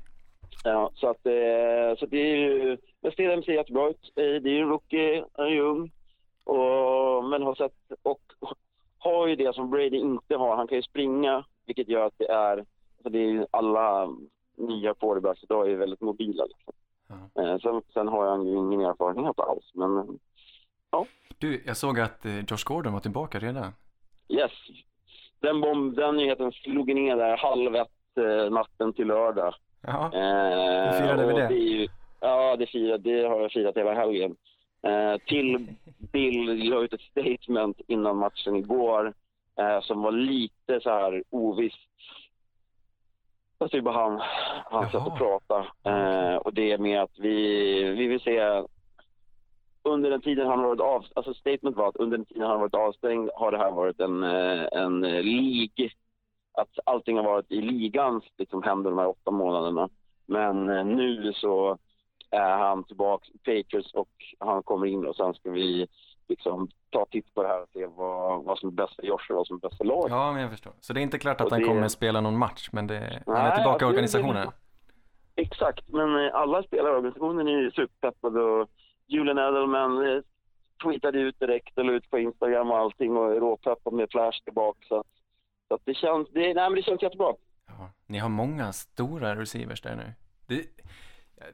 Ja, 0.65 0.91
så 0.95 1.09
att, 1.11 1.27
eh, 1.27 1.99
så 1.99 2.07
det 2.07 2.19
är 2.19 2.37
ju, 2.37 2.77
men 3.01 3.13
Stedham 3.13 3.43
ser 3.43 3.53
jättebra 3.53 3.89
ut. 3.89 4.13
Eh, 4.17 4.23
Det 4.43 4.51
är 4.51 4.55
ju 4.55 4.65
rookie, 4.65 5.25
han 5.33 5.47
är 5.47 5.51
ju 5.51 5.61
ung. 5.61 5.91
Och, 6.45 7.25
men 7.25 7.43
har 7.43 7.55
sett, 7.55 7.73
och 8.03 8.21
har 8.99 9.27
ju 9.27 9.37
det 9.37 9.55
som 9.55 9.71
Brady 9.71 9.97
inte 9.97 10.37
har. 10.37 10.57
Han 10.57 10.69
kan 10.69 10.77
ju 10.79 10.83
springa, 10.83 11.45
vilket 11.67 11.89
gör 11.89 12.07
att 12.07 12.15
det 12.19 12.29
är, 12.29 12.53
alltså 12.59 13.09
det 13.11 13.19
är 13.19 13.47
alla 13.51 14.09
nya 14.57 14.95
quarterbacks 14.95 15.43
idag 15.45 15.71
är 15.71 15.77
väldigt 15.77 16.01
mobila. 16.01 16.45
Liksom. 16.45 16.73
Ja. 17.35 17.43
Eh, 17.43 17.59
sen, 17.59 17.83
sen 17.93 18.09
har 18.09 18.45
ju 18.45 18.57
ingen 18.57 18.81
erfarenhet 18.81 19.39
alls, 19.41 19.71
men 19.75 20.19
Du, 21.39 21.63
jag 21.67 21.77
såg 21.77 22.01
att 22.01 22.25
Josh 22.51 22.65
Gordon 22.67 22.93
var 22.93 23.01
tillbaka 23.01 23.39
redan. 23.39 23.73
yes. 24.29 24.53
Den, 25.41 25.61
bomb, 25.61 25.97
den 25.97 26.17
nyheten 26.17 26.53
slog 26.53 26.95
ner 26.95 27.17
där 27.17 27.37
halv 27.37 27.75
ett 27.77 27.89
natten 28.53 28.93
till 28.93 29.07
lördag. 29.07 29.55
Ja, 29.83 30.11
Eh, 30.15 30.93
Hur 30.93 31.01
firade 31.01 31.27
vi 31.27 31.33
och 31.33 31.39
det? 31.39 31.45
är 31.45 31.51
ju, 31.51 31.89
ja, 32.21 32.57
det, 32.57 32.67
firar, 32.67 32.99
det 32.99 33.23
har 33.29 33.41
jag 33.41 33.53
firat 33.53 33.77
hela 33.77 33.95
helgen. 33.95 34.37
Eh, 34.83 35.17
till 35.27 35.67
Bill 36.13 36.69
la 36.71 36.81
ut 36.83 36.93
ett 36.93 37.01
statement 37.01 37.81
innan 37.87 38.17
matchen 38.17 38.57
igår 38.57 39.15
eh, 39.59 39.81
som 39.81 40.03
var 40.03 40.13
lite 40.13 40.81
så 40.81 40.91
här 40.91 41.23
ovisst. 41.31 41.77
Jag 43.59 43.71
tycker 43.71 43.83
bara 43.83 43.95
han, 44.09 44.21
Jaha. 44.71 44.91
sätt 44.91 45.01
att 45.01 45.19
prata. 45.19 45.67
Eh, 45.85 46.37
och 46.37 46.55
det 46.55 46.73
är 46.73 46.79
med 46.79 47.03
att 47.03 47.19
vi, 47.19 47.83
vi 47.85 48.07
vill 48.07 48.21
se 48.21 48.63
under 49.83 50.11
den 50.11 50.21
tiden 50.21 50.47
han 50.47 50.59
har 50.59 50.67
varit 50.67 50.81
av, 50.81 51.05
alltså 51.15 51.35
statement 51.35 51.77
var 51.77 51.89
att 51.89 51.97
under 51.97 52.17
den 52.19 52.25
tiden 52.27 52.43
han 52.43 52.51
har 52.51 52.59
varit 52.59 52.75
avstängd 52.75 53.31
har 53.35 53.51
det 53.53 53.59
här 53.59 53.71
varit 53.71 54.01
en, 54.01 54.23
eh, 54.23 54.67
en 54.73 55.05
eh, 55.05 55.23
lig, 55.23 55.93
att 56.61 56.79
allting 56.85 57.17
har 57.17 57.25
varit 57.25 57.51
i 57.53 57.61
ligans 57.61 58.25
liksom, 58.37 58.63
händer 58.63 58.91
de 58.91 58.99
här 58.99 59.09
åtta 59.09 59.31
månaderna. 59.31 59.89
Men 60.27 60.71
eh, 60.71 60.85
nu 60.85 61.33
så 61.33 61.79
är 62.31 62.57
han 62.59 62.85
tillbaka 62.85 63.27
i 63.35 63.39
Patriots 63.39 63.95
och 63.95 64.09
han 64.39 64.63
kommer 64.63 64.87
in 64.87 65.07
och 65.07 65.17
sen 65.17 65.35
ska 65.35 65.51
vi 65.51 65.87
liksom 66.29 66.69
ta 66.91 67.07
titt 67.11 67.35
på 67.35 67.43
det 67.43 67.49
här 67.49 67.63
och 67.63 67.69
se 67.73 67.87
vad, 67.87 68.45
vad 68.45 68.59
som 68.59 68.69
är 68.69 68.73
bäst 68.73 68.97
för 68.97 69.03
Josh 69.03 69.31
och 69.31 69.37
vad 69.37 69.47
som 69.47 69.57
är 69.57 69.61
bäst 69.61 69.77
för 69.77 69.85
laget. 69.85 70.11
ja, 70.11 70.33
men 70.33 70.43
jag 70.43 70.51
förstår. 70.51 70.73
Så 70.81 70.93
det 70.93 71.01
är 71.01 71.03
inte 71.03 71.19
klart 71.19 71.41
att 71.41 71.47
Och 71.47 71.53
han 71.53 71.61
det- 71.61 71.67
kommer 71.69 71.89
spela 71.89 72.21
någon 72.21 72.39
match, 72.39 72.69
men 72.73 72.87
det, 72.87 73.23
han 73.27 73.37
är 73.37 73.43
Nej, 73.43 73.55
tillbaka 73.57 73.69
i 73.69 73.73
alltså, 73.73 73.87
organisationen. 73.87 74.49
Exakt, 75.37 75.89
men 75.89 76.25
eh, 76.27 76.35
alla 76.35 76.63
spelare 76.63 76.93
i 76.93 76.97
organisationen 76.97 77.49
är 77.49 77.53
ju 77.53 77.71
superpeppade 77.71 78.43
och 78.43 78.69
Julian 79.07 79.39
Edelman 79.39 80.07
eh, 80.07 80.21
tweetade 80.85 81.19
ut 81.21 81.41
direkt 81.41 81.79
och 81.79 81.85
la 81.85 81.93
ut 81.93 82.11
på 82.11 82.19
Instagram 82.19 82.71
och 82.71 82.79
allting 82.79 83.17
och 83.17 83.33
är 83.33 83.41
råpeppad 83.41 83.93
med 83.93 84.11
flash 84.11 84.45
tillbaka. 84.45 84.79
Så, 84.89 85.05
så 85.69 85.75
att 85.75 85.83
det 85.85 85.95
känns, 85.95 86.29
det, 86.31 86.41
nej, 86.41 86.55
men 86.55 86.75
det 86.75 86.83
känns 86.83 87.03
jättebra. 87.03 87.35
Ja, 87.67 87.91
ni 88.07 88.19
har 88.19 88.29
många 88.29 88.73
stora 88.73 89.37
receivers 89.37 89.81
där 89.81 89.97
nu. 89.97 90.13
Det, 90.47 90.57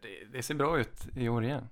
det, 0.02 0.32
det 0.32 0.42
ser 0.42 0.54
bra 0.54 0.78
ut 0.78 1.16
i 1.16 1.28
år 1.28 1.44
igen. 1.44 1.68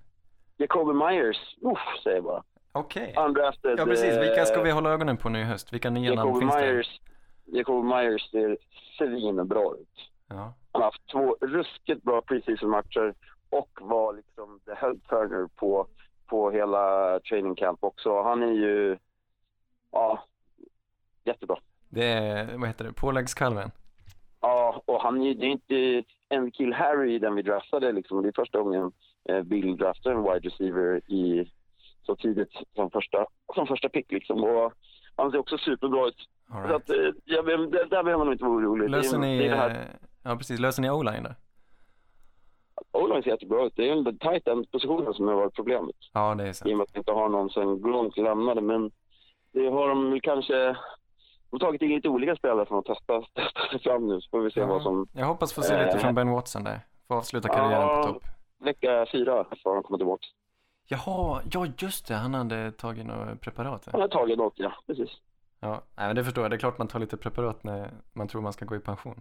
Jacoby 0.56 0.92
Myers, 0.92 1.56
uff, 1.60 2.02
säger 2.02 2.16
jag 2.16 2.24
bara. 2.24 2.42
Okej. 2.72 3.14
Undrafted. 3.18 3.78
Ja, 3.78 3.84
precis. 3.84 4.16
Vilka 4.16 4.44
ska 4.44 4.58
eh, 4.58 4.62
vi 4.62 4.70
hålla 4.70 4.90
ögonen 4.90 5.16
på 5.16 5.28
nu 5.28 5.40
i 5.40 5.44
höst? 5.44 5.72
Vilka 5.72 5.90
nya 5.90 6.14
namn 6.14 6.28
Jacoby 6.28 6.40
finns 6.40 6.54
det? 6.54 6.72
Myers, 6.72 7.00
Jacoby 7.44 7.88
Myers 7.88 8.30
ser 8.30 8.58
svinbra 8.98 9.74
ut. 9.80 10.10
Ja. 10.28 10.54
Han 10.72 10.82
har 10.82 10.82
haft 10.82 11.10
två 11.12 11.36
ruskigt 11.40 12.02
bra 12.02 12.20
preseason-matcher 12.20 13.14
och 13.50 13.78
var 13.80 14.12
liksom 14.12 14.60
the 14.66 14.74
head 14.74 14.96
turner 15.08 15.48
på, 15.56 15.86
på 16.26 16.50
hela 16.50 17.20
training 17.20 17.54
camp 17.54 17.84
också. 17.84 18.22
Han 18.22 18.42
är 18.42 18.52
ju. 18.52 18.98
Det 21.94 22.04
är, 22.04 22.56
vad 22.58 22.68
heter 22.68 22.84
det, 22.84 22.92
påläggskalven? 22.92 23.70
Ja, 24.40 24.82
och 24.84 25.02
han 25.02 25.20
är 25.20 25.24
ju, 25.32 25.50
inte 25.50 26.02
en 26.28 26.50
kill 26.50 26.72
Harry 26.72 27.18
den 27.18 27.34
vi 27.34 27.42
draftade 27.42 27.92
liksom. 27.92 28.22
Det 28.22 28.28
är 28.28 28.32
första 28.32 28.58
gången 28.60 28.92
eh, 29.28 29.42
Bill 29.42 29.76
draftade 29.76 30.14
en 30.16 30.22
wide 30.22 30.48
receiver 30.48 30.96
i 31.12 31.50
så 32.06 32.16
tidigt 32.16 32.50
som 32.74 32.90
första, 32.90 33.26
som 33.54 33.66
första 33.66 33.88
pick 33.88 34.12
liksom. 34.12 34.44
Och 34.44 34.72
han 35.16 35.30
ser 35.30 35.38
också 35.38 35.58
superbra 35.58 36.06
ut. 36.08 36.28
All 36.48 36.68
Så 36.68 36.74
att, 36.76 36.90
right. 36.90 37.14
eh, 37.38 37.42
vet- 37.42 37.72
där, 37.72 37.84
där 37.90 38.02
behöver 38.02 38.24
man 38.24 38.32
inte 38.32 38.44
vara 38.44 38.54
orolig. 38.56 38.90
Löser 38.90 39.18
ni, 39.18 39.38
det 39.38 39.46
är 39.46 39.50
det 39.50 39.56
här, 39.56 39.70
eh, 39.70 39.76
ja 40.22 40.36
precis, 40.36 40.60
löser 40.60 40.82
ni 40.82 40.90
o-line 40.90 41.22
då? 41.22 41.30
O-line 43.00 43.22
ser 43.22 43.30
jättebra 43.30 43.64
ut. 43.66 43.72
Det 43.76 43.88
är 43.88 43.94
den 44.02 44.18
tight 44.18 44.48
end-positionen 44.48 45.14
som 45.14 45.28
har 45.28 45.34
varit 45.34 45.54
problemet. 45.54 45.96
Ja, 46.12 46.34
det 46.34 46.42
är 46.44 46.48
I 46.48 46.50
och 46.50 46.56
sant. 46.56 46.70
med 46.76 46.80
att 46.82 46.94
vi 46.94 46.98
inte 46.98 47.12
har 47.12 47.28
någon 47.28 47.50
sen 47.50 47.82
Gronk 47.82 48.16
lämnade. 48.16 48.60
Men 48.60 48.90
det 49.52 49.68
har 49.68 49.88
de 49.88 50.20
kanske... 50.22 50.76
De 51.52 51.60
har 51.60 51.66
tagit 51.68 51.82
in 51.82 51.88
lite 51.90 52.08
olika 52.08 52.36
spelare 52.36 52.66
som 52.66 52.74
har 52.76 52.82
testat, 52.82 53.24
testat 53.34 53.70
sig 53.70 53.80
fram 53.80 54.08
nu. 54.08 54.20
Så 54.20 54.30
får 54.30 54.40
vi 54.40 54.50
se 54.50 54.64
vad 54.64 54.82
som... 54.82 55.06
Jag 55.12 55.26
hoppas 55.26 55.52
få 55.52 55.62
se 55.62 55.84
lite 55.84 55.96
Eh. 55.96 56.00
från 56.02 56.14
Ben 56.14 56.30
Watson 56.30 56.64
där. 56.64 56.80
Få 57.08 57.14
avsluta 57.14 57.48
karriären 57.48 57.88
på 57.88 57.94
Ja. 57.94 58.02
topp. 58.06 58.22
Vecka 58.64 59.06
fyra 59.12 59.44
får 59.62 59.74
han 59.74 59.82
komma 59.82 59.96
tillbaka. 59.98 60.26
Jaha, 60.88 61.42
ja 61.52 61.66
just 61.78 62.06
det, 62.08 62.14
han 62.14 62.34
hade 62.34 62.72
tagit 62.72 63.06
några 63.06 63.36
preparat 63.36 63.88
Han 63.92 64.00
har 64.00 64.08
tagit 64.08 64.38
något, 64.38 64.52
ja. 64.56 64.72
Precis. 64.86 65.10
Ja, 65.60 65.70
nej, 65.96 66.06
men 66.06 66.16
det 66.16 66.24
förstår 66.24 66.44
jag. 66.44 66.50
Det 66.50 66.56
är 66.56 66.58
klart 66.58 66.78
man 66.78 66.88
tar 66.88 66.98
lite 66.98 67.16
preparat 67.16 67.64
när 67.64 67.90
man 68.12 68.28
tror 68.28 68.42
man 68.42 68.52
ska 68.52 68.64
gå 68.64 68.76
i 68.76 68.80
pension. 68.80 69.20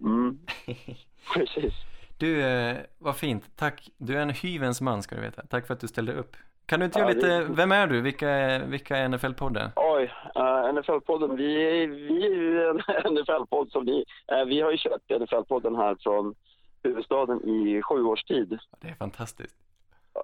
Mm. 0.00 0.38
Precis. 1.34 1.74
Du, 2.18 2.42
eh, 2.46 2.76
vad 2.98 3.16
fint. 3.16 3.50
Tack. 3.56 3.90
Du 3.96 4.16
är 4.18 4.22
en 4.22 4.30
hyvens 4.30 4.80
man 4.80 5.02
ska 5.02 5.14
du 5.14 5.20
veta. 5.20 5.42
Tack 5.46 5.66
för 5.66 5.74
att 5.74 5.80
du 5.80 5.88
ställde 5.88 6.12
upp. 6.12 6.36
Kan 6.66 6.80
du 6.80 6.86
inte 6.86 6.98
Ja, 6.98 7.04
göra 7.04 7.14
lite, 7.14 7.26
det- 7.38 7.44
vem 7.44 7.72
är 7.72 7.86
du? 7.86 8.00
Vilka 8.00 8.28
är, 8.28 8.66
vilka 8.66 8.96
är 8.96 9.08
NFL-podden? 9.08 9.70
Oj, 10.00 10.12
uh, 10.36 10.72
NFL-podden. 10.72 11.36
Vi, 11.36 11.86
vi 11.86 12.26
är 12.26 12.34
ju 12.34 12.68
en 12.68 12.76
NFL-podd 13.12 13.70
som 13.70 13.84
ni. 13.84 14.04
eh, 14.32 14.44
vi 14.44 14.60
har 14.60 14.70
ju 14.70 14.78
kört 14.78 15.10
NFL-podden 15.10 15.76
här 15.76 15.96
från 16.00 16.34
huvudstaden 16.82 17.48
i 17.48 17.82
sju 17.82 18.04
års 18.04 18.24
tid. 18.24 18.58
Det 18.80 18.88
är 18.88 18.94
fantastiskt. 18.94 19.56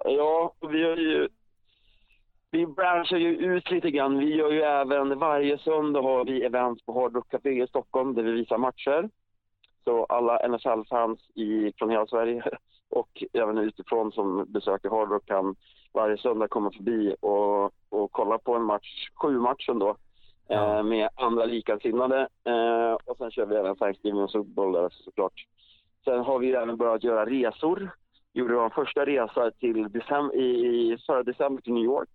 Ja, 0.03 0.53
vi 0.61 0.83
har 0.83 0.97
ju... 0.97 1.29
Vi 2.51 2.67
branschar 2.67 3.17
ju 3.17 3.35
ut 3.35 3.71
lite 3.71 3.91
grann. 3.91 4.19
Vi 4.19 4.35
gör 4.35 4.51
ju 4.51 4.61
även 4.61 5.19
varje 5.19 5.57
söndag 5.57 6.01
har 6.01 6.25
vi 6.25 6.43
event 6.43 6.85
på 6.85 7.01
Hard 7.01 7.15
Rock 7.15 7.29
Café 7.29 7.63
i 7.63 7.67
Stockholm 7.67 8.13
där 8.13 8.23
vi 8.23 8.31
visar 8.31 8.57
matcher. 8.57 9.09
Så 9.83 10.05
alla 10.05 10.47
NFL-fans 10.47 11.19
i, 11.35 11.73
från 11.77 11.89
hela 11.89 12.07
Sverige 12.07 12.43
och 12.89 13.23
även 13.33 13.57
utifrån 13.57 14.11
som 14.11 14.45
besöker 14.47 14.89
Hard 14.89 15.09
Rock 15.11 15.25
kan 15.25 15.55
varje 15.93 16.17
söndag 16.17 16.47
komma 16.47 16.71
förbi 16.71 17.15
och, 17.19 17.65
och 17.89 18.11
kolla 18.11 18.37
på 18.37 18.55
en 18.55 18.63
match, 18.63 19.09
sju 19.21 19.39
matchen 19.39 19.79
då, 19.79 19.95
Ja. 20.47 20.77
eh, 20.77 20.83
med 20.83 21.09
andra 21.15 21.45
likasinnade. 21.45 22.27
Eh, 22.43 22.93
och 23.05 23.17
sen 23.17 23.31
kör 23.31 23.45
vi 23.45 23.55
även 23.55 23.75
Thanksgiving 23.75 24.21
och 24.21 24.31
Super 24.31 24.51
Bowl 24.51 24.73
där 24.73 24.89
såklart. 24.91 25.45
Sen 26.03 26.19
har 26.19 26.39
vi 26.39 26.51
även 26.53 26.77
börjat 26.77 27.03
göra 27.03 27.25
resor. 27.25 27.89
Gjorde 28.33 28.55
vår 28.55 28.69
första 28.69 29.05
resa 29.05 29.51
till 29.51 29.91
december, 29.91 30.35
i, 30.35 30.97
förra 31.05 31.23
december 31.23 31.61
till 31.61 31.73
New 31.73 31.83
York. 31.83 32.09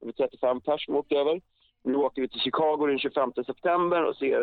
Det 0.00 0.06
var 0.06 0.12
35 0.12 0.60
pers 0.60 0.84
som 0.86 0.96
åkte 0.96 1.14
över. 1.14 1.40
Nu 1.84 1.96
åker 1.96 2.22
vi 2.22 2.28
till 2.28 2.40
Chicago 2.40 2.86
den 2.86 2.98
25 2.98 3.32
september 3.46 4.04
och 4.04 4.16
ser 4.16 4.42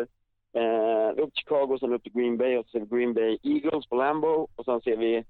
eh, 0.52 1.10
upp 1.10 1.34
till 1.34 1.40
Chicago, 1.42 1.76
sen 1.80 1.92
upp 1.92 2.02
till 2.02 2.12
Green 2.12 2.36
Bay 2.38 2.56
och 2.58 2.64
så 2.66 2.70
ser 2.70 2.80
vi 2.80 2.96
Green 2.96 3.14
Bay 3.14 3.38
Eagles 3.42 3.86
på 3.86 3.96
Lambeau 3.96 4.46
och 4.56 4.64
sen 4.64 4.80
ser 4.80 4.96
vi, 4.96 5.24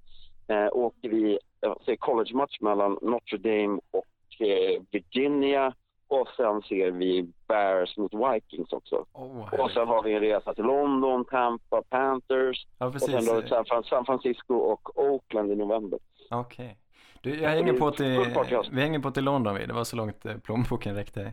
eh, 0.49 0.69
åker 0.73 1.09
vi 1.09 1.39
eh, 1.61 1.75
ser 1.85 1.97
college-match 1.97 2.61
mellan 2.61 2.99
Notre 3.03 3.39
Dame 3.39 3.81
och 3.91 4.47
eh, 4.47 4.83
Virginia 4.91 5.75
och 6.09 6.29
sen 6.37 6.63
ser 6.63 6.91
vi 6.91 7.29
Bears 7.49 7.97
mot 7.97 8.13
Vikings 8.15 8.73
också. 8.73 9.07
Oh, 9.13 9.61
Och 9.61 9.71
sen 9.71 9.89
har 9.89 10.03
vi 10.03 10.13
en 10.15 10.21
resa 10.21 10.55
till 10.55 10.65
London, 10.65 11.25
Tampa, 11.25 11.83
Panthers 11.83 12.67
ja, 12.79 12.87
och 12.87 13.01
sen 13.01 13.25
då 13.25 13.43
San, 13.65 13.85
San 13.85 14.05
Francisco 14.05 14.55
och 14.55 14.99
Oakland 14.99 15.53
i 15.53 15.57
november. 15.57 15.99
Okej. 16.31 16.79
Du, 17.21 17.41
jag 17.41 17.51
hänger 17.51 17.73
på 17.73 17.91
till, 17.91 18.25
vi 18.73 18.81
hänger 18.81 18.99
på 18.99 19.11
till 19.11 19.25
London. 19.25 19.55
Det 19.55 19.73
var 19.75 19.85
så 19.85 19.97
långt 19.97 20.27
eh, 20.27 20.37
plånboken 20.37 20.95
räckte. 20.95 21.33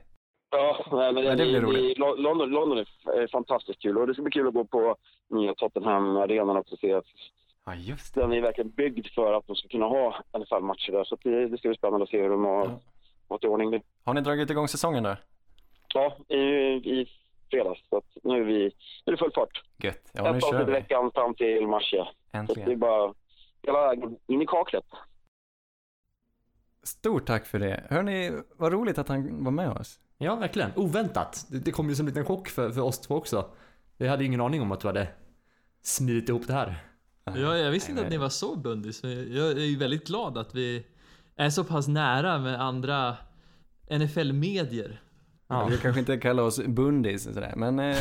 Ja, 0.51 0.86
nej, 0.91 1.14
men 1.14 1.24
Men 1.24 1.38
det 1.38 1.43
blir 1.45 1.61
roligt. 1.61 1.97
Lo- 1.97 2.16
London, 2.16 2.49
London 2.49 2.78
är 2.78 3.28
fantastiskt 3.28 3.82
kul 3.82 3.97
och 3.97 4.07
det 4.07 4.14
ska 4.14 4.22
bli 4.24 4.32
kul 4.32 4.47
att 4.47 4.53
gå 4.53 4.66
på 4.66 4.95
nya 5.30 5.53
Tottenham-arenan 5.55 6.57
också 6.57 6.74
och 6.76 6.80
se 6.80 7.01
Ja, 7.66 7.76
just 7.76 8.16
det. 8.16 8.22
den 8.22 8.34
är 8.34 8.41
verkligen 8.41 8.70
byggd 8.70 9.07
för 9.16 9.34
att 9.34 9.47
de 9.47 9.55
ska 9.55 9.68
kunna 9.68 9.86
ha 9.86 10.24
NFL-matcher 10.38 10.91
där. 10.91 11.03
Så 11.03 11.16
det, 11.24 11.47
det 11.47 11.57
ska 11.57 11.68
bli 11.70 11.78
spännande 11.78 12.03
att 12.03 12.09
se 12.09 12.22
hur 12.22 12.30
de 12.30 12.43
har 12.45 12.66
Ja. 12.66 12.80
fått 13.28 13.43
i 13.43 13.47
ordning 13.47 13.72
det. 13.72 13.82
Har 14.03 14.14
ni 14.14 14.22
dragit 14.22 14.49
igång 14.49 14.68
säsongen 14.68 15.03
då? 15.03 15.16
Ja, 15.93 16.18
i, 16.28 16.38
i 16.38 17.09
fredags. 17.51 17.80
Så 17.89 17.97
att 17.97 18.18
nu 18.24 18.41
är 18.41 18.43
vi 18.45 18.64
nu 18.64 18.72
är 19.05 19.11
det 19.11 19.18
full 19.18 19.32
fart. 19.36 19.64
Gött. 19.78 20.11
Ja, 20.14 20.32
nu 20.32 20.38
Ett 20.38 20.43
kör 20.43 20.53
avsnitt 20.53 20.68
i 20.68 20.72
veckan 20.72 21.11
fram 21.11 21.36
till 21.36 21.68
mars, 21.68 21.89
ja. 21.93 22.05
Så 22.32 22.38
att 22.38 22.47
det 22.47 22.53
är 22.53 22.57
Äntligen. 22.57 22.80
bara 22.80 23.14
hela 23.64 23.88
vägen 23.88 24.18
in 24.28 24.41
i 24.41 24.45
kaklet. 24.45 24.86
Stort 26.84 27.26
tack 27.26 27.45
för 27.45 27.59
det. 27.59 27.84
Hörni, 27.89 28.32
vad 28.57 28.74
roligt 28.74 28.97
att 28.97 29.07
han 29.07 29.43
var 29.43 29.51
med 29.51 29.70
oss. 29.70 29.99
Ja, 30.18 30.36
verkligen. 30.36 30.72
Oväntat. 30.76 31.45
Det, 31.51 31.59
det 31.59 31.72
kom 31.72 31.89
ju 31.89 31.95
som 31.95 32.05
en 32.07 32.09
liten 32.09 32.26
chock 32.26 32.47
för, 32.47 32.70
för 32.72 32.82
oss 32.82 32.99
två 33.01 33.16
också. 33.16 33.45
Vi 33.97 34.07
hade 34.07 34.24
ju 34.24 34.28
ingen 34.28 34.41
aning 34.41 34.61
om 34.61 34.72
att 34.72 34.80
du 34.80 34.88
hade 34.88 35.07
smidit 35.82 36.30
ihop 36.30 36.47
det 36.47 36.53
här. 36.53 36.76
Ja, 37.26 37.57
jag 37.57 37.71
visste 37.71 37.91
inte 37.91 38.03
att 38.03 38.09
ni 38.09 38.17
var 38.17 38.30
så 38.30 38.55
bundis. 38.55 39.03
Jag 39.03 39.51
är 39.51 39.65
ju 39.65 39.78
väldigt 39.78 40.07
glad 40.07 40.38
att 40.38 40.55
vi 40.55 40.86
är 41.36 41.49
så 41.49 41.63
pass 41.63 41.88
nära 41.88 42.39
med 42.39 42.61
andra 42.61 43.17
NFL-medier. 43.89 45.01
Ja. 45.47 45.67
Vi 45.67 45.78
kanske 45.78 45.99
inte 45.99 46.17
kallar 46.17 46.43
oss 46.43 46.65
bundis 46.65 47.28
och 47.28 47.34
sådär, 47.34 47.53
men 47.55 47.80
eh, 47.80 47.97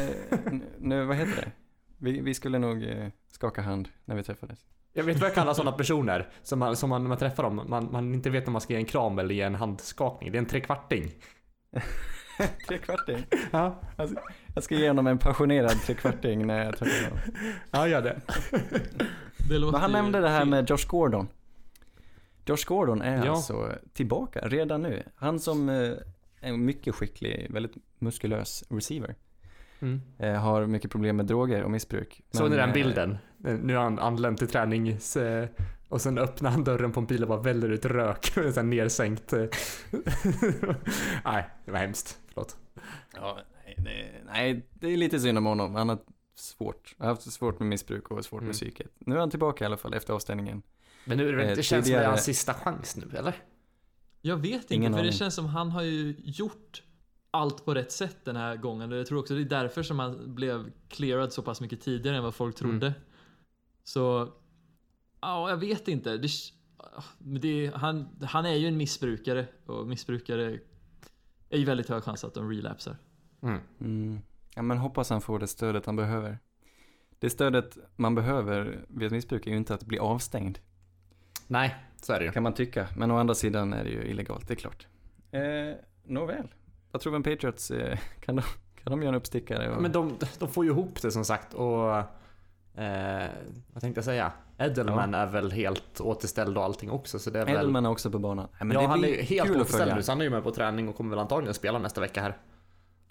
nu, 0.78 1.04
vad 1.04 1.16
heter 1.16 1.36
det? 1.36 1.52
Vi, 1.98 2.20
vi 2.20 2.34
skulle 2.34 2.58
nog 2.58 2.84
eh, 2.84 3.08
skaka 3.30 3.62
hand 3.62 3.88
när 4.04 4.16
vi 4.16 4.22
träffades. 4.22 4.66
Jag 4.92 5.04
vet 5.04 5.20
vad 5.20 5.28
jag 5.28 5.34
kallar 5.34 5.54
sådana 5.54 5.72
personer 5.76 6.28
som 6.42 6.58
man, 6.58 6.76
som 6.76 6.90
man, 6.90 7.08
man 7.08 7.18
träffar 7.18 7.42
dem, 7.42 7.62
man, 7.68 7.88
man 7.92 8.14
inte 8.14 8.30
vet 8.30 8.46
om 8.46 8.52
man 8.52 8.60
ska 8.60 8.72
ge 8.72 8.78
en 8.78 8.84
kram 8.84 9.18
eller 9.18 9.34
ge 9.34 9.42
en 9.42 9.54
handskakning. 9.54 10.32
Det 10.32 10.38
är 10.38 10.40
en 10.40 10.46
trekvarting. 10.46 11.12
Trekvarting. 12.68 13.26
Ja, 13.50 13.80
Alltså, 13.96 14.16
jag 14.54 14.64
ska 14.64 14.74
ge 14.74 14.88
honom 14.88 15.06
en 15.06 15.18
passionerad 15.18 15.82
trekvarting 15.82 16.46
när 16.46 16.64
jag 16.64 16.76
träffar 16.76 17.04
honom. 17.10 17.18
ja 17.70 17.88
gör 17.88 18.02
det. 18.02 18.20
Det 19.48 19.58
Men 19.60 19.74
han 19.74 19.92
nämnde 19.92 20.20
det 20.20 20.28
här 20.28 20.44
med 20.44 20.70
Josh 20.70 20.86
Gordon. 20.88 21.28
Josh 22.46 22.64
Gordon 22.66 23.02
är 23.02 23.26
Ja. 23.26 23.32
alltså 23.32 23.72
tillbaka 23.92 24.40
redan 24.40 24.82
nu. 24.82 25.02
Han 25.14 25.40
som 25.40 25.68
eh, 25.68 25.74
är 25.74 25.98
en 26.40 26.64
mycket 26.64 26.94
skicklig, 26.94 27.46
väldigt 27.50 27.72
muskulös 27.98 28.64
receiver. 28.68 29.14
Mm. 29.80 30.00
Eh, 30.18 30.34
har 30.34 30.66
mycket 30.66 30.90
problem 30.90 31.16
med 31.16 31.26
droger 31.26 31.62
och 31.62 31.70
missbruk. 31.70 32.20
Såg 32.30 32.50
ni 32.50 32.56
den 32.56 32.68
eh, 32.68 32.74
bilden? 32.74 33.18
Nu 33.38 33.74
har 33.76 33.82
han 33.82 33.98
anlänt 33.98 34.38
till 34.38 34.48
tränings... 34.48 35.16
Och 35.88 36.00
sen 36.00 36.18
öppnar 36.18 36.50
han 36.50 36.64
dörren 36.64 36.92
på 36.92 37.00
en 37.00 37.06
bil 37.06 37.22
och 37.22 37.28
bara 37.28 37.40
väller 37.40 37.68
ut 37.68 37.84
rök. 37.84 38.26
Så 38.34 38.40
här 38.40 38.62
nersänkt. 38.62 39.32
Nej, 41.24 41.48
det 41.64 41.70
var 41.72 41.78
hemskt. 41.78 42.18
Förlåt. 42.28 42.56
Ja, 43.14 43.38
det, 43.84 44.22
nej, 44.26 44.66
det 44.74 44.86
är 44.92 44.96
lite 44.96 45.20
synd 45.20 45.38
om 45.38 45.46
honom. 45.46 45.74
Han 45.74 45.88
har 45.88 45.98
svårt, 46.34 46.94
har 46.98 47.06
haft 47.06 47.32
svårt 47.32 47.58
med 47.58 47.68
missbruk 47.68 48.10
och 48.10 48.24
svårt 48.24 48.40
Mm. 48.40 48.46
med 48.46 48.54
psyket. 48.54 48.90
Nu 48.98 49.14
är 49.14 49.18
han 49.18 49.30
tillbaka 49.30 49.64
i 49.64 49.66
alla 49.66 49.76
fall 49.76 49.94
efter 49.94 50.12
avstängningen. 50.14 50.62
Men 51.04 51.18
nu 51.18 51.28
är 51.28 51.32
det, 51.32 51.38
väl- 51.38 51.48
Eh, 51.50 51.56
det 51.56 51.62
känns 51.62 51.86
som 51.86 51.94
det 51.94 52.00
är 52.00 52.08
hans 52.08 52.24
sista 52.24 52.54
chans 52.54 52.96
nu, 52.96 53.16
eller? 53.16 53.34
Jag 54.20 54.36
vet 54.36 54.54
inte, 54.62 54.74
Ingen 54.74 54.92
för 54.92 54.98
det 54.98 55.02
aning. 55.02 55.12
känns 55.12 55.34
som 55.34 55.46
han 55.46 55.70
har 55.70 55.82
ju 55.82 56.14
gjort 56.18 56.82
allt 57.30 57.64
på 57.64 57.74
rätt 57.74 57.92
sätt 57.92 58.16
den 58.24 58.36
här 58.36 58.56
gången. 58.56 58.92
Och 58.92 58.98
jag 58.98 59.06
tror 59.06 59.18
också 59.18 59.34
det 59.34 59.40
är 59.40 59.44
därför 59.44 59.82
som 59.82 59.98
han 59.98 60.34
blev 60.34 60.72
clearad 60.88 61.32
så 61.32 61.42
pass 61.42 61.60
mycket 61.60 61.80
tidigare 61.80 62.16
än 62.16 62.22
vad 62.22 62.34
folk 62.34 62.56
trodde. 62.56 62.86
Mm. 62.86 63.00
Så, 63.84 64.32
ja, 65.20 65.50
jag 65.50 65.56
vet 65.56 65.88
inte. 65.88 66.16
Det, 66.16 66.28
det, 67.18 67.70
han, 67.74 68.08
han 68.22 68.46
är 68.46 68.54
ju 68.54 68.66
en 68.68 68.76
missbrukare 68.76 69.46
och 69.66 69.86
missbrukare 69.86 70.58
är 71.50 71.58
ju 71.58 71.64
väldigt 71.64 71.88
hög 71.88 72.02
chans 72.02 72.24
att 72.24 72.34
de 72.34 72.50
relapsar. 72.50 72.96
Mm. 73.42 73.60
Mm. 73.80 74.20
Ja, 74.54 74.62
men 74.62 74.78
hoppas 74.78 75.10
han 75.10 75.20
får 75.20 75.38
det 75.38 75.46
stödet 75.46 75.86
han 75.86 75.96
behöver. 75.96 76.38
Det 77.18 77.30
stödet 77.30 77.78
man 77.96 78.14
behöver 78.14 78.84
vid 78.88 79.06
ett 79.06 79.12
missbruk 79.12 79.46
är 79.46 79.50
ju 79.50 79.56
inte 79.56 79.74
att 79.74 79.84
bli 79.84 79.98
avstängd, 79.98 80.58
Nej, 81.46 81.76
så 82.02 82.12
är 82.12 82.18
det 82.18 82.24
ju. 82.24 82.32
kan 82.32 82.42
man 82.42 82.54
tycka. 82.54 82.86
Men 82.96 83.10
å 83.10 83.18
andra 83.18 83.34
sidan 83.34 83.72
är 83.72 83.84
det 83.84 83.90
ju 83.90 84.02
illegalt, 84.04 84.48
det 84.48 84.54
är 84.54 84.56
klart. 84.56 84.86
Eh, 85.30 85.40
Nåväl. 86.04 86.54
Vad 86.90 87.02
tror 87.02 87.10
vi 87.10 87.16
om 87.16 87.22
Patriots? 87.22 87.70
Eh, 87.70 87.98
kan, 88.20 88.36
de, 88.36 88.42
kan 88.82 88.90
de 88.90 89.02
göra 89.02 89.08
en 89.08 89.14
uppstickare? 89.14 89.70
Och... 89.70 89.82
Men 89.82 89.92
de, 89.92 90.16
de 90.38 90.48
får 90.48 90.64
ju 90.64 90.70
ihop 90.70 91.02
det 91.02 91.10
som 91.10 91.24
sagt 91.24 91.54
och... 91.54 91.96
Eh, 92.80 93.30
vad 93.72 93.80
tänkte 93.80 93.98
jag 93.98 94.04
säga? 94.04 94.32
Edelman 94.58 95.14
är 95.14 95.26
väl 95.26 95.50
helt 95.52 96.00
återställd 96.00 96.58
och 96.58 96.64
allting 96.64 96.90
också 96.90 97.18
så 97.18 97.30
det 97.30 97.40
är 97.40 97.46
väl... 97.46 97.54
Edelman 97.54 97.86
är 97.86 97.90
också 97.90 98.10
på 98.10 98.18
banan. 98.18 98.48
Nej, 98.52 98.66
men 98.66 98.74
ja, 98.74 98.80
det 98.80 98.86
han 98.86 99.04
är 99.04 99.22
helt 99.22 99.50
återställd 99.50 99.94
nu 99.94 100.02
så 100.02 100.12
han 100.12 100.20
är 100.20 100.24
ju 100.24 100.30
med 100.30 100.42
på 100.42 100.50
träning 100.50 100.88
och 100.88 100.96
kommer 100.96 101.10
väl 101.10 101.18
antagligen 101.18 101.54
spela 101.54 101.78
nästa 101.78 102.00
vecka 102.00 102.22
här. 102.22 102.36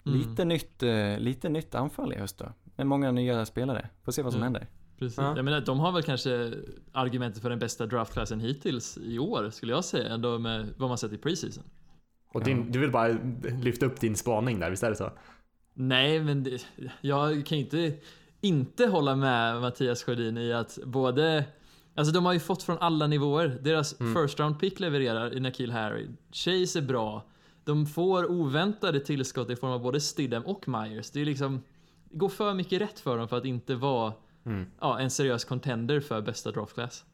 Mm, 0.06 0.18
Lite, 0.18 0.44
nytt, 0.44 0.82
eh, 0.82 1.18
lite 1.18 1.48
nytt 1.48 1.74
anfall 1.74 2.12
i 2.12 2.16
höst 2.16 2.38
då. 2.38 2.52
Med 2.76 2.86
många 2.86 3.10
nya 3.12 3.46
spelare. 3.46 3.88
Får 4.04 4.12
se 4.12 4.22
vad 4.22 4.32
som 4.32 4.42
Mm. 4.42 4.52
händer. 4.52 4.68
Precis. 4.98 5.18
Ja. 5.18 5.36
Jag 5.36 5.44
menar, 5.44 5.60
de 5.60 5.80
har 5.80 5.92
väl 5.92 6.02
kanske 6.02 6.52
argumentet 6.92 7.42
för 7.42 7.50
den 7.50 7.58
bästa 7.58 7.86
draftklassen 7.86 8.40
hittills 8.40 8.98
i 9.02 9.18
år, 9.18 9.50
skulle 9.50 9.72
jag 9.72 9.84
säga, 9.84 10.08
ändå 10.08 10.38
med 10.38 10.66
vad 10.76 10.88
man 10.88 10.98
sett 10.98 11.12
i 11.12 11.18
preseason. 11.18 11.64
Och 12.32 12.44
din, 12.44 12.58
Ja. 12.58 12.64
du 12.70 12.78
vill 12.78 12.90
bara 12.90 13.08
lyfta 13.62 13.86
upp 13.86 14.00
din 14.00 14.16
spaning 14.16 14.60
där, 14.60 14.70
visst 14.70 14.82
är 14.82 14.90
det 14.90 14.96
så? 14.96 15.10
Nej, 15.74 16.20
men 16.20 16.42
det, 16.42 16.62
jag 17.00 17.46
kan 17.46 17.58
ju 17.58 17.64
inte 17.64 17.92
inte 18.40 18.86
hålla 18.86 19.16
med 19.16 19.60
Mattias 19.60 20.02
Sjödin 20.02 20.38
i 20.38 20.52
att 20.52 20.78
både 20.84 21.44
Alltså 21.94 22.12
de 22.14 22.24
har 22.26 22.32
ju 22.32 22.40
fått 22.40 22.62
från 22.62 22.78
alla 22.78 23.06
nivåer. 23.06 23.58
Deras 23.62 24.00
Mm. 24.00 24.14
first 24.14 24.40
round 24.40 24.60
pick 24.60 24.80
levererar 24.80 25.34
i 25.34 25.40
Nakil 25.40 25.70
Harry. 25.72 26.06
Chase 26.32 26.78
är 26.78 26.82
bra. 26.82 27.24
De 27.64 27.86
får 27.86 28.30
oväntade 28.30 29.00
tillskott 29.00 29.50
i 29.50 29.56
form 29.56 29.70
av 29.70 29.82
både 29.82 30.00
Stidham 30.00 30.42
och 30.46 30.68
Myers. 30.68 31.10
Det 31.10 31.20
är 31.20 31.24
liksom 31.24 31.62
det 32.04 32.16
går 32.18 32.28
för 32.28 32.54
mycket 32.54 32.80
rätt 32.80 33.00
för 33.00 33.18
dem 33.18 33.28
för 33.28 33.36
att 33.38 33.44
inte 33.44 33.74
vara 33.74 34.12
Mm. 34.44 34.66
ja, 34.80 35.00
en 35.00 35.10
seriös 35.10 35.44
contender 35.44 36.00
för 36.00 36.20
bästa 36.20 36.50
draftklass. 36.52 37.04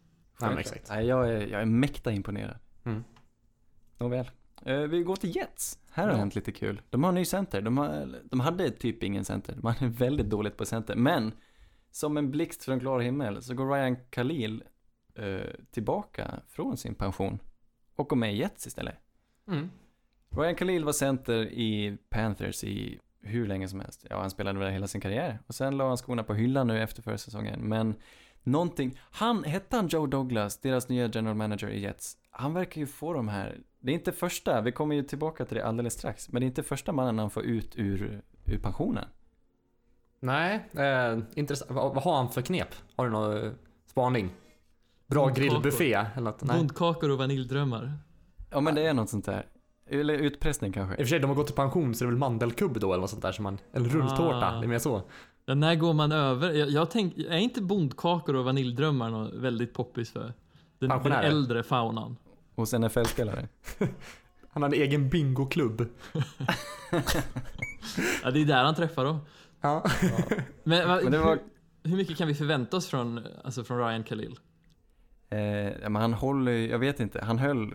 Ja, 0.40 0.60
exakt. 0.60 0.88
Nej, 0.88 1.06
jag 1.06 1.28
är, 1.32 1.46
jag 1.46 1.60
är 1.62 1.66
mäkta 1.66 2.12
imponerad. 2.12 2.56
Mm. 2.84 3.04
Nåväl. 3.98 4.30
Eh, 4.64 4.78
vi 4.80 5.02
går 5.02 5.16
till 5.16 5.36
Jets. 5.36 5.78
Här 5.90 6.04
har 6.06 6.12
Ja. 6.12 6.18
hänt 6.18 6.34
lite 6.34 6.52
kul. 6.52 6.80
De 6.90 7.02
har 7.04 7.08
en 7.08 7.14
ny 7.14 7.24
center. 7.24 7.60
De, 7.62 7.78
har, 7.78 8.18
de 8.24 8.40
hade 8.40 8.70
typ 8.70 9.02
ingen 9.02 9.24
center. 9.24 9.54
De 9.56 9.64
hade 9.66 9.88
väldigt 9.88 10.30
dåligt 10.30 10.56
på 10.56 10.64
center. 10.64 10.96
Men 10.96 11.32
som 11.90 12.16
en 12.16 12.30
blixt 12.30 12.64
från 12.64 12.80
klar 12.80 13.00
himmel 13.00 13.42
så 13.42 13.54
går 13.54 13.74
Ryan 13.74 13.96
Khalil 14.10 14.64
eh, 15.14 15.40
tillbaka 15.70 16.40
från 16.48 16.76
sin 16.76 16.94
pension 16.94 17.38
och 17.96 18.08
går 18.08 18.16
med 18.16 18.34
i 18.34 18.36
Jets 18.36 18.66
istället. 18.66 18.94
Mm. 19.48 19.70
Ryan 20.30 20.54
Khalil 20.54 20.84
var 20.84 20.92
center 20.92 21.42
i 21.42 21.98
Panthers 22.10 22.64
i 22.64 23.00
hur 23.22 23.46
länge 23.46 23.68
som 23.68 23.80
helst. 23.80 24.06
Ja, 24.10 24.20
han 24.20 24.30
spelade 24.30 24.58
väl 24.58 24.72
hela 24.72 24.86
sin 24.86 25.00
karriär. 25.00 25.38
Och 25.46 25.54
sen 25.54 25.76
la 25.76 25.88
han 25.88 25.96
skorna 25.96 26.22
på 26.24 26.34
hyllan 26.34 26.66
nu 26.66 26.82
efter 26.82 27.02
förra 27.02 27.18
säsongen. 27.18 27.60
Men 27.60 27.94
någonting, 28.42 28.98
han, 29.10 29.44
hette 29.44 29.76
han 29.76 29.88
Joe 29.88 30.06
Douglas, 30.06 30.60
deras 30.60 30.88
nya 30.88 31.06
general 31.06 31.36
manager 31.36 31.68
i 31.68 31.80
Jets? 31.80 32.16
Han 32.30 32.54
verkar 32.54 32.80
ju 32.80 32.86
få 32.86 33.12
de 33.12 33.28
här, 33.28 33.58
det 33.80 33.92
är 33.92 33.94
inte 33.94 34.12
första, 34.12 34.60
vi 34.60 34.72
kommer 34.72 34.94
ju 34.94 35.02
tillbaka 35.02 35.44
till 35.44 35.56
det 35.56 35.66
alldeles 35.66 35.94
strax, 35.94 36.28
men 36.28 36.40
det 36.40 36.44
är 36.44 36.48
inte 36.48 36.62
första 36.62 36.92
mannen 36.92 37.18
han 37.18 37.30
får 37.30 37.42
ut 37.42 37.76
ur, 37.76 38.22
ur 38.44 38.58
pensionen. 38.58 39.04
Nej, 40.20 40.68
eh, 40.72 41.18
intressant. 41.34 41.70
Vad, 41.70 41.94
vad 41.94 42.04
har 42.04 42.16
han 42.16 42.30
för 42.30 42.42
knep? 42.42 42.68
Har 42.96 43.04
du 43.04 43.10
någon 43.10 43.46
eh, 43.46 43.52
spaning? 43.86 44.30
Bra 45.06 45.24
Bondkakor. 45.24 45.48
grillbuffé 45.48 45.92
eller 45.92 46.20
något? 46.20 46.42
Nej. 46.42 46.56
Bondkakor 46.56 47.10
och 47.10 47.18
vaniljdrömmar. 47.18 47.98
Ja, 48.50 48.60
men 48.60 48.74
det 48.74 48.86
är 48.86 48.94
något 48.94 49.10
sånt 49.10 49.24
där. 49.24 49.46
Eller 49.90 50.14
utpressning 50.14 50.68
I 50.68 50.70
och 50.70 50.74
kanske. 50.74 50.96
för 50.96 51.04
sig, 51.04 51.18
de 51.20 51.26
har 51.26 51.34
gått 51.34 51.50
i 51.50 51.52
pension 51.52 51.94
så 51.94 52.04
det 52.04 52.06
är 52.06 52.10
väl 52.10 52.18
mandelkubb 52.18 52.80
då 52.80 52.92
eller 52.92 53.00
något 53.00 53.10
sånt 53.10 53.22
där 53.22 53.32
som 53.32 53.42
man... 53.42 53.58
Eller 53.72 53.88
rulltårta, 53.88 54.46
Ah. 54.48 54.58
det 54.60 54.66
är 54.66 54.68
mer 54.68 54.78
så. 54.78 55.02
Ja, 55.46 55.54
när 55.54 55.74
går 55.74 55.92
man 55.94 56.12
över? 56.12 56.52
Jag, 56.52 56.68
jag 56.70 56.90
tänk, 56.90 57.18
är 57.18 57.36
inte 57.38 57.62
bondkakor 57.62 58.36
och 58.36 58.44
vaniljdrömmar 58.44 59.10
något 59.10 59.34
väldigt 59.34 59.74
poppis 59.74 60.10
för 60.12 60.32
den, 60.78 60.88
den 61.02 61.12
äldre 61.12 61.62
faunan? 61.62 62.16
Hos 62.56 62.72
NFL-spelare. 62.72 63.48
Han 64.50 64.62
har 64.62 64.68
en 64.70 64.74
egen 64.82 65.08
bingoklubb. 65.08 65.88
Ja, 68.22 68.30
det 68.30 68.40
är 68.40 68.44
där 68.44 68.64
han 68.64 68.74
träffar 68.74 69.04
dem. 69.04 69.18
Ja. 69.60 69.84
Men, 70.64 70.88
va- 70.88 71.00
Men 71.02 71.12
det 71.12 71.18
var, 71.18 71.30
hur, 71.82 71.90
hur 71.90 71.96
mycket 71.96 72.16
kan 72.18 72.28
vi 72.28 72.34
förvänta 72.34 72.76
oss 72.76 72.86
från, 72.86 73.20
alltså 73.44 73.64
från 73.64 73.78
Ryan 73.78 74.04
Khalil? 74.04 74.38
Eh, 75.30 75.38
ja, 75.82 75.88
men 75.88 75.96
han 75.96 76.12
håller 76.14 76.52
jag 76.52 76.78
vet 76.78 77.00
inte, 77.00 77.24
han 77.24 77.38
höll 77.38 77.74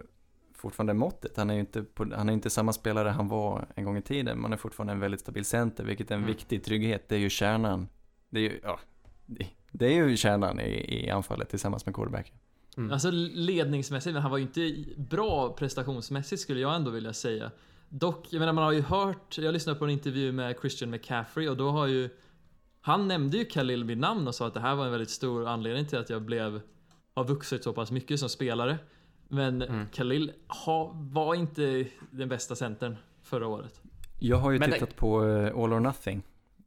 fortfarande 0.63 0.93
måttet. 0.93 1.37
Han 1.37 1.49
är 1.49 1.53
ju 1.53 1.59
inte, 1.59 1.83
på, 1.83 2.05
han 2.15 2.29
är 2.29 2.33
inte 2.33 2.49
samma 2.49 2.73
spelare 2.73 3.09
han 3.09 3.27
var 3.27 3.65
en 3.75 3.83
gång 3.85 3.97
i 3.97 4.01
tiden. 4.01 4.41
Man 4.41 4.53
är 4.53 4.57
fortfarande 4.57 4.93
en 4.93 4.99
väldigt 4.99 5.19
stabil 5.19 5.45
center, 5.45 5.83
vilket 5.83 6.11
är 6.11 6.15
en 6.15 6.21
Mm. 6.21 6.33
viktig 6.35 6.63
trygghet. 6.63 7.09
Det 7.09 7.15
är 7.15 7.19
ju 7.19 7.29
kärnan. 7.29 7.87
Det 8.29 8.39
är 8.39 8.43
ju, 8.43 8.59
ja, 8.63 8.79
det, 9.25 9.47
det 9.71 9.85
är 9.85 10.07
ju 10.07 10.17
kärnan 10.17 10.59
i, 10.59 11.05
i 11.05 11.09
anfallet 11.09 11.49
tillsammans 11.49 11.85
med 11.85 11.95
quarterbacken. 11.95 12.35
Mm. 12.77 12.91
Alltså 12.91 13.11
ledningsmässigt, 13.33 14.13
men 14.13 14.21
han 14.21 14.31
var 14.31 14.37
ju 14.37 14.43
inte 14.43 14.85
bra 14.97 15.53
prestationsmässigt 15.53 16.41
skulle 16.41 16.59
jag 16.59 16.75
ändå 16.75 16.91
vilja 16.91 17.13
säga. 17.13 17.51
Dock, 17.89 18.27
jag 18.29 18.39
menar 18.39 18.53
man 18.53 18.63
har 18.63 18.71
ju 18.71 18.81
hört, 18.81 19.37
jag 19.37 19.53
lyssnade 19.53 19.79
på 19.79 19.85
en 19.85 19.91
intervju 19.91 20.31
med 20.31 20.55
Christian 20.61 20.89
McCaffrey 20.89 21.49
och 21.49 21.57
då 21.57 21.69
har 21.69 21.87
ju 21.87 22.09
Han 22.81 23.07
nämnde 23.07 23.37
ju 23.37 23.45
Khalil 23.45 23.83
vid 23.83 23.97
namn 23.97 24.27
och 24.27 24.35
sa 24.35 24.47
att 24.47 24.53
det 24.53 24.59
här 24.59 24.75
var 24.75 24.85
en 24.85 24.91
väldigt 24.91 25.09
stor 25.09 25.47
anledning 25.47 25.85
till 25.85 25.97
att 25.97 26.09
jag 26.09 26.21
blev 26.21 26.61
Har 27.15 27.23
vuxit 27.23 27.63
så 27.63 27.73
pass 27.73 27.91
mycket 27.91 28.19
som 28.19 28.29
spelare. 28.29 28.77
Men 29.33 29.61
Mm. 29.61 29.85
Khalil 29.93 30.31
ha, 30.65 30.91
var 30.95 31.35
inte 31.35 31.85
den 32.11 32.29
bästa 32.29 32.55
centern 32.55 32.95
förra 33.23 33.47
året. 33.47 33.81
Jag 34.19 34.37
har 34.37 34.51
ju 34.51 34.59
Men 34.59 34.69
det- 34.69 34.73
tittat 34.75 34.95
på 34.95 35.25
eh, 35.25 35.45
All 35.63 35.73
or 35.73 35.79
Nothing, 35.79 36.21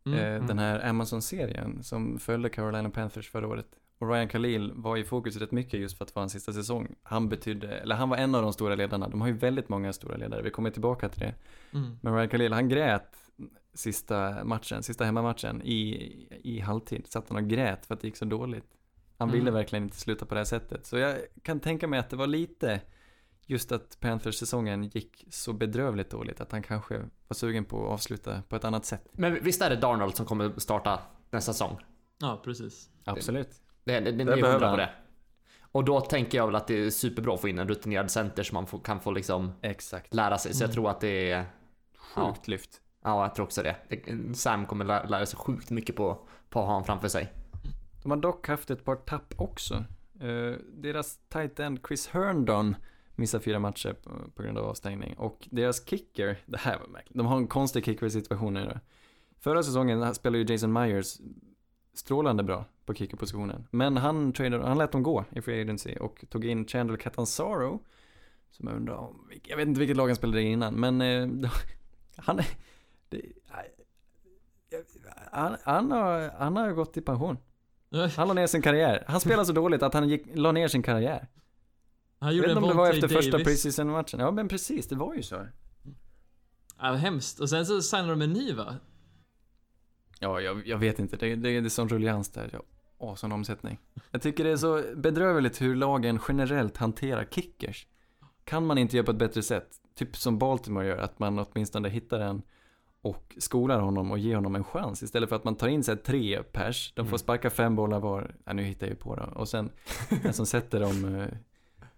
Mm. 0.06 0.18
eh, 0.18 0.26
mm. 0.34 0.46
den 0.46 0.58
här 0.58 0.88
Amazon-serien 0.88 1.82
som 1.82 2.18
följde 2.18 2.48
Carolina 2.48 2.90
Panthers 2.90 3.30
förra 3.30 3.48
året. 3.48 3.66
Och 3.98 4.08
Ryan 4.10 4.28
Khalil 4.28 4.72
var 4.74 4.96
i 4.96 5.04
fokus 5.04 5.36
rätt 5.36 5.52
mycket 5.52 5.80
just 5.80 5.98
för 5.98 6.04
att 6.04 6.14
vara 6.14 6.22
hans 6.22 6.32
sista 6.32 6.52
säsong. 6.52 6.94
Han 7.02 7.28
betydde, 7.28 7.68
eller 7.78 7.94
han 7.94 8.08
var 8.08 8.16
en 8.16 8.34
av 8.34 8.42
de 8.42 8.52
stora 8.52 8.74
ledarna. 8.74 9.08
De 9.08 9.20
har 9.20 9.28
ju 9.28 9.34
väldigt 9.34 9.68
många 9.68 9.92
stora 9.92 10.16
ledare, 10.16 10.42
vi 10.42 10.50
kommer 10.50 10.70
tillbaka 10.70 11.08
till 11.08 11.20
det. 11.20 11.34
Mm. 11.78 11.98
Men 12.00 12.14
Ryan 12.14 12.28
Khalil, 12.28 12.52
han 12.52 12.68
grät 12.68 13.16
sista 13.74 14.44
matchen, 14.44 14.82
sista 14.82 15.04
hemmamatchen 15.04 15.62
i, 15.62 16.12
i 16.42 16.60
halvtid. 16.60 17.06
Satt 17.06 17.28
han 17.28 17.38
och 17.44 17.50
grät 17.50 17.86
för 17.86 17.94
att 17.94 18.00
det 18.00 18.06
gick 18.06 18.16
så 18.16 18.24
dåligt. 18.24 18.66
Han 19.18 19.28
ville 19.30 19.42
Mm. 19.42 19.54
verkligen 19.54 19.82
inte 19.82 19.96
sluta 19.96 20.26
på 20.26 20.34
det 20.34 20.40
här 20.40 20.44
sättet. 20.44 20.86
Så 20.86 20.98
jag 20.98 21.16
kan 21.42 21.60
tänka 21.60 21.88
mig 21.88 21.98
att 21.98 22.10
det 22.10 22.16
var 22.16 22.26
lite 22.26 22.80
just 23.46 23.72
att 23.72 23.96
Panthers-säsongen 24.00 24.84
gick 24.84 25.26
så 25.30 25.52
bedrövligt 25.52 26.10
dåligt 26.10 26.40
att 26.40 26.52
han 26.52 26.62
kanske 26.62 26.98
var 27.28 27.34
sugen 27.34 27.64
på 27.64 27.86
att 27.86 27.92
avsluta 27.92 28.42
på 28.48 28.56
ett 28.56 28.64
annat 28.64 28.84
sätt. 28.84 29.08
Men 29.12 29.38
visst 29.44 29.62
är 29.62 29.70
det 29.70 29.76
Darnold 29.76 30.16
som 30.16 30.26
kommer 30.26 30.52
starta 30.60 30.98
nästa 31.30 31.52
säsong? 31.52 31.78
Ja, 32.18 32.40
precis. 32.44 32.90
Absolut. 33.04 33.50
Det, 33.84 34.00
det, 34.00 34.12
det, 34.12 34.24
Det 34.24 34.32
hundra 34.32 34.58
på 34.58 34.64
han. 34.66 34.78
det. 34.78 34.90
Och 35.60 35.84
då 35.84 36.00
tänker 36.00 36.38
jag 36.38 36.46
väl 36.46 36.56
att 36.56 36.66
det 36.66 36.74
är 36.74 36.90
superbra 36.90 37.34
att 37.34 37.40
få 37.40 37.48
in 37.48 37.58
en 37.58 37.68
rutinerad 37.68 38.10
center 38.10 38.42
som 38.42 38.54
man 38.54 38.66
får, 38.66 38.78
kan 38.78 39.00
få 39.00 39.10
liksom 39.10 39.52
Exakt. 39.62 40.14
lära 40.14 40.38
sig. 40.38 40.54
Så 40.54 40.62
jag 40.62 40.68
Mm. 40.68 40.74
tror 40.74 40.90
att 40.90 41.00
det 41.00 41.30
är... 41.30 41.44
Ja, 42.16 42.26
Sjukt 42.34 42.48
lyft. 42.48 42.80
ja, 43.04 43.22
jag 43.24 43.34
tror 43.34 43.44
också 43.46 43.62
det. 43.62 43.76
Det- 43.88 44.34
Sam 44.36 44.66
kommer 44.66 44.84
lä- 44.84 45.06
lära 45.08 45.26
sig 45.26 45.38
sjukt 45.38 45.70
mycket 45.70 45.96
på, 45.96 46.14
på 46.50 46.58
att 46.60 46.64
ha 46.66 46.72
honom 46.72 46.84
framför 46.84 47.08
sig. 47.08 47.32
De 48.06 48.10
har 48.10 48.16
dock 48.16 48.48
haft 48.48 48.70
ett 48.70 48.84
par 48.84 48.96
tapp 48.96 49.34
också. 49.36 49.84
Uh, 50.22 50.56
deras 50.74 51.18
tight 51.28 51.60
end 51.60 51.78
Chris 51.88 52.06
Herndon 52.06 52.76
missar 53.14 53.38
fyra 53.38 53.58
matcher 53.58 53.96
på, 54.34 54.42
grund 54.42 54.58
av 54.58 54.64
avstängning. 54.64 55.14
Och 55.14 55.48
deras 55.50 55.88
kicker, 55.88 56.38
det 56.46 56.58
här 56.58 56.78
var 56.78 56.86
märkligt. 56.86 57.16
De 57.16 57.26
har 57.26 57.36
en 57.36 57.46
konstig 57.46 57.84
kicker-situation 57.84 58.54
nu 58.54 58.60
idag. 58.62 58.80
Förra 59.40 59.62
säsongen 59.62 60.14
spelade 60.14 60.38
ju 60.38 60.52
Jason 60.52 60.72
Myers 60.72 61.18
strålande 61.94 62.42
bra 62.42 62.64
på 62.84 62.94
kickerpositionen. 62.94 63.66
Men 63.70 63.96
han, 63.96 64.32
traded, 64.32 64.60
han 64.60 64.78
lät 64.78 64.92
dem 64.92 65.02
gå 65.02 65.24
i 65.30 65.42
free 65.42 65.60
agency 65.60 65.96
och 65.96 66.24
tog 66.28 66.44
in 66.44 66.66
Chandler 66.66 66.96
Catanzaro. 66.96 67.84
Som 68.50 68.68
jag 68.68 68.76
undrar 68.76 68.94
om, 68.94 69.30
jag 69.42 69.56
vet 69.56 69.68
inte 69.68 69.80
vilket 69.80 69.96
lag 69.96 70.06
han 70.06 70.16
spelade 70.16 70.42
i 70.42 70.52
innan, 70.52 70.74
men 70.74 71.00
uh, 71.02 71.50
han 72.16 72.40
det, 73.08 73.22
han, 75.32 75.56
han, 75.64 75.90
har, 75.90 76.30
han 76.38 76.56
har 76.56 76.72
gått 76.72 76.96
i 76.96 77.00
pension. 77.00 77.38
Han 78.16 78.28
la 78.28 78.34
ner 78.34 78.46
sin 78.46 78.62
karriär. 78.62 79.04
Han 79.08 79.20
spelade 79.20 79.46
så 79.46 79.52
dåligt 79.52 79.82
att 79.82 79.94
han 79.94 80.08
gick, 80.08 80.26
la 80.34 80.52
ner 80.52 80.68
sin 80.68 80.82
karriär. 80.82 81.28
Han 82.18 82.28
Jag 82.28 82.36
gjorde 82.36 82.48
vet 82.48 82.56
en 82.56 82.62
inte 82.62 82.70
om 82.70 82.76
det 82.76 82.82
var 82.82 82.90
efter 82.90 83.08
första 83.08 83.30
Davis. 83.30 83.46
preseason-matchen. 83.46 84.20
Ja 84.20 84.30
men 84.30 84.48
precis, 84.48 84.88
det 84.88 84.96
var 84.96 85.14
ju 85.14 85.22
så. 85.22 85.46
Ja, 86.78 86.92
hemskt. 86.92 87.40
Och 87.40 87.50
sen 87.50 87.66
så 87.66 87.82
signade 87.82 88.10
de 88.10 88.22
en 88.22 88.32
ny 88.32 88.52
va? 88.52 88.76
Ja, 90.20 90.40
jag, 90.40 90.66
jag 90.66 90.78
vet 90.78 90.98
inte. 90.98 91.16
Det, 91.16 91.34
det, 91.34 91.60
det 91.60 91.66
är 91.66 91.68
sån 91.68 91.88
ruljans 91.88 92.28
där. 92.32 92.50
Ja, 92.52 92.62
åh, 92.98 93.14
sån 93.14 93.32
omsättning. 93.32 93.78
Jag 94.10 94.22
tycker 94.22 94.44
det 94.44 94.50
är 94.50 94.56
så 94.56 94.82
bedrövligt 94.96 95.60
hur 95.62 95.76
lagen 95.76 96.20
generellt 96.28 96.76
hanterar 96.76 97.24
kickers. 97.30 97.86
Kan 98.44 98.66
man 98.66 98.78
inte 98.78 98.96
göra 98.96 99.04
på 99.04 99.10
ett 99.10 99.18
bättre 99.18 99.42
sätt? 99.42 99.68
Typ 99.94 100.16
som 100.16 100.38
Baltimore 100.38 100.86
gör, 100.86 100.98
att 100.98 101.18
man 101.18 101.38
åtminstone 101.38 101.88
hittar 101.88 102.20
en 102.20 102.42
och 103.08 103.36
skolar 103.38 103.80
honom 103.80 104.10
och 104.10 104.18
ger 104.18 104.34
honom 104.34 104.54
en 104.56 104.64
chans 104.64 105.02
istället 105.02 105.28
för 105.28 105.36
att 105.36 105.44
man 105.44 105.54
tar 105.56 105.68
in 105.68 105.84
sig 105.84 105.96
tre 105.96 106.42
pers, 106.42 106.92
de 106.96 107.04
får 107.04 107.10
Mm. 107.10 107.18
sparka 107.18 107.50
fem 107.50 107.76
bollar 107.76 108.00
var, 108.00 108.34
ja, 108.44 108.52
nu 108.52 108.62
hittar 108.62 108.86
jag 108.86 108.90
ju 108.94 108.96
på 109.00 109.16
då, 109.16 109.22
och 109.34 109.48
sen 109.48 109.70
den 110.22 110.32
som 110.32 110.46
sätter 110.46 110.80
dem, 110.80 111.14
eh, 111.14 111.28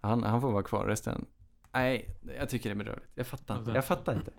han, 0.01 0.23
han 0.23 0.41
får 0.41 0.53
vara 0.53 0.63
kvar 0.63 0.87
resten. 0.87 1.25
Nej, 1.73 2.17
jag 2.39 2.49
tycker 2.49 2.69
det 2.69 2.73
är 2.73 2.77
bedrövligt. 2.79 3.09
Jag 3.15 3.27
fattar 3.27 3.59
inte. 3.59 3.71
Jag 3.71 3.85
fattar 3.85 4.15
inte. 4.17 4.31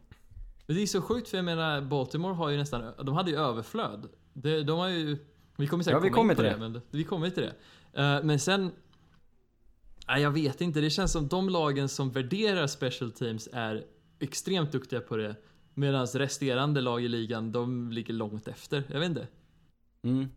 Det 0.66 0.82
är 0.82 0.88
så 0.88 1.02
sjukt 1.02 1.30
för 1.30 1.38
jag 1.38 1.46
menar 1.46 1.82
Baltimore 1.82 2.34
har 2.34 2.50
ju 2.50 2.58
nästan, 2.58 2.94
de 3.04 3.16
hade 3.16 3.32
ju 3.32 3.38
överflöd. 3.38 4.08
De, 4.34 4.64
de 4.64 4.80
har 4.80 4.88
ju, 4.88 5.18
vi 5.58 5.68
kommer 5.68 5.84
säkert 5.84 5.98
Ja, 5.98 6.04
vi 6.04 6.10
kommer 6.10 6.36
till 6.36 6.44
det, 6.44 6.50
det. 6.50 6.58
men 6.58 6.82
vi 6.91 7.04
kommer 7.04 7.30
till 7.30 7.44
det. 7.94 8.02
Eh, 8.04 8.24
men 8.24 8.40
sen, 8.40 8.72
nej 10.08 10.22
jag 10.22 10.32
vet 10.32 10.62
inte, 10.62 10.82
det 10.82 10.90
känns 10.90 11.12
som 11.12 11.28
de 11.28 11.50
lagen 11.50 11.90
som 11.90 12.12
värderar 12.12 12.68
special 12.68 13.12
teams 13.12 13.50
är 13.54 13.84
extremt 14.20 14.72
duktiga 14.72 15.02
på 15.02 15.18
det. 15.18 15.36
Medan 15.80 16.06
resterande 16.06 16.82
lag 16.82 17.04
i 17.04 17.08
ligan, 17.08 17.52
de 17.52 17.92
ligger 17.92 18.14
långt 18.14 18.48
efter. 18.48 18.84
Jag 18.88 19.00
vet 19.00 19.10
inte. 19.10 19.28
Mm. 20.02 20.30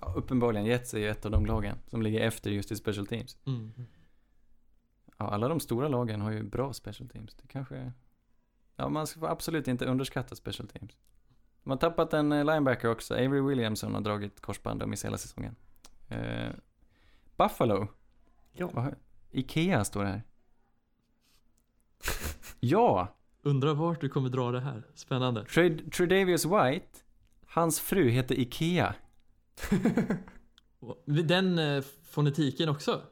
Ja, 0.00 0.14
uppenbarligen, 0.16 0.66
Jets 0.66 0.94
är 0.94 0.98
ju 0.98 1.08
ett 1.08 1.24
av 1.24 1.30
de 1.30 1.46
lagen 1.46 1.78
som 1.86 2.02
ligger 2.02 2.20
efter 2.20 2.50
just 2.50 2.72
i 2.72 2.76
special 2.76 3.06
teams. 3.06 3.38
Mm. 3.46 3.72
Ja, 5.16 5.28
alla 5.28 5.48
de 5.48 5.60
stora 5.60 5.88
lagen 5.88 6.20
har 6.20 6.30
ju 6.30 6.42
bra 6.42 6.72
special 6.72 7.08
teams. 7.08 7.34
Det 7.34 7.46
kanske... 7.48 7.92
Ja, 8.76 8.88
man 8.88 9.06
ska 9.06 9.28
absolut 9.28 9.68
inte 9.68 9.86
underskatta 9.86 10.36
special 10.36 10.68
teams. 10.68 10.96
De 11.62 11.70
har 11.70 11.76
tappat 11.76 12.14
en 12.14 12.32
eh, 12.32 12.44
linebacker 12.44 12.88
också. 12.88 13.14
Avery 13.14 13.40
Williamson 13.40 13.94
har 13.94 14.00
dragit 14.00 14.40
korsband 14.40 14.82
och 14.82 14.88
missat 14.88 15.08
hela 15.08 15.18
säsongen. 15.18 15.56
Eh, 16.08 16.50
Buffalo. 17.36 17.88
Ja. 18.52 18.92
Ikea 19.30 19.84
står 19.84 20.04
det 20.04 20.10
här. 20.10 20.22
ja! 22.60 23.16
Undrar 23.46 23.74
vart 23.74 24.00
du 24.00 24.08
kommer 24.08 24.28
dra 24.28 24.50
det 24.52 24.60
här. 24.60 24.82
Spännande. 24.94 25.42
Trad- 25.44 25.90
Tredavious 25.90 26.44
White. 26.44 26.86
Hans 27.46 27.80
fru 27.80 28.08
heter 28.10 28.38
Ikea. 28.40 28.94
Den 31.26 31.58
eh, 31.58 31.82
fonetiken 32.04 32.68
också. 32.68 33.02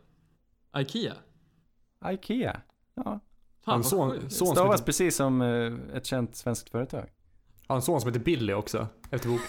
Ikea. 0.76 1.14
Ikea. 2.10 2.60
Ja. 2.94 3.02
Fan 3.04 3.20
Hans 3.74 3.90
son, 3.90 4.10
son 4.20 4.30
som 4.30 4.46
Stavas 4.46 4.72
heter, 4.80 4.84
precis 4.84 5.16
som 5.16 5.42
eh, 5.42 5.72
ett 5.96 6.06
känt 6.06 6.36
svenskt 6.36 6.70
företag. 6.70 7.08
har 7.66 7.76
en 7.76 7.82
son 7.82 8.00
som 8.00 8.08
heter 8.08 8.24
Billy 8.24 8.52
också. 8.52 8.86
Efter 9.10 9.28
bok. 9.28 9.40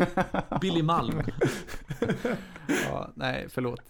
Billy 0.60 0.82
Malm. 0.82 1.20
Ja, 2.90 3.12
nej, 3.16 3.46
förlåt. 3.48 3.80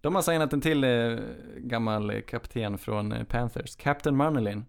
De 0.00 0.14
har 0.14 0.22
signat 0.22 0.52
en 0.52 0.60
till 0.60 0.84
eh, 0.84 1.18
gammal 1.56 2.22
kapten 2.22 2.78
från 2.78 3.12
eh, 3.12 3.24
Panthers, 3.24 3.76
Captain 3.76 4.16
Manelin. 4.16 4.64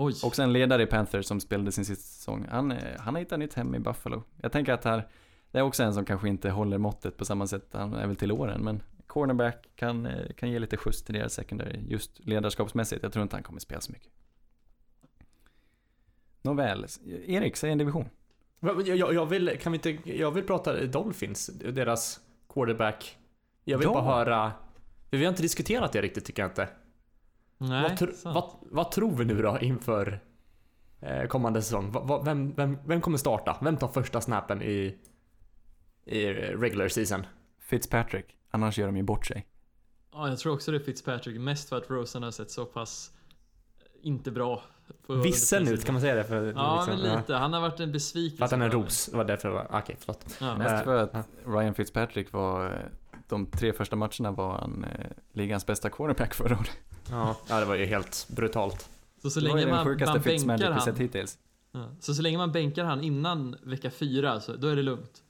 Oj. 0.00 0.14
Också 0.22 0.42
en 0.42 0.52
ledare 0.52 0.82
i 0.82 0.86
Panthers 0.86 1.26
som 1.26 1.40
spelade 1.40 1.72
sin 1.72 1.84
sista 1.84 2.02
säsong. 2.04 2.46
Han, 2.50 2.72
eh, 2.72 2.78
han 3.00 3.14
har 3.14 3.20
hittat 3.20 3.38
nytt 3.38 3.54
hem 3.54 3.74
i 3.74 3.78
Buffalo. 3.78 4.22
Jag 4.42 4.52
tänker 4.52 4.72
att 4.72 4.84
här, 4.84 5.08
det 5.50 5.58
är 5.58 5.62
också 5.62 5.82
en 5.82 5.94
som 5.94 6.04
kanske 6.04 6.28
inte 6.28 6.50
håller 6.50 6.78
måttet 6.78 7.16
på 7.16 7.24
samma 7.24 7.46
sätt. 7.46 7.68
Han 7.72 7.94
är 7.94 8.06
väl 8.06 8.16
till 8.16 8.32
åren, 8.32 8.60
men 8.64 8.82
cornerback 9.06 9.68
kan, 9.76 10.06
eh, 10.06 10.32
kan 10.36 10.50
ge 10.50 10.58
lite 10.58 10.76
skjuts 10.76 11.02
till 11.02 11.14
deras 11.14 11.32
secondary, 11.32 11.80
just 11.88 12.26
ledarskapsmässigt. 12.26 13.02
Jag 13.02 13.12
tror 13.12 13.22
inte 13.22 13.36
han 13.36 13.42
kommer 13.42 13.60
spela 13.60 13.80
så 13.80 13.92
mycket. 13.92 14.08
Nåväl, 16.42 16.86
Erik, 17.26 17.56
säg 17.56 17.70
en 17.72 17.78
division. 17.78 18.08
Jag, 18.60 18.88
jag, 18.88 19.14
jag 19.14 19.26
vill, 19.26 19.58
kan 19.62 19.72
vi 19.72 19.76
inte, 19.76 20.10
jag 20.18 20.30
vill 20.30 20.44
prata 20.44 20.84
Dolphins, 20.86 21.46
deras 21.46 22.20
quarterback. 22.48 23.18
Jag 23.64 23.78
vill 23.78 23.84
Ja. 23.86 23.92
bara 23.92 24.04
höra, 24.04 24.52
vi 25.10 25.24
har 25.24 25.28
inte 25.30 25.42
diskuterat 25.42 25.92
det 25.92 26.02
riktigt 26.02 26.24
tycker 26.24 26.42
jag 26.42 26.50
inte. 26.50 26.68
Nej, 27.58 27.82
vad, 28.00 28.14
sant. 28.14 28.34
vad, 28.34 28.52
vad 28.70 28.90
tror 28.90 29.16
vi 29.16 29.24
nu 29.24 29.42
då 29.42 29.58
inför 29.60 30.20
eh, 31.00 31.26
kommande 31.26 31.62
säsong? 31.62 31.94
Vem, 32.24 32.54
vem, 32.54 32.78
vem 32.86 33.00
kommer 33.00 33.18
starta? 33.18 33.56
Vem 33.60 33.76
tar 33.76 33.88
första 33.88 34.20
snappen 34.20 34.62
i, 34.62 34.96
i 36.04 36.26
regular 36.32 36.88
season? 36.88 37.26
Fitzpatrick, 37.60 38.26
annars 38.50 38.78
gör 38.78 38.86
de 38.86 38.96
ju 38.96 39.02
bort 39.02 39.26
sig. 39.26 39.46
Ja, 40.12 40.28
jag 40.28 40.38
tror 40.38 40.54
också 40.54 40.70
det 40.70 40.76
är 40.76 40.82
Fitzpatrick. 40.82 41.40
Mest 41.40 41.68
för 41.68 41.76
att 41.76 41.90
Rosen 41.90 42.22
har 42.22 42.30
sett 42.30 42.50
så 42.50 42.64
pass 42.64 43.10
eh, 43.78 43.84
inte 44.02 44.30
bra. 44.30 44.62
Vissen 45.24 45.68
ut, 45.68 45.84
kan 45.84 45.92
man 45.92 46.00
säga 46.00 46.14
det? 46.14 46.24
För, 46.24 46.52
Ja, 46.56 46.84
liksom, 46.86 47.02
men 47.10 47.18
lite. 47.18 47.34
Han 47.34 47.52
har 47.52 47.60
varit 47.60 47.80
en 47.80 47.92
besvikelse. 47.92 48.36
För 48.38 48.44
att 48.44 48.50
han 48.50 48.62
är 48.62 48.70
ros, 48.70 49.06
det 49.06 49.16
var 49.16 49.24
därför 49.24 49.48
var, 49.48 49.66
okej 49.72 49.96
förlåt. 50.00 50.36
Ja. 50.40 50.46
Men- 50.46 50.58
Mest 50.58 50.72
Eh, 50.74 50.82
för 50.84 50.96
att. 51.02 51.28
Ryan 51.46 51.74
Fitzpatrick 51.74 52.32
var, 52.32 52.66
eh, 52.66 52.72
de 53.28 53.46
tre 53.46 53.72
första 53.72 53.96
matcherna 53.96 54.30
var 54.30 54.58
han 54.58 54.84
eh, 54.84 55.06
ligans 55.32 55.66
bästa 55.66 55.90
cornerback 55.90 56.34
förra 56.34 56.56
året. 56.56 56.70
Ja, 57.10 57.36
ja, 57.48 57.60
det 57.60 57.66
var 57.66 57.74
ju 57.74 57.86
helt 57.86 58.26
brutalt. 58.30 58.90
Så 59.22 59.30
så 59.30 59.40
det 59.40 59.48
var 59.48 59.58
ju 59.58 59.64
länge 59.64 59.76
den 59.76 59.84
sjukaste 59.84 60.18
bänkar 60.18 60.74
vi 60.74 60.80
sett 60.80 60.98
hittills. 60.98 61.38
Ja. 61.72 61.90
Så 62.00 62.14
så 62.14 62.22
länge 62.22 62.38
man 62.38 62.52
bänkar 62.52 62.84
han 62.84 63.04
innan 63.04 63.56
vecka 63.62 63.90
fyra, 63.90 64.40
så 64.40 64.56
då 64.56 64.68
är 64.68 64.76
det 64.76 64.82
lugnt. 64.82 65.22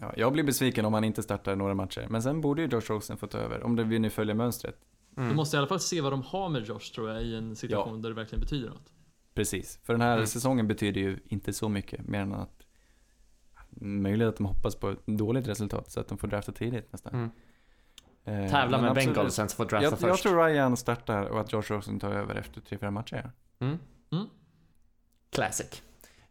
Ja, 0.00 0.12
jag 0.16 0.32
blir 0.32 0.44
besviken 0.44 0.84
om 0.84 0.94
han 0.94 1.04
inte 1.04 1.22
startar 1.22 1.56
några 1.56 1.74
matcher. 1.74 2.06
Men 2.10 2.22
sen 2.22 2.40
borde 2.40 2.62
ju 2.62 2.68
Josh 2.68 2.80
Rosen 2.90 3.16
få 3.16 3.26
ta 3.26 3.38
över, 3.38 3.62
om 3.62 3.76
det 3.76 3.84
vi 3.84 3.98
nu 3.98 4.10
följer 4.10 4.34
mönstret. 4.34 4.76
Mm. 5.16 5.28
Du 5.28 5.34
måste 5.34 5.56
i 5.56 5.58
alla 5.58 5.66
fall 5.66 5.80
se 5.80 6.00
vad 6.00 6.12
de 6.12 6.22
har 6.22 6.48
med 6.48 6.66
Josh 6.66 6.92
tror 6.94 7.10
jag 7.10 7.22
i 7.22 7.34
en 7.36 7.56
situation 7.56 7.94
Ja. 7.96 8.02
där 8.02 8.08
det 8.08 8.14
verkligen 8.14 8.40
betyder 8.40 8.68
något. 8.68 8.92
Precis. 9.34 9.78
För 9.82 9.92
den 9.92 10.00
här 10.02 10.14
Mm. 10.14 10.26
säsongen 10.26 10.68
betyder 10.68 11.00
ju 11.00 11.18
inte 11.28 11.52
så 11.52 11.68
mycket, 11.68 12.08
mer 12.08 12.20
än 12.20 12.34
att 12.34 12.62
möjligt 13.80 14.28
att 14.28 14.36
de 14.36 14.46
hoppas 14.46 14.76
på 14.76 14.90
ett 14.90 15.06
dåligt 15.06 15.48
resultat 15.48 15.90
så 15.90 16.00
att 16.00 16.08
de 16.08 16.18
får 16.18 16.28
drafta 16.28 16.52
tidigt 16.52 16.92
nästan. 16.92 17.14
Mm. 17.14 17.30
Eh, 18.26 18.50
Tävla 18.50 18.80
med. 18.82 18.94
Bengals 18.94 19.34
sen 19.34 19.48
så 19.48 19.56
får 19.56 19.64
drafta 19.64 19.84
Jag, 19.84 19.90
först. 19.92 20.02
jag 20.02 20.18
tror 20.18 20.44
Ryan 20.46 20.76
startar 20.76 21.22
och 21.22 21.40
att 21.40 21.52
Josh 21.52 21.62
Rosen 21.72 22.00
tar 22.00 22.10
över 22.12 22.34
efter 22.34 22.60
3-4 22.60 22.90
matcher. 22.90 23.30
Mm. 23.58 23.78
Mm. 24.12 24.26
Classic. 25.30 25.82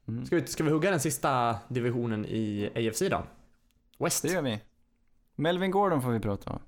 Mm. 0.07 0.25
Ska 0.25 0.35
vi, 0.35 0.47
ska 0.47 0.63
vi 0.63 0.69
hugga 0.71 0.91
den 0.91 0.99
sista 0.99 1.57
divisionen 1.67 2.25
i 2.25 2.69
AFC 2.75 2.99
då? 3.11 3.23
West? 3.99 4.21
Det 4.23 4.29
gör 4.29 4.41
vi. 4.41 4.61
Melvin 5.35 5.71
Gordon 5.71 6.01
får 6.01 6.09
vi 6.11 6.19
prata 6.19 6.49
om. 6.51 6.59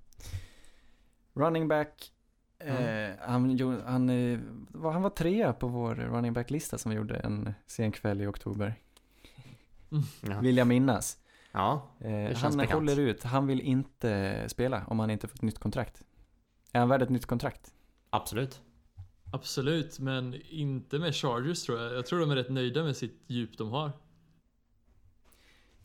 Running 1.33 1.67
back. 1.67 2.11
Mm. 2.59 3.11
Eh, 3.11 3.15
han, 3.21 3.59
han, 3.85 4.09
eh, 4.09 4.39
var- 4.69 4.91
han 4.91 5.01
var 5.01 5.09
trea 5.09 5.53
på 5.53 5.67
vår 5.67 5.95
running 5.95 6.33
back-lista 6.33 6.77
som 6.77 6.89
vi 6.91 6.97
gjorde 6.97 7.15
en 7.15 7.53
sen 7.67 7.91
kväll 7.91 8.21
i 8.21 8.27
oktober. 8.27 8.75
Ja. 10.21 10.39
Vill 10.39 10.57
jag 10.57 10.67
minnas. 10.67 11.17
Ja. 11.51 11.89
Eh, 11.99 12.09
känns 12.09 12.41
han 12.41 12.57
bekant. 12.57 12.73
håller 12.73 12.99
ut. 12.99 13.23
Han 13.23 13.47
vill 13.47 13.61
inte 13.61 14.43
spela 14.47 14.85
om 14.87 14.99
han 14.99 15.09
inte 15.09 15.27
får 15.27 15.35
ett 15.35 15.41
nytt 15.41 15.59
kontrakt. 15.59 16.03
Är 16.71 16.79
han 16.79 16.89
värd 16.89 17.01
ett 17.01 17.09
nytt 17.09 17.25
kontrakt? 17.25 17.73
absolut. 18.09 18.61
Absolut, 19.33 19.99
men 19.99 20.35
inte 20.49 20.99
med 20.99 21.15
Chargers 21.15 21.63
tror 21.63 21.79
jag. 21.79 21.93
Jag 21.93 22.05
tror 22.05 22.19
de 22.19 22.31
är 22.31 22.35
rätt 22.35 22.49
nöjda 22.49 22.83
med 22.83 22.97
sitt 22.97 23.23
djup 23.27 23.57
de 23.57 23.69
har. 23.69 23.91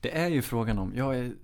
Det 0.00 0.18
är 0.18 0.28
ju 0.28 0.42
frågan 0.42 0.78
om. 0.78 0.92
Jag 0.96 1.18
är, 1.18 1.34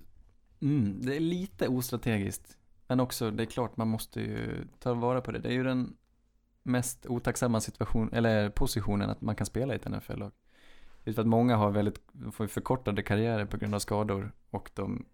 mm, 0.61 1.01
det 1.01 1.15
är 1.15 1.19
lite 1.19 1.67
ostrategiskt. 1.67 2.57
Men 2.87 2.99
också, 2.99 3.31
det 3.31 3.43
är 3.43 3.45
klart 3.45 3.77
man 3.77 3.87
måste 3.87 4.21
ju 4.21 4.67
ta 4.79 4.93
vara 4.93 5.21
på 5.21 5.31
det. 5.31 5.39
Det 5.39 5.49
är 5.49 5.53
ju 5.53 5.63
den 5.63 5.97
mest 6.63 7.05
otacksamma 7.05 7.61
situation, 7.61 8.09
eller 8.13 8.49
positionen 8.49 9.09
att 9.09 9.21
man 9.21 9.35
kan 9.35 9.45
spela 9.45 9.73
i 9.73 9.75
ett 9.75 9.85
NFL-lag. 9.89 10.31
Just 11.09 11.15
för 11.15 11.21
att 11.21 11.27
många 11.27 11.55
har 11.55 11.71
väldigt, 11.71 12.01
får 12.31 12.47
förkortade 12.47 13.03
karriärer 13.03 13.45
på 13.45 13.57
grund 13.57 13.75
av 13.75 13.79
skador 13.79 14.31
och 14.49 14.71
de 14.73 15.05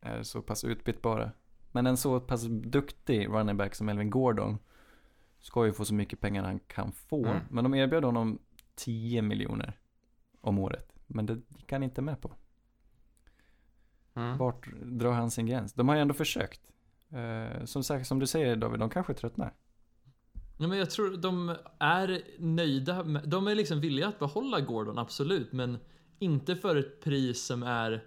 är 0.00 0.22
så 0.22 0.42
pass 0.42 0.64
utbytbara. 0.64 1.30
Men 1.72 1.86
en 1.86 1.96
så 1.96 2.20
pass 2.20 2.42
duktig 2.48 3.28
running 3.28 3.56
back 3.56 3.74
som 3.74 3.88
Elvin 3.88 4.10
Gordon 4.10 4.58
ska 5.40 5.66
ju 5.66 5.72
få 5.72 5.84
så 5.84 5.94
mycket 5.94 6.20
pengar 6.20 6.44
han 6.44 6.58
kan 6.58 6.92
få. 6.92 7.26
Mm. 7.26 7.42
Men 7.50 7.64
de 7.64 7.74
erbjöd 7.74 8.04
honom 8.04 8.38
10 8.74 9.22
miljoner 9.22 9.78
om 10.40 10.58
året. 10.58 10.92
Men 11.06 11.26
det 11.26 11.40
gick 11.48 11.72
han 11.72 11.82
inte 11.82 12.02
med 12.02 12.20
på. 12.20 12.32
Mm. 14.14 14.38
Vart 14.38 14.68
drar 14.82 15.12
han 15.12 15.30
sin 15.30 15.46
gräns? 15.46 15.72
De 15.72 15.88
har 15.88 15.96
ju 15.96 16.02
ändå 16.02 16.14
försökt. 16.14 16.60
Eh, 17.10 17.64
som 17.64 17.84
sagt, 17.84 18.06
som 18.06 18.18
du 18.18 18.26
säger 18.26 18.56
David, 18.56 18.80
de 18.80 18.90
kanske 18.90 19.14
tröttnar. 19.14 19.54
Ja, 20.56 20.68
men 20.68 20.78
jag 20.78 20.90
tror 20.90 21.16
de 21.16 21.56
är 21.78 22.22
nöjda. 22.38 23.04
Med, 23.04 23.28
de 23.28 23.46
är 23.46 23.54
liksom 23.54 23.80
villiga 23.80 24.08
att 24.08 24.18
behålla 24.18 24.60
Gordon, 24.60 24.98
absolut. 24.98 25.52
Men 25.52 25.78
inte 26.18 26.56
för 26.56 26.76
ett 26.76 27.00
pris 27.00 27.44
som 27.44 27.62
är 27.62 28.04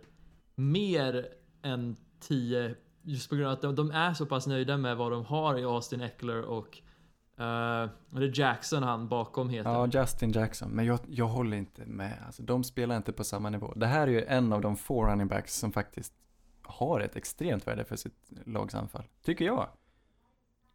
mer 0.56 1.28
än 1.62 1.96
10. 2.20 2.76
Just 3.02 3.30
på 3.30 3.36
grund 3.36 3.48
av 3.48 3.54
att 3.54 3.62
de, 3.62 3.76
de 3.76 3.92
är 3.92 4.14
så 4.14 4.26
pass 4.26 4.48
nöjda 4.48 4.78
med 4.78 4.98
vad 4.98 5.12
de 5.12 5.26
har 5.26 5.58
i 5.58 5.64
Austin 5.64 6.02
Eckler 6.02 6.42
och 6.42 6.82
eh, 7.38 7.84
uh, 7.84 7.90
det 8.10 8.26
är 8.26 8.40
Jackson 8.40 8.84
han 8.84 9.08
bakom 9.08 9.50
heter. 9.50 9.70
Ja, 9.70 9.88
Justin 9.94 10.32
Jackson. 10.32 10.70
Men 10.70 10.86
jag, 10.86 11.00
jag 11.08 11.28
håller 11.28 11.58
inte 11.58 11.86
med. 11.86 12.24
Alltså, 12.26 12.44
de 12.44 12.64
spelar 12.64 12.98
inte 12.98 13.14
på 13.14 13.24
samma 13.24 13.50
nivå. 13.50 13.74
Det 13.76 13.86
här 13.86 14.08
är 14.08 14.12
ju 14.12 14.26
en 14.26 14.54
av 14.54 14.62
de 14.62 14.78
få 14.78 15.06
running 15.06 15.28
backs 15.28 15.56
som 15.56 15.72
faktiskt 15.72 16.14
har 16.62 17.00
ett 17.00 17.16
extremt 17.16 17.68
värde 17.68 17.86
för 17.86 17.96
sitt 17.96 18.32
lags 18.46 18.76
anfall. 18.76 19.04
Tycker 19.24 19.46
jag. 19.46 19.70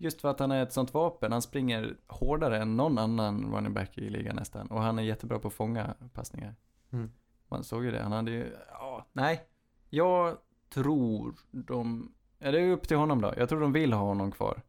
Just 0.03 0.21
för 0.21 0.29
att 0.29 0.41
han 0.41 0.51
är 0.53 0.63
ett 0.63 0.73
sånt 0.73 0.95
vapen. 0.95 1.33
Han 1.33 1.43
springer 1.43 1.97
hårdare 2.07 2.59
än 2.63 2.77
någon 2.77 2.99
annan 2.99 3.53
running 3.55 3.75
back 3.75 3.99
i 3.99 4.11
ligan 4.11 4.37
nästan. 4.37 4.67
Och 4.67 4.83
han 4.83 4.99
är 4.99 5.03
jättebra 5.03 5.39
på 5.39 5.49
att 5.49 5.55
fånga 5.55 5.95
passningar. 6.15 6.55
Mm. 6.93 7.11
Man 7.49 7.65
såg 7.65 7.85
ju 7.85 7.91
det. 7.91 8.03
Han 8.03 8.13
hade 8.13 8.31
ju, 8.31 8.53
ja, 8.73 9.07
nej. 9.13 9.45
Jag 9.91 10.37
tror 10.75 11.35
de, 11.51 12.13
ja, 12.39 12.51
det 12.51 12.61
är 12.61 12.71
upp 12.73 12.89
till 12.89 12.97
honom 12.97 13.21
då. 13.21 13.35
Jag 13.37 13.49
tror 13.49 13.61
de 13.61 13.73
vill 13.73 13.93
ha 13.93 14.03
honom 14.03 14.33
kvar. 14.33 14.63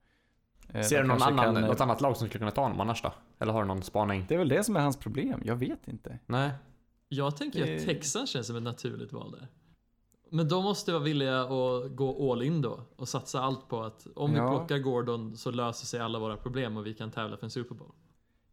Eh, 0.73 0.81
Ser 0.81 0.97
de 0.97 1.01
du 1.01 1.07
någon 1.07 1.21
annan, 1.21 1.55
kan, 1.55 1.63
något 1.63 1.81
annat 1.81 2.01
lag 2.01 2.17
som 2.17 2.27
skulle 2.27 2.39
kunna 2.39 2.51
ta 2.51 2.61
honom 2.61 2.79
annars 2.81 3.01
då? 3.01 3.13
Eller 3.39 3.53
har 3.53 3.61
du 3.61 3.67
någon 3.67 3.81
spaning? 3.83 4.25
Det 4.27 4.33
är 4.33 4.39
väl 4.39 4.49
det 4.49 4.63
som 4.63 4.75
är 4.75 4.79
hans 4.79 4.97
problem. 4.97 5.41
Jag 5.45 5.55
vet 5.55 5.87
inte. 5.87 6.19
Nej. 6.25 6.51
Jag 7.09 7.37
tänker 7.37 7.65
Det- 7.65 7.75
att 7.77 7.85
Texans 7.85 8.29
känns 8.29 8.47
som 8.47 8.55
ett 8.55 8.63
naturligt 8.63 9.13
val 9.13 9.31
där. 9.31 9.47
Men 10.33 10.47
de 10.47 10.63
måste 10.63 10.91
vara 10.91 11.03
villiga 11.03 11.41
att 11.41 11.95
gå 11.95 12.31
all 12.33 12.41
in 12.43 12.61
då 12.61 12.81
och 12.95 13.09
satsa 13.09 13.41
allt 13.41 13.67
på 13.67 13.83
att 13.83 14.07
om 14.15 14.35
Ja. 14.35 14.43
vi 14.51 14.57
plockar 14.57 14.77
Gordon 14.77 15.37
så 15.37 15.51
löser 15.51 15.85
sig 15.85 15.99
alla 15.99 16.19
våra 16.19 16.37
problem 16.37 16.77
och 16.77 16.85
vi 16.85 16.93
kan 16.93 17.11
tävla 17.11 17.37
för 17.37 17.45
en 17.45 17.49
Super 17.51 17.75
Bowl. 17.75 17.91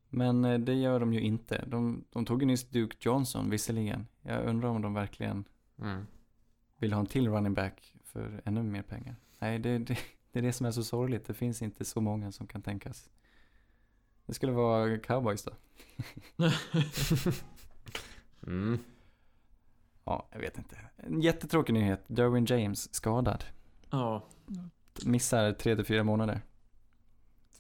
Men 0.09 0.45
eh, 0.45 0.59
det 0.59 0.75
gör 0.75 1.01
de 1.01 1.13
ju 1.13 1.21
inte. 1.21 1.65
De, 1.67 2.05
de 2.11 2.25
tog 2.25 2.43
ju 2.43 2.47
nyss 2.47 2.69
Duke 2.71 2.97
Johnson 3.01 3.51
visserligen. 3.51 4.07
Jag 4.23 4.45
undrar 4.47 4.69
om 4.69 4.83
de 4.83 4.95
verkligen 4.95 5.45
Mm. 5.79 6.07
vill 6.79 6.93
ha 6.93 7.01
en 7.01 7.07
till 7.07 7.29
running 7.29 7.55
back 7.55 7.95
för 8.05 8.43
ännu 8.45 8.63
mer 8.63 8.83
pengar. 8.83 9.17
Nej, 9.39 9.59
det, 9.59 9.79
det, 9.79 9.99
det 10.33 10.39
är 10.39 10.43
det 10.43 10.53
som 10.53 10.67
är 10.67 10.71
så 10.71 10.85
sorgligt. 10.85 11.25
Det 11.27 11.35
finns 11.35 11.63
inte 11.63 11.85
så 11.85 12.01
många 12.01 12.33
som 12.33 12.47
kan 12.47 12.63
tänkas. 12.63 13.11
Det 14.27 14.35
skulle 14.35 14.53
vara 14.53 14.99
cowboys 14.99 15.45
då. 15.45 15.53
Mm. 18.47 18.79
Ja, 20.09 20.29
jag 20.33 20.39
vet 20.39 20.59
inte. 20.59 20.77
En 20.97 21.21
jättetråkig 21.21 21.73
nyhet. 21.73 22.05
Derwin 22.07 22.45
James 22.47 22.95
skadad. 22.95 23.45
Ja, 23.91 24.25
Missar 25.05 25.53
3-4 25.53 26.03
månader. 26.03 26.41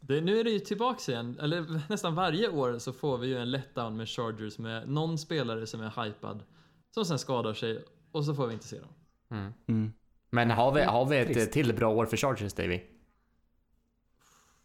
det, 0.00 0.20
nu 0.20 0.40
är 0.40 0.44
det 0.44 0.50
ju 0.50 0.58
tillbaks 0.58 1.08
igen. 1.08 1.38
Eller 1.40 1.82
nästan 1.88 2.14
varje 2.14 2.48
år 2.48 2.78
så 2.78 2.92
får 2.92 3.18
vi 3.18 3.26
ju 3.26 3.38
en 3.38 3.50
letdown 3.50 3.96
med 3.96 4.08
Chargers 4.08 4.58
med 4.58 4.88
någon 4.88 5.18
spelare 5.18 5.66
som 5.66 5.80
är 5.80 6.04
hypad. 6.04 6.42
Som 6.90 7.04
sen 7.04 7.18
skadar 7.18 7.54
sig 7.54 7.84
och 8.12 8.24
så 8.24 8.34
får 8.34 8.46
vi 8.46 8.54
inte 8.54 8.66
se 8.66 8.78
dem. 8.80 8.88
Mm. 9.30 9.52
Mm. 9.66 9.92
Men 10.30 10.50
har 10.50 10.72
vi, 10.72 10.82
har 10.82 11.06
vi 11.06 11.16
ett 11.18 11.32
Trist. 11.32 11.52
till 11.52 11.74
bra 11.74 11.88
år 11.88 12.06
för 12.06 12.16
Chargers, 12.16 12.52
Davy? 12.52 12.80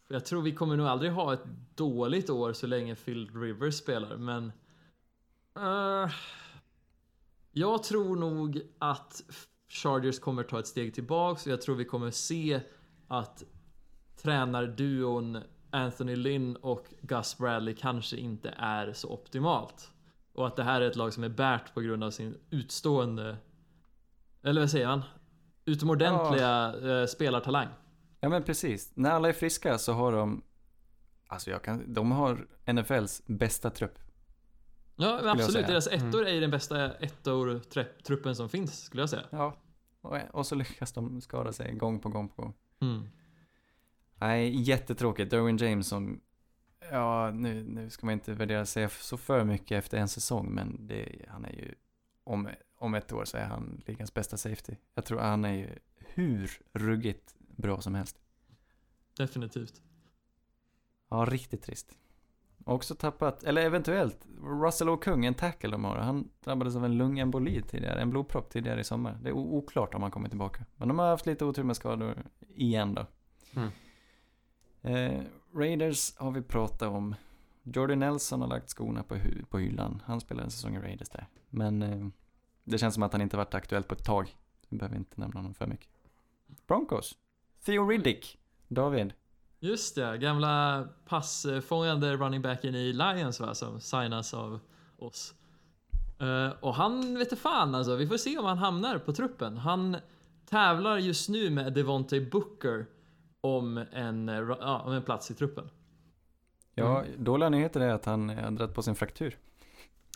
Jag 0.08 0.24
tror 0.24 0.42
vi 0.42 0.52
kommer 0.54 0.76
nog 0.76 0.86
aldrig 0.86 1.12
ha 1.12 1.32
ett 1.34 1.44
dåligt 1.74 2.30
år 2.30 2.52
så 2.52 2.66
länge 2.66 2.94
Phil 2.94 3.30
Rivers 3.40 3.74
spelar, 3.74 4.16
men... 4.16 4.52
eh, 5.56 6.10
jag 7.54 7.82
tror 7.82 8.16
nog 8.16 8.62
att 8.78 9.22
Chargers 9.68 10.18
kommer 10.18 10.42
ta 10.42 10.58
ett 10.58 10.66
steg 10.66 10.94
tillbaks 10.94 11.46
och 11.46 11.52
jag 11.52 11.62
tror 11.62 11.76
vi 11.76 11.84
kommer 11.84 12.10
se 12.10 12.60
att 13.08 13.44
tränarduon 14.22 15.38
Anthony 15.70 16.16
Lynn 16.16 16.56
och 16.56 16.86
Gus 17.00 17.38
Bradley 17.38 17.74
kanske 17.74 18.16
inte 18.16 18.54
är 18.58 18.92
så 18.92 19.12
optimalt. 19.12 19.90
Och 20.32 20.46
att 20.46 20.56
det 20.56 20.62
här 20.62 20.80
är 20.80 20.90
ett 20.90 20.96
lag 20.96 21.12
som 21.12 21.24
är 21.24 21.28
bärt 21.28 21.74
på 21.74 21.80
grund 21.80 22.04
av 22.04 22.10
sin 22.10 22.38
utstående... 22.50 23.36
Eller 24.42 24.60
vad 24.60 24.70
säger 24.70 24.86
man? 24.86 25.02
Utomordentliga 25.64 26.74
eh, 26.82 27.06
spelartalang. 27.06 27.68
Ja 28.20 28.28
men 28.28 28.42
precis. 28.42 28.92
När 28.94 29.10
alla 29.10 29.28
är 29.28 29.32
friska 29.32 29.78
så 29.78 29.92
har 29.92 30.12
de, 30.12 30.42
alltså 31.26 31.50
jag 31.50 31.62
kan, 31.62 31.94
de 31.94 32.12
har 32.12 32.46
NFLs 32.72 33.22
bästa 33.26 33.70
trupp. 33.70 33.98
Ja, 34.96 35.30
absolut. 35.30 35.66
Deras 35.66 35.86
ettor 35.86 36.26
är 36.26 36.32
ju 36.32 36.40
den 36.40 36.50
bästa 36.50 36.94
ettor-truppen 36.94 38.36
som 38.36 38.48
finns, 38.48 38.84
skulle 38.84 39.02
jag 39.02 39.10
säga. 39.10 39.22
Ja. 39.30 39.56
Och, 40.00 40.18
och 40.32 40.46
så 40.46 40.54
lyckas 40.54 40.92
de 40.92 41.20
skada 41.20 41.52
sig 41.52 41.74
gång 41.74 42.00
på 42.00 42.08
gång 42.08 42.28
på 42.28 42.42
gång. 42.42 42.54
Mm. 42.80 43.08
Nej, 44.14 44.62
jättetråkigt. 44.62 45.30
Derwin 45.30 45.56
James 45.56 45.88
som, 45.88 46.20
ja 46.90 47.30
nu, 47.30 47.62
nu 47.62 47.90
ska 47.90 48.06
man 48.06 48.12
inte 48.12 48.32
värdera 48.32 48.66
sig 48.66 48.88
så 48.90 49.16
för 49.16 49.44
mycket 49.44 49.78
efter 49.84 49.98
en 49.98 50.08
säsong, 50.08 50.54
men 50.54 50.86
det, 50.86 51.26
han 51.28 51.44
är 51.44 51.52
ju, 51.52 51.74
om, 52.24 52.48
om 52.76 52.94
ett 52.94 53.12
år 53.12 53.24
så 53.24 53.36
är 53.36 53.44
han 53.44 53.82
ligans 53.86 54.14
bästa 54.14 54.36
safety. 54.36 54.76
Jag 54.94 55.04
tror 55.04 55.18
han 55.18 55.44
är 55.44 55.52
ju 55.52 55.68
hur 55.98 56.60
ruggigt 56.72 57.34
bra 57.38 57.80
som 57.80 57.94
helst. 57.94 58.16
Definitivt. 59.16 59.82
Ja, 61.08 61.26
riktigt 61.28 61.62
trist. 61.62 61.96
Också 62.64 62.94
tappat, 62.94 63.42
eller 63.42 63.62
eventuellt, 63.62 64.26
Russell 64.42 64.88
O'Kung, 64.88 65.26
en 65.26 65.34
tackle 65.34 65.70
de 65.70 65.84
har. 65.84 65.96
Han 65.96 66.28
drabbades 66.44 66.76
av 66.76 66.84
en 66.84 66.98
lungemboli 66.98 67.62
tidigare, 67.62 68.00
en 68.00 68.10
blodpropp 68.10 68.50
tidigare 68.50 68.80
i 68.80 68.84
sommar. 68.84 69.18
Det 69.22 69.28
är 69.28 69.32
oklart 69.32 69.94
om 69.94 70.02
han 70.02 70.10
kommer 70.10 70.28
tillbaka. 70.28 70.64
Men 70.76 70.88
de 70.88 70.98
har 70.98 71.06
haft 71.08 71.26
lite 71.26 71.44
otur 71.44 71.62
med 71.62 71.76
skador 71.76 72.22
igen 72.54 72.94
då. 72.94 73.06
Mm. 73.54 73.70
Eh, 74.82 75.22
Raiders 75.54 76.16
har 76.16 76.30
vi 76.30 76.42
pratat 76.42 76.88
om. 76.88 77.14
Jordy 77.62 77.96
Nelson 77.96 78.40
har 78.40 78.48
lagt 78.48 78.68
skorna 78.68 79.02
på, 79.02 79.14
hu- 79.14 79.44
på 79.46 79.58
hyllan. 79.58 80.02
Han 80.06 80.20
spelade 80.20 80.44
en 80.44 80.50
säsong 80.50 80.76
i 80.76 80.78
Raiders 80.78 81.08
där. 81.08 81.26
Men 81.50 81.82
eh, 81.82 82.06
det 82.64 82.78
känns 82.78 82.94
som 82.94 83.02
att 83.02 83.12
han 83.12 83.22
inte 83.22 83.36
varit 83.36 83.54
aktuell 83.54 83.82
på 83.82 83.94
ett 83.94 84.04
tag. 84.04 84.36
Vi 84.68 84.76
behöver 84.78 84.96
inte 84.96 85.20
nämna 85.20 85.38
honom 85.38 85.54
för 85.54 85.66
mycket. 85.66 85.88
Broncos. 86.66 87.18
Theo 87.64 87.88
Riddick. 87.88 88.38
David. 88.68 89.12
Just 89.64 89.94
det, 89.94 90.18
gamla 90.18 90.84
passfångande 91.06 92.16
running 92.16 92.42
backen 92.42 92.74
i 92.74 92.92
Lions 92.92 93.40
va, 93.40 93.54
som 93.54 93.80
signas 93.80 94.34
av 94.34 94.60
oss. 94.98 95.34
Eh, 96.20 96.50
och 96.60 96.74
han 96.74 97.18
vet 97.18 97.38
fan 97.38 97.74
alltså, 97.74 97.96
vi 97.96 98.06
får 98.06 98.16
se 98.16 98.38
om 98.38 98.44
han 98.44 98.58
hamnar 98.58 98.98
på 98.98 99.12
truppen. 99.12 99.56
Han 99.56 99.96
tävlar 100.48 100.98
just 100.98 101.28
nu 101.28 101.50
med 101.50 101.72
Devontae 101.72 102.20
Booker 102.20 102.86
om 103.40 103.84
en, 103.92 104.28
ja, 104.28 104.82
om 104.86 104.92
en 104.92 105.02
plats 105.02 105.30
i 105.30 105.34
truppen. 105.34 105.70
Ja, 106.74 107.04
dåliga 107.16 107.48
nyheter 107.48 107.80
är 107.80 107.94
att 107.94 108.04
han 108.04 108.26
dragit 108.26 108.74
på 108.74 108.82
sin 108.82 108.94
fraktur. 108.94 109.38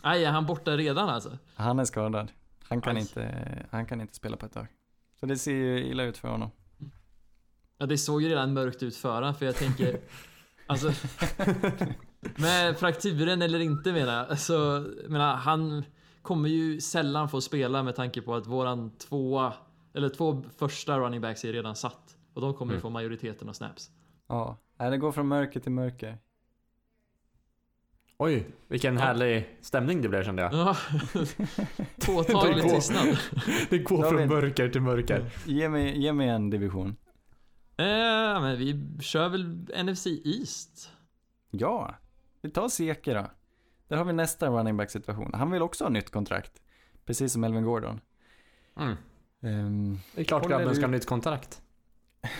Aj, 0.03 0.25
är 0.25 0.31
han 0.31 0.45
borta 0.45 0.77
redan 0.77 1.09
alltså? 1.09 1.37
Han 1.55 1.79
är 1.79 1.85
skadad. 1.85 2.31
Han 2.63 2.81
kan, 2.81 2.97
inte, 2.97 3.45
han 3.71 3.85
kan 3.85 4.01
inte 4.01 4.15
spela 4.15 4.37
på 4.37 4.45
ett 4.45 4.53
tag. 4.53 4.67
Så 5.19 5.25
det 5.25 5.37
ser 5.37 5.51
ju 5.51 5.85
illa 5.85 6.03
ut 6.03 6.17
för 6.17 6.27
honom. 6.27 6.51
Ja, 7.81 7.85
det 7.85 7.97
såg 7.97 8.21
ju 8.21 8.29
redan 8.29 8.53
mörkt 8.53 8.83
ut 8.83 8.95
för 8.95 9.21
han, 9.21 9.35
för 9.35 9.45
jag 9.45 9.55
tänker... 9.55 9.99
alltså... 10.67 10.91
med 12.35 12.77
frakturen 12.77 13.41
eller 13.41 13.59
inte 13.59 13.91
menar 13.93 14.17
jag. 14.17 14.29
Alltså, 14.29 14.53
jag 15.03 15.11
menar, 15.11 15.35
han 15.35 15.83
kommer 16.21 16.49
ju 16.49 16.81
sällan 16.81 17.29
få 17.29 17.41
spela 17.41 17.83
med 17.83 17.95
tanke 17.95 18.21
på 18.21 18.35
att 18.35 18.47
våran 18.47 18.91
tvåa, 18.97 19.53
eller 19.93 20.09
två 20.09 20.43
första 20.57 20.99
running 20.99 21.21
backs 21.21 21.45
är 21.45 21.53
redan 21.53 21.75
satt. 21.75 22.15
Och 22.33 22.41
de 22.41 22.53
kommer 22.53 22.71
ju 22.73 22.75
Mm. 22.75 22.81
få 22.81 22.89
majoriteten 22.89 23.49
av 23.49 23.53
snaps. 23.53 23.89
Ja, 24.27 24.57
det 24.77 24.97
går 24.97 25.11
från 25.11 25.27
mörker 25.27 25.59
till 25.59 25.71
mörker. 25.71 26.17
Oj, 28.17 28.47
vilken 28.67 28.97
härlig 28.97 29.57
stämning 29.61 30.01
det 30.01 30.09
blev 30.09 30.23
kände 30.23 30.41
jag. 30.41 30.53
Ja. 30.53 30.75
Påtaglig 32.05 32.55
Det 32.57 32.61
går. 32.61 32.69
tystnad. 32.75 33.17
Det 33.69 33.77
går 33.79 34.09
från 34.09 34.27
mörker 34.27 34.69
till 34.69 34.81
mörker. 34.81 35.25
Ge 35.45 35.69
mig, 35.69 36.01
ge 36.01 36.13
mig 36.13 36.29
en 36.29 36.49
division. 36.49 36.95
Eh, 37.79 38.41
men 38.41 38.57
vi 38.57 38.89
kör 39.01 39.29
väl 39.29 39.45
NFC 39.85 40.07
East? 40.07 40.91
Ja, 41.51 41.95
vi 42.41 42.49
tar 42.49 42.69
Seke 42.69 43.13
då. 43.13 43.25
Där 43.87 43.97
har 43.97 44.05
vi 44.05 44.13
nästa 44.13 44.49
running 44.49 44.77
back 44.77 44.91
situation. 44.91 45.31
Han 45.33 45.51
vill 45.51 45.61
också 45.61 45.83
ha 45.83 45.89
nytt 45.89 46.09
kontrakt. 46.11 46.61
Precis 47.05 47.33
som 47.33 47.43
Elvin 47.43 47.63
Gordon. 47.63 48.01
Mm. 48.77 48.95
Ehm, 49.41 49.99
Det 50.15 50.21
är 50.21 50.25
klart 50.25 50.47
grabben 50.47 50.75
ska 50.75 50.83
ha 50.83 50.91
nytt 50.91 51.05
kontrakt. 51.05 51.61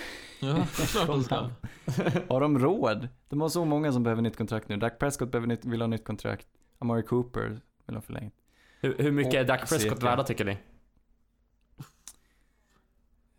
Ja, 0.41 0.53
det 0.53 0.83
är 0.83 0.87
klart 0.87 1.07
de 1.07 1.23
ska. 1.23 1.35
har 2.33 2.41
de 2.41 2.59
råd? 2.59 3.07
De 3.29 3.41
har 3.41 3.49
så 3.49 3.65
många 3.65 3.91
som 3.91 4.03
behöver 4.03 4.21
nytt 4.21 4.37
kontrakt 4.37 4.69
nu. 4.69 4.77
Dak 4.77 4.99
Prescott 4.99 5.31
behöver 5.31 5.47
nytt, 5.47 5.65
vill 5.65 5.81
ha 5.81 5.87
nytt 5.87 6.05
kontrakt. 6.05 6.47
Amari 6.77 7.03
Cooper 7.03 7.61
vill 7.85 7.95
ha 7.95 8.01
förlängt. 8.01 8.33
Hur, 8.81 8.97
hur 8.97 9.11
mycket 9.11 9.33
Och 9.33 9.39
är 9.39 9.45
Dak 9.45 9.69
Prescott 9.69 10.03
värda 10.03 10.23
tycker 10.23 10.45
ni? 10.45 10.57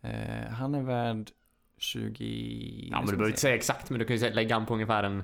Eh, 0.01 0.51
han 0.51 0.75
är 0.75 0.81
värd 0.81 1.31
20... 1.81 2.87
Ja 2.91 2.97
men 2.97 3.05
du 3.05 3.11
behöver 3.11 3.29
inte 3.29 3.41
säga 3.41 3.55
exakt 3.55 3.89
men 3.89 3.99
du 3.99 4.05
kan 4.05 4.15
ju 4.15 4.19
säga- 4.19 4.33
lägga 4.33 4.55
han 4.55 4.65
på 4.65 4.73
ungefär 4.73 5.03
en... 5.03 5.23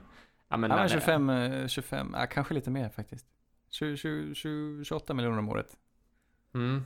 Ja 0.50 0.58
men, 0.58 0.70
Ja, 0.72 0.76
men 0.78 0.86
nej, 0.86 0.90
25, 0.90 1.30
eh, 1.30 1.68
25, 1.68 2.12
ja, 2.14 2.26
kanske 2.28 2.54
lite 2.54 2.72
mer 2.72 2.90
faktiskt. 2.90 3.26
20, 3.70 3.98
20, 3.98 4.36
20, 4.36 4.84
28 4.84 5.14
miljoner 5.14 5.38
om 5.40 5.50
året. 5.50 5.78
Mm. 6.54 6.84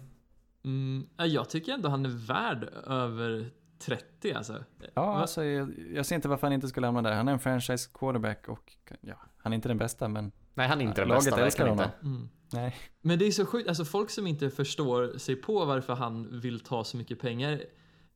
Mm, 0.63 1.07
ja, 1.17 1.25
jag 1.25 1.49
tycker 1.49 1.73
ändå 1.73 1.89
han 1.89 2.05
är 2.05 2.09
värd 2.27 2.63
över 2.87 3.49
30 3.79 4.33
alltså. 4.33 4.63
Ja, 4.93 5.15
alltså 5.17 5.43
jag, 5.43 5.73
jag 5.93 6.05
ser 6.05 6.15
inte 6.15 6.27
varför 6.27 6.47
han 6.47 6.53
inte 6.53 6.67
skulle 6.67 6.87
hamna 6.87 7.01
där. 7.01 7.13
Han 7.13 7.27
är 7.27 7.31
en 7.31 7.39
franchise 7.39 7.89
quarterback 7.93 8.47
och 8.47 8.73
ja, 9.01 9.15
han 9.37 9.53
är 9.53 9.55
inte 9.55 9.67
den 9.67 9.77
bästa 9.77 10.07
men 10.07 10.31
Nej 10.53 10.67
han 10.67 10.81
är 10.81 10.85
inte 10.85 11.01
den 11.01 11.07
Laget 11.07 11.25
bästa 11.25 11.45
älskar 11.45 11.65
verkligen 11.65 11.89
honom. 11.91 12.09
inte. 12.11 12.17
Mm. 12.17 12.29
nej. 12.63 12.75
Men 13.01 13.19
det 13.19 13.25
är 13.27 13.31
så 13.31 13.45
sjukt, 13.45 13.69
alltså 13.69 13.85
folk 13.85 14.09
som 14.09 14.27
inte 14.27 14.49
förstår 14.49 15.17
sig 15.17 15.35
på 15.35 15.65
varför 15.65 15.93
han 15.95 16.39
vill 16.39 16.59
ta 16.59 16.83
så 16.83 16.97
mycket 16.97 17.19
pengar. 17.19 17.61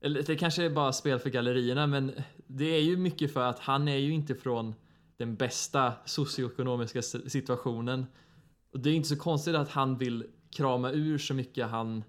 Eller 0.02 0.24
det 0.24 0.36
kanske 0.36 0.64
är 0.66 0.70
bara 0.70 0.94
spel 0.94 1.20
för 1.20 1.30
gallerierna, 1.30 1.88
men 1.88 2.12
det 2.48 2.66
är 2.66 2.82
ju 2.82 2.98
mycket 2.98 3.34
för 3.34 3.42
att 3.44 3.60
han 3.60 3.88
är 3.88 3.98
ju 3.98 4.14
inte 4.14 4.36
från 4.36 4.76
den 5.18 5.36
bästa 5.36 5.94
socioekonomiska 6.06 7.02
situationen. 7.02 8.06
Och 8.74 8.80
det 8.80 8.90
är 8.90 8.94
inte 8.94 9.10
så 9.10 9.18
konstigt 9.18 9.56
att 9.56 9.70
han 9.70 9.98
vill 9.98 10.26
krama 10.56 10.92
ur 10.92 11.18
så 11.18 11.34
mycket 11.34 11.68
han 11.68 12.04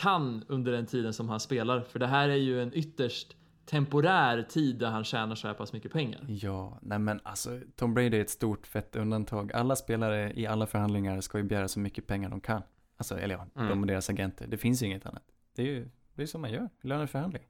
kan 0.00 0.44
under 0.48 0.72
den 0.72 0.86
tiden 0.86 1.12
som 1.12 1.28
han 1.28 1.40
spelar. 1.40 1.80
För 1.80 1.98
det 1.98 2.06
här 2.06 2.28
är 2.28 2.36
ju 2.36 2.62
en 2.62 2.74
ytterst 2.74 3.36
temporär 3.66 4.42
tid 4.42 4.78
där 4.78 4.90
han 4.90 5.04
tjänar 5.04 5.34
så 5.34 5.46
här 5.46 5.54
pass 5.54 5.72
mycket 5.72 5.92
pengar. 5.92 6.26
Ja, 6.28 6.78
nej 6.82 6.98
men 6.98 7.20
alltså 7.22 7.60
Tom 7.76 7.94
Brady 7.94 8.16
är 8.16 8.20
ett 8.20 8.30
stort 8.30 8.66
fett 8.66 8.96
undantag. 8.96 9.52
Alla 9.52 9.76
spelare 9.76 10.32
i 10.36 10.46
alla 10.46 10.66
förhandlingar 10.66 11.20
ska 11.20 11.38
ju 11.38 11.44
begära 11.44 11.68
så 11.68 11.80
mycket 11.80 12.06
pengar 12.06 12.30
de 12.30 12.40
kan. 12.40 12.62
Alltså, 12.96 13.18
eller 13.18 13.34
ja, 13.34 13.46
Mm. 13.56 13.68
de 13.68 13.80
och 13.80 13.86
deras 13.86 14.10
agenter. 14.10 14.46
Det 14.46 14.56
finns 14.56 14.82
ju 14.82 14.86
inget 14.86 15.06
annat. 15.06 15.22
Det 15.56 15.62
är 15.62 15.66
ju 15.66 15.88
det 16.14 16.22
är 16.22 16.26
så 16.26 16.38
man 16.38 16.52
gör, 16.52 16.68
löneförhandling. 16.80 17.42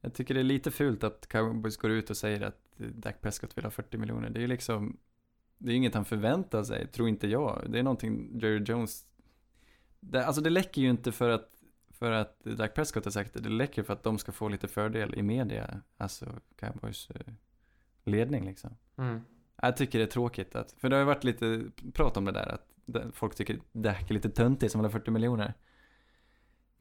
Jag 0.00 0.14
tycker 0.14 0.34
det 0.34 0.40
är 0.40 0.44
lite 0.44 0.70
fult 0.70 1.04
att 1.04 1.28
Cowboys 1.28 1.76
går 1.76 1.90
ut 1.90 2.10
och 2.10 2.16
säger 2.16 2.40
att 2.40 2.62
Dak 2.76 3.20
Prescott 3.20 3.58
vill 3.58 3.64
ha 3.64 3.70
40 3.70 3.98
miljoner. 3.98 4.30
Det 4.30 4.38
är 4.38 4.42
ju 4.42 4.46
liksom, 4.46 4.98
det 5.58 5.72
är 5.72 5.76
inget 5.76 5.94
han 5.94 6.04
förväntar 6.04 6.62
sig, 6.62 6.86
tror 6.86 7.08
inte 7.08 7.28
jag. 7.28 7.66
Det 7.68 7.78
är 7.78 7.82
någonting 7.82 8.40
Jerry 8.40 8.64
Jones, 8.64 9.06
det, 10.00 10.26
alltså 10.26 10.42
det 10.42 10.50
läcker 10.50 10.82
ju 10.82 10.90
inte 10.90 11.12
för 11.12 11.28
att, 11.30 11.50
för 11.90 12.12
att 12.12 12.44
Dak 12.44 12.74
Prescott 12.74 13.04
har 13.04 13.12
sagt 13.12 13.34
det, 13.34 13.40
det 13.40 13.48
läcker 13.48 13.82
för 13.82 13.92
att 13.92 14.02
de 14.02 14.18
ska 14.18 14.32
få 14.32 14.48
lite 14.48 14.68
fördel 14.68 15.14
i 15.14 15.22
media, 15.22 15.80
alltså 15.96 16.26
Cowboys 16.56 17.10
eh, 17.10 17.32
ledning 18.04 18.44
liksom. 18.44 18.70
Mm. 18.96 19.20
Jag 19.62 19.76
tycker 19.76 19.98
det 19.98 20.04
är 20.04 20.10
tråkigt 20.10 20.56
att, 20.56 20.72
för 20.72 20.88
det 20.88 20.96
har 20.96 21.00
ju 21.00 21.06
varit 21.06 21.24
lite 21.24 21.64
prat 21.92 22.16
om 22.16 22.24
det 22.24 22.32
där 22.32 22.48
att 22.48 22.64
folk 23.12 23.34
tycker 23.34 23.60
Dak 23.72 24.10
är 24.10 24.14
lite 24.14 24.30
töntig 24.30 24.70
som 24.70 24.80
vill 24.80 24.92
ha 24.92 24.98
40 24.98 25.10
miljoner. 25.10 25.54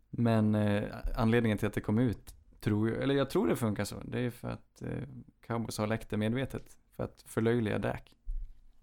Men 0.10 0.56
eh, 0.56 0.84
anledningen 1.16 1.58
till 1.58 1.68
att 1.68 1.74
det 1.74 1.82
kom 1.82 2.00
ut, 2.00 2.36
tror 2.60 2.90
jag, 2.90 3.04
eller 3.04 3.16
jag 3.16 3.30
tror 3.30 3.48
det 3.48 3.56
funkar 3.56 3.86
så, 3.86 3.96
det 4.06 4.20
är 4.20 4.30
för 4.30 4.48
att 4.48 4.82
eh, 4.82 4.90
Cowboys 5.48 5.78
har 5.78 5.88
läckt 5.88 6.10
det 6.10 6.18
medvetet. 6.18 6.78
För 6.96 7.04
att 7.04 7.24
förlöjliga 7.28 7.80
Dak. 7.80 8.12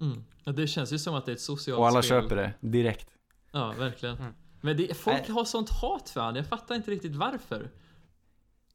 Mm. 0.00 0.24
Ja, 0.44 0.52
det 0.52 0.66
känns 0.66 0.92
ju 0.92 0.98
som 0.98 1.14
att 1.14 1.26
det 1.26 1.32
är 1.32 1.34
ett 1.34 1.40
socialt 1.40 1.78
Och 1.78 1.88
alla 1.88 2.02
spel. 2.02 2.22
köper 2.22 2.36
det 2.36 2.52
direkt. 2.60 3.08
Ja, 3.52 3.74
verkligen. 3.78 4.16
Mm. 4.16 4.32
Men 4.60 4.76
det, 4.76 4.96
folk 4.96 5.28
har 5.28 5.44
sånt 5.44 5.70
hat 5.70 6.10
för 6.10 6.20
han. 6.20 6.36
Jag 6.36 6.46
fattar 6.46 6.74
inte 6.74 6.90
riktigt 6.90 7.16
varför. 7.16 7.70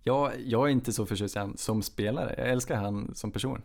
Jag, 0.04 0.42
jag 0.42 0.68
är 0.68 0.72
inte 0.72 0.94
så 0.94 1.06
förtjust 1.06 1.36
i 1.36 1.40
han 1.40 1.58
som 1.58 1.82
spelare, 1.82 2.36
jag 2.38 2.50
älskar 2.50 2.76
han 2.76 3.16
som 3.16 3.32
person. 3.32 3.62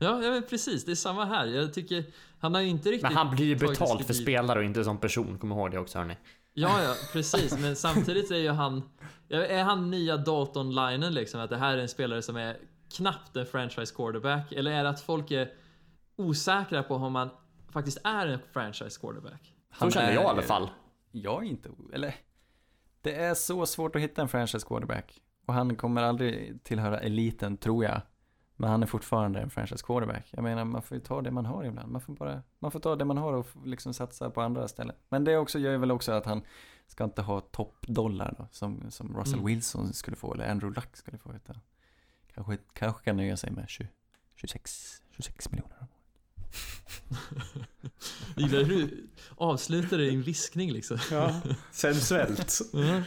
Ja, 0.00 0.22
ja 0.22 0.30
men 0.30 0.42
precis. 0.42 0.84
Det 0.84 0.90
är 0.90 0.96
samma 0.96 1.24
här. 1.24 1.46
Jag 1.46 1.74
tycker 1.74 2.04
han 2.38 2.54
har 2.54 2.60
ju 2.60 2.68
inte 2.68 2.88
riktigt... 2.88 3.02
Men 3.02 3.12
han 3.12 3.36
blir 3.36 3.46
ju 3.46 3.56
betalt 3.56 4.06
för 4.06 4.14
spelare 4.14 4.58
och 4.58 4.64
inte 4.64 4.84
som 4.84 4.98
person, 4.98 5.38
kom 5.38 5.52
ihåg 5.52 5.70
det 5.70 5.78
också 5.78 5.98
hörni. 5.98 6.16
Ja, 6.60 6.82
ja, 6.82 6.94
precis. 7.12 7.58
Men 7.58 7.76
samtidigt 7.76 8.30
är 8.30 8.36
ju 8.36 8.50
han... 8.50 8.82
Är 9.28 9.62
han 9.64 9.90
nya 9.90 10.16
Dalton-linen 10.16 11.14
liksom? 11.14 11.40
Att 11.40 11.50
det 11.50 11.56
här 11.56 11.76
är 11.76 11.82
en 11.82 11.88
spelare 11.88 12.22
som 12.22 12.36
är 12.36 12.56
knappt 12.96 13.36
en 13.36 13.46
franchise 13.46 13.94
quarterback? 13.94 14.52
Eller 14.52 14.70
är 14.70 14.82
det 14.84 14.90
att 14.90 15.00
folk 15.00 15.30
är 15.30 15.52
osäkra 16.16 16.82
på 16.82 16.94
om 16.94 17.14
han 17.14 17.30
faktiskt 17.72 17.98
är 18.04 18.26
en 18.26 18.38
franchise 18.52 19.00
quarterback? 19.00 19.42
Så 19.44 19.50
Han 19.84 19.90
känner 19.90 20.08
är- 20.08 20.14
jag 20.14 20.22
i 20.22 20.26
alla 20.26 20.42
fall. 20.42 20.70
Jag 21.10 21.44
är 21.44 21.48
inte, 21.48 21.68
eller 21.92 22.14
det 23.02 23.14
är 23.14 23.34
så 23.34 23.66
svårt 23.66 23.96
att 23.96 24.02
hitta 24.02 24.22
en 24.22 24.28
franchise 24.28 24.66
quarterback. 24.66 25.20
Och 25.46 25.54
han 25.54 25.76
kommer 25.76 26.02
aldrig 26.02 26.64
tillhöra 26.64 26.98
eliten, 27.00 27.56
tror 27.56 27.84
jag. 27.84 28.00
Men 28.60 28.70
han 28.70 28.82
är 28.82 28.86
fortfarande 28.86 29.40
en 29.40 29.50
franchise 29.50 29.84
quarterback. 29.86 30.26
Jag 30.30 30.42
menar, 30.44 30.64
man 30.64 30.82
får 30.82 30.96
ju 30.96 31.00
ta 31.00 31.22
det 31.22 31.30
man 31.30 31.46
har 31.46 31.64
ibland. 31.64 31.92
Man 31.92 32.00
får 32.00 32.12
bara, 32.12 32.42
man 32.58 32.70
får 32.70 32.80
ta 32.80 32.96
det 32.96 33.04
man 33.04 33.18
har 33.18 33.32
och 33.32 33.46
liksom 33.64 33.94
satsa 33.94 34.30
på 34.30 34.40
andra 34.42 34.68
ställen. 34.68 34.94
Men 35.08 35.24
det 35.24 35.36
också 35.36 35.58
gör 35.58 35.76
väl 35.78 35.90
också 35.90 36.12
att 36.12 36.26
han 36.26 36.42
ska 36.86 37.04
inte 37.04 37.22
ha 37.22 37.40
toppdollar 37.40 38.34
då, 38.38 38.46
som, 38.52 38.90
som 38.90 39.16
Russell 39.16 39.34
Mm. 39.38 39.46
Wilson 39.46 39.92
skulle 39.92 40.16
få, 40.16 40.34
eller 40.34 40.50
Andrew 40.50 40.80
Luck 40.80 40.96
skulle 40.96 41.18
få. 41.18 41.34
Utan 41.34 41.56
kanske, 42.34 42.58
kanske 42.72 43.04
kan 43.04 43.16
nöja 43.16 43.36
sig 43.36 43.50
med 43.50 43.68
20, 43.68 43.88
26, 44.36 45.02
26 45.16 45.50
miljoner. 45.50 45.76
Gillar 48.36 48.58
hur 48.64 48.66
du 48.66 49.08
avslutar 49.36 49.98
det 49.98 50.04
i 50.04 50.14
en 50.14 50.22
viskning 50.22 50.72
liksom. 50.72 50.98
Ja, 51.10 51.40
sensuellt. 51.70 52.60
Ja. 52.72 53.02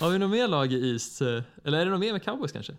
Har 0.00 0.10
vi 0.10 0.18
något 0.18 0.30
mer 0.30 0.48
lag 0.48 0.72
i 0.72 0.92
East? 0.92 1.20
eh, 1.22 1.42
Eller 1.64 1.78
är 1.78 1.84
det 1.84 1.90
något 1.90 2.00
mer 2.00 2.12
med 2.12 2.22
cowboys 2.22 2.52
kanske? 2.52 2.76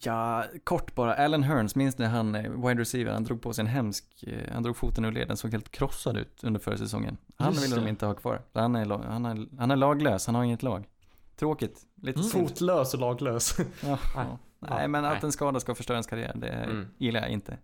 Ja, 0.00 0.44
kort 0.64 0.94
bara. 0.94 1.14
Alan 1.14 1.42
Hearns, 1.42 1.74
minns 1.74 1.98
ni 1.98 2.04
han 2.06 2.34
eh, 2.34 2.50
wide 2.66 2.80
receiver? 2.80 3.12
Han 3.12 3.24
drog 3.24 3.42
på 3.42 3.52
sig 3.52 3.62
en 3.62 3.66
hemsk, 3.68 4.24
eh, 4.26 4.52
han 4.52 4.62
drog 4.62 4.76
foten 4.76 5.04
ur 5.04 5.12
leden, 5.12 5.36
såg 5.36 5.50
helt 5.52 5.70
krossad 5.70 6.16
ut 6.16 6.44
under 6.44 6.60
förra 6.60 6.76
säsongen. 6.76 7.16
Han 7.36 7.52
Just 7.52 7.64
ville 7.64 7.76
de 7.76 7.84
det. 7.84 7.90
inte 7.90 8.06
ha 8.06 8.14
kvar. 8.14 8.42
Han 8.52 8.76
är, 8.76 8.86
han, 8.86 9.26
är, 9.26 9.46
han 9.58 9.70
är 9.70 9.76
laglös, 9.76 10.26
han 10.26 10.34
har 10.34 10.44
inget 10.44 10.62
lag. 10.62 10.88
Tråkigt. 11.36 11.80
Lite 12.02 12.18
Mm. 12.20 12.30
Fotlös 12.30 12.94
och 12.94 13.00
laglös. 13.00 13.56
Ja, 13.82 13.98
ja. 14.14 14.38
Nej, 14.58 14.88
men 14.88 15.04
att 15.04 15.24
en 15.24 15.32
skada 15.32 15.60
ska 15.60 15.74
förstöra 15.74 15.94
ens 15.96 16.06
karriär, 16.06 16.32
det 16.36 16.48
Mm. 16.48 16.86
gillar 16.98 17.20
jag 17.20 17.30
inte. 17.30 17.58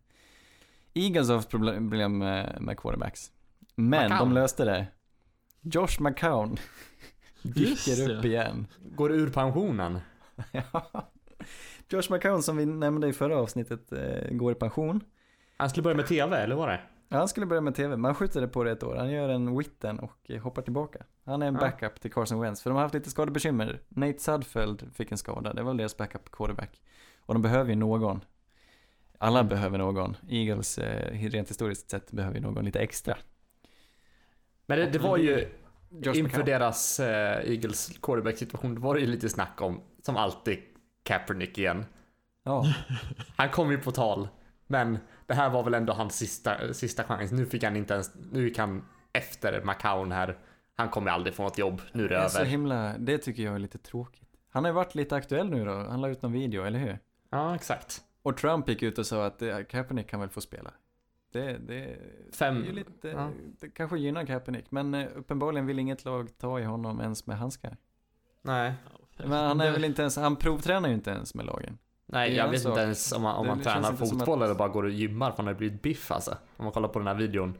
Eagles 0.95 1.29
har 1.29 1.37
haft 1.37 1.51
problem 1.51 2.19
med, 2.19 2.57
med 2.61 2.79
quarterbacks. 2.79 3.31
Men 3.75 4.03
McCown. 4.11 4.19
de 4.29 4.33
löste 4.35 4.65
det. 4.65 4.87
Josh 5.61 6.01
McCown 6.03 6.57
dyker 7.43 8.11
upp 8.19 8.25
igen. 8.25 8.67
Går 8.83 9.13
ur 9.13 9.31
pensionen. 9.31 9.99
Ja. 10.53 11.11
Josh 11.89 12.11
McCown 12.13 12.43
som 12.43 12.57
vi 12.57 12.67
nämnde 12.67 13.09
i 13.09 13.13
förra 13.13 13.39
avsnittet 13.39 13.93
eh, 13.93 14.31
går 14.31 14.53
i 14.53 14.55
pension. 14.55 15.01
Han 15.57 15.71
skulle 15.71 15.83
börja 15.83 15.97
med 15.97 16.07
TV, 16.07 16.37
eller 16.37 16.57
var 16.57 16.69
det? 16.69 16.81
Ja, 17.09 17.17
han 17.19 17.29
skulle 17.29 17.47
börja 17.47 17.61
med 17.61 17.75
TV, 17.75 17.97
man 17.97 18.15
skjuter 18.15 18.41
det 18.41 18.49
på 18.49 18.65
det 18.65 18.71
ett 18.73 18.83
år. 18.83 18.97
Han 18.97 19.11
gör 19.11 19.29
en 19.29 19.59
witten 19.59 19.99
och 19.99 20.31
eh, 20.31 20.43
hoppar 20.43 20.63
tillbaka. 20.63 20.99
Han 21.25 21.43
är 21.43 21.47
en 21.47 21.55
Ja. 21.55 21.61
backup 21.61 22.01
till 22.01 22.13
Carson 22.13 22.41
Wentz, 22.41 22.63
för 22.63 22.71
de 22.71 22.75
har 22.75 22.83
haft 22.83 22.95
lite 22.95 23.11
skadebekymmer. 23.11 23.81
Nate 23.89 24.19
Sudfeld 24.19 24.91
fick 24.95 25.13
en 25.13 25.19
skada, 25.19 25.53
det 25.53 25.63
var 25.63 25.71
väl 25.71 25.77
deras 25.77 25.97
backup 25.97 26.31
quarterback. 26.31 26.81
Och 27.21 27.35
de 27.35 27.43
behöver 27.43 27.71
ju 27.71 27.77
någon. 27.77 28.21
Alla 29.19 29.39
Mm. 29.41 29.49
behöver 29.51 29.79
någon. 29.79 30.17
Eagles, 30.29 30.79
eh, 30.79 31.29
rent 31.31 31.51
historiskt 31.51 31.91
sett, 31.91 32.13
behöver 32.13 32.37
ju 32.37 32.43
någon 32.43 32.65
lite 32.65 32.79
extra. 32.81 33.17
Men 34.67 34.79
det, 34.79 34.87
det 34.87 34.99
var 34.99 35.17
ju 35.17 35.49
Josh 35.91 36.07
inför 36.19 36.23
McCown. 36.23 36.45
deras 36.45 37.01
Eagles 37.01 37.99
quarterback 38.03 38.37
situation, 38.37 38.75
det 38.75 38.81
var 38.81 38.95
det 38.95 39.01
ju 39.01 39.07
lite 39.07 39.29
snack 39.29 39.61
om, 39.61 39.81
som 40.03 40.17
alltid, 40.17 40.59
Kaepernick 41.07 41.59
igen. 41.59 41.85
Ja, 42.43 42.67
Han 43.37 43.51
kom 43.51 43.71
ju 43.71 43.79
på 43.79 43.91
tal, 43.91 44.29
men 44.67 44.99
det 45.27 45.35
här 45.35 45.51
var 45.51 45.63
väl 45.63 45.75
ändå 45.75 45.93
hans 45.93 46.17
sista, 46.17 46.75
sista 46.75 47.05
chans. 47.05 47.33
Nu 47.33 47.47
fick 47.47 47.63
han 47.65 47.77
inte 47.77 47.95
ens, 47.95 48.15
nu 48.33 48.45
gick 48.49 48.59
han 48.59 48.85
efter 49.13 49.65
McCown 49.65 50.13
här. 50.13 50.39
Han 50.75 50.89
kommer 50.89 51.11
aldrig 51.11 51.35
få 51.35 51.43
något 51.43 51.59
jobb, 51.59 51.81
nu 51.93 52.05
är 52.05 52.09
det 52.09 52.15
det 52.15 52.21
är 52.21 52.29
så 52.29 52.39
över. 52.39 52.51
himla, 52.51 52.95
det 52.99 53.19
tycker 53.19 53.43
jag 53.43 53.55
är 53.55 53.59
lite 53.59 53.79
tråkigt. 53.79 54.29
Han 54.51 54.65
har 54.65 54.71
ju 54.71 54.75
varit 54.75 54.95
lite 54.95 55.17
aktuell 55.17 55.51
nu 55.51 55.65
då, 55.65 55.73
han 55.73 56.01
la 56.01 56.09
ut 56.09 56.23
någon 56.23 56.33
video, 56.33 56.65
eller 56.65 56.79
hur? 56.79 56.99
Ja, 57.31 57.55
exakt. 57.55 58.03
Och 58.23 58.37
Trump 58.37 58.69
gick 58.69 58.83
ut 58.83 58.99
och 58.99 59.07
sa 59.07 59.27
att 59.27 59.43
eh, 59.43 59.59
Kaepernick 59.63 60.09
kan 60.11 60.21
väl 60.21 60.29
få 60.29 60.41
spela. 60.41 60.71
Det, 61.33 61.59
det, 61.59 61.97
Fem- 62.33 62.63
det 62.63 62.73
lite, 62.73 63.09
ja. 63.09 63.31
det 63.61 63.69
kanske 63.69 63.99
gynnar 63.99 64.27
Kaepernick, 64.27 64.71
men 64.71 64.95
eh, 64.95 65.07
uppenbarligen 65.15 65.67
vill 65.67 65.79
inget 65.79 66.05
lag 66.05 66.39
ta 66.39 66.61
i 66.61 66.65
honom 66.65 67.01
ens 67.01 67.27
med 67.27 67.39
handskar. 67.39 67.77
Nej. 68.43 68.75
Men 69.17 69.33
han 69.33 69.61
är 69.61 69.71
väl 69.73 69.85
inte 69.85 70.03
ens, 70.03 70.17
han 70.17 70.37
provtränar 70.37 70.89
ju 70.89 70.95
inte 70.95 71.11
ens 71.11 71.35
med 71.35 71.47
lagen. 71.47 71.79
Nej, 72.07 72.31
Det 72.31 72.37
är 72.37 72.45
jag 72.45 72.51
vet 72.51 72.61
sak. 72.63 72.71
inte 72.71 72.81
ens 72.83 73.13
om 73.13 73.23
man, 73.23 73.37
om 73.37 73.47
Det 73.47 73.55
man 73.55 73.63
tränar 73.63 73.93
fotboll 73.93 74.43
att- 74.43 74.47
eller 74.47 74.55
bara 74.59 74.69
går 74.69 74.83
och 74.83 74.91
gymmar 74.91 75.31
för 75.31 75.37
han 75.37 75.47
har 75.47 75.55
blivit 75.55 75.83
biff 75.83 76.11
alltså. 76.11 76.31
Om 76.57 76.65
man 76.65 76.73
kollar 76.73 76.89
på 76.89 76.99
den 76.99 77.09
här 77.09 77.15
videon. 77.15 77.55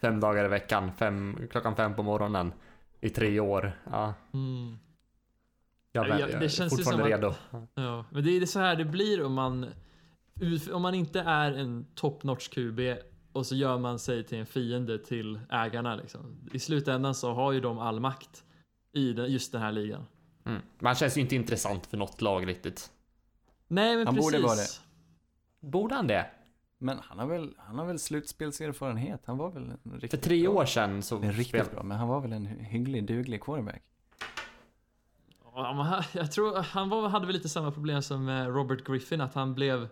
Fem 0.00 0.20
dagar 0.20 0.44
i 0.44 0.48
veckan, 0.48 0.92
fem, 0.92 1.38
klockan 1.50 1.76
fem 1.76 1.94
på 1.96 2.02
morgonen. 2.02 2.52
I 3.00 3.10
tre 3.10 3.40
år. 3.40 3.72
Ja, 3.90 4.14
Mm. 4.34 4.78
jag, 5.92 6.04
Ja, 6.04 6.08
väl, 6.08 6.20
det 6.20 6.32
jag 6.32 6.42
är 6.44 6.48
känns 6.48 6.72
ju 6.72 6.76
fortfarande 6.76 7.04
som 7.18 7.30
att- 7.30 7.36
redo. 7.58 7.68
Ja, 7.74 8.04
men 8.10 8.24
det 8.24 8.36
är 8.36 8.46
så 8.46 8.58
här 8.58 8.76
det 8.76 8.84
blir 8.84 9.22
om 9.24 9.32
man 9.34 9.66
om 10.72 10.82
man 10.82 10.94
inte 10.94 11.20
är 11.20 11.52
en 11.52 11.86
top 11.94 12.22
notch 12.24 12.48
QB 12.48 12.80
och 13.32 13.46
så 13.46 13.54
gör 13.54 13.78
man 13.78 13.98
sig 13.98 14.24
till 14.24 14.38
en 14.38 14.46
fiende 14.46 14.98
till 14.98 15.40
ägarna 15.50 15.94
liksom. 15.96 16.20
I 16.52 16.58
slutändan 16.58 17.14
så 17.14 17.32
har 17.32 17.52
ju 17.52 17.60
de 17.60 17.78
all 17.78 18.00
makt 18.00 18.44
i 18.92 19.12
den, 19.12 19.32
just 19.32 19.52
den 19.52 19.60
här 19.62 19.72
ligan. 19.72 20.06
Mm. 20.44 20.62
Man 20.78 20.94
känns 20.94 21.16
ju 21.16 21.20
inte 21.20 21.34
intressant 21.36 21.86
för 21.86 21.96
något 21.96 22.20
lag 22.20 22.48
riktigt. 22.48 22.90
Nej 23.68 23.96
men 23.96 24.06
Han 24.06 24.14
precis. 24.14 24.32
borde 24.32 24.42
vara 24.46 24.54
det. 24.56 24.68
Borde 25.60 25.94
han 25.94 26.06
det? 26.06 26.26
Men 26.78 26.98
han 27.02 27.18
har 27.18 27.26
väl, 27.26 27.54
han 27.58 27.78
har 27.78 27.86
väl 27.86 27.98
slutspelserfarenhet, 27.98 29.22
han 29.24 29.38
var 29.38 29.50
väl 29.50 29.62
en 29.62 29.78
För 29.92 29.98
riktigt 30.00 30.22
tre 30.22 30.42
bra. 30.42 30.50
år 30.52 30.64
sedan 30.64 31.02
så... 31.02 31.16
En 31.16 31.32
riktigt 31.32 31.46
spel- 31.64 31.74
bra, 31.74 31.82
men 31.82 31.98
han 31.98 32.08
var 32.08 32.20
väl 32.20 32.32
en 32.32 32.46
hygglig, 32.46 33.06
duglig 33.06 33.40
quarterback. 33.42 33.82
Ja, 35.54 35.72
men 35.76 35.86
han- 35.86 36.02
Jag 36.12 36.32
tror 36.32 36.56
han 36.58 36.88
var, 36.88 37.08
hade 37.08 37.26
väl 37.26 37.34
lite 37.34 37.48
samma 37.48 37.70
problem 37.70 38.02
som 38.02 38.28
eh, 38.28 38.46
Robert 38.46 38.86
Griffin 38.86 39.20
att 39.20 39.34
han 39.34 39.54
blev 39.54 39.88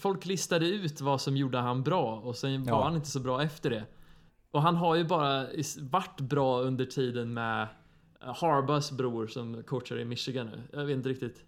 Folk 0.00 0.24
listade 0.26 0.66
ut 0.66 1.00
vad 1.00 1.20
som 1.20 1.36
gjorde 1.36 1.58
han 1.58 1.82
bra 1.82 2.20
och 2.20 2.36
sen 2.36 2.64
Ja. 2.64 2.76
var 2.76 2.84
han 2.84 2.96
inte 2.96 3.08
så 3.08 3.20
bra 3.20 3.42
efter 3.42 3.70
det. 3.70 3.84
Och 4.50 4.62
han 4.62 4.76
har 4.76 4.94
ju 4.94 5.04
bara 5.04 5.46
varit 5.80 6.20
bra 6.20 6.60
under 6.60 6.84
tiden 6.84 7.34
med 7.34 7.68
Harbaughs 8.32 8.92
bror 8.92 9.26
som 9.26 9.62
coachar 9.62 9.98
i 9.98 10.04
Michigan 10.04 10.46
nu. 10.46 10.62
Jag 10.72 10.84
vet 10.84 10.96
inte 10.96 11.08
riktigt. 11.08 11.44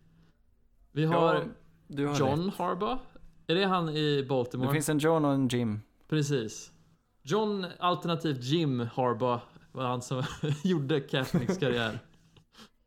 Vi 0.92 1.04
har 1.04 1.34
Ja, 1.34 1.44
du 1.86 2.06
har 2.06 2.18
John 2.18 2.44
rätt. 2.46 2.54
Harbaugh. 2.54 3.00
Är 3.46 3.54
det 3.54 3.64
han 3.66 3.88
i 3.88 4.26
Baltimore? 4.28 4.68
Det 4.68 4.72
finns 4.72 4.88
en 4.88 4.98
John 4.98 5.24
och 5.24 5.32
en 5.32 5.48
Jim. 5.48 5.80
Precis. 6.08 6.72
John 7.22 7.66
alternativt 7.78 8.42
Jim 8.44 8.80
Harbaugh 8.80 9.42
var 9.72 9.84
han 9.84 10.02
som 10.02 10.22
gjorde 10.64 11.00
Kaepernicks 11.00 11.58
karriär. 11.60 11.98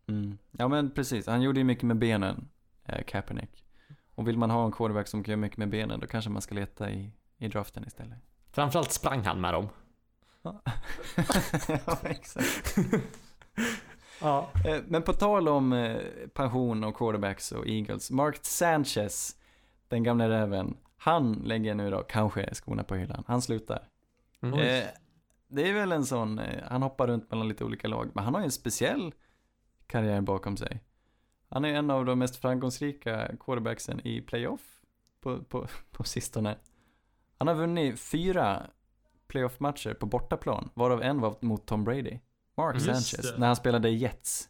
Mm. 0.08 0.38
Ja 0.52 0.68
men 0.68 0.92
precis, 0.92 1.28
han 1.28 1.42
gjorde 1.42 1.60
ju 1.60 1.64
mycket 1.64 1.84
med 1.84 1.98
benen, 1.98 2.48
eh, 2.86 3.04
Kaepernick. 3.08 3.64
Och 4.16 4.28
vill 4.28 4.38
man 4.38 4.50
ha 4.52 4.66
en 4.66 4.72
quarterback 4.72 5.08
som 5.08 5.24
kan 5.24 5.32
göra 5.32 5.42
mycket 5.42 5.58
med 5.58 5.70
benen, 5.70 6.00
då 6.00 6.08
kanske 6.08 6.30
man 6.30 6.42
ska 6.42 6.56
leta 6.56 6.92
i, 6.92 7.12
i 7.38 7.48
draften 7.48 7.84
istället. 7.88 8.18
Framförallt 8.52 8.92
sprang 8.92 9.26
han 9.26 9.42
med 9.42 9.54
dem. 9.54 9.70
ja, 10.42 10.62
exakt. 12.04 12.78
Ja. 14.22 14.50
Eh, 14.66 14.82
Men 14.88 15.02
på 15.02 15.14
tal 15.14 15.48
om 15.48 15.74
eh, 15.74 15.98
pension 16.34 16.84
och 16.84 16.96
quarterbacks 16.96 17.52
och 17.52 17.68
Eagles. 17.68 18.12
Mark 18.12 18.40
Sanchez, 18.42 19.36
den 19.88 20.04
gamla 20.04 20.30
räven, 20.30 20.78
han 20.98 21.34
lägger 21.34 21.76
nu 21.76 21.90
då 21.90 22.04
kanske 22.04 22.56
skorna 22.56 22.84
på 22.84 22.96
hyllan. 22.96 23.24
Han 23.28 23.42
slutar. 23.42 23.88
Mm. 24.42 24.60
Eh, 24.60 24.86
det 25.48 25.70
är 25.70 25.74
väl 25.74 25.92
en 25.92 26.06
sån, 26.06 26.42
han 26.70 26.82
hoppar 26.82 27.08
runt 27.08 27.32
mellan 27.32 27.48
lite 27.48 27.64
olika 27.64 27.88
lag, 27.88 28.12
men 28.14 28.24
han 28.24 28.34
har 28.34 28.42
ju 28.42 28.46
en 28.46 28.52
speciell 28.52 29.14
karriär 29.88 30.22
bakom 30.22 30.58
sig. 30.58 30.84
Han 31.50 31.66
är 31.66 31.74
en 31.74 31.92
av 31.92 32.06
de 32.06 32.20
mest 32.20 32.36
framgångsrika 32.36 33.32
quarterbacksen 33.40 34.08
i 34.08 34.22
playoff 34.22 34.82
på, 35.22 35.44
på, 35.44 35.68
på 35.92 36.04
sistone. 36.04 36.56
Han 37.38 37.48
har 37.48 37.56
vunnit 37.56 38.00
fyra 38.00 38.64
playoff-matcher 39.28 39.94
på 39.94 40.06
bortaplan, 40.06 40.70
varav 40.74 41.02
en 41.02 41.22
var 41.22 41.36
mot 41.42 41.66
Tom 41.66 41.84
Brady. 41.84 42.20
Mark 42.60 42.76
Just 42.76 42.86
Sanchez, 42.86 43.32
det. 43.32 43.40
när 43.40 43.48
han 43.48 43.56
spelade 43.56 43.90
i 43.90 43.96
Jets 43.96 44.50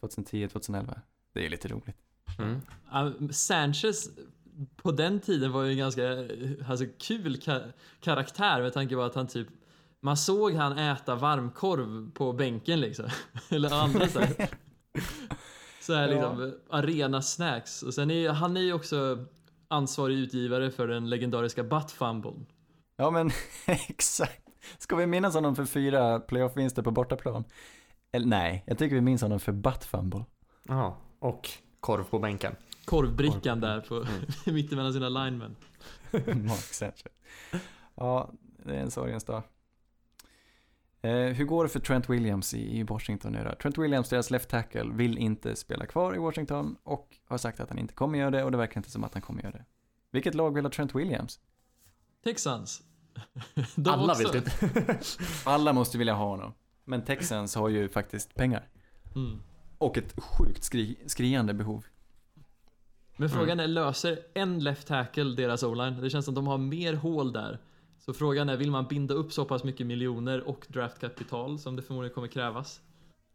2010-2011. 0.00 1.00
Det 1.32 1.46
är 1.46 1.50
lite 1.50 1.68
roligt. 1.68 1.96
Mm. 2.38 2.60
Uh, 2.94 3.28
Sanchez 3.30 4.08
på 4.76 4.92
den 4.92 5.20
tiden 5.20 5.52
var 5.52 5.62
ju 5.62 5.70
en 5.70 5.78
ganska 5.78 6.02
alltså, 6.68 6.86
kul 6.98 7.36
ka- 7.36 7.72
karaktär 8.00 8.62
med 8.62 8.72
tanke 8.72 8.94
på 8.94 9.02
att 9.02 9.14
han 9.14 9.26
typ 9.26 9.48
man 10.00 10.16
såg 10.16 10.54
han 10.54 10.78
äta 10.78 11.14
varmkorv 11.14 12.10
på 12.10 12.32
bänken 12.32 12.80
liksom. 12.80 13.08
Eller 13.50 13.74
andra 13.74 14.08
så 14.08 14.20
här. 14.20 14.34
Så 15.80 15.94
här 15.94 16.08
liksom 16.08 16.54
arena 16.70 17.22
snacks. 17.22 17.82
Och 17.82 17.94
sen 17.94 18.10
är 18.10 18.30
han 18.30 18.56
är 18.56 18.60
ju 18.60 18.72
också 18.72 19.24
ansvarig 19.68 20.18
utgivare 20.18 20.70
för 20.70 20.88
den 20.88 21.10
legendariska 21.10 21.64
butt 21.64 21.90
fumble. 21.90 22.32
Ja 22.96 23.10
men 23.10 23.30
exakt. 23.66 24.41
Ska 24.78 24.96
vi 24.96 25.06
minnas 25.06 25.34
honom 25.34 25.56
för 25.56 25.64
fyra 25.64 26.20
playoff-vinster 26.20 26.82
på 26.82 26.90
bortaplan? 26.90 27.44
Eller 28.12 28.26
nej, 28.26 28.64
jag 28.66 28.78
tycker 28.78 28.94
vi 28.94 29.00
minns 29.00 29.22
honom 29.22 29.40
för 29.40 29.52
butt 29.52 29.84
fumble. 29.84 30.24
Ja. 30.68 30.96
Och 31.18 31.50
korv 31.80 32.04
på 32.04 32.18
bänken. 32.18 32.56
Korvbrickan 32.84 33.60
där 33.60 33.80
på 33.80 34.06
mittemellan 34.52 34.92
sina 34.92 35.08
linemen. 35.08 35.56
Mark 36.26 36.74
Sanchez. 36.74 37.04
Ja, 37.94 38.30
det 38.64 38.76
är 38.76 38.80
en 38.80 38.90
sorgens 38.90 39.24
dag. 39.24 39.42
Eh, 41.02 41.12
hur 41.12 41.44
går 41.44 41.64
det 41.64 41.70
för 41.70 41.80
Trent 41.80 42.08
Williams 42.08 42.54
i, 42.54 42.78
i 42.78 42.82
Washington 42.82 43.32
nu 43.32 43.44
då? 43.44 43.54
Trent 43.54 43.78
Williams, 43.78 44.08
deras 44.08 44.30
left 44.30 44.48
tackle, 44.48 44.90
vill 44.92 45.18
inte 45.18 45.56
spela 45.56 45.86
kvar 45.86 46.14
i 46.14 46.18
Washington 46.18 46.76
och 46.82 47.16
har 47.24 47.38
sagt 47.38 47.60
att 47.60 47.68
han 47.68 47.78
inte 47.78 47.94
kommer 47.94 48.18
göra 48.18 48.30
det 48.30 48.44
och 48.44 48.50
det 48.52 48.58
verkar 48.58 48.76
inte 48.76 48.90
som 48.90 49.04
att 49.04 49.14
han 49.14 49.22
kommer 49.22 49.42
göra 49.42 49.52
det. 49.52 49.64
Vilket 50.10 50.34
lag 50.34 50.54
vill 50.54 50.64
ha 50.64 50.70
Trent 50.70 50.94
Williams? 50.94 51.40
Texans. 52.24 52.82
Alla 53.86 54.14
vill 54.14 54.28
det. 54.32 55.06
Alla 55.44 55.72
måste 55.72 55.98
vilja 55.98 56.14
ha 56.14 56.24
honom. 56.28 56.52
Men 56.84 57.04
Texans 57.04 57.54
har 57.54 57.68
ju 57.68 57.88
faktiskt 57.88 58.34
pengar. 58.34 58.68
Mm. 59.14 59.42
Och 59.78 59.98
ett 59.98 60.14
sjukt 60.22 60.64
skri 60.64 60.96
skriande 61.06 61.54
behov. 61.54 61.84
Men 63.16 63.28
frågan 63.28 63.60
är, 63.60 63.66
löser 63.66 64.18
en 64.34 64.58
left 64.58 64.86
tackle 64.86 65.24
deras 65.24 65.62
o-line? 65.62 66.00
Det 66.00 66.10
känns 66.10 66.24
som 66.24 66.32
att 66.32 66.36
de 66.36 66.46
har 66.46 66.58
mer 66.58 66.94
hål 66.94 67.32
där. 67.32 67.58
Så 67.98 68.12
frågan 68.12 68.48
är, 68.48 68.56
vill 68.56 68.70
man 68.70 68.86
binda 68.86 69.14
upp 69.14 69.32
så 69.32 69.44
pass 69.44 69.64
mycket 69.64 69.86
miljoner 69.86 70.48
och 70.48 70.66
draftkapital 70.68 71.58
som 71.58 71.76
det 71.76 71.82
förmodligen 71.82 72.14
kommer 72.14 72.28
krävas? 72.28 72.80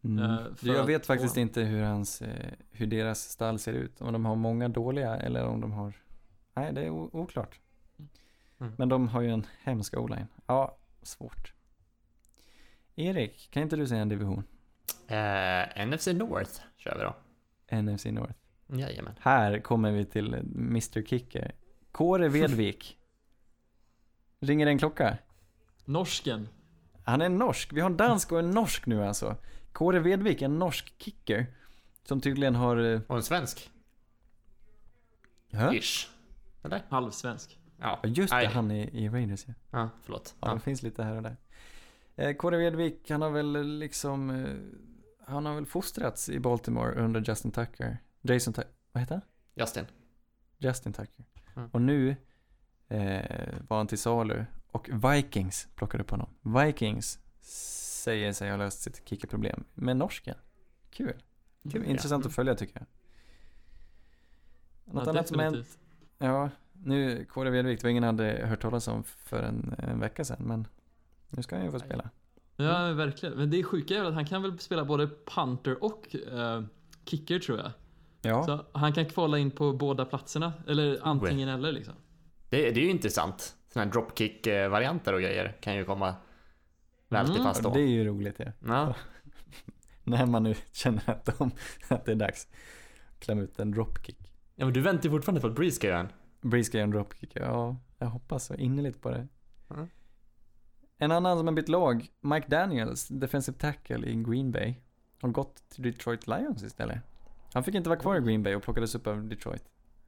Mm. 0.04 0.24
Eh, 0.24 0.40
jag 0.62 0.78
att 0.78 0.90
vet 0.90 1.06
faktiskt 1.06 1.34
få- 1.34 1.40
inte 1.40 1.62
hur, 1.62 1.84
hans, 1.84 2.22
eh, 2.22 2.52
hur 2.72 2.88
deras 2.88 3.20
stall 3.30 3.60
ser 3.60 3.74
ut. 3.74 4.02
Om 4.02 4.14
de 4.14 4.26
har 4.26 4.36
många 4.36 4.70
dåliga 4.70 5.16
eller 5.16 5.45
om 5.45 5.62
de 5.62 5.72
har... 5.72 5.94
Nej, 6.54 6.74
det 6.74 6.82
är 6.82 6.90
oklart. 6.90 7.60
Mm. 8.60 8.74
Men 8.78 8.90
de 8.90 9.08
har 9.08 9.22
ju 9.22 9.30
en 9.30 9.46
hemsk 9.64 9.98
o-line. 9.98 10.28
Ja, 10.46 10.78
svårt. 11.02 11.54
Erik, 12.96 13.50
kan 13.52 13.64
inte 13.64 13.76
du 13.76 13.88
säga 13.88 14.02
en 14.02 14.10
division? 14.10 14.44
Eh, 15.08 15.86
NFC 15.88 16.08
North 16.08 16.52
kör 16.78 16.98
vi 16.98 17.04
då. 17.04 17.16
NFC 17.82 18.06
North. 18.06 18.34
Jajamän. 18.68 19.14
Här 19.20 19.60
kommer 19.60 19.92
vi 19.92 20.06
till 20.06 20.34
Mr 20.56 21.04
Kicker. 21.06 21.52
Kåre 21.92 22.30
Vedvik. 22.30 22.98
Ringer 24.40 24.68
en 24.68 24.78
klocka? 24.80 25.18
Norsken. 25.86 26.48
Han 27.04 27.22
är 27.22 27.30
norsk. 27.30 27.74
Vi 27.74 27.82
har 27.82 27.90
en 27.90 27.98
dansk 27.98 28.32
och 28.32 28.40
en 28.40 28.52
norsk 28.52 28.86
nu 28.86 29.04
alltså. 29.06 29.36
Kåre 29.72 30.00
Vedvik, 30.00 30.42
en 30.42 30.60
norsk 30.60 30.94
kicker. 30.98 31.46
Som 32.04 32.22
tydligen 32.22 32.56
har... 32.56 32.78
eh, 32.94 33.02
Och 33.08 33.16
en 33.18 33.24
svensk. 33.24 33.72
Hä? 35.52 35.76
Ish. 35.76 36.08
Eller? 36.64 36.82
Halvsvensk. 36.90 37.60
Ja. 37.78 37.99
Ja, 38.04 38.10
just 38.10 38.32
det, 38.32 38.38
Nej. 38.38 38.45
han 38.48 38.72
är 38.72 38.95
i 38.95 39.10
Raiders 39.10 39.45
ja. 39.48 39.54
Ja, 39.72 39.90
förlåt. 40.02 40.36
Ja, 40.40 40.48
Ja. 40.48 40.54
det 40.54 40.60
finns 40.60 40.84
lite 40.84 41.04
här 41.04 41.16
och 41.16 41.24
där. 41.24 41.38
Eh, 42.16 42.34
Kåre 42.36 42.58
Vedvik, 42.58 43.10
han 43.10 43.22
har 43.22 43.30
väl 43.30 43.78
liksom... 43.80 44.30
Eh, 44.30 44.56
han 45.28 45.45
har 45.45 45.56
väl 45.56 45.66
fostrats 45.66 46.30
i 46.30 46.40
Baltimore 46.40 46.91
under 46.95 47.22
Justin 47.28 47.52
Tucker. 47.52 47.98
Jason 48.22 48.54
Tucker. 48.54 48.72
Vad 48.91 49.02
heter 49.02 49.16
han? 49.16 49.22
Justin. 49.56 49.86
Justin 50.58 50.94
Tucker. 50.94 51.26
Mm. 51.56 51.70
Och 51.74 51.82
nu 51.82 52.16
eh, 52.88 53.54
var 53.68 53.78
han 53.78 53.88
till 53.88 53.98
salu 53.98 54.45
och 54.72 54.90
Vikings 54.90 55.68
plockade 55.76 56.04
upp 56.04 56.10
honom. 56.10 56.30
Vikings 56.41 57.20
säger 58.04 58.34
sig 58.34 58.49
ha 58.49 58.58
löst 58.58 58.82
sitt 58.82 59.10
kickerproblem 59.10 59.64
med 59.74 59.98
norsken. 59.98 60.36
Kul. 60.90 61.14
Kul. 61.72 61.84
Ja. 61.84 61.90
Intressant 61.91 62.26
att 62.26 62.34
följa 62.36 62.56
tycker 62.56 62.80
jag. 62.80 62.86
Något 64.94 65.06
ja, 65.06 65.10
annat 65.12 65.28
som 65.28 65.40
hänt? 65.40 65.80
Ja, 66.18 66.49
nu 66.84 67.26
Kåre 67.26 67.49
Vedvik, 67.49 67.80
det 67.80 67.84
var 67.84 67.90
ingen 67.91 68.04
hade 68.04 68.45
hört 68.45 68.62
talas 68.62 68.88
om 68.88 69.04
för 69.04 69.44
en, 69.44 69.76
en 69.78 69.99
vecka 69.99 70.26
sedan, 70.26 70.38
men 70.40 70.68
nu 71.30 71.44
ska 71.44 71.56
han 71.56 71.66
ju 71.66 71.72
få 71.72 71.80
spela. 71.80 72.10
Ja, 72.56 72.94
verkligen. 72.94 73.36
Men 73.38 73.49
det 73.49 73.60
är 73.60 73.64
sjuka 73.64 73.95
är 73.95 73.99
väl 73.99 74.08
att 74.08 74.14
han 74.14 74.26
kan 74.26 74.41
väl 74.41 74.60
spela 74.60 74.86
både 74.86 75.10
punter 75.36 75.84
och 75.84 76.16
eh, 76.16 76.64
kicker 77.06 77.40
tror 77.40 77.58
jag. 77.58 77.72
Ja, 78.22 78.44
Så 78.44 78.66
han 78.72 78.94
kan 78.94 79.06
kvala 79.06 79.38
in 79.38 79.52
på 79.52 79.74
båda 79.74 80.06
platserna. 80.06 80.54
Eller 80.68 80.99
antingen 81.02 81.49
eller 81.49 81.72
liksom. 81.72 81.94
Det, 82.49 82.58
det 82.72 82.80
är 82.80 82.84
ju 82.84 82.90
intressant. 82.90 83.56
Såna 83.74 83.86
här 83.86 83.91
dropkick-varianter 83.91 85.14
och 85.14 85.22
grejer 85.22 85.58
kan 85.62 85.76
ju 85.76 85.86
komma 85.86 86.16
väl 87.10 87.26
till 87.26 87.36
Mm. 87.36 87.48
pass 87.48 87.60
då. 87.60 87.74
det 87.74 87.80
är 87.82 87.88
ju 87.88 88.06
roligt 88.06 88.36
ja. 88.40 88.45
Ja. 88.68 88.95
När 90.04 90.26
man 90.26 90.44
nu 90.44 90.56
känner 90.72 91.10
att, 91.10 91.38
de, 91.38 91.52
att 91.88 92.06
det 92.06 92.12
är 92.12 92.16
dags. 92.16 92.48
Klämma 93.20 93.41
ut 93.41 93.60
en 93.60 93.72
dropkick. 93.72 94.18
ja, 94.56 94.66
men 94.66 94.74
du 94.74 94.82
väntar 94.82 95.04
ju 95.04 95.10
fortfarande 95.10 95.41
på 95.41 95.48
att 95.48 95.56
Breeze 95.56 95.76
ska 95.76 95.88
göra 95.88 95.99
en. 95.99 96.10
Breeze 96.42 96.68
ska 96.68 96.78
göra 96.78 96.84
en 96.84 96.92
dropkick, 96.92 97.32
ja. 97.36 97.76
Jag 97.98 98.08
hoppas 98.08 98.46
så 98.46 98.56
innerligt 98.56 99.02
på 99.02 99.10
det. 99.10 99.28
Mm. 99.70 99.88
En 100.98 101.12
annan 101.12 101.38
som 101.38 101.48
har 101.48 101.54
bytt 101.54 101.70
lag, 101.70 102.08
Mike 102.22 102.48
Daniels, 102.48 103.08
defensive 103.08 103.58
tackle 103.58 104.08
i 104.08 104.16
Green 104.16 104.52
Bay, 104.52 104.76
har 105.22 105.30
gått 105.30 105.70
till 105.70 105.84
Detroit 105.84 106.28
Lions 106.28 106.64
istället. 106.64 107.00
Han 107.54 107.64
fick 107.64 107.76
inte 107.76 107.90
vara 107.90 108.00
kvar 108.00 108.18
i 108.18 108.22
Green 108.22 108.44
Bay 108.44 108.56
och 108.56 108.64
plockades 108.64 108.96
upp 108.96 109.08
av 109.08 109.24
Detroit. 109.24 109.64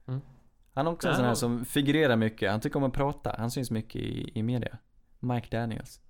Mm. 0.06 0.20
Han 0.74 0.86
är 0.86 0.90
också 0.90 1.08
en 1.08 1.16
sån 1.16 1.24
här 1.24 1.34
som 1.34 1.64
figurerar 1.64 2.16
mycket, 2.16 2.50
han 2.50 2.60
tycker 2.60 2.76
om 2.76 2.84
att 2.84 2.92
prata, 2.92 3.34
han 3.38 3.50
syns 3.50 3.70
mycket 3.70 3.96
i, 3.96 4.38
i 4.38 4.42
media. 4.42 4.78
Mike 5.18 5.56
Daniels. 5.56 6.00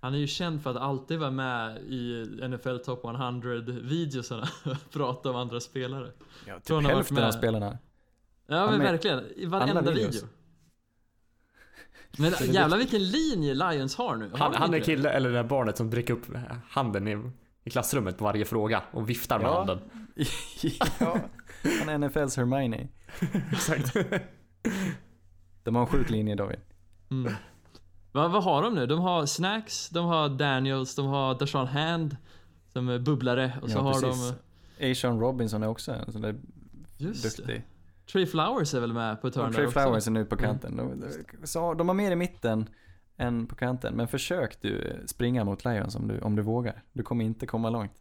Han 0.00 0.14
är 0.14 0.18
ju 0.18 0.26
känd 0.26 0.62
för 0.62 0.70
att 0.70 0.76
alltid 0.76 1.18
vara 1.18 1.30
med 1.30 1.78
i 1.78 2.24
NFL 2.48 2.76
Top 2.76 3.04
100 3.04 3.50
videosarna 3.82 4.42
och 4.64 4.92
prata 4.92 5.30
om 5.30 5.36
andra 5.36 5.60
spelare. 5.60 6.12
Ja, 6.46 6.60
typ 6.60 6.86
hälften 6.86 7.24
av 7.24 7.30
spelarna. 7.30 7.78
Ja 8.56 8.66
men 8.70 8.78
med 8.78 8.90
verkligen, 8.90 9.24
i 9.36 9.46
varenda 9.46 9.80
video. 9.80 9.94
videos. 9.94 10.24
Men 12.18 12.32
jävlar 12.52 12.78
vilken 12.78 13.04
linje 13.04 13.54
Lions 13.54 13.96
har 13.96 14.16
nu. 14.16 14.30
Har 14.30 14.38
Han, 14.38 14.52
de 14.52 14.58
han 14.58 14.74
är 14.74 14.80
kille, 14.80 15.10
eller 15.10 15.28
det 15.30 15.34
där 15.36 15.44
barnet 15.44 15.76
som 15.76 15.90
dricker 15.90 16.14
upp 16.14 16.26
handen 16.68 17.08
i, 17.08 17.30
i 17.64 17.70
klassrummet 17.70 18.18
på 18.18 18.24
varje 18.24 18.44
fråga 18.44 18.82
och 18.92 19.10
viftar 19.10 19.38
med 19.38 19.46
Ja. 19.48 19.56
handen. 19.58 19.78
ja, 21.00 21.16
han 21.80 21.88
är 21.88 21.98
NFLs 22.08 22.36
Hermione. 22.36 22.88
Exakt. 23.52 23.96
De 25.62 25.74
har 25.74 25.82
en 25.82 25.88
sjuk 25.88 26.10
linje 26.10 26.34
David. 26.34 26.58
Mm. 27.10 27.32
Vad, 28.12 28.30
vad 28.32 28.44
har 28.44 28.62
de 28.62 28.74
nu? 28.74 28.86
De 28.86 29.00
har 29.00 29.26
Snacks, 29.26 29.88
de 29.88 30.06
har 30.06 30.28
Daniels, 30.28 30.94
de 30.94 31.06
har 31.06 31.38
Dashawn 31.38 31.66
Hand 31.66 32.16
som 32.72 32.88
är 32.88 32.98
bubblare 32.98 33.52
och 33.62 33.70
så 33.70 33.78
Ja, 33.78 33.82
har 33.82 34.00
precis. 34.00 34.34
Ashawn 34.80 35.20
Robinson 35.20 35.62
är 35.62 35.66
också 35.68 35.92
en 35.92 36.12
sån 36.12 36.22
där 36.22 36.32
de... 36.98 37.04
Just 37.04 37.46
det. 37.46 37.62
Trey 38.12 38.26
Flowers 38.26 38.74
är 38.74 38.80
väl 38.80 38.92
med 38.92 39.20
på 39.20 39.26
Och 39.26 39.32
där 39.32 39.52
Trey 39.52 39.66
också? 39.66 39.80
Flowers 39.80 40.06
är 40.06 40.10
nu 40.10 40.24
på 40.24 40.36
kanten. 40.36 40.76
De, 40.76 41.00
de, 41.00 41.46
så 41.46 41.74
de 41.74 41.88
har 41.88 41.94
mer 41.94 42.12
i 42.12 42.16
mitten 42.16 42.68
än 43.16 43.46
på 43.46 43.54
kanten. 43.54 43.94
Men 43.94 44.08
försök 44.08 44.60
du 44.62 45.02
springa 45.06 45.44
mot 45.44 45.64
Lions 45.64 45.96
om 45.96 46.08
du, 46.08 46.20
om 46.20 46.36
du 46.36 46.42
vågar. 46.42 46.82
Du 46.92 47.02
kommer 47.02 47.24
inte 47.24 47.46
komma 47.46 47.70
långt. 47.70 47.92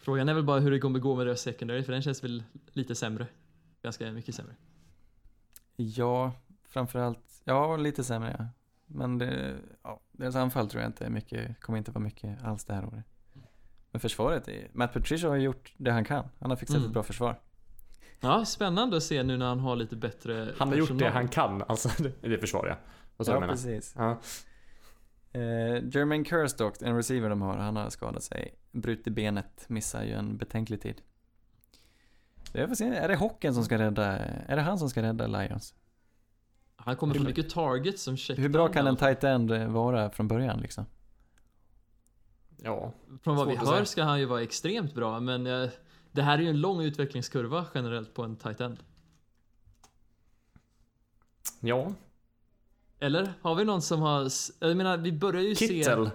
Frågan 0.00 0.28
är 0.28 0.34
väl 0.34 0.44
bara 0.44 0.60
hur 0.60 0.70
det 0.70 0.78
kommer 0.78 0.98
gå 0.98 1.14
med 1.16 1.26
deras 1.26 1.40
secondary 1.40 1.82
för 1.82 1.92
den 1.92 2.02
känns 2.02 2.24
väl 2.24 2.44
lite 2.72 2.94
sämre. 2.94 3.26
Ganska 3.82 4.12
mycket 4.12 4.34
sämre. 4.34 4.54
Ja, 5.76 6.32
framförallt, 6.68 7.42
ja 7.44 7.76
lite 7.76 8.04
sämre 8.04 8.36
ja. 8.38 8.46
Men 8.86 9.18
det, 9.18 9.54
ja, 9.82 10.00
deras 10.12 10.36
anfall 10.36 10.68
tror 10.68 10.82
jag 10.82 10.88
inte 10.88 11.04
är 11.04 11.10
mycket, 11.10 11.60
kommer 11.60 11.78
inte 11.78 11.90
vara 11.90 12.04
mycket 12.04 12.44
alls 12.44 12.64
det 12.64 12.74
här 12.74 12.84
året. 12.84 13.04
Men 13.90 14.00
försvaret, 14.00 14.48
är, 14.48 14.70
Matt 14.72 14.92
Patricia 14.92 15.28
har 15.28 15.36
gjort 15.36 15.74
det 15.76 15.90
han 15.92 16.04
kan. 16.04 16.28
Han 16.38 16.50
har 16.50 16.56
fixat 16.56 16.76
Mm. 16.76 16.86
ett 16.86 16.92
bra 16.92 17.02
försvar. 17.02 17.40
Ja, 18.22 18.44
spännande 18.44 18.96
att 18.96 19.02
se 19.02 19.22
nu 19.22 19.36
när 19.36 19.46
han 19.46 19.60
har 19.60 19.76
lite 19.76 19.96
bättre 19.96 20.52
Han 20.58 20.68
har 20.68 20.76
gjort 20.76 20.88
det 20.88 20.94
personal. 20.94 21.12
han 21.12 21.28
kan, 21.28 21.62
alltså 21.68 21.88
det, 22.02 22.28
det 22.28 22.38
försvarar 22.38 22.68
jag. 22.68 22.76
Vad 23.16 23.28
Ja, 23.28 23.34
du 23.34 23.40
menar? 23.40 23.52
precis. 23.52 23.94
Ja. 23.98 24.20
Eh, 25.32 25.40
Jermaine 25.94 26.24
Kerstock, 26.24 26.82
en 26.82 26.96
receiver 26.96 27.30
de 27.30 27.42
har, 27.42 27.56
han 27.56 27.76
har 27.76 27.90
skadat 27.90 28.22
sig. 28.22 28.54
Brutit 28.72 29.12
benet, 29.14 29.68
missar 29.68 30.02
ju 30.04 30.12
en 30.12 30.36
betänklig 30.36 30.80
tid. 30.82 31.02
Jag 32.52 32.68
får 32.68 32.74
se, 32.76 32.84
är 32.84 33.08
det 33.08 33.16
hockeyn 33.16 33.54
som 33.54 33.64
ska 33.64 33.78
rädda, 33.78 34.06
är 34.18 34.56
det 34.56 34.62
han 34.62 34.78
som 34.78 34.90
ska 34.90 35.02
rädda 35.02 35.26
Lions? 35.26 35.74
Han 36.76 36.96
kommer 36.96 37.14
få 37.14 37.22
mycket 37.22 37.50
targets 37.50 38.02
som 38.02 38.16
checkdown. 38.16 38.42
Hur 38.42 38.48
bra 38.48 38.68
kan 38.68 38.86
en 38.86 38.96
tight 38.96 39.24
end 39.24 39.50
vara 39.52 40.10
från 40.10 40.28
början 40.28 40.60
liksom? 40.60 40.84
ja. 42.56 42.92
Från 43.22 43.36
vad 43.36 43.48
vi 43.48 43.56
hör 43.56 43.84
ska 43.84 44.02
han 44.02 44.18
ju 44.20 44.24
vara 44.26 44.42
extremt 44.42 44.94
bra, 44.94 45.20
men 45.20 45.46
eh, 45.46 45.68
det 46.12 46.22
här 46.22 46.38
är 46.38 46.42
ju 46.42 46.48
en 46.48 46.60
lång 46.60 46.82
utvecklingskurva 46.82 47.66
generellt 47.74 48.14
på 48.14 48.22
en 48.22 48.36
tight 48.36 48.60
end. 48.60 48.78
Ja. 51.60 51.92
Eller? 53.00 53.32
Har 53.42 53.54
vi 53.54 53.64
någon 53.64 53.82
som 53.82 54.00
har... 54.00 54.28
Jag 54.58 54.76
menar, 54.76 54.96
vi 54.96 55.12
börjar 55.12 55.42
ju 55.42 55.54
se... 55.54 55.66
Kittel 55.66 56.10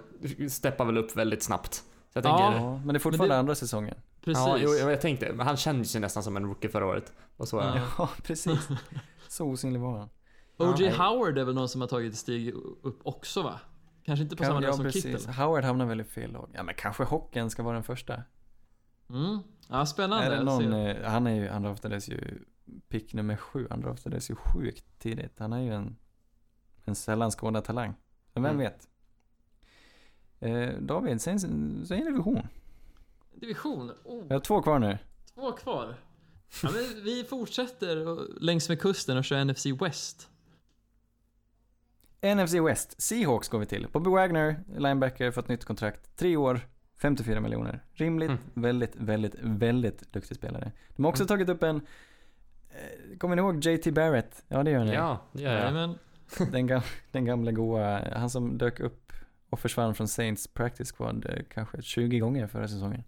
steppar 0.50 0.84
väl 0.84 0.98
upp 0.98 1.16
väldigt 1.16 1.42
snabbt. 1.42 1.74
Så 1.74 1.82
jag 2.12 2.24
Ja. 2.24 2.38
tänker, 2.38 2.58
Ja, 2.66 2.76
men 2.78 2.88
det 2.88 2.96
är 2.96 2.98
fortfarande 2.98 3.34
det- 3.34 3.38
andra 3.38 3.54
säsongen. 3.54 3.94
Precis. 4.24 4.44
Ja, 4.46 4.58
jo, 4.58 4.70
jag 4.70 5.00
tänkte, 5.00 5.34
han 5.38 5.56
kändes 5.56 5.96
ju 5.96 6.00
nästan 6.00 6.22
som 6.22 6.36
en 6.36 6.44
rookie 6.44 6.70
förra 6.70 6.86
året. 6.86 7.12
Och 7.36 7.48
så, 7.48 7.56
Ja. 7.56 7.76
ja. 7.76 7.82
Ja, 7.98 8.08
precis. 8.22 8.68
Så 9.28 9.44
osynlig 9.46 9.80
var 9.80 9.98
han. 9.98 10.08
O.J. 10.56 10.84
Ja. 10.98 11.04
Howard 11.04 11.38
är 11.38 11.44
väl 11.44 11.54
någon 11.54 11.68
som 11.68 11.80
har 11.80 11.88
tagit 11.88 12.12
ett 12.12 12.18
steg 12.18 12.54
upp 12.82 13.00
också 13.02 13.42
va? 13.42 13.60
Kanske 14.04 14.22
inte 14.22 14.36
på 14.36 14.44
samma 14.44 14.54
ja, 14.54 14.60
nivå 14.60 14.72
som 14.72 14.84
precis. 14.84 15.02
Kittel. 15.02 15.34
Howard 15.34 15.64
hamnar 15.64 15.86
väl 15.86 16.00
i 16.00 16.04
fel 16.04 16.32
lag. 16.32 16.50
Ja, 16.54 16.62
men 16.62 16.74
kanske 16.74 17.04
hockeyn 17.04 17.50
ska 17.50 17.62
vara 17.62 17.74
den 17.74 17.82
första. 17.82 18.22
Mm. 19.10 19.38
Ja, 19.68 19.86
spännande. 19.86 20.26
är 20.26 20.30
det 20.30 20.42
någon, 20.44 20.72
eh, 20.72 21.04
han 21.10 21.26
är 21.26 21.34
ju, 21.34 21.48
han 21.48 21.62
draftades 21.62 22.08
ju 22.08 22.44
pick 22.88 23.14
nummer 23.14 23.36
sju. 23.36 23.66
Han 23.70 23.80
draftades 23.80 24.30
ju 24.30 24.34
sjukt 24.34 24.84
tidigt. 24.98 25.38
Han 25.38 25.52
är 25.52 25.60
ju 25.60 25.74
en, 25.74 25.96
en 26.84 26.94
sällan 26.94 27.30
skådad 27.30 27.64
talang. 27.64 27.94
Men 28.32 28.42
vem 28.42 28.54
Mm. 28.60 28.64
vet? 28.72 28.88
Eh, 30.40 30.80
David, 30.82 31.12
är 31.94 31.98
det 31.98 32.04
division. 32.04 32.46
Division. 33.34 33.90
Oh, 34.04 34.24
Vi 34.28 34.34
har 34.34 34.40
två 34.40 34.62
kvar 34.62 34.78
nu. 34.78 34.98
två 35.34 35.52
kvar. 35.52 35.96
Ja, 36.62 36.70
men 36.72 37.04
vi 37.04 37.24
fortsätter 37.24 38.18
längs 38.40 38.68
med 38.68 38.80
kusten 38.80 39.16
och 39.16 39.24
kör 39.24 39.44
NFC 39.44 39.66
West. 39.66 40.28
NFC 42.22 42.54
West. 42.54 43.02
Seahawks 43.02 43.48
går 43.48 43.58
vi 43.58 43.66
till. 43.66 43.86
Bobby 43.92 44.10
Wagner, 44.10 44.64
linebacker, 44.78 45.30
fått 45.30 45.48
nytt 45.48 45.64
kontrakt. 45.64 46.16
Tre 46.16 46.36
år, 46.36 46.60
54 46.98 47.40
miljoner. 47.40 47.80
Rimligt, 47.92 48.28
Mm. 48.30 48.40
väldigt, 48.54 48.96
väldigt, 48.96 49.34
väldigt 49.40 50.12
duktig 50.12 50.36
spelare. 50.36 50.72
De 50.96 51.04
har 51.04 51.10
också 51.10 51.22
Mm. 51.22 51.28
tagit 51.28 51.48
upp 51.48 51.62
en... 51.62 51.76
Eh, 52.70 53.18
kommer 53.18 53.36
ni 53.36 53.42
ihåg 53.42 53.64
JT 53.64 53.90
Barrett? 53.94 54.44
Ja, 54.48 54.62
det 54.62 54.70
gör 54.70 54.84
ni. 54.84 54.94
ja. 54.94 55.22
Jajamän. 55.32 55.98
Den, 56.52 56.66
gam, 56.66 56.82
den 57.12 57.24
gamla 57.24 57.52
goa, 57.52 58.18
han 58.18 58.30
som 58.30 58.58
dök 58.58 58.80
upp 58.80 59.12
och 59.50 59.60
försvann 59.60 59.94
från 59.94 60.08
Saints 60.08 60.46
practice 60.48 60.92
squad 60.92 61.26
eh, 61.28 61.44
kanske 61.54 61.82
20 61.82 62.18
gånger 62.18 62.46
förra 62.46 62.68
säsongen. 62.68 63.04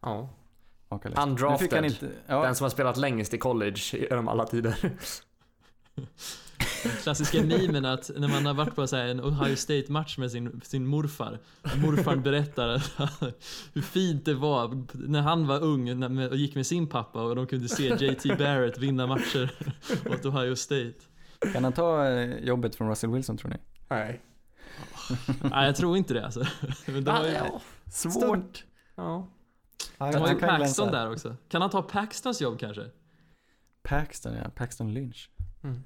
Ja. 0.00 0.28
Makalöst. 0.88 1.22
Undrafted. 1.22 1.60
Nu 1.60 1.64
fick 1.68 1.72
han 1.72 1.84
inte, 1.84 2.10
ja, 2.26 2.42
Den 2.42 2.54
som 2.54 2.64
har 2.64 2.70
spelat 2.70 2.96
längst 2.96 3.34
i 3.34 3.38
college 3.38 3.80
genom 3.92 4.28
alla 4.28 4.46
tider. 4.46 4.76
Klassiska 7.02 7.42
memen 7.42 7.84
att 7.84 8.10
när 8.16 8.28
man 8.28 8.46
har 8.46 8.54
varit 8.54 8.74
på 8.74 8.86
så 8.86 8.96
här 8.96 9.06
en 9.06 9.20
Ohio 9.20 9.56
State-match 9.56 10.18
med 10.18 10.30
sin, 10.30 10.60
sin 10.64 10.86
morfar. 10.86 11.38
och 11.62 11.78
Morfar 11.78 12.16
berättar 12.16 12.82
hur 13.74 13.82
fint 13.82 14.24
det 14.24 14.34
var 14.34 14.84
när 15.08 15.20
han 15.22 15.46
var 15.46 15.62
ung 15.62 15.98
när- 15.98 16.30
och 16.30 16.36
gick 16.36 16.54
med 16.54 16.66
sin 16.66 16.86
pappa 16.86 17.22
och 17.22 17.36
de 17.36 17.46
kunde 17.46 17.68
se 17.68 17.88
JT 17.88 18.38
Barrett 18.38 18.78
vinna 18.78 19.06
matcher 19.06 19.50
åt 20.10 20.24
Ohio 20.26 20.56
State. 20.56 20.92
kan 21.52 21.64
han 21.64 21.72
ta 21.72 22.08
eh, 22.08 22.38
jobbet 22.38 22.76
från 22.76 22.88
Russell 22.88 23.10
Wilson 23.10 23.36
tror 23.36 23.50
ni? 23.50 23.56
Nej. 23.88 24.20
Nej, 25.42 25.66
jag 25.66 25.76
tror 25.76 25.96
inte 25.96 26.14
det 26.14 26.24
alltså. 26.24 26.44
Men 26.86 27.04
de 27.04 27.10
har 27.10 27.24
ju, 27.24 27.30
ja. 27.32 27.60
Svårt. 27.90 28.64
ja. 28.94 29.28
De 29.98 30.04
har 30.14 30.28
ju 30.28 30.34
Paxton 30.34 30.56
glänsa. 30.56 30.90
där 30.90 31.10
också. 31.12 31.36
Kan 31.48 31.60
han 31.62 31.70
ta 31.70 31.82
Paxtons 31.82 32.40
jobb 32.40 32.58
kanske? 32.58 32.84
Paxton 33.82 34.34
ja, 34.34 34.50
Paxton 34.54 34.94
Lynch. 34.94 35.30
Mm. 35.64 35.82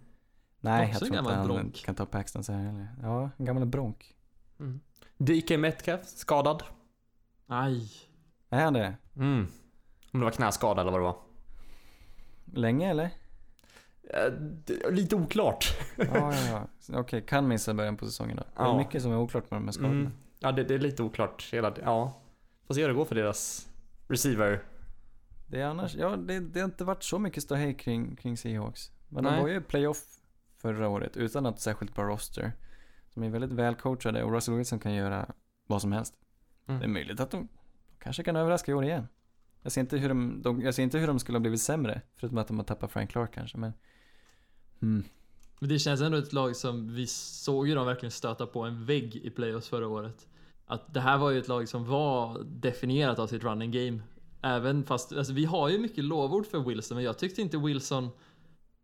Nej, 0.60 0.80
jag 0.82 0.90
en 0.90 0.98
tror 0.98 1.18
inte 1.18 1.32
han 1.34 1.46
bronk. 1.46 1.84
kan 1.84 1.94
ta 1.94 2.06
Paxton 2.06 2.44
så 2.44 2.52
här 2.52 2.64
heller. 2.64 2.88
Ja, 3.02 3.30
en 3.36 3.44
gammal 3.44 3.66
bronk. 3.66 4.14
Mm. 4.60 4.80
DK 5.18 5.50
Metcalf, 5.58 6.06
skadad. 6.06 6.62
Aj. 7.46 7.90
Är 8.50 8.64
han 8.64 8.72
det? 8.72 8.94
Mm. 9.16 9.46
Om 10.12 10.20
det 10.20 10.24
var 10.24 10.30
knäskada 10.32 10.80
eller 10.80 10.90
vad 10.90 11.00
det 11.00 11.04
var. 11.04 11.16
Länge 12.44 12.90
eller? 12.90 13.10
Det- 14.64 14.90
Lite 14.90 15.16
oklart. 15.16 15.64
Ja, 15.96 16.04
ja, 16.34 16.34
ja. 16.88 16.98
Okej, 17.00 17.22
kan 17.26 17.48
missa 17.48 17.74
början 17.74 17.96
på 17.96 18.06
säsongen 18.06 18.36
då. 18.36 18.42
Det 18.56 18.62
är 18.62 18.66
Ja. 18.66 18.78
mycket 18.78 19.02
som 19.02 19.12
är 19.12 19.18
oklart 19.18 19.50
med 19.50 19.60
de 19.60 19.64
här 19.64 19.72
skadorna. 19.72 19.92
Mm. 20.00 20.12
Ja, 20.38 20.52
det, 20.52 20.64
det 20.64 20.74
är 20.74 20.78
lite 20.78 21.02
oklart. 21.02 21.48
Hela, 21.52 21.74
ja. 21.84 22.20
Får 22.66 22.74
se 22.74 22.80
hur 22.80 22.88
det 22.88 22.94
går 22.94 23.04
för 23.04 23.14
deras 23.14 23.68
receiver. 24.08 24.62
Det 25.46 25.60
är 25.60 25.64
annars, 25.66 25.94
ja 25.94 26.16
det, 26.16 26.40
det 26.40 26.60
har 26.60 26.64
inte 26.64 26.84
varit 26.84 27.02
så 27.02 27.18
mycket 27.18 27.42
ståhej 27.42 27.74
kring, 27.74 28.16
kring 28.16 28.36
Seahawks. 28.36 28.90
Men 29.08 29.24
Nej. 29.24 29.32
de 29.36 29.42
var 29.42 29.48
ju 29.48 29.60
playoff 29.60 30.04
förra 30.58 30.88
året 30.88 31.16
utan 31.16 31.42
något 31.42 31.60
särskilt 31.60 31.94
bra 31.94 32.04
roster. 32.04 32.52
De 33.14 33.22
är 33.22 33.30
väldigt 33.30 33.52
välcoachade 33.52 34.22
och 34.22 34.32
Russell 34.32 34.54
Wilson 34.54 34.78
kan 34.78 34.94
göra 34.94 35.32
vad 35.66 35.82
som 35.82 35.92
helst. 35.92 36.14
Mm. 36.66 36.80
Det 36.80 36.86
är 36.86 36.88
möjligt 36.88 37.20
att 37.20 37.30
de 37.30 37.48
kanske 37.98 38.22
kan 38.22 38.36
överraska 38.36 38.72
i 38.72 38.74
år 38.74 38.84
igen. 38.84 39.08
Jag 39.62 39.72
ser, 39.72 39.80
inte 39.80 39.98
hur 39.98 40.08
de, 40.08 40.42
de, 40.42 40.62
jag 40.62 40.74
ser 40.74 40.82
inte 40.82 40.98
hur 40.98 41.06
de 41.06 41.18
skulle 41.18 41.38
ha 41.38 41.40
blivit 41.40 41.60
sämre, 41.60 42.02
förutom 42.16 42.38
att 42.38 42.48
de 42.48 42.58
har 42.58 42.64
tappat 42.64 42.92
Frank 42.92 43.10
Clark 43.10 43.34
kanske, 43.34 43.58
men... 43.58 43.72
Hmm. 44.80 45.04
Men 45.60 45.68
det 45.68 45.78
känns 45.78 46.00
ändå 46.00 46.18
ett 46.18 46.32
lag 46.32 46.56
som 46.56 46.94
vi 46.94 47.06
såg 47.06 47.68
ju 47.68 47.74
dem 47.74 47.86
verkligen 47.86 48.10
stöta 48.10 48.46
på 48.46 48.62
en 48.62 48.86
vägg 48.86 49.16
i 49.16 49.30
playoffs 49.30 49.68
förra 49.68 49.88
året. 49.88 50.26
Att 50.66 50.94
det 50.94 51.00
här 51.00 51.18
var 51.18 51.30
ju 51.30 51.38
ett 51.38 51.48
lag 51.48 51.68
som 51.68 51.84
var 51.84 52.42
definierat 52.44 53.18
av 53.18 53.26
sitt 53.26 53.44
running 53.44 53.70
game. 53.70 54.00
Även 54.42 54.84
fast, 54.84 55.12
alltså 55.12 55.32
vi 55.32 55.44
har 55.44 55.68
ju 55.68 55.78
mycket 55.78 56.04
lovord 56.04 56.46
för 56.46 56.58
Wilson, 56.58 56.94
men 56.94 57.04
jag 57.04 57.18
tyckte 57.18 57.42
inte 57.42 57.58
Wilson 57.58 58.10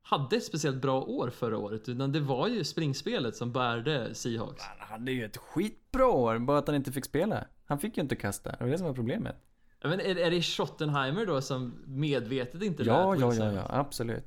hade 0.06 0.36
ett 0.36 0.44
speciellt 0.44 0.82
bra 0.82 1.00
år 1.02 1.30
förra 1.30 1.58
året, 1.58 1.88
utan 1.88 2.12
det 2.12 2.20
var 2.20 2.48
ju 2.48 2.64
springspelet 2.64 3.36
som 3.36 3.52
bärde 3.52 4.14
Seahawks. 4.14 4.62
Han 4.78 4.88
hade 4.88 5.12
ju 5.12 5.24
ett 5.24 5.36
skitbra 5.36 6.06
år, 6.06 6.38
bara 6.38 6.58
att 6.58 6.66
han 6.66 6.76
inte 6.76 6.92
fick 6.92 7.04
spela. 7.04 7.44
Han 7.66 7.78
fick 7.78 7.96
ju 7.96 8.02
inte 8.02 8.16
kasta, 8.16 8.50
det 8.50 8.64
var 8.64 8.70
det 8.70 8.78
som 8.78 8.86
var 8.86 8.94
problemet. 8.94 9.36
Men 9.82 10.00
är, 10.00 10.16
är 10.18 10.30
det 10.30 10.42
Schottenheimer 10.42 11.26
då 11.26 11.40
som 11.40 11.74
medvetet 11.86 12.62
inte 12.62 12.82
Ja, 12.82 13.10
lät 13.14 13.20
ja, 13.20 13.34
ja, 13.34 13.52
ja, 13.52 13.66
absolut. 13.70 14.24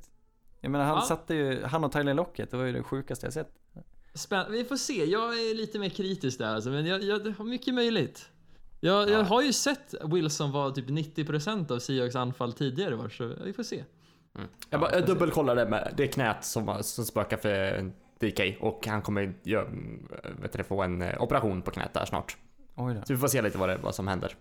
Jag 0.60 0.70
menar 0.70 0.84
han 0.84 0.94
Ja. 0.96 1.02
satte 1.02 1.34
ju, 1.34 1.62
han 1.64 1.84
och 1.84 1.92
Tyler 1.92 2.14
Lockett, 2.14 2.50
det 2.50 2.56
var 2.56 2.64
ju 2.64 2.72
det 2.72 2.82
sjukaste 2.82 3.26
jag 3.26 3.32
sett. 3.32 3.54
Spänn- 4.14 4.50
vi 4.50 4.64
får 4.64 4.76
se, 4.76 5.04
jag 5.04 5.22
är 5.40 5.54
lite 5.54 5.78
mer 5.78 5.88
kritisk 5.88 6.38
där 6.38 6.54
alltså, 6.54 6.70
men 6.70 6.86
jag, 6.86 7.02
jag 7.02 7.34
har 7.38 7.44
mycket 7.44 7.74
möjligt. 7.74 8.28
Jag, 8.80 9.10
jag 9.10 9.24
har 9.24 9.42
ju 9.42 9.52
sett 9.52 9.94
Wilson 10.04 10.50
vara 10.52 10.70
typ 10.70 10.88
90% 10.88 11.72
av 11.72 11.78
Seahawks 11.78 12.16
anfall 12.16 12.52
tidigare 12.52 12.96
år, 12.96 13.08
så 13.08 13.32
vi 13.44 13.52
får 13.52 13.62
se. 13.62 13.84
Jag, 14.70 14.80
bara, 14.80 14.92
jag 14.94 15.06
dubbelkollade 15.06 15.66
med 15.68 15.94
det 15.96 16.06
knät 16.08 16.44
som, 16.44 16.78
som 16.82 17.04
spökar 17.04 17.36
för 17.36 17.90
DK 18.18 18.62
och 18.62 18.86
han 18.86 19.02
kommer 19.02 19.34
gör, 19.42 19.70
vet 20.42 20.52
du, 20.52 20.64
få 20.64 20.82
en 20.82 21.02
eh, 21.02 21.22
operation 21.22 21.62
på 21.62 21.70
knät 21.70 21.94
där 21.94 22.04
snart. 22.04 22.36
Oj 22.74 22.94
då. 22.94 23.00
Så 23.04 23.12
vi 23.12 23.18
får 23.18 23.28
se 23.28 23.42
lite 23.42 23.58
vad, 23.58 23.68
det, 23.68 23.76
vad 23.76 23.94
som 23.94 24.08
händer. 24.08 24.36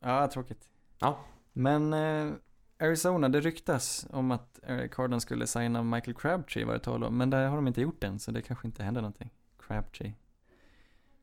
Ja, 0.00 0.28
tråkigt. 0.28 0.68
Ja. 0.98 1.18
Men 1.52 1.92
eh, 1.92 2.32
Arizona, 2.80 3.28
det 3.28 3.40
ryktas 3.40 4.06
om 4.10 4.30
att 4.30 4.60
Carden 4.90 5.20
skulle 5.20 5.46
signa 5.46 5.82
Michael 5.82 6.14
Crabtree 6.14 6.64
var 6.64 6.72
det 6.72 6.78
tal 6.80 7.04
om, 7.04 7.18
men 7.18 7.30
det 7.30 7.36
har 7.36 7.56
de 7.56 7.66
inte 7.68 7.80
gjort 7.80 8.04
än, 8.04 8.18
så 8.18 8.30
det 8.30 8.42
kanske 8.42 8.66
inte 8.68 8.82
händer 8.82 9.00
någonting. 9.00 9.30
Crabtree. 9.66 10.14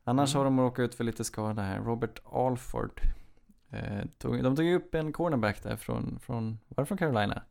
Annars 0.04 0.34
Mm. 0.34 0.38
har 0.38 0.44
de 0.44 0.60
råkat 0.60 0.82
ut 0.82 0.94
för 0.94 1.04
lite 1.04 1.24
skada 1.24 1.62
här. 1.62 1.80
Robert 1.80 2.18
Alford. 2.32 3.00
Eh, 3.74 4.04
tog, 4.18 4.42
de 4.42 4.56
tog 4.56 4.72
upp 4.72 4.94
en 4.94 5.12
cornerback 5.12 5.62
där 5.62 5.76
från, 5.76 6.18
från, 6.22 6.58
var 6.68 6.82
det 6.82 6.86
från 6.86 6.98
Carolina? 6.98 7.42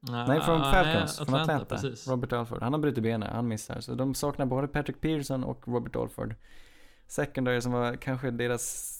Nej, 0.00 0.40
från 0.40 0.60
Ah, 0.62 0.72
Falcons, 0.72 1.18
nej, 1.18 1.26
från 1.26 1.34
Atlanta. 1.40 1.64
precis. 1.64 2.08
Robert 2.08 2.32
Alford. 2.32 2.62
Han 2.62 2.72
har 2.72 2.80
brutit 2.80 3.02
benet, 3.02 3.30
han 3.32 3.48
missar. 3.48 3.80
Så 3.80 3.94
de 3.94 4.14
saknar 4.14 4.46
både 4.46 4.68
Patrick 4.68 5.00
Pearson 5.00 5.44
och 5.44 5.68
Robert 5.68 5.96
Alford. 5.96 6.34
Secondary 7.06 7.60
som 7.60 7.72
var 7.72 7.96
kanske 7.96 8.30
deras, 8.30 8.96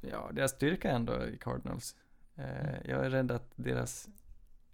ja, 0.00 0.30
deras 0.32 0.50
styrka 0.50 0.90
ändå 0.90 1.24
i 1.26 1.38
Cardinals. 1.38 1.96
Eh, 2.34 2.44
jag 2.90 3.06
är 3.06 3.10
rädd 3.10 3.30
att 3.30 3.52
deras 3.56 4.08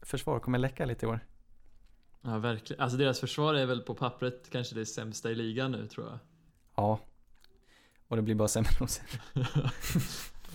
försvar 0.02 0.38
kommer 0.40 0.58
läcka 0.58 0.84
lite 0.84 1.06
i 1.06 1.08
år. 1.08 1.20
Ja, 2.22 2.38
verkligen. 2.38 2.82
Alltså 2.82 2.98
deras 2.98 3.20
försvar 3.20 3.54
är 3.54 3.66
väl 3.66 3.80
på 3.80 3.94
pappret 3.94 4.50
kanske 4.50 4.74
det 4.74 4.86
sämsta 4.86 5.30
i 5.30 5.34
ligan 5.34 5.72
nu, 5.72 5.86
tror 5.88 6.06
jag. 6.06 6.18
Ja. 6.76 7.00
Och 8.08 8.16
det 8.16 8.22
blir 8.22 8.34
bara 8.34 8.48
sämre 8.48 8.70
och 8.80 8.90
sämre. 8.90 9.22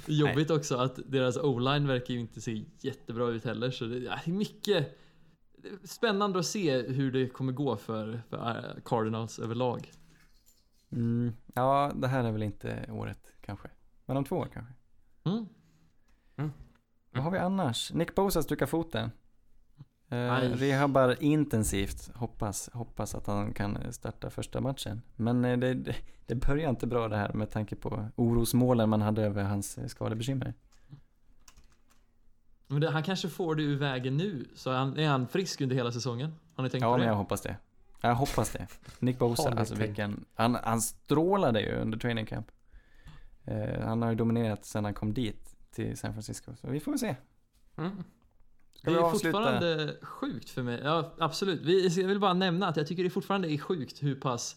Jobbigt 0.07 0.51
också 0.51 0.77
att 0.77 0.99
deras 1.05 1.37
o-line 1.37 1.87
verkar 1.87 2.13
ju 2.13 2.19
inte 2.19 2.41
se 2.41 2.65
jättebra 2.79 3.27
ut 3.27 3.45
heller, 3.45 3.71
så 3.71 3.85
det 3.85 4.07
är 4.07 4.31
mycket 4.31 4.97
spännande 5.83 6.39
att 6.39 6.45
se 6.45 6.81
hur 6.81 7.11
det 7.11 7.29
kommer 7.29 7.53
gå 7.53 7.77
för, 7.77 8.21
för 8.29 8.37
eh, 8.37 8.81
Cardinals 8.85 9.39
överlag. 9.39 9.91
Mm. 10.89 11.33
Ja, 11.53 11.91
det 11.95 12.07
här 12.07 12.23
är 12.23 12.31
väl 12.31 12.43
inte 12.43 12.89
året 12.91 13.33
kanske. 13.41 13.69
Men 14.05 14.17
om 14.17 14.25
två 14.25 14.35
år 14.35 14.49
kanske. 14.53 14.73
Mm. 15.23 15.47
Vad 17.11 17.23
har 17.23 17.31
vi 17.31 17.37
annars? 17.37 17.93
Nick 17.93 18.15
Bosa 18.15 18.41
stukar 18.41 18.65
foten. 18.65 19.11
Eh, 20.09 20.39
rehabbar 20.39 21.23
intensivt. 21.23 22.11
Hoppas, 22.15 22.69
hoppas 22.73 23.15
att 23.15 23.27
han 23.27 23.53
kan 23.53 23.93
starta 23.93 24.29
första 24.29 24.61
matchen. 24.61 25.01
Men 25.15 25.45
eh, 25.45 25.57
det, 25.57 25.73
det, 25.73 25.95
det 26.25 26.35
börjar 26.35 26.69
inte 26.69 26.87
bra 26.87 27.07
det 27.07 27.17
här 27.17 27.33
med 27.33 27.51
tanke 27.51 27.75
på 27.75 28.05
orosmålen 28.15 28.89
man 28.89 29.01
hade 29.01 29.23
över 29.23 29.43
hans 29.43 29.77
eh, 29.77 29.87
skadebekymmer. 29.87 30.53
Men 32.67 32.81
det, 32.81 32.89
han 32.91 33.03
kanske 33.03 33.29
får 33.29 33.55
det 33.55 33.63
ur 33.63 33.79
vägen 33.79 34.17
nu, 34.17 34.45
så 34.55 34.71
han, 34.71 34.97
är 34.97 35.07
han 35.07 35.27
frisk 35.27 35.61
under 35.61 35.75
hela 35.75 35.91
säsongen? 35.91 36.33
Har 36.55 36.63
ni 36.63 36.69
tänkt 36.69 36.81
Ja, 36.81 36.91
på 36.91 36.97
det? 36.97 36.99
men 36.99 37.07
jag 37.07 37.15
hoppas 37.15 37.41
det. 37.41 37.57
Jag 38.01 38.15
hoppas 38.15 38.51
det. 38.51 38.67
Nick 38.99 39.19
Bosa, 39.19 39.49
alltså 39.49 39.75
vilken... 39.75 40.25
Han, 40.33 40.57
han 40.63 40.81
strålade 40.81 41.61
ju 41.61 41.71
under 41.71 41.97
training 41.97 42.25
camp. 42.25 42.51
Eh, 43.45 43.81
han 43.85 44.01
har 44.01 44.09
ju 44.09 44.15
dominerat 44.15 44.65
sedan 44.65 44.83
han 44.85 44.93
kom 44.93 45.13
dit 45.13 45.55
till 45.71 45.97
San 45.97 46.13
Francisco. 46.13 46.55
Så 46.55 46.67
vi 46.69 46.79
får 46.79 46.91
väl 46.91 46.99
se. 46.99 47.15
Mm. 47.77 48.03
Ska 48.81 48.91
det 48.91 48.97
är 48.97 49.09
fortfarande 49.11 49.97
sjukt 50.01 50.49
för 50.49 50.63
mig. 50.63 50.81
Ja, 50.83 51.13
absolut. 51.17 51.61
Vi, 51.61 51.87
jag 52.01 52.07
vill 52.07 52.19
bara 52.19 52.33
nämna 52.33 52.67
att 52.67 52.77
jag 52.77 52.87
tycker 52.87 53.03
det 53.03 53.09
fortfarande 53.09 53.51
är 53.51 53.57
sjukt 53.57 54.03
hur 54.03 54.15
pass 54.15 54.55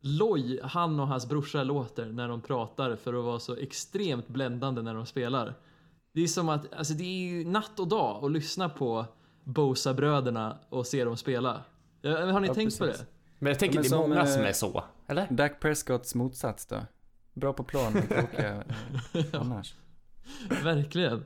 loj 0.00 0.60
han 0.62 1.00
och 1.00 1.08
hans 1.08 1.28
brorsa 1.28 1.64
låter 1.64 2.06
när 2.06 2.28
de 2.28 2.40
pratar 2.40 2.96
för 2.96 3.14
att 3.14 3.24
vara 3.24 3.38
så 3.38 3.56
extremt 3.56 4.28
bländande 4.28 4.82
när 4.82 4.94
de 4.94 5.06
spelar. 5.06 5.54
Det 6.12 6.22
är 6.22 6.26
som 6.26 6.48
att, 6.48 6.72
alltså 6.74 6.94
det 6.94 7.04
är 7.04 7.28
ju 7.30 7.44
natt 7.44 7.80
och 7.80 7.88
dag 7.88 8.24
att 8.24 8.32
lyssna 8.32 8.68
på 8.68 9.06
Bosa-bröderna 9.44 10.58
och 10.68 10.86
se 10.86 11.04
dem 11.04 11.16
spela. 11.16 11.62
Har 12.02 12.40
ni 12.40 12.46
Ja, 12.48 12.54
tänkt 12.54 12.78
på 12.78 12.84
precis. 12.84 13.00
det? 13.00 13.06
Men 13.38 13.50
jag 13.50 13.58
tänker 13.58 13.76
Ja, 13.76 13.82
men 13.82 13.90
det 13.90 13.96
är 13.96 14.08
många 14.08 14.20
eh, 14.20 14.26
som 14.26 14.42
är 14.42 14.52
så, 14.52 14.84
eller? 15.06 15.26
Dak 15.30 15.60
Prescotts 15.60 16.14
motsats 16.14 16.66
då? 16.66 16.76
Bra 17.34 17.52
på 17.52 17.64
plan, 17.64 17.92
men 17.94 18.06
tråkiga 18.08 18.64
eh, 19.12 19.24
annars. 19.40 19.74
Verkligen. 20.64 21.24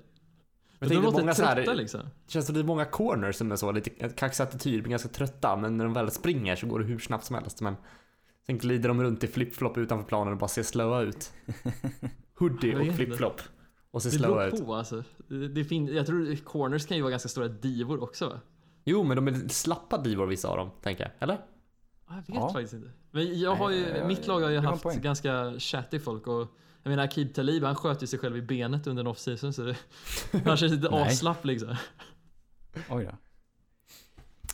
Jag 0.79 0.89
de 0.91 0.95
låter 0.95 1.19
många 1.21 1.35
så 1.35 1.45
här, 1.45 1.55
trötta 1.55 1.73
liksom. 1.75 2.01
Det 2.01 2.33
känns 2.33 2.47
som 2.47 2.55
det 2.55 2.61
är 2.61 2.65
många 2.65 2.85
corners 2.85 3.37
som 3.37 3.53
är 3.53 3.57
så, 3.57 3.73
lite 3.73 3.91
kaxig 4.09 4.43
attityd, 4.43 4.83
men 4.83 4.91
ganska 4.91 5.09
trötta. 5.09 5.57
Men 5.57 5.77
när 5.77 5.85
de 5.85 5.93
väl 5.95 6.11
springer 6.11 6.57
så 6.57 6.67
går 6.67 6.79
det 6.79 6.85
hur 6.85 6.99
snabbt 6.99 7.25
som 7.25 7.37
helst. 7.37 7.61
Men 7.61 7.75
sen 8.47 8.59
glider 8.59 8.89
de 8.89 9.03
runt 9.03 9.25
i 9.25 9.27
flip-flop 9.27 9.79
utanför 9.79 10.09
planen 10.09 10.33
och 10.33 10.39
bara 10.39 10.49
ser 10.49 10.63
slöa 10.63 11.01
ut. 11.03 11.33
Hoodie 12.39 12.75
och 12.91 12.95
flip-flop. 12.97 13.41
Och 13.91 14.03
ser 14.03 14.11
Det 14.11 14.17
slöa 14.17 14.35
beror 14.35 14.55
ut. 14.55 14.65
på 14.67 14.75
alltså. 14.75 15.03
Det, 15.29 15.49
det 15.49 15.65
fin- 15.65 15.95
jag 15.95 16.07
tror 16.07 16.37
corners 16.37 16.87
kan 16.87 16.97
ju 16.97 17.03
vara 17.03 17.11
ganska 17.11 17.29
stora 17.29 17.49
divor 17.49 18.03
också 18.03 18.29
va? 18.29 18.41
Jo, 18.85 19.05
men 19.05 19.17
de 19.17 19.29
är 19.29 19.49
slappa 19.49 19.99
divor 19.99 20.27
vissa 20.27 20.49
av 20.49 20.57
dem, 20.57 20.71
tänker 20.83 21.03
jag. 21.05 21.13
Eller? 21.19 21.35
Ja, 22.09 22.15
Jag 22.15 22.17
vet 22.17 22.25
Ja. 22.43 22.53
faktiskt 22.53 22.75
inte. 22.75 22.91
Men 23.11 23.41
jag 23.41 23.55
har 23.55 23.71
ju, 23.71 23.81
Nej, 23.83 23.93
jag- 23.99 24.07
mitt 24.09 24.27
lag 24.27 24.41
har 24.41 24.51
ju 24.51 24.59
haft 24.59 24.85
ganska 24.95 25.55
chatty 25.59 25.99
folk 25.99 26.27
och 26.27 26.49
jag 26.85 26.91
menar 26.91 27.05
Akib 27.05 27.35
Talib 27.35 27.65
han 27.65 27.75
sköt 27.75 28.03
ju 28.03 28.07
sig 28.07 28.19
själv 28.19 28.37
i 28.37 28.43
benet 28.43 28.87
under 28.87 29.01
en 29.03 29.07
off-season 29.07 29.53
så 29.53 29.63
det 29.63 29.77
han 30.45 30.57
känns 30.57 30.73
lite 30.73 30.91
Nej. 30.91 31.03
avslapp 31.03 31.45
liksom. 31.45 31.77
Oj 32.91 33.05
då. 33.05 33.11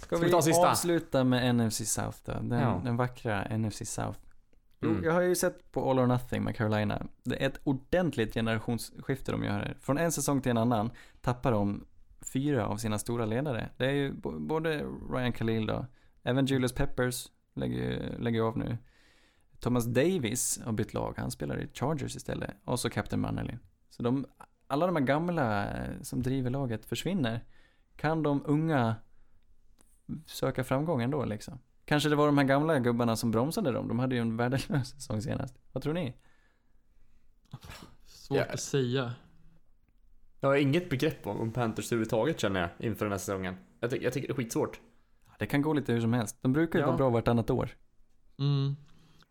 Ska, 0.01 0.17
vi 0.17 0.25
vi, 0.25 0.31
ta 0.31 0.43
sista? 0.43 0.71
avsluta 0.71 1.25
med 1.25 1.55
NFC 1.55 1.93
South 1.93 2.19
då? 2.25 2.33
Den, 2.33 2.51
Ja. 2.51 2.81
den 2.85 2.97
vackra 2.97 3.57
NFC 3.59 3.83
South. 3.87 4.19
Jo, 4.83 4.91
Mm. 4.91 5.05
jag 5.05 5.13
har 5.13 5.21
ju 5.21 5.35
sett 5.35 5.73
på 5.73 5.91
All 5.91 5.99
or 5.99 6.07
Nothing 6.07 6.43
med 6.45 6.57
Carolina. 6.57 7.07
Det 7.23 7.43
är 7.43 7.47
ett 7.49 7.61
ordentligt 7.65 8.35
generationsskifte 8.35 9.33
de 9.33 9.45
gör 9.45 9.53
här. 9.53 9.77
Från 9.81 9.99
en 9.99 10.13
säsong 10.13 10.41
till 10.41 10.51
en 10.51 10.59
annan 10.59 10.91
tappar 11.21 11.53
de 11.53 11.85
fyra 12.21 12.67
av 12.67 12.77
sina 12.77 12.99
stora 12.99 13.27
ledare. 13.27 13.69
Det 13.77 13.87
är 13.87 13.91
ju 13.93 14.13
både 14.39 14.85
Ryan 15.13 15.33
Khalil 15.33 15.67
då, 15.67 15.87
även 16.23 16.47
Julius 16.47 16.73
Peppers 16.73 17.27
lägger, 17.55 18.19
lägger 18.19 18.41
av 18.43 18.59
nu. 18.59 18.79
Thomas 19.61 19.85
Davis 19.87 20.61
har 20.65 20.73
bytt 20.73 20.95
lag, 20.95 21.15
han 21.17 21.31
spelar 21.31 21.61
i 21.61 21.69
Chargers 21.73 22.17
istället. 22.17 22.51
Och 22.65 22.81
så 22.81 22.91
Captain 22.91 23.21
Mannerlin. 23.21 23.59
Så 23.91 24.03
de, 24.03 24.27
alla 24.67 24.87
de 24.87 24.97
här 24.97 25.03
gamla 25.05 25.71
eh, 25.71 26.01
som 26.03 26.23
driver 26.23 26.51
laget 26.51 26.85
försvinner. 26.85 27.45
Kan 27.97 28.23
de 28.23 28.43
unga 28.47 28.95
söka 30.27 30.65
framgång 30.65 31.03
ändå 31.03 31.25
liksom? 31.25 31.59
Kanske 31.85 32.09
det 32.09 32.17
var 32.17 32.27
de 32.27 32.39
här 32.39 32.45
gamla 32.45 32.79
gubbarna 32.79 33.17
som 33.17 33.31
bromsade 33.31 33.73
dem. 33.73 33.89
De 33.89 33.99
hade 33.99 34.15
ju 34.15 34.21
en 34.21 34.37
värdelös 34.37 34.89
säsong 34.95 35.23
senast. 35.23 35.59
Vad 35.73 35.83
tror 35.83 35.93
ni? 35.95 36.15
Svårt 38.07 38.39
Ja. 38.39 38.45
att 38.45 38.61
säga. 38.61 39.13
Jag 40.41 40.49
har 40.49 40.57
inget 40.57 40.91
begrepp 40.91 41.27
om, 41.27 41.41
om 41.41 41.53
Panthers 41.53 41.87
överhuvudtaget 41.93 42.41
känner 42.41 42.61
jag 42.61 42.71
inför 42.79 43.05
den 43.05 43.13
här 43.13 43.19
säsongen. 43.19 43.55
Jag, 43.81 43.91
ty- 43.91 44.03
jag 44.03 44.13
tycker 44.13 44.29
det 44.29 44.33
är 44.33 44.37
skitsvårt. 44.37 44.81
Det 45.39 45.47
kan 45.47 45.63
gå 45.63 45.73
lite 45.73 45.93
hur 45.93 46.01
som 46.01 46.13
helst. 46.13 46.37
De 46.43 46.53
brukar 46.53 46.79
ju 46.79 46.83
Ja. 46.83 46.87
vara 46.87 46.97
bra 46.97 47.11
vartannat 47.11 47.51
år. 47.51 47.71
Mm. 48.39 48.77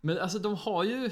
Men 0.01 0.17
alltså 0.17 0.39
de 0.39 0.55
har 0.55 0.84
ju 0.84 1.09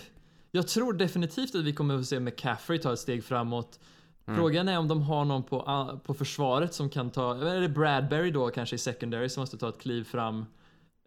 jag 0.52 0.68
tror 0.68 0.94
definitivt 0.94 1.56
att 1.56 1.64
vi 1.64 1.74
kommer 1.74 2.00
att 2.00 2.06
se 2.06 2.20
McCaffrey 2.20 2.80
ta 2.80 2.94
ett 2.94 3.00
steg 3.00 3.24
framåt. 3.24 3.80
Mm. 4.26 4.40
Frågan 4.40 4.68
är 4.68 4.80
om 4.80 4.88
de 4.88 5.02
har 5.02 5.26
någon 5.26 5.44
på, 5.44 5.62
ah, 5.62 6.00
på 6.04 6.14
försvaret 6.14 6.74
som 6.74 6.90
kan 6.90 7.10
ta, 7.10 7.48
är 7.48 7.62
det 7.62 7.70
Bradbury 7.70 8.32
då 8.32 8.50
kanske 8.50 8.76
i 8.76 8.80
secondary 8.80 9.30
som 9.30 9.42
måste 9.42 9.58
ta 9.58 9.70
ett 9.70 9.80
kliv 9.80 10.04
fram 10.04 10.46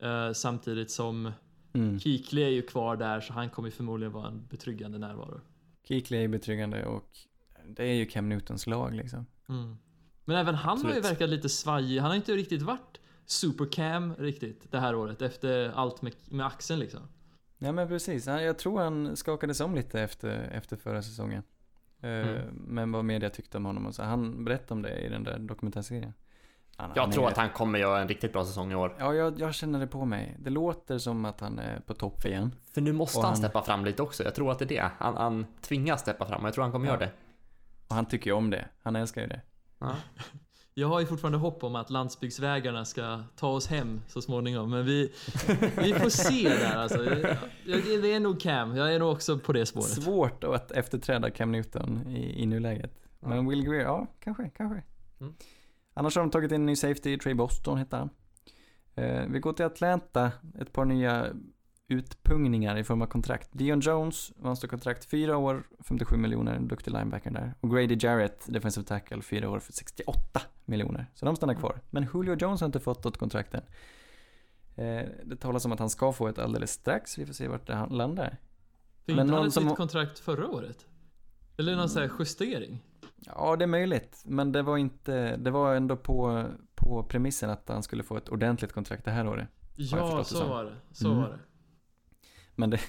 eh, 0.02 0.32
samtidigt 0.32 0.90
som 0.90 1.32
Mm. 1.72 2.00
Keekly 2.00 2.42
är 2.42 2.48
ju 2.48 2.62
kvar 2.62 2.96
där 2.96 3.20
så 3.20 3.32
han 3.32 3.50
kommer 3.50 3.70
förmodligen 3.70 4.12
vara 4.12 4.28
en 4.28 4.46
betryggande 4.46 4.98
närvaro. 4.98 5.40
Keekly 5.88 6.24
är 6.24 6.28
betryggande 6.28 6.86
och 6.86 7.10
det 7.66 7.84
är 7.84 7.94
ju 7.94 8.06
Cam 8.06 8.28
Newtons 8.28 8.66
lag 8.66 8.94
liksom. 8.94 9.26
Mm. 9.48 9.76
Men 10.24 10.36
även 10.36 10.54
han 10.54 10.78
har 10.78 10.84
ju 10.84 10.98
Absolut. 10.98 11.12
verkat 11.12 11.30
lite 11.30 11.48
svajig. 11.48 11.98
Han 11.98 12.10
har 12.10 12.16
inte 12.16 12.32
riktigt 12.32 12.62
varit 12.62 13.00
supercam 13.26 14.14
riktigt 14.14 14.72
det 14.72 14.78
här 14.78 14.94
året 14.94 15.22
efter 15.22 15.68
allt 15.68 16.02
med, 16.02 16.12
med 16.28 16.46
axeln 16.46 16.80
liksom. 16.80 17.00
Ja 17.62 17.72
men 17.72 17.88
precis. 17.88 18.26
Jag 18.26 18.58
tror 18.58 18.80
han 18.80 19.16
skakades 19.16 19.60
om 19.60 19.74
lite 19.74 20.00
efter, 20.00 20.28
efter 20.52 20.76
förra 20.76 21.02
säsongen. 21.02 21.42
Eh, 22.02 22.10
Mm. 22.10 22.46
Men 22.54 22.92
vad 22.92 23.04
media 23.04 23.30
tyckte 23.30 23.56
om 23.58 23.64
honom 23.64 23.86
och 23.86 23.94
så. 23.94 24.02
Han 24.02 24.44
berättade 24.44 24.74
om 24.74 24.82
det 24.82 24.98
i 25.00 25.08
den 25.08 25.24
där 25.24 25.38
dokumentärserien. 25.38 26.12
Han, 26.76 26.92
Jag 26.94 27.02
han 27.02 27.12
tror 27.12 27.24
är- 27.24 27.28
att 27.28 27.36
han 27.36 27.50
kommer 27.50 27.78
göra 27.78 28.00
en 28.00 28.08
riktigt 28.08 28.32
bra 28.32 28.44
säsong 28.44 28.72
i 28.72 28.74
år. 28.74 28.96
Ja, 28.98 29.14
jag, 29.14 29.40
jag 29.40 29.54
känner 29.54 29.78
det 29.80 29.86
på 29.86 30.04
mig. 30.04 30.36
Det 30.38 30.50
låter 30.50 30.98
som 30.98 31.24
att 31.24 31.40
han 31.40 31.58
är 31.58 31.80
på 31.80 31.94
topp 31.94 32.24
igen. 32.24 32.54
För 32.74 32.80
nu 32.80 32.92
måste 32.92 33.18
Och 33.18 33.24
han 33.24 33.30
han- 33.30 33.36
steppa 33.36 33.62
fram 33.62 33.84
lite 33.84 34.02
också. 34.02 34.24
Jag 34.24 34.34
tror 34.34 34.52
att 34.52 34.58
det 34.58 34.64
är 34.64 34.68
det. 34.68 34.90
Han, 34.98 35.16
han 35.16 35.46
tvingas 35.60 36.00
steppa 36.00 36.26
fram 36.26 36.40
och 36.40 36.46
jag 36.46 36.54
tror 36.54 36.62
han 36.64 36.72
kommer 36.72 36.86
Ja. 36.86 36.92
göra 36.92 37.00
det. 37.00 37.12
Och 37.88 37.94
han 37.94 38.06
tycker 38.06 38.30
ju 38.30 38.36
om 38.36 38.50
det. 38.50 38.64
Han 38.82 38.96
älskar 38.96 39.20
ju 39.22 39.26
det. 39.26 39.40
Ja. 39.78 39.96
Jag 40.74 40.88
har 40.88 41.00
ju 41.00 41.06
fortfarande 41.06 41.38
hopp 41.38 41.64
om 41.64 41.76
att 41.76 41.90
landsbygdsvägarna 41.90 42.84
ska 42.84 43.22
ta 43.36 43.48
oss 43.48 43.66
hem 43.66 44.00
så 44.08 44.22
småningom, 44.22 44.70
men 44.70 44.84
vi, 44.84 45.12
vi 45.82 45.92
får 45.94 46.08
se 46.08 46.48
där 46.48 46.76
alltså. 46.76 47.04
Jag- 47.04 47.20
jag- 47.66 48.02
Det 48.02 48.12
är 48.14 48.20
nog 48.20 48.40
Cam, 48.40 48.76
jag 48.76 48.94
är 48.94 48.98
nog 48.98 49.12
också 49.12 49.38
på 49.38 49.52
det 49.52 49.66
spåret. 49.66 49.86
Svårt 49.88 50.44
att 50.44 50.70
efterträda 50.72 51.30
Cam 51.30 51.52
Newton 51.52 52.06
i, 52.08 52.42
i 52.42 52.46
nuläget. 52.46 52.94
Men 53.20 53.48
Will 53.48 53.62
Greer, 53.64 53.82
ja, 53.82 54.06
kanske, 54.20 54.50
kanske. 54.56 54.82
Mm. 55.20 55.34
Annars 55.94 56.16
har 56.16 56.22
de 56.22 56.30
tagit 56.30 56.50
in 56.52 56.54
en 56.60 56.66
ny 56.66 56.76
safety, 56.76 57.18
Trey 57.18 57.34
Boston 57.34 57.78
heter 57.78 57.96
han. 57.96 58.10
Eh, 58.94 59.24
vi 59.28 59.38
går 59.38 59.52
till 59.52 59.64
Atlanta, 59.64 60.32
ett 60.60 60.72
par 60.72 60.84
nya 60.84 61.26
utpungningar 61.90 62.76
i 62.76 62.84
form 62.84 63.02
av 63.02 63.06
kontrakt. 63.06 63.48
Dion 63.52 63.80
Jones, 63.80 64.32
vänster 64.36 64.68
kontrakt, 64.68 65.04
4 65.04 65.36
år, 65.36 65.62
57 65.80 66.16
miljoner, 66.16 66.60
duktig 66.60 66.92
linebacker 66.92 67.30
där. 67.30 67.54
Och 67.60 67.70
Grady 67.70 67.96
Jarrett, 68.00 68.44
defensive 68.48 68.86
tackle, 68.86 69.22
4 69.22 69.50
år 69.50 69.58
för 69.60 69.72
68 69.72 70.42
miljoner. 70.64 71.06
Så 71.14 71.26
de 71.26 71.36
stannar 71.36 71.54
kvar. 71.54 71.80
Men 71.90 72.06
Julio 72.14 72.36
Jones 72.36 72.60
har 72.60 72.66
inte 72.66 72.80
fått 72.80 73.04
något 73.04 73.16
kontrakt 73.16 73.54
än. 73.54 73.62
Eh, 74.76 75.08
det 75.24 75.36
talas 75.36 75.64
om 75.64 75.72
att 75.72 75.78
han 75.78 75.90
ska 75.90 76.12
få 76.12 76.28
ett 76.28 76.38
alldeles 76.38 76.70
strax, 76.72 77.18
vi 77.18 77.26
får 77.26 77.32
se 77.32 77.48
vart 77.48 77.66
det 77.66 77.86
landar. 77.90 78.36
Fick 79.06 79.18
inte 79.18 79.34
han 79.34 79.46
ett 79.46 79.52
som- 79.52 79.66
nytt 79.66 79.76
kontrakt 79.76 80.18
förra 80.18 80.48
året? 80.48 80.86
Eller 81.56 81.76
någon 81.76 81.88
här 81.88 82.10
justering? 82.18 82.84
Ja, 83.26 83.56
det 83.56 83.64
är 83.64 83.66
möjligt. 83.66 84.22
Men 84.26 84.52
det 84.52 84.62
var 84.62 84.76
inte, 84.78 85.36
det 85.36 85.50
var 85.50 85.74
ändå 85.74 85.96
på, 85.96 86.46
på 86.74 87.02
premissen 87.02 87.50
att 87.50 87.68
han 87.68 87.82
skulle 87.82 88.02
få 88.02 88.16
ett 88.16 88.28
ordentligt 88.28 88.72
kontrakt 88.72 89.04
det 89.04 89.10
här 89.10 89.28
året. 89.28 89.48
Ja, 89.76 90.24
så 90.24 90.46
var 90.48 90.64
det. 90.64 90.76
Så 90.92 91.06
Mm. 91.08 91.22
var 91.22 91.28
det. 91.28 91.38
Men 92.54 92.70
det, 92.70 92.80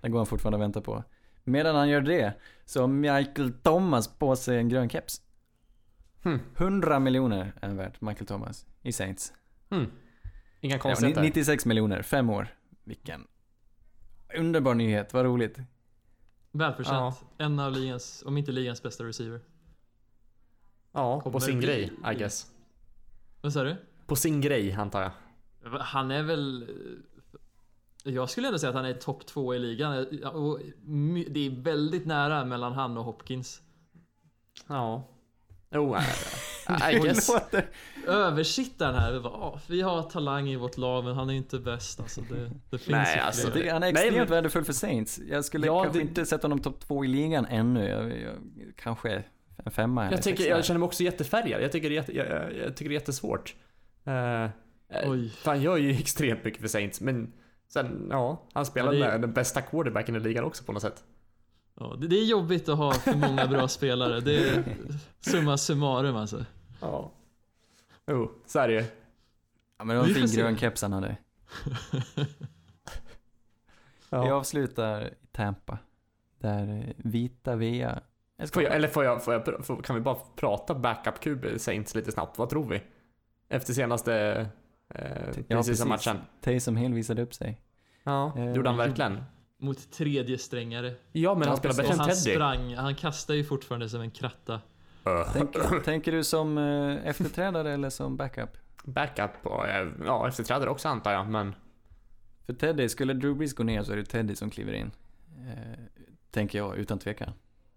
det 0.00 0.08
går 0.08 0.18
han 0.18 0.26
fortfarande 0.26 0.56
att 0.56 0.62
vänta 0.62 0.80
på. 0.80 1.04
Medan 1.44 1.76
han 1.76 1.88
gör 1.88 2.00
det 2.00 2.34
så 2.64 2.80
har 2.80 2.88
Michael 2.88 3.52
Thomas 3.52 4.08
på 4.18 4.36
sig 4.36 4.58
en 4.58 4.68
grön 4.68 4.88
keps. 4.88 5.22
Hmm. 6.22 6.40
100 6.56 6.98
miljoner 6.98 7.52
är 7.60 7.66
han 7.68 7.76
värd, 7.76 7.96
Michael 8.00 8.26
Thomas, 8.26 8.66
i 8.82 8.92
Saints. 8.92 9.32
Hmm. 9.70 9.86
Inga 10.60 10.74
Ja, 10.74 10.80
konstigheter. 10.80 11.22
96 11.22 11.66
miljoner, 11.66 12.02
fem 12.02 12.30
år. 12.30 12.48
Vilken 12.84 13.26
underbar 14.34 14.74
nyhet, 14.74 15.12
vad 15.12 15.24
roligt. 15.24 15.58
Välförtjänt. 16.52 17.24
En 17.38 17.58
av 17.58 17.72
ligans, 17.72 18.22
om 18.26 18.38
inte 18.38 18.52
ligans 18.52 18.82
bästa 18.82 19.04
receiver. 19.04 19.40
ja, 20.92 21.20
Kommer 21.20 21.32
på 21.32 21.40
sin 21.40 21.60
grej, 21.60 21.92
I 22.12 22.14
guess. 22.14 22.46
Vad 23.40 23.52
sa 23.52 23.62
du? 23.64 23.76
På 24.06 24.16
sin 24.16 24.40
grej, 24.40 24.72
antar 24.72 25.02
jag. 25.02 25.10
Han 25.80 26.10
är 26.10 26.22
väl... 26.22 26.70
eh, 28.06 28.14
Jag 28.14 28.30
skulle 28.30 28.46
ändå 28.46 28.58
säga 28.58 28.70
att 28.70 28.76
han 28.76 28.84
är 28.84 28.92
topp 28.94 29.26
två 29.26 29.54
i 29.54 29.58
ligan. 29.58 30.06
Och 30.32 30.60
Det 31.30 31.46
är 31.46 31.62
väldigt 31.62 32.06
nära 32.06 32.44
mellan 32.44 32.72
han 32.72 32.98
och 32.98 33.04
Hopkins. 33.04 33.60
Ja. 34.66 35.08
Jo, 35.70 35.96
I, 36.92 36.98
guess. 36.98 37.28
låter... 37.28 37.66
Översittaren 38.06 38.94
här, 38.94 39.12
vi, 39.12 39.20
bara, 39.20 39.32
"Ah, 39.32 39.60
vi 39.66 39.80
har 39.82 40.02
talang 40.02 40.48
i 40.48 40.56
vårt 40.56 40.76
lag 40.76 41.04
men 41.04 41.14
han 41.14 41.30
är 41.30 41.34
inte 41.34 41.58
bäst 41.58 42.00
alltså. 42.00 42.20
Det, 42.20 42.50
det 42.70 42.78
finns 42.78 42.88
Nej, 42.88 43.18
alltså. 43.18 43.46
Jag 43.46 43.54
tycker 43.54 43.72
han 43.72 43.82
är 43.82 43.92
Nej, 43.92 44.02
extremt 44.06 44.16
men- 44.16 44.28
värdefull 44.28 44.64
för 44.64 44.72
Saints. 44.72 45.20
Jag 45.28 45.44
skulle 45.44 45.66
Ja, 45.66 45.82
kanske 45.82 45.98
det- 45.98 46.02
inte 46.08 46.26
sätta 46.26 46.44
honom 46.44 46.58
topp 46.58 46.80
två 46.80 47.04
i 47.04 47.08
ligan 47.08 47.46
ännu. 47.46 47.88
Jag, 47.88 48.04
jag, 48.20 48.34
kanske 48.76 49.24
en 49.64 49.70
femma 49.72 50.02
eller 50.06 50.16
Jag, 50.16 50.22
tycker, 50.24 50.48
jag 50.48 50.64
känner 50.64 50.78
mig 50.78 50.86
också 50.86 51.02
jättefärgad. 51.02 51.62
Jag 51.62 51.72
tycker 51.72 51.88
det 51.90 51.94
är, 51.94 52.00
jätte, 52.00 52.16
jag, 52.16 52.26
jag, 52.28 52.56
jag 52.56 52.76
tycker 52.76 52.88
det 52.88 52.94
är 52.94 53.00
jättesvårt. 53.00 53.54
Uh, 54.08 54.48
Oj. 55.10 55.28
För 55.28 55.50
han 55.50 55.62
gör 55.62 55.76
ju 55.76 55.90
extremt 56.00 56.44
mycket 56.44 56.60
för 56.60 56.68
Saints, 56.68 57.00
men 57.00 57.32
sen, 57.68 58.08
ja, 58.10 58.42
han 58.52 58.66
spelar 58.66 58.92
Ja, 58.92 59.06
är- 59.06 59.10
med 59.12 59.20
den 59.20 59.32
bästa 59.32 59.62
quarterbacken 59.62 60.16
i 60.16 60.20
ligan 60.20 60.44
också 60.44 60.64
på 60.64 60.72
något 60.72 60.82
sätt. 60.82 61.04
Ja, 61.80 61.96
det, 62.00 62.06
det 62.08 62.16
är 62.16 62.24
jobbigt 62.24 62.68
att 62.68 62.78
ha 62.78 62.92
för 62.92 63.14
många 63.14 63.46
bra 63.46 63.68
spelare. 63.78 64.20
Det 64.20 64.48
är 64.48 64.64
summa 65.20 65.56
summarum 65.58 66.16
alltså. 66.16 66.44
Ja. 66.80 67.12
Jo, 68.06 68.32
så 68.46 68.58
är 68.58 68.68
det 68.68 68.74
ju. 68.74 68.84
Ja, 69.78 69.84
men 69.84 69.88
det 69.88 69.94
var 69.94 70.02
en 70.08 70.14
Vi 70.14 70.26
fin 70.28 70.40
grön 70.40 70.56
keps 70.58 70.82
han 70.82 70.92
hade. 70.92 71.16
Vi 72.14 72.24
Ja. 74.10 74.32
avslutar 74.34 75.02
i 75.06 75.10
Tampa. 75.32 75.78
Där 76.38 76.68
eh, 76.68 76.94
vita 76.96 77.56
Vea... 77.56 78.00
Får 78.52 78.62
jag, 78.62 78.74
eller 78.74 78.88
får 78.88 79.04
jag, 79.04 79.24
får 79.24 79.34
jag, 79.34 79.66
får, 79.66 79.82
kan 79.82 79.96
vi 79.96 80.02
bara 80.02 80.16
prata 80.36 80.74
backup-QB 80.74 81.58
Saints 81.58 81.94
lite 81.94 82.12
snabbt? 82.12 82.38
Vad 82.38 82.50
tror 82.50 82.68
vi? 82.68 82.82
Efter 83.48 83.72
senaste 83.72 84.46
eh, 84.94 85.02
Ja, 85.48 85.56
precis 85.56 85.66
precis. 85.66 85.86
matchen. 85.86 86.16
Taysom 86.40 86.76
Hill 86.76 86.94
visade 86.94 87.22
upp 87.22 87.34
sig. 87.34 87.60
Ja, 88.04 88.32
Eh, 88.36 88.44
det 88.44 88.52
gjorde 88.54 88.68
han 88.68 88.78
verkligen. 88.78 89.22
Mot 89.60 89.90
tredje 89.92 90.38
strängare. 90.38 90.94
Ja, 91.12 91.34
men 91.34 91.42
Ja, 91.42 91.48
han 91.48 91.56
spelar 91.56 91.74
precis. 91.74 91.76
bättre 91.76 91.92
än 91.92 91.98
han 92.00 92.08
Teddy. 92.08 92.34
sprang, 92.34 92.74
han 92.74 92.94
kastar 92.94 93.34
ju 93.34 93.44
fortfarande 93.44 93.88
som 93.88 94.00
en 94.00 94.10
kratta. 94.10 94.60
Tänk, 95.32 95.56
tänker 95.84 96.12
du 96.12 96.24
som 96.24 96.58
eh, 96.58 97.06
efterträdare 97.06 97.72
eller 97.72 97.90
som 97.90 98.16
backup? 98.16 98.50
Backup 98.84 99.30
och 99.46 99.68
eh, 99.68 99.88
ja, 100.04 100.28
efterträdare 100.28 100.70
också 100.70 100.88
antar 100.88 101.12
jag, 101.12 101.26
men 101.28 101.54
För 102.46 102.52
Teddy, 102.52 102.88
skulle 102.88 103.12
Drew 103.14 103.36
Brees 103.36 103.54
gå 103.54 103.62
ner 103.64 103.82
så 103.82 103.92
är 103.92 103.96
det 103.96 104.04
Teddy 104.04 104.34
som 104.34 104.50
kliver 104.50 104.72
in. 104.72 104.90
Eh, 105.48 105.78
tänker 106.30 106.58
jag, 106.58 106.76
utan 106.76 106.98
tvekan. 106.98 107.32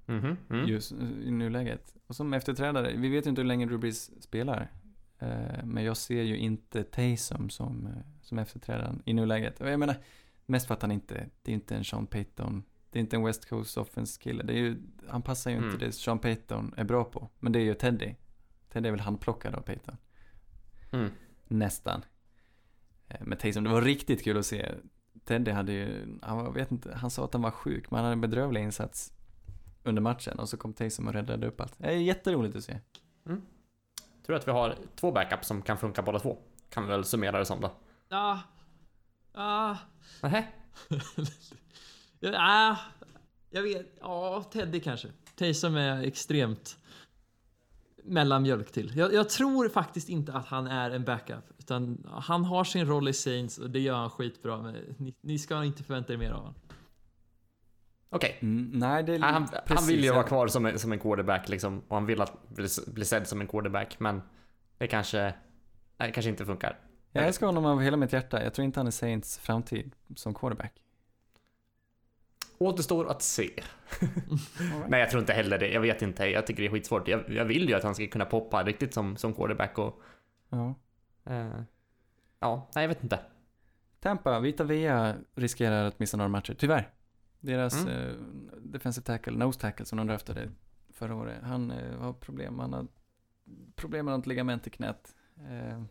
mhm. 0.05 0.37
Mm. 0.49 0.67
Just 0.67 0.91
i 0.91 1.31
nuläget. 1.31 1.93
Och 2.07 2.15
som 2.15 2.33
efterträdare, 2.33 2.93
vi 2.95 3.09
vet 3.09 3.25
ju 3.25 3.29
inte 3.29 3.41
hur 3.41 3.47
länge 3.47 3.65
Drew 3.65 3.79
Brees 3.79 4.23
spelar. 4.23 4.71
Eh, 5.21 5.63
men 5.63 5.83
jag 5.83 5.97
ser 5.97 6.21
ju 6.23 6.37
inte 6.37 6.83
Taysom 6.83 7.49
som, 7.49 7.87
eh, 7.87 7.93
som 8.21 8.39
efterträdaren 8.39 9.01
i 9.05 9.13
nuläget. 9.13 9.59
Jag 9.59 9.79
menar, 9.79 9.95
mest 10.45 10.67
för 10.67 10.73
att 10.73 10.81
han 10.81 10.91
inte, 10.91 11.29
det 11.41 11.51
är 11.51 11.53
inte 11.55 11.75
en 11.75 11.83
Sean 11.83 12.07
Payton, 12.07 12.63
det 12.89 12.99
är 12.99 13.01
inte 13.01 13.15
en 13.15 13.23
West 13.23 13.49
Coast 13.49 13.77
offense 13.77 14.21
kille. 14.21 14.43
Det 14.43 14.53
är 14.53 14.57
ju, 14.57 14.81
han 15.07 15.21
passar 15.21 15.51
ju 15.51 15.57
Mm. 15.57 15.69
inte 15.71 15.85
det 15.85 15.91
Sean 15.91 16.19
Payton 16.19 16.73
är 16.77 16.83
bra 16.83 17.03
på. 17.03 17.29
Men 17.39 17.51
det 17.51 17.59
är 17.59 17.63
ju 17.63 17.73
Teddy. 17.73 18.15
Teddy 18.69 18.87
är 18.87 18.91
väl 18.91 18.99
handplockad 18.99 19.55
av 19.55 19.61
Payton. 19.61 19.97
Mm. 20.91 21.09
Nästan. 21.47 22.01
Eh, 23.07 23.17
Men 23.21 23.37
Taysom, 23.37 23.63
det 23.63 23.69
var 23.69 23.81
riktigt 23.81 24.23
kul 24.23 24.37
att 24.37 24.45
se. 24.45 24.71
Teddy 25.23 25.51
hade 25.51 25.71
ju, 25.73 26.17
han 26.21 26.53
vet 26.53 26.71
inte, 26.71 26.95
han 26.95 27.09
sa 27.11 27.25
att 27.25 27.33
han 27.33 27.41
var 27.41 27.51
sjuk, 27.51 27.91
men 27.91 27.97
han 27.97 28.03
hade 28.03 28.13
en 28.13 28.21
bedrövlig 28.21 28.61
insats 28.63 29.13
under 29.83 30.01
matchen 30.01 30.39
och 30.39 30.49
så 30.49 30.57
kom 30.57 30.73
Taysom 30.73 31.07
och 31.07 31.13
räddade 31.13 31.47
upp 31.47 31.61
allt. 31.61 31.73
Det 31.77 31.87
är 31.87 31.91
jätteroligt 31.91 32.55
att 32.55 32.63
se. 32.63 32.79
Tror 34.25 34.35
att 34.35 34.47
vi 34.47 34.51
har 34.51 34.75
två 34.95 35.11
backups 35.11 35.47
som 35.47 35.61
kan 35.61 35.77
funka 35.77 36.01
båda 36.01 36.19
två. 36.19 36.37
Kan 36.69 36.83
vi 36.83 36.89
väl 36.89 37.03
summera 37.03 37.39
det 37.39 37.45
som 37.45 37.61
då. 37.61 37.71
Ah, 38.09 38.37
ah, 39.33 39.75
Nähä? 40.21 40.47
ja, 42.19 42.77
jag 43.49 43.63
vet, 43.63 43.97
ja, 43.99 44.43
Teddy 44.51 44.79
kanske. 44.79 45.07
Taysom 45.35 45.75
är 45.75 46.03
extremt 46.03 46.77
mellanmjölk 48.03 48.71
till. 48.71 48.97
Jag, 48.97 49.13
jag 49.13 49.29
tror 49.29 49.69
faktiskt 49.69 50.09
inte 50.09 50.33
att 50.33 50.45
han 50.47 50.67
är 50.67 50.91
en 50.91 51.03
backup. 51.03 51.43
Utan 51.57 52.07
han 52.11 52.45
har 52.45 52.63
sin 52.63 52.85
roll 52.85 53.07
i 53.07 53.13
Saints 53.13 53.57
och 53.57 53.69
det 53.69 53.79
gör 53.79 53.95
han 53.95 54.09
skitbra. 54.09 54.57
Men 54.57 54.75
ni, 54.97 55.15
ni 55.21 55.39
ska 55.39 55.63
inte 55.63 55.83
förvänta 55.83 56.13
er 56.13 56.17
mer 56.17 56.31
av 56.31 56.37
honom. 56.37 56.53
Okej. 58.13 58.37
Mm, 58.41 58.71
nej, 58.73 59.03
det 59.03 59.15
är 59.15 59.19
Han, 59.19 59.47
han 59.65 59.87
vill 59.87 60.03
ju 60.03 60.11
vara 60.11 60.23
kvar 60.23 60.47
som 60.47 60.65
en, 60.65 60.79
som 60.79 60.91
en 60.91 60.99
quarterback 60.99 61.49
liksom. 61.49 61.81
Och 61.87 61.95
han 61.95 62.05
vill 62.05 62.21
att 62.21 62.49
bli, 62.49 62.67
bli 62.87 63.05
sedd 63.05 63.27
som 63.27 63.41
en 63.41 63.47
quarterback. 63.47 63.99
Men 63.99 64.21
det 64.77 64.87
kanske, 64.87 65.33
det 65.97 66.11
kanske 66.11 66.29
inte 66.29 66.45
funkar. 66.45 66.79
Jag 67.11 67.27
älskar 67.27 67.45
honom 67.45 67.65
av 67.65 67.81
hela 67.81 67.97
mitt 67.97 68.13
hjärta. 68.13 68.43
Jag 68.43 68.53
tror 68.53 68.65
inte 68.65 68.79
han 68.79 68.87
är 68.87 68.91
Saints 68.91 69.37
framtid 69.37 69.95
som 70.15 70.33
quarterback. 70.33 70.73
Återstår 72.57 73.11
att 73.11 73.21
se. 73.21 73.49
Nej, 74.87 74.99
jag 74.99 75.09
tror 75.09 75.19
inte 75.19 75.33
heller 75.33 75.57
det. 75.57 75.67
Jag 75.67 75.81
vet 75.81 76.01
inte. 76.01 76.25
Jag 76.25 76.47
tycker 76.47 76.63
det 76.63 76.67
är 76.67 76.71
skitsvårt. 76.71 77.07
Jag, 77.07 77.29
jag 77.29 77.45
vill 77.45 77.69
ju 77.69 77.75
att 77.75 77.83
han 77.83 77.95
ska 77.95 78.07
kunna 78.07 78.25
poppa 78.25 78.63
riktigt 78.63 78.93
som, 78.93 79.17
som 79.17 79.33
quarterback 79.33 79.77
och... 79.77 80.01
Ja. 80.49 80.75
Eh, 81.25 81.61
ja, 82.39 82.69
nej 82.75 82.83
jag 82.83 82.89
vet 82.89 83.03
inte. 83.03 83.19
Tampa, 83.99 84.39
Vita 84.39 84.63
Vea 84.63 85.15
riskerar 85.35 85.85
att 85.85 85.99
missa 85.99 86.17
några 86.17 86.29
matcher, 86.29 86.53
tyvärr. 86.53 86.89
Deras 87.41 87.73
Mm. 87.85 87.89
eh, 87.89 88.15
defensive 88.59 89.05
tackle, 89.05 89.33
nose 89.37 89.59
tackle 89.59 89.85
som 89.85 89.97
de 89.97 90.07
draftade 90.07 90.49
förra 90.93 91.15
året, 91.15 91.43
han 91.43 91.71
eh, 91.71 91.99
har 91.99 92.13
problem. 92.13 92.59
Han 92.59 92.73
har 92.73 92.87
problem 93.75 94.05
med 94.05 94.17
något 94.17 94.27
ligament 94.27 94.67
i 94.67 94.69
knät. 94.69 95.15
Eh, 95.49 95.81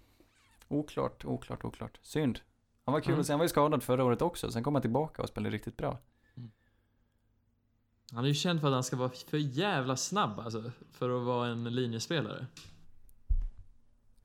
oklart, 0.68 1.24
oklart, 1.24 1.64
oklart. 1.64 1.98
Synd. 2.02 2.40
Han 2.84 2.92
var 2.92 3.00
kul 3.00 3.10
Mm. 3.12 3.20
att 3.20 3.26
se, 3.26 3.32
han 3.32 3.38
var 3.38 3.44
ju 3.44 3.48
skadad 3.48 3.82
förra 3.82 4.04
året 4.04 4.22
också, 4.22 4.50
sen 4.52 4.62
kom 4.62 4.74
han 4.74 4.82
tillbaka 4.82 5.22
och 5.22 5.28
spelade 5.28 5.54
riktigt 5.54 5.76
bra. 5.76 5.98
Han 8.12 8.24
är 8.24 8.28
ju 8.28 8.34
känd 8.34 8.60
för 8.60 8.66
att 8.68 8.74
han 8.74 8.84
ska 8.84 8.96
vara 8.96 9.10
för 9.10 9.38
jävla 9.38 9.96
snabb 9.96 10.40
alltså. 10.40 10.70
För 10.92 11.18
att 11.20 11.26
vara 11.26 11.48
en 11.48 11.64
linjespelare. 11.64 12.46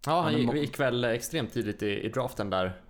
Ja, 0.06 0.22
han 0.22 0.58
gick 0.58 0.80
väl 0.80 1.04
extremt 1.04 1.54
tidigt 1.54 1.84
i, 1.84 1.90
i 2.06 2.10
draften 2.10 2.50
där. 2.50 2.82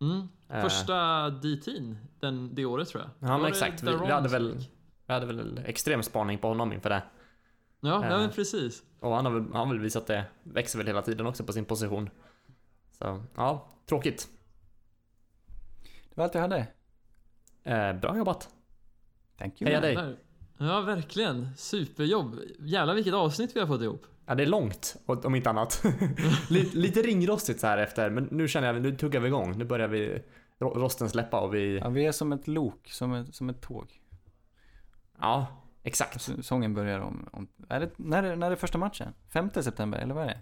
Mm. 0.00 0.28
Eh. 0.48 0.62
Första 0.62 1.30
D-team 1.30 1.96
den, 2.20 2.54
det 2.54 2.64
året 2.64 2.88
tror 2.88 3.02
jag. 3.02 3.30
Ja, 3.30 3.38
men 3.38 3.46
exakt. 3.46 3.82
Vi, 3.82 3.96
vi 4.06 4.12
hade 4.12 4.28
väl, 4.28 4.64
vi 5.06 5.12
hade 5.12 5.26
väl 5.26 5.58
extrem 5.66 6.02
spaning 6.02 6.38
på 6.38 6.48
honom 6.48 6.72
inför 6.72 6.90
det. 6.90 7.02
Ja, 7.80 7.88
ja 7.88 8.04
Eh. 8.04 8.18
men 8.20 8.30
precis. 8.30 8.82
Och 9.00 9.14
han 9.14 9.24
har 9.24 9.32
väl, 9.32 9.42
han 9.42 9.52
har 9.54 9.66
väl 9.66 9.78
visat 9.78 10.06
det, 10.06 10.24
växer 10.42 10.78
väl 10.78 10.86
hela 10.86 11.02
tiden 11.02 11.26
också 11.26 11.44
på 11.44 11.52
sin 11.52 11.64
position. 11.64 12.10
Så, 12.90 13.22
ja, 13.36 13.68
tråkigt. 13.86 14.28
Det 16.08 16.16
var 16.16 16.24
allt 16.24 16.34
jag 16.34 16.42
hade. 16.42 16.66
Eh, 17.62 17.92
bra 17.92 18.16
jobbat. 18.16 18.48
Thank 19.38 19.62
you. 19.62 19.68
Heja 19.70 19.80
dig. 19.80 20.16
Ja, 20.60 20.80
verkligen. 20.80 21.56
Superjobb. 21.56 22.36
Jävlar 22.58 22.94
vilket 22.94 23.14
avsnitt 23.14 23.56
vi 23.56 23.60
har 23.60 23.66
fått 23.66 23.82
ihop. 23.82 24.06
Ja, 24.26 24.34
det 24.34 24.42
är 24.42 24.46
långt, 24.46 24.96
om 25.06 25.34
inte 25.34 25.50
annat. 25.50 25.82
lite, 26.50 26.76
lite 26.76 27.02
ringrostigt 27.02 27.60
så 27.60 27.66
här 27.66 27.78
efter, 27.78 28.10
men 28.10 28.24
nu 28.24 28.48
känner 28.48 28.74
jag, 28.74 28.82
nu 28.82 28.96
tuggar 28.96 29.20
vi 29.20 29.26
igång. 29.28 29.58
Nu 29.58 29.64
börjar 29.64 29.88
vi 29.88 30.22
ro- 30.58 30.74
rosten 30.78 31.08
släppa 31.08 31.40
och 31.40 31.54
vi, 31.54 31.78
Ja, 31.78 31.88
vi 31.88 32.06
är 32.06 32.12
som 32.12 32.32
ett 32.32 32.48
lok, 32.48 32.88
som 32.90 33.12
ett, 33.12 33.34
som 33.34 33.48
ett 33.50 33.60
tåg. 33.60 34.00
ja, 35.20 35.46
exakt. 35.82 36.16
S- 36.16 36.46
Sången 36.46 36.74
börjar 36.74 37.00
om, 37.00 37.28
om 37.32 37.48
är 37.68 37.80
det, 37.80 37.90
när, 37.96 38.22
är- 38.22 38.36
när 38.36 38.50
är 38.50 38.56
första 38.56 38.78
matchen? 38.78 39.12
5 39.32 39.50
september, 39.50 39.98
eller 39.98 40.14
vad 40.14 40.24
är 40.24 40.28
det? 40.28 40.40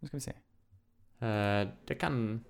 Nu 0.00 0.08
ska 0.08 0.16
vi 0.16 0.20
se. 0.20 0.32
Eh, 1.26 1.68
det 1.86 1.94
kan 1.94 2.44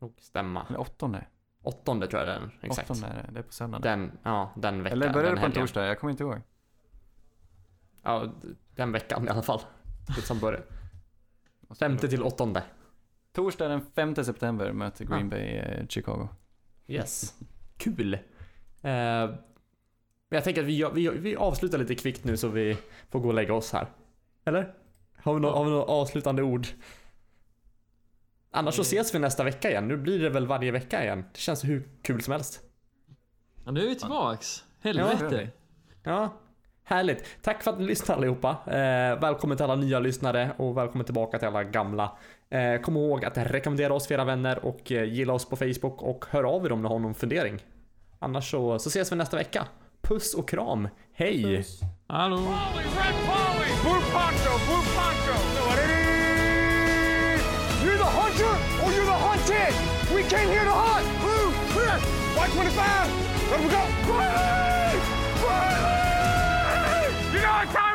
nog 0.00 0.14
stämma. 0.20 0.66
Eller 0.68 0.80
åttonde? 0.80 1.26
Åttonde 1.70 2.06
tror 2.06 2.22
jag 2.22 2.30
är, 2.36 2.50
exakt. 2.62 2.90
Åttonde 2.90 3.06
är 3.06 3.14
det, 3.26 3.32
det 3.32 3.38
är 3.38 3.42
på 3.42 3.52
söndag. 3.52 3.78
Den, 3.78 4.18
ja, 4.22 4.52
den 4.56 4.82
veckan. 4.82 5.02
eller 5.02 5.12
börjar 5.12 5.26
den 5.26 5.34
det 5.34 5.40
på 5.40 5.46
en 5.46 5.52
torsdag? 5.52 5.86
Jag 5.86 6.00
kommer 6.00 6.10
inte 6.10 6.22
ihåg. 6.22 6.40
Ja, 8.02 8.32
den 8.76 8.92
veckan 8.92 9.26
i 9.26 9.28
alla 9.28 9.42
fall. 9.42 9.60
Det 10.16 10.22
som 10.22 10.38
börjar. 10.38 10.62
Femte 11.78 12.08
till 12.08 12.22
åttonde. 12.22 12.62
Torsdag 13.32 13.68
den 13.68 13.80
5 13.94 14.14
september 14.14 14.72
möter 14.72 15.04
Green 15.04 15.26
Ah. 15.26 15.30
Bay 15.30 15.40
eh, 15.56 15.86
Chicago. 15.86 16.28
Yes. 16.86 17.34
Kul. 17.76 18.14
Eh, 18.82 18.90
jag 20.28 20.44
tänker 20.44 20.60
att 20.60 20.66
vi, 20.66 20.90
vi, 20.94 21.08
vi 21.08 21.36
avslutar 21.36 21.78
lite 21.78 21.94
kvickt 21.94 22.24
nu 22.24 22.36
så 22.36 22.48
vi 22.48 22.78
får 23.10 23.20
gå 23.20 23.28
och 23.28 23.34
lägga 23.34 23.54
oss 23.54 23.72
här. 23.72 23.86
Eller? 24.44 24.74
Har 25.22 25.34
vi, 25.34 25.40
nå- 25.40 25.50
har 25.50 25.64
vi 25.64 25.70
några 25.70 25.84
avslutande 25.84 26.42
ord? 26.42 26.66
Annars 28.52 28.74
så 28.74 28.82
ses 28.82 29.14
vi 29.14 29.18
nästa 29.18 29.44
vecka 29.44 29.70
igen. 29.70 29.88
Nu 29.88 29.96
blir 29.96 30.18
det 30.18 30.30
väl 30.30 30.46
varje 30.46 30.70
vecka 30.70 31.02
igen. 31.02 31.24
Det 31.32 31.40
känns 31.40 31.64
hur 31.64 31.88
kul 32.02 32.22
som 32.22 32.32
helst. 32.32 32.60
Ja, 33.64 33.70
nu 33.70 33.82
är 33.82 33.88
vi 33.88 33.94
tillbaks. 33.94 34.64
Helvete. 34.82 35.48
Ja, 36.02 36.34
härligt. 36.84 37.24
Tack 37.42 37.62
för 37.62 37.70
att 37.70 37.78
ni 37.78 37.86
lyssnade 37.86 38.18
allihopa. 38.18 38.56
Eh, 38.66 39.20
välkommen 39.20 39.56
till 39.56 39.64
alla 39.64 39.76
nya 39.76 40.00
lyssnare 40.00 40.52
och 40.56 40.76
välkommen 40.76 41.04
tillbaka 41.04 41.38
till 41.38 41.48
alla 41.48 41.64
gamla. 41.64 42.12
Eh, 42.50 42.80
kom 42.80 42.96
ihåg 42.96 43.24
att 43.24 43.38
rekommendera 43.38 43.94
oss 43.94 44.06
för 44.06 44.14
era 44.14 44.24
vänner 44.24 44.64
och 44.64 44.92
eh, 44.92 45.04
gilla 45.04 45.32
oss 45.32 45.48
på 45.48 45.56
Facebook 45.56 46.02
och 46.02 46.24
hör 46.30 46.44
av 46.44 46.66
er 46.66 46.72
om 46.72 46.82
ni 46.82 46.88
har 46.88 46.98
någon 46.98 47.14
fundering. 47.14 47.58
Annars 48.18 48.50
så, 48.50 48.78
så 48.78 48.88
ses 48.88 49.12
vi 49.12 49.16
nästa 49.16 49.36
vecka. 49.36 49.66
Puss 50.02 50.34
och 50.34 50.48
kram. 50.48 50.88
Hej! 51.12 51.64
Hallå. 52.06 52.36
Polly, 52.36 52.84
red 52.84 53.14
Polly! 53.26 53.70
Blue 53.82 54.02
poncho, 54.12 54.52
blue 54.66 54.84
poncho! 54.96 55.59
hunter 58.18 58.54
or 58.82 58.92
you're 58.92 59.04
the 59.06 59.12
hunted. 59.12 59.72
We 60.14 60.22
came 60.24 60.48
here 60.48 60.64
to 60.64 60.74
hunt. 60.74 61.06
Blue, 61.22 61.52
clear. 61.72 61.96
white, 62.36 62.50
twenty-five. 62.50 63.08
Let 63.50 63.60
we 63.60 63.68
go. 63.68 63.82
Riley! 64.10 64.98
Riley! 65.42 67.08
You 67.32 67.40
know 67.40 67.52
what 67.52 67.68
time 67.70 67.89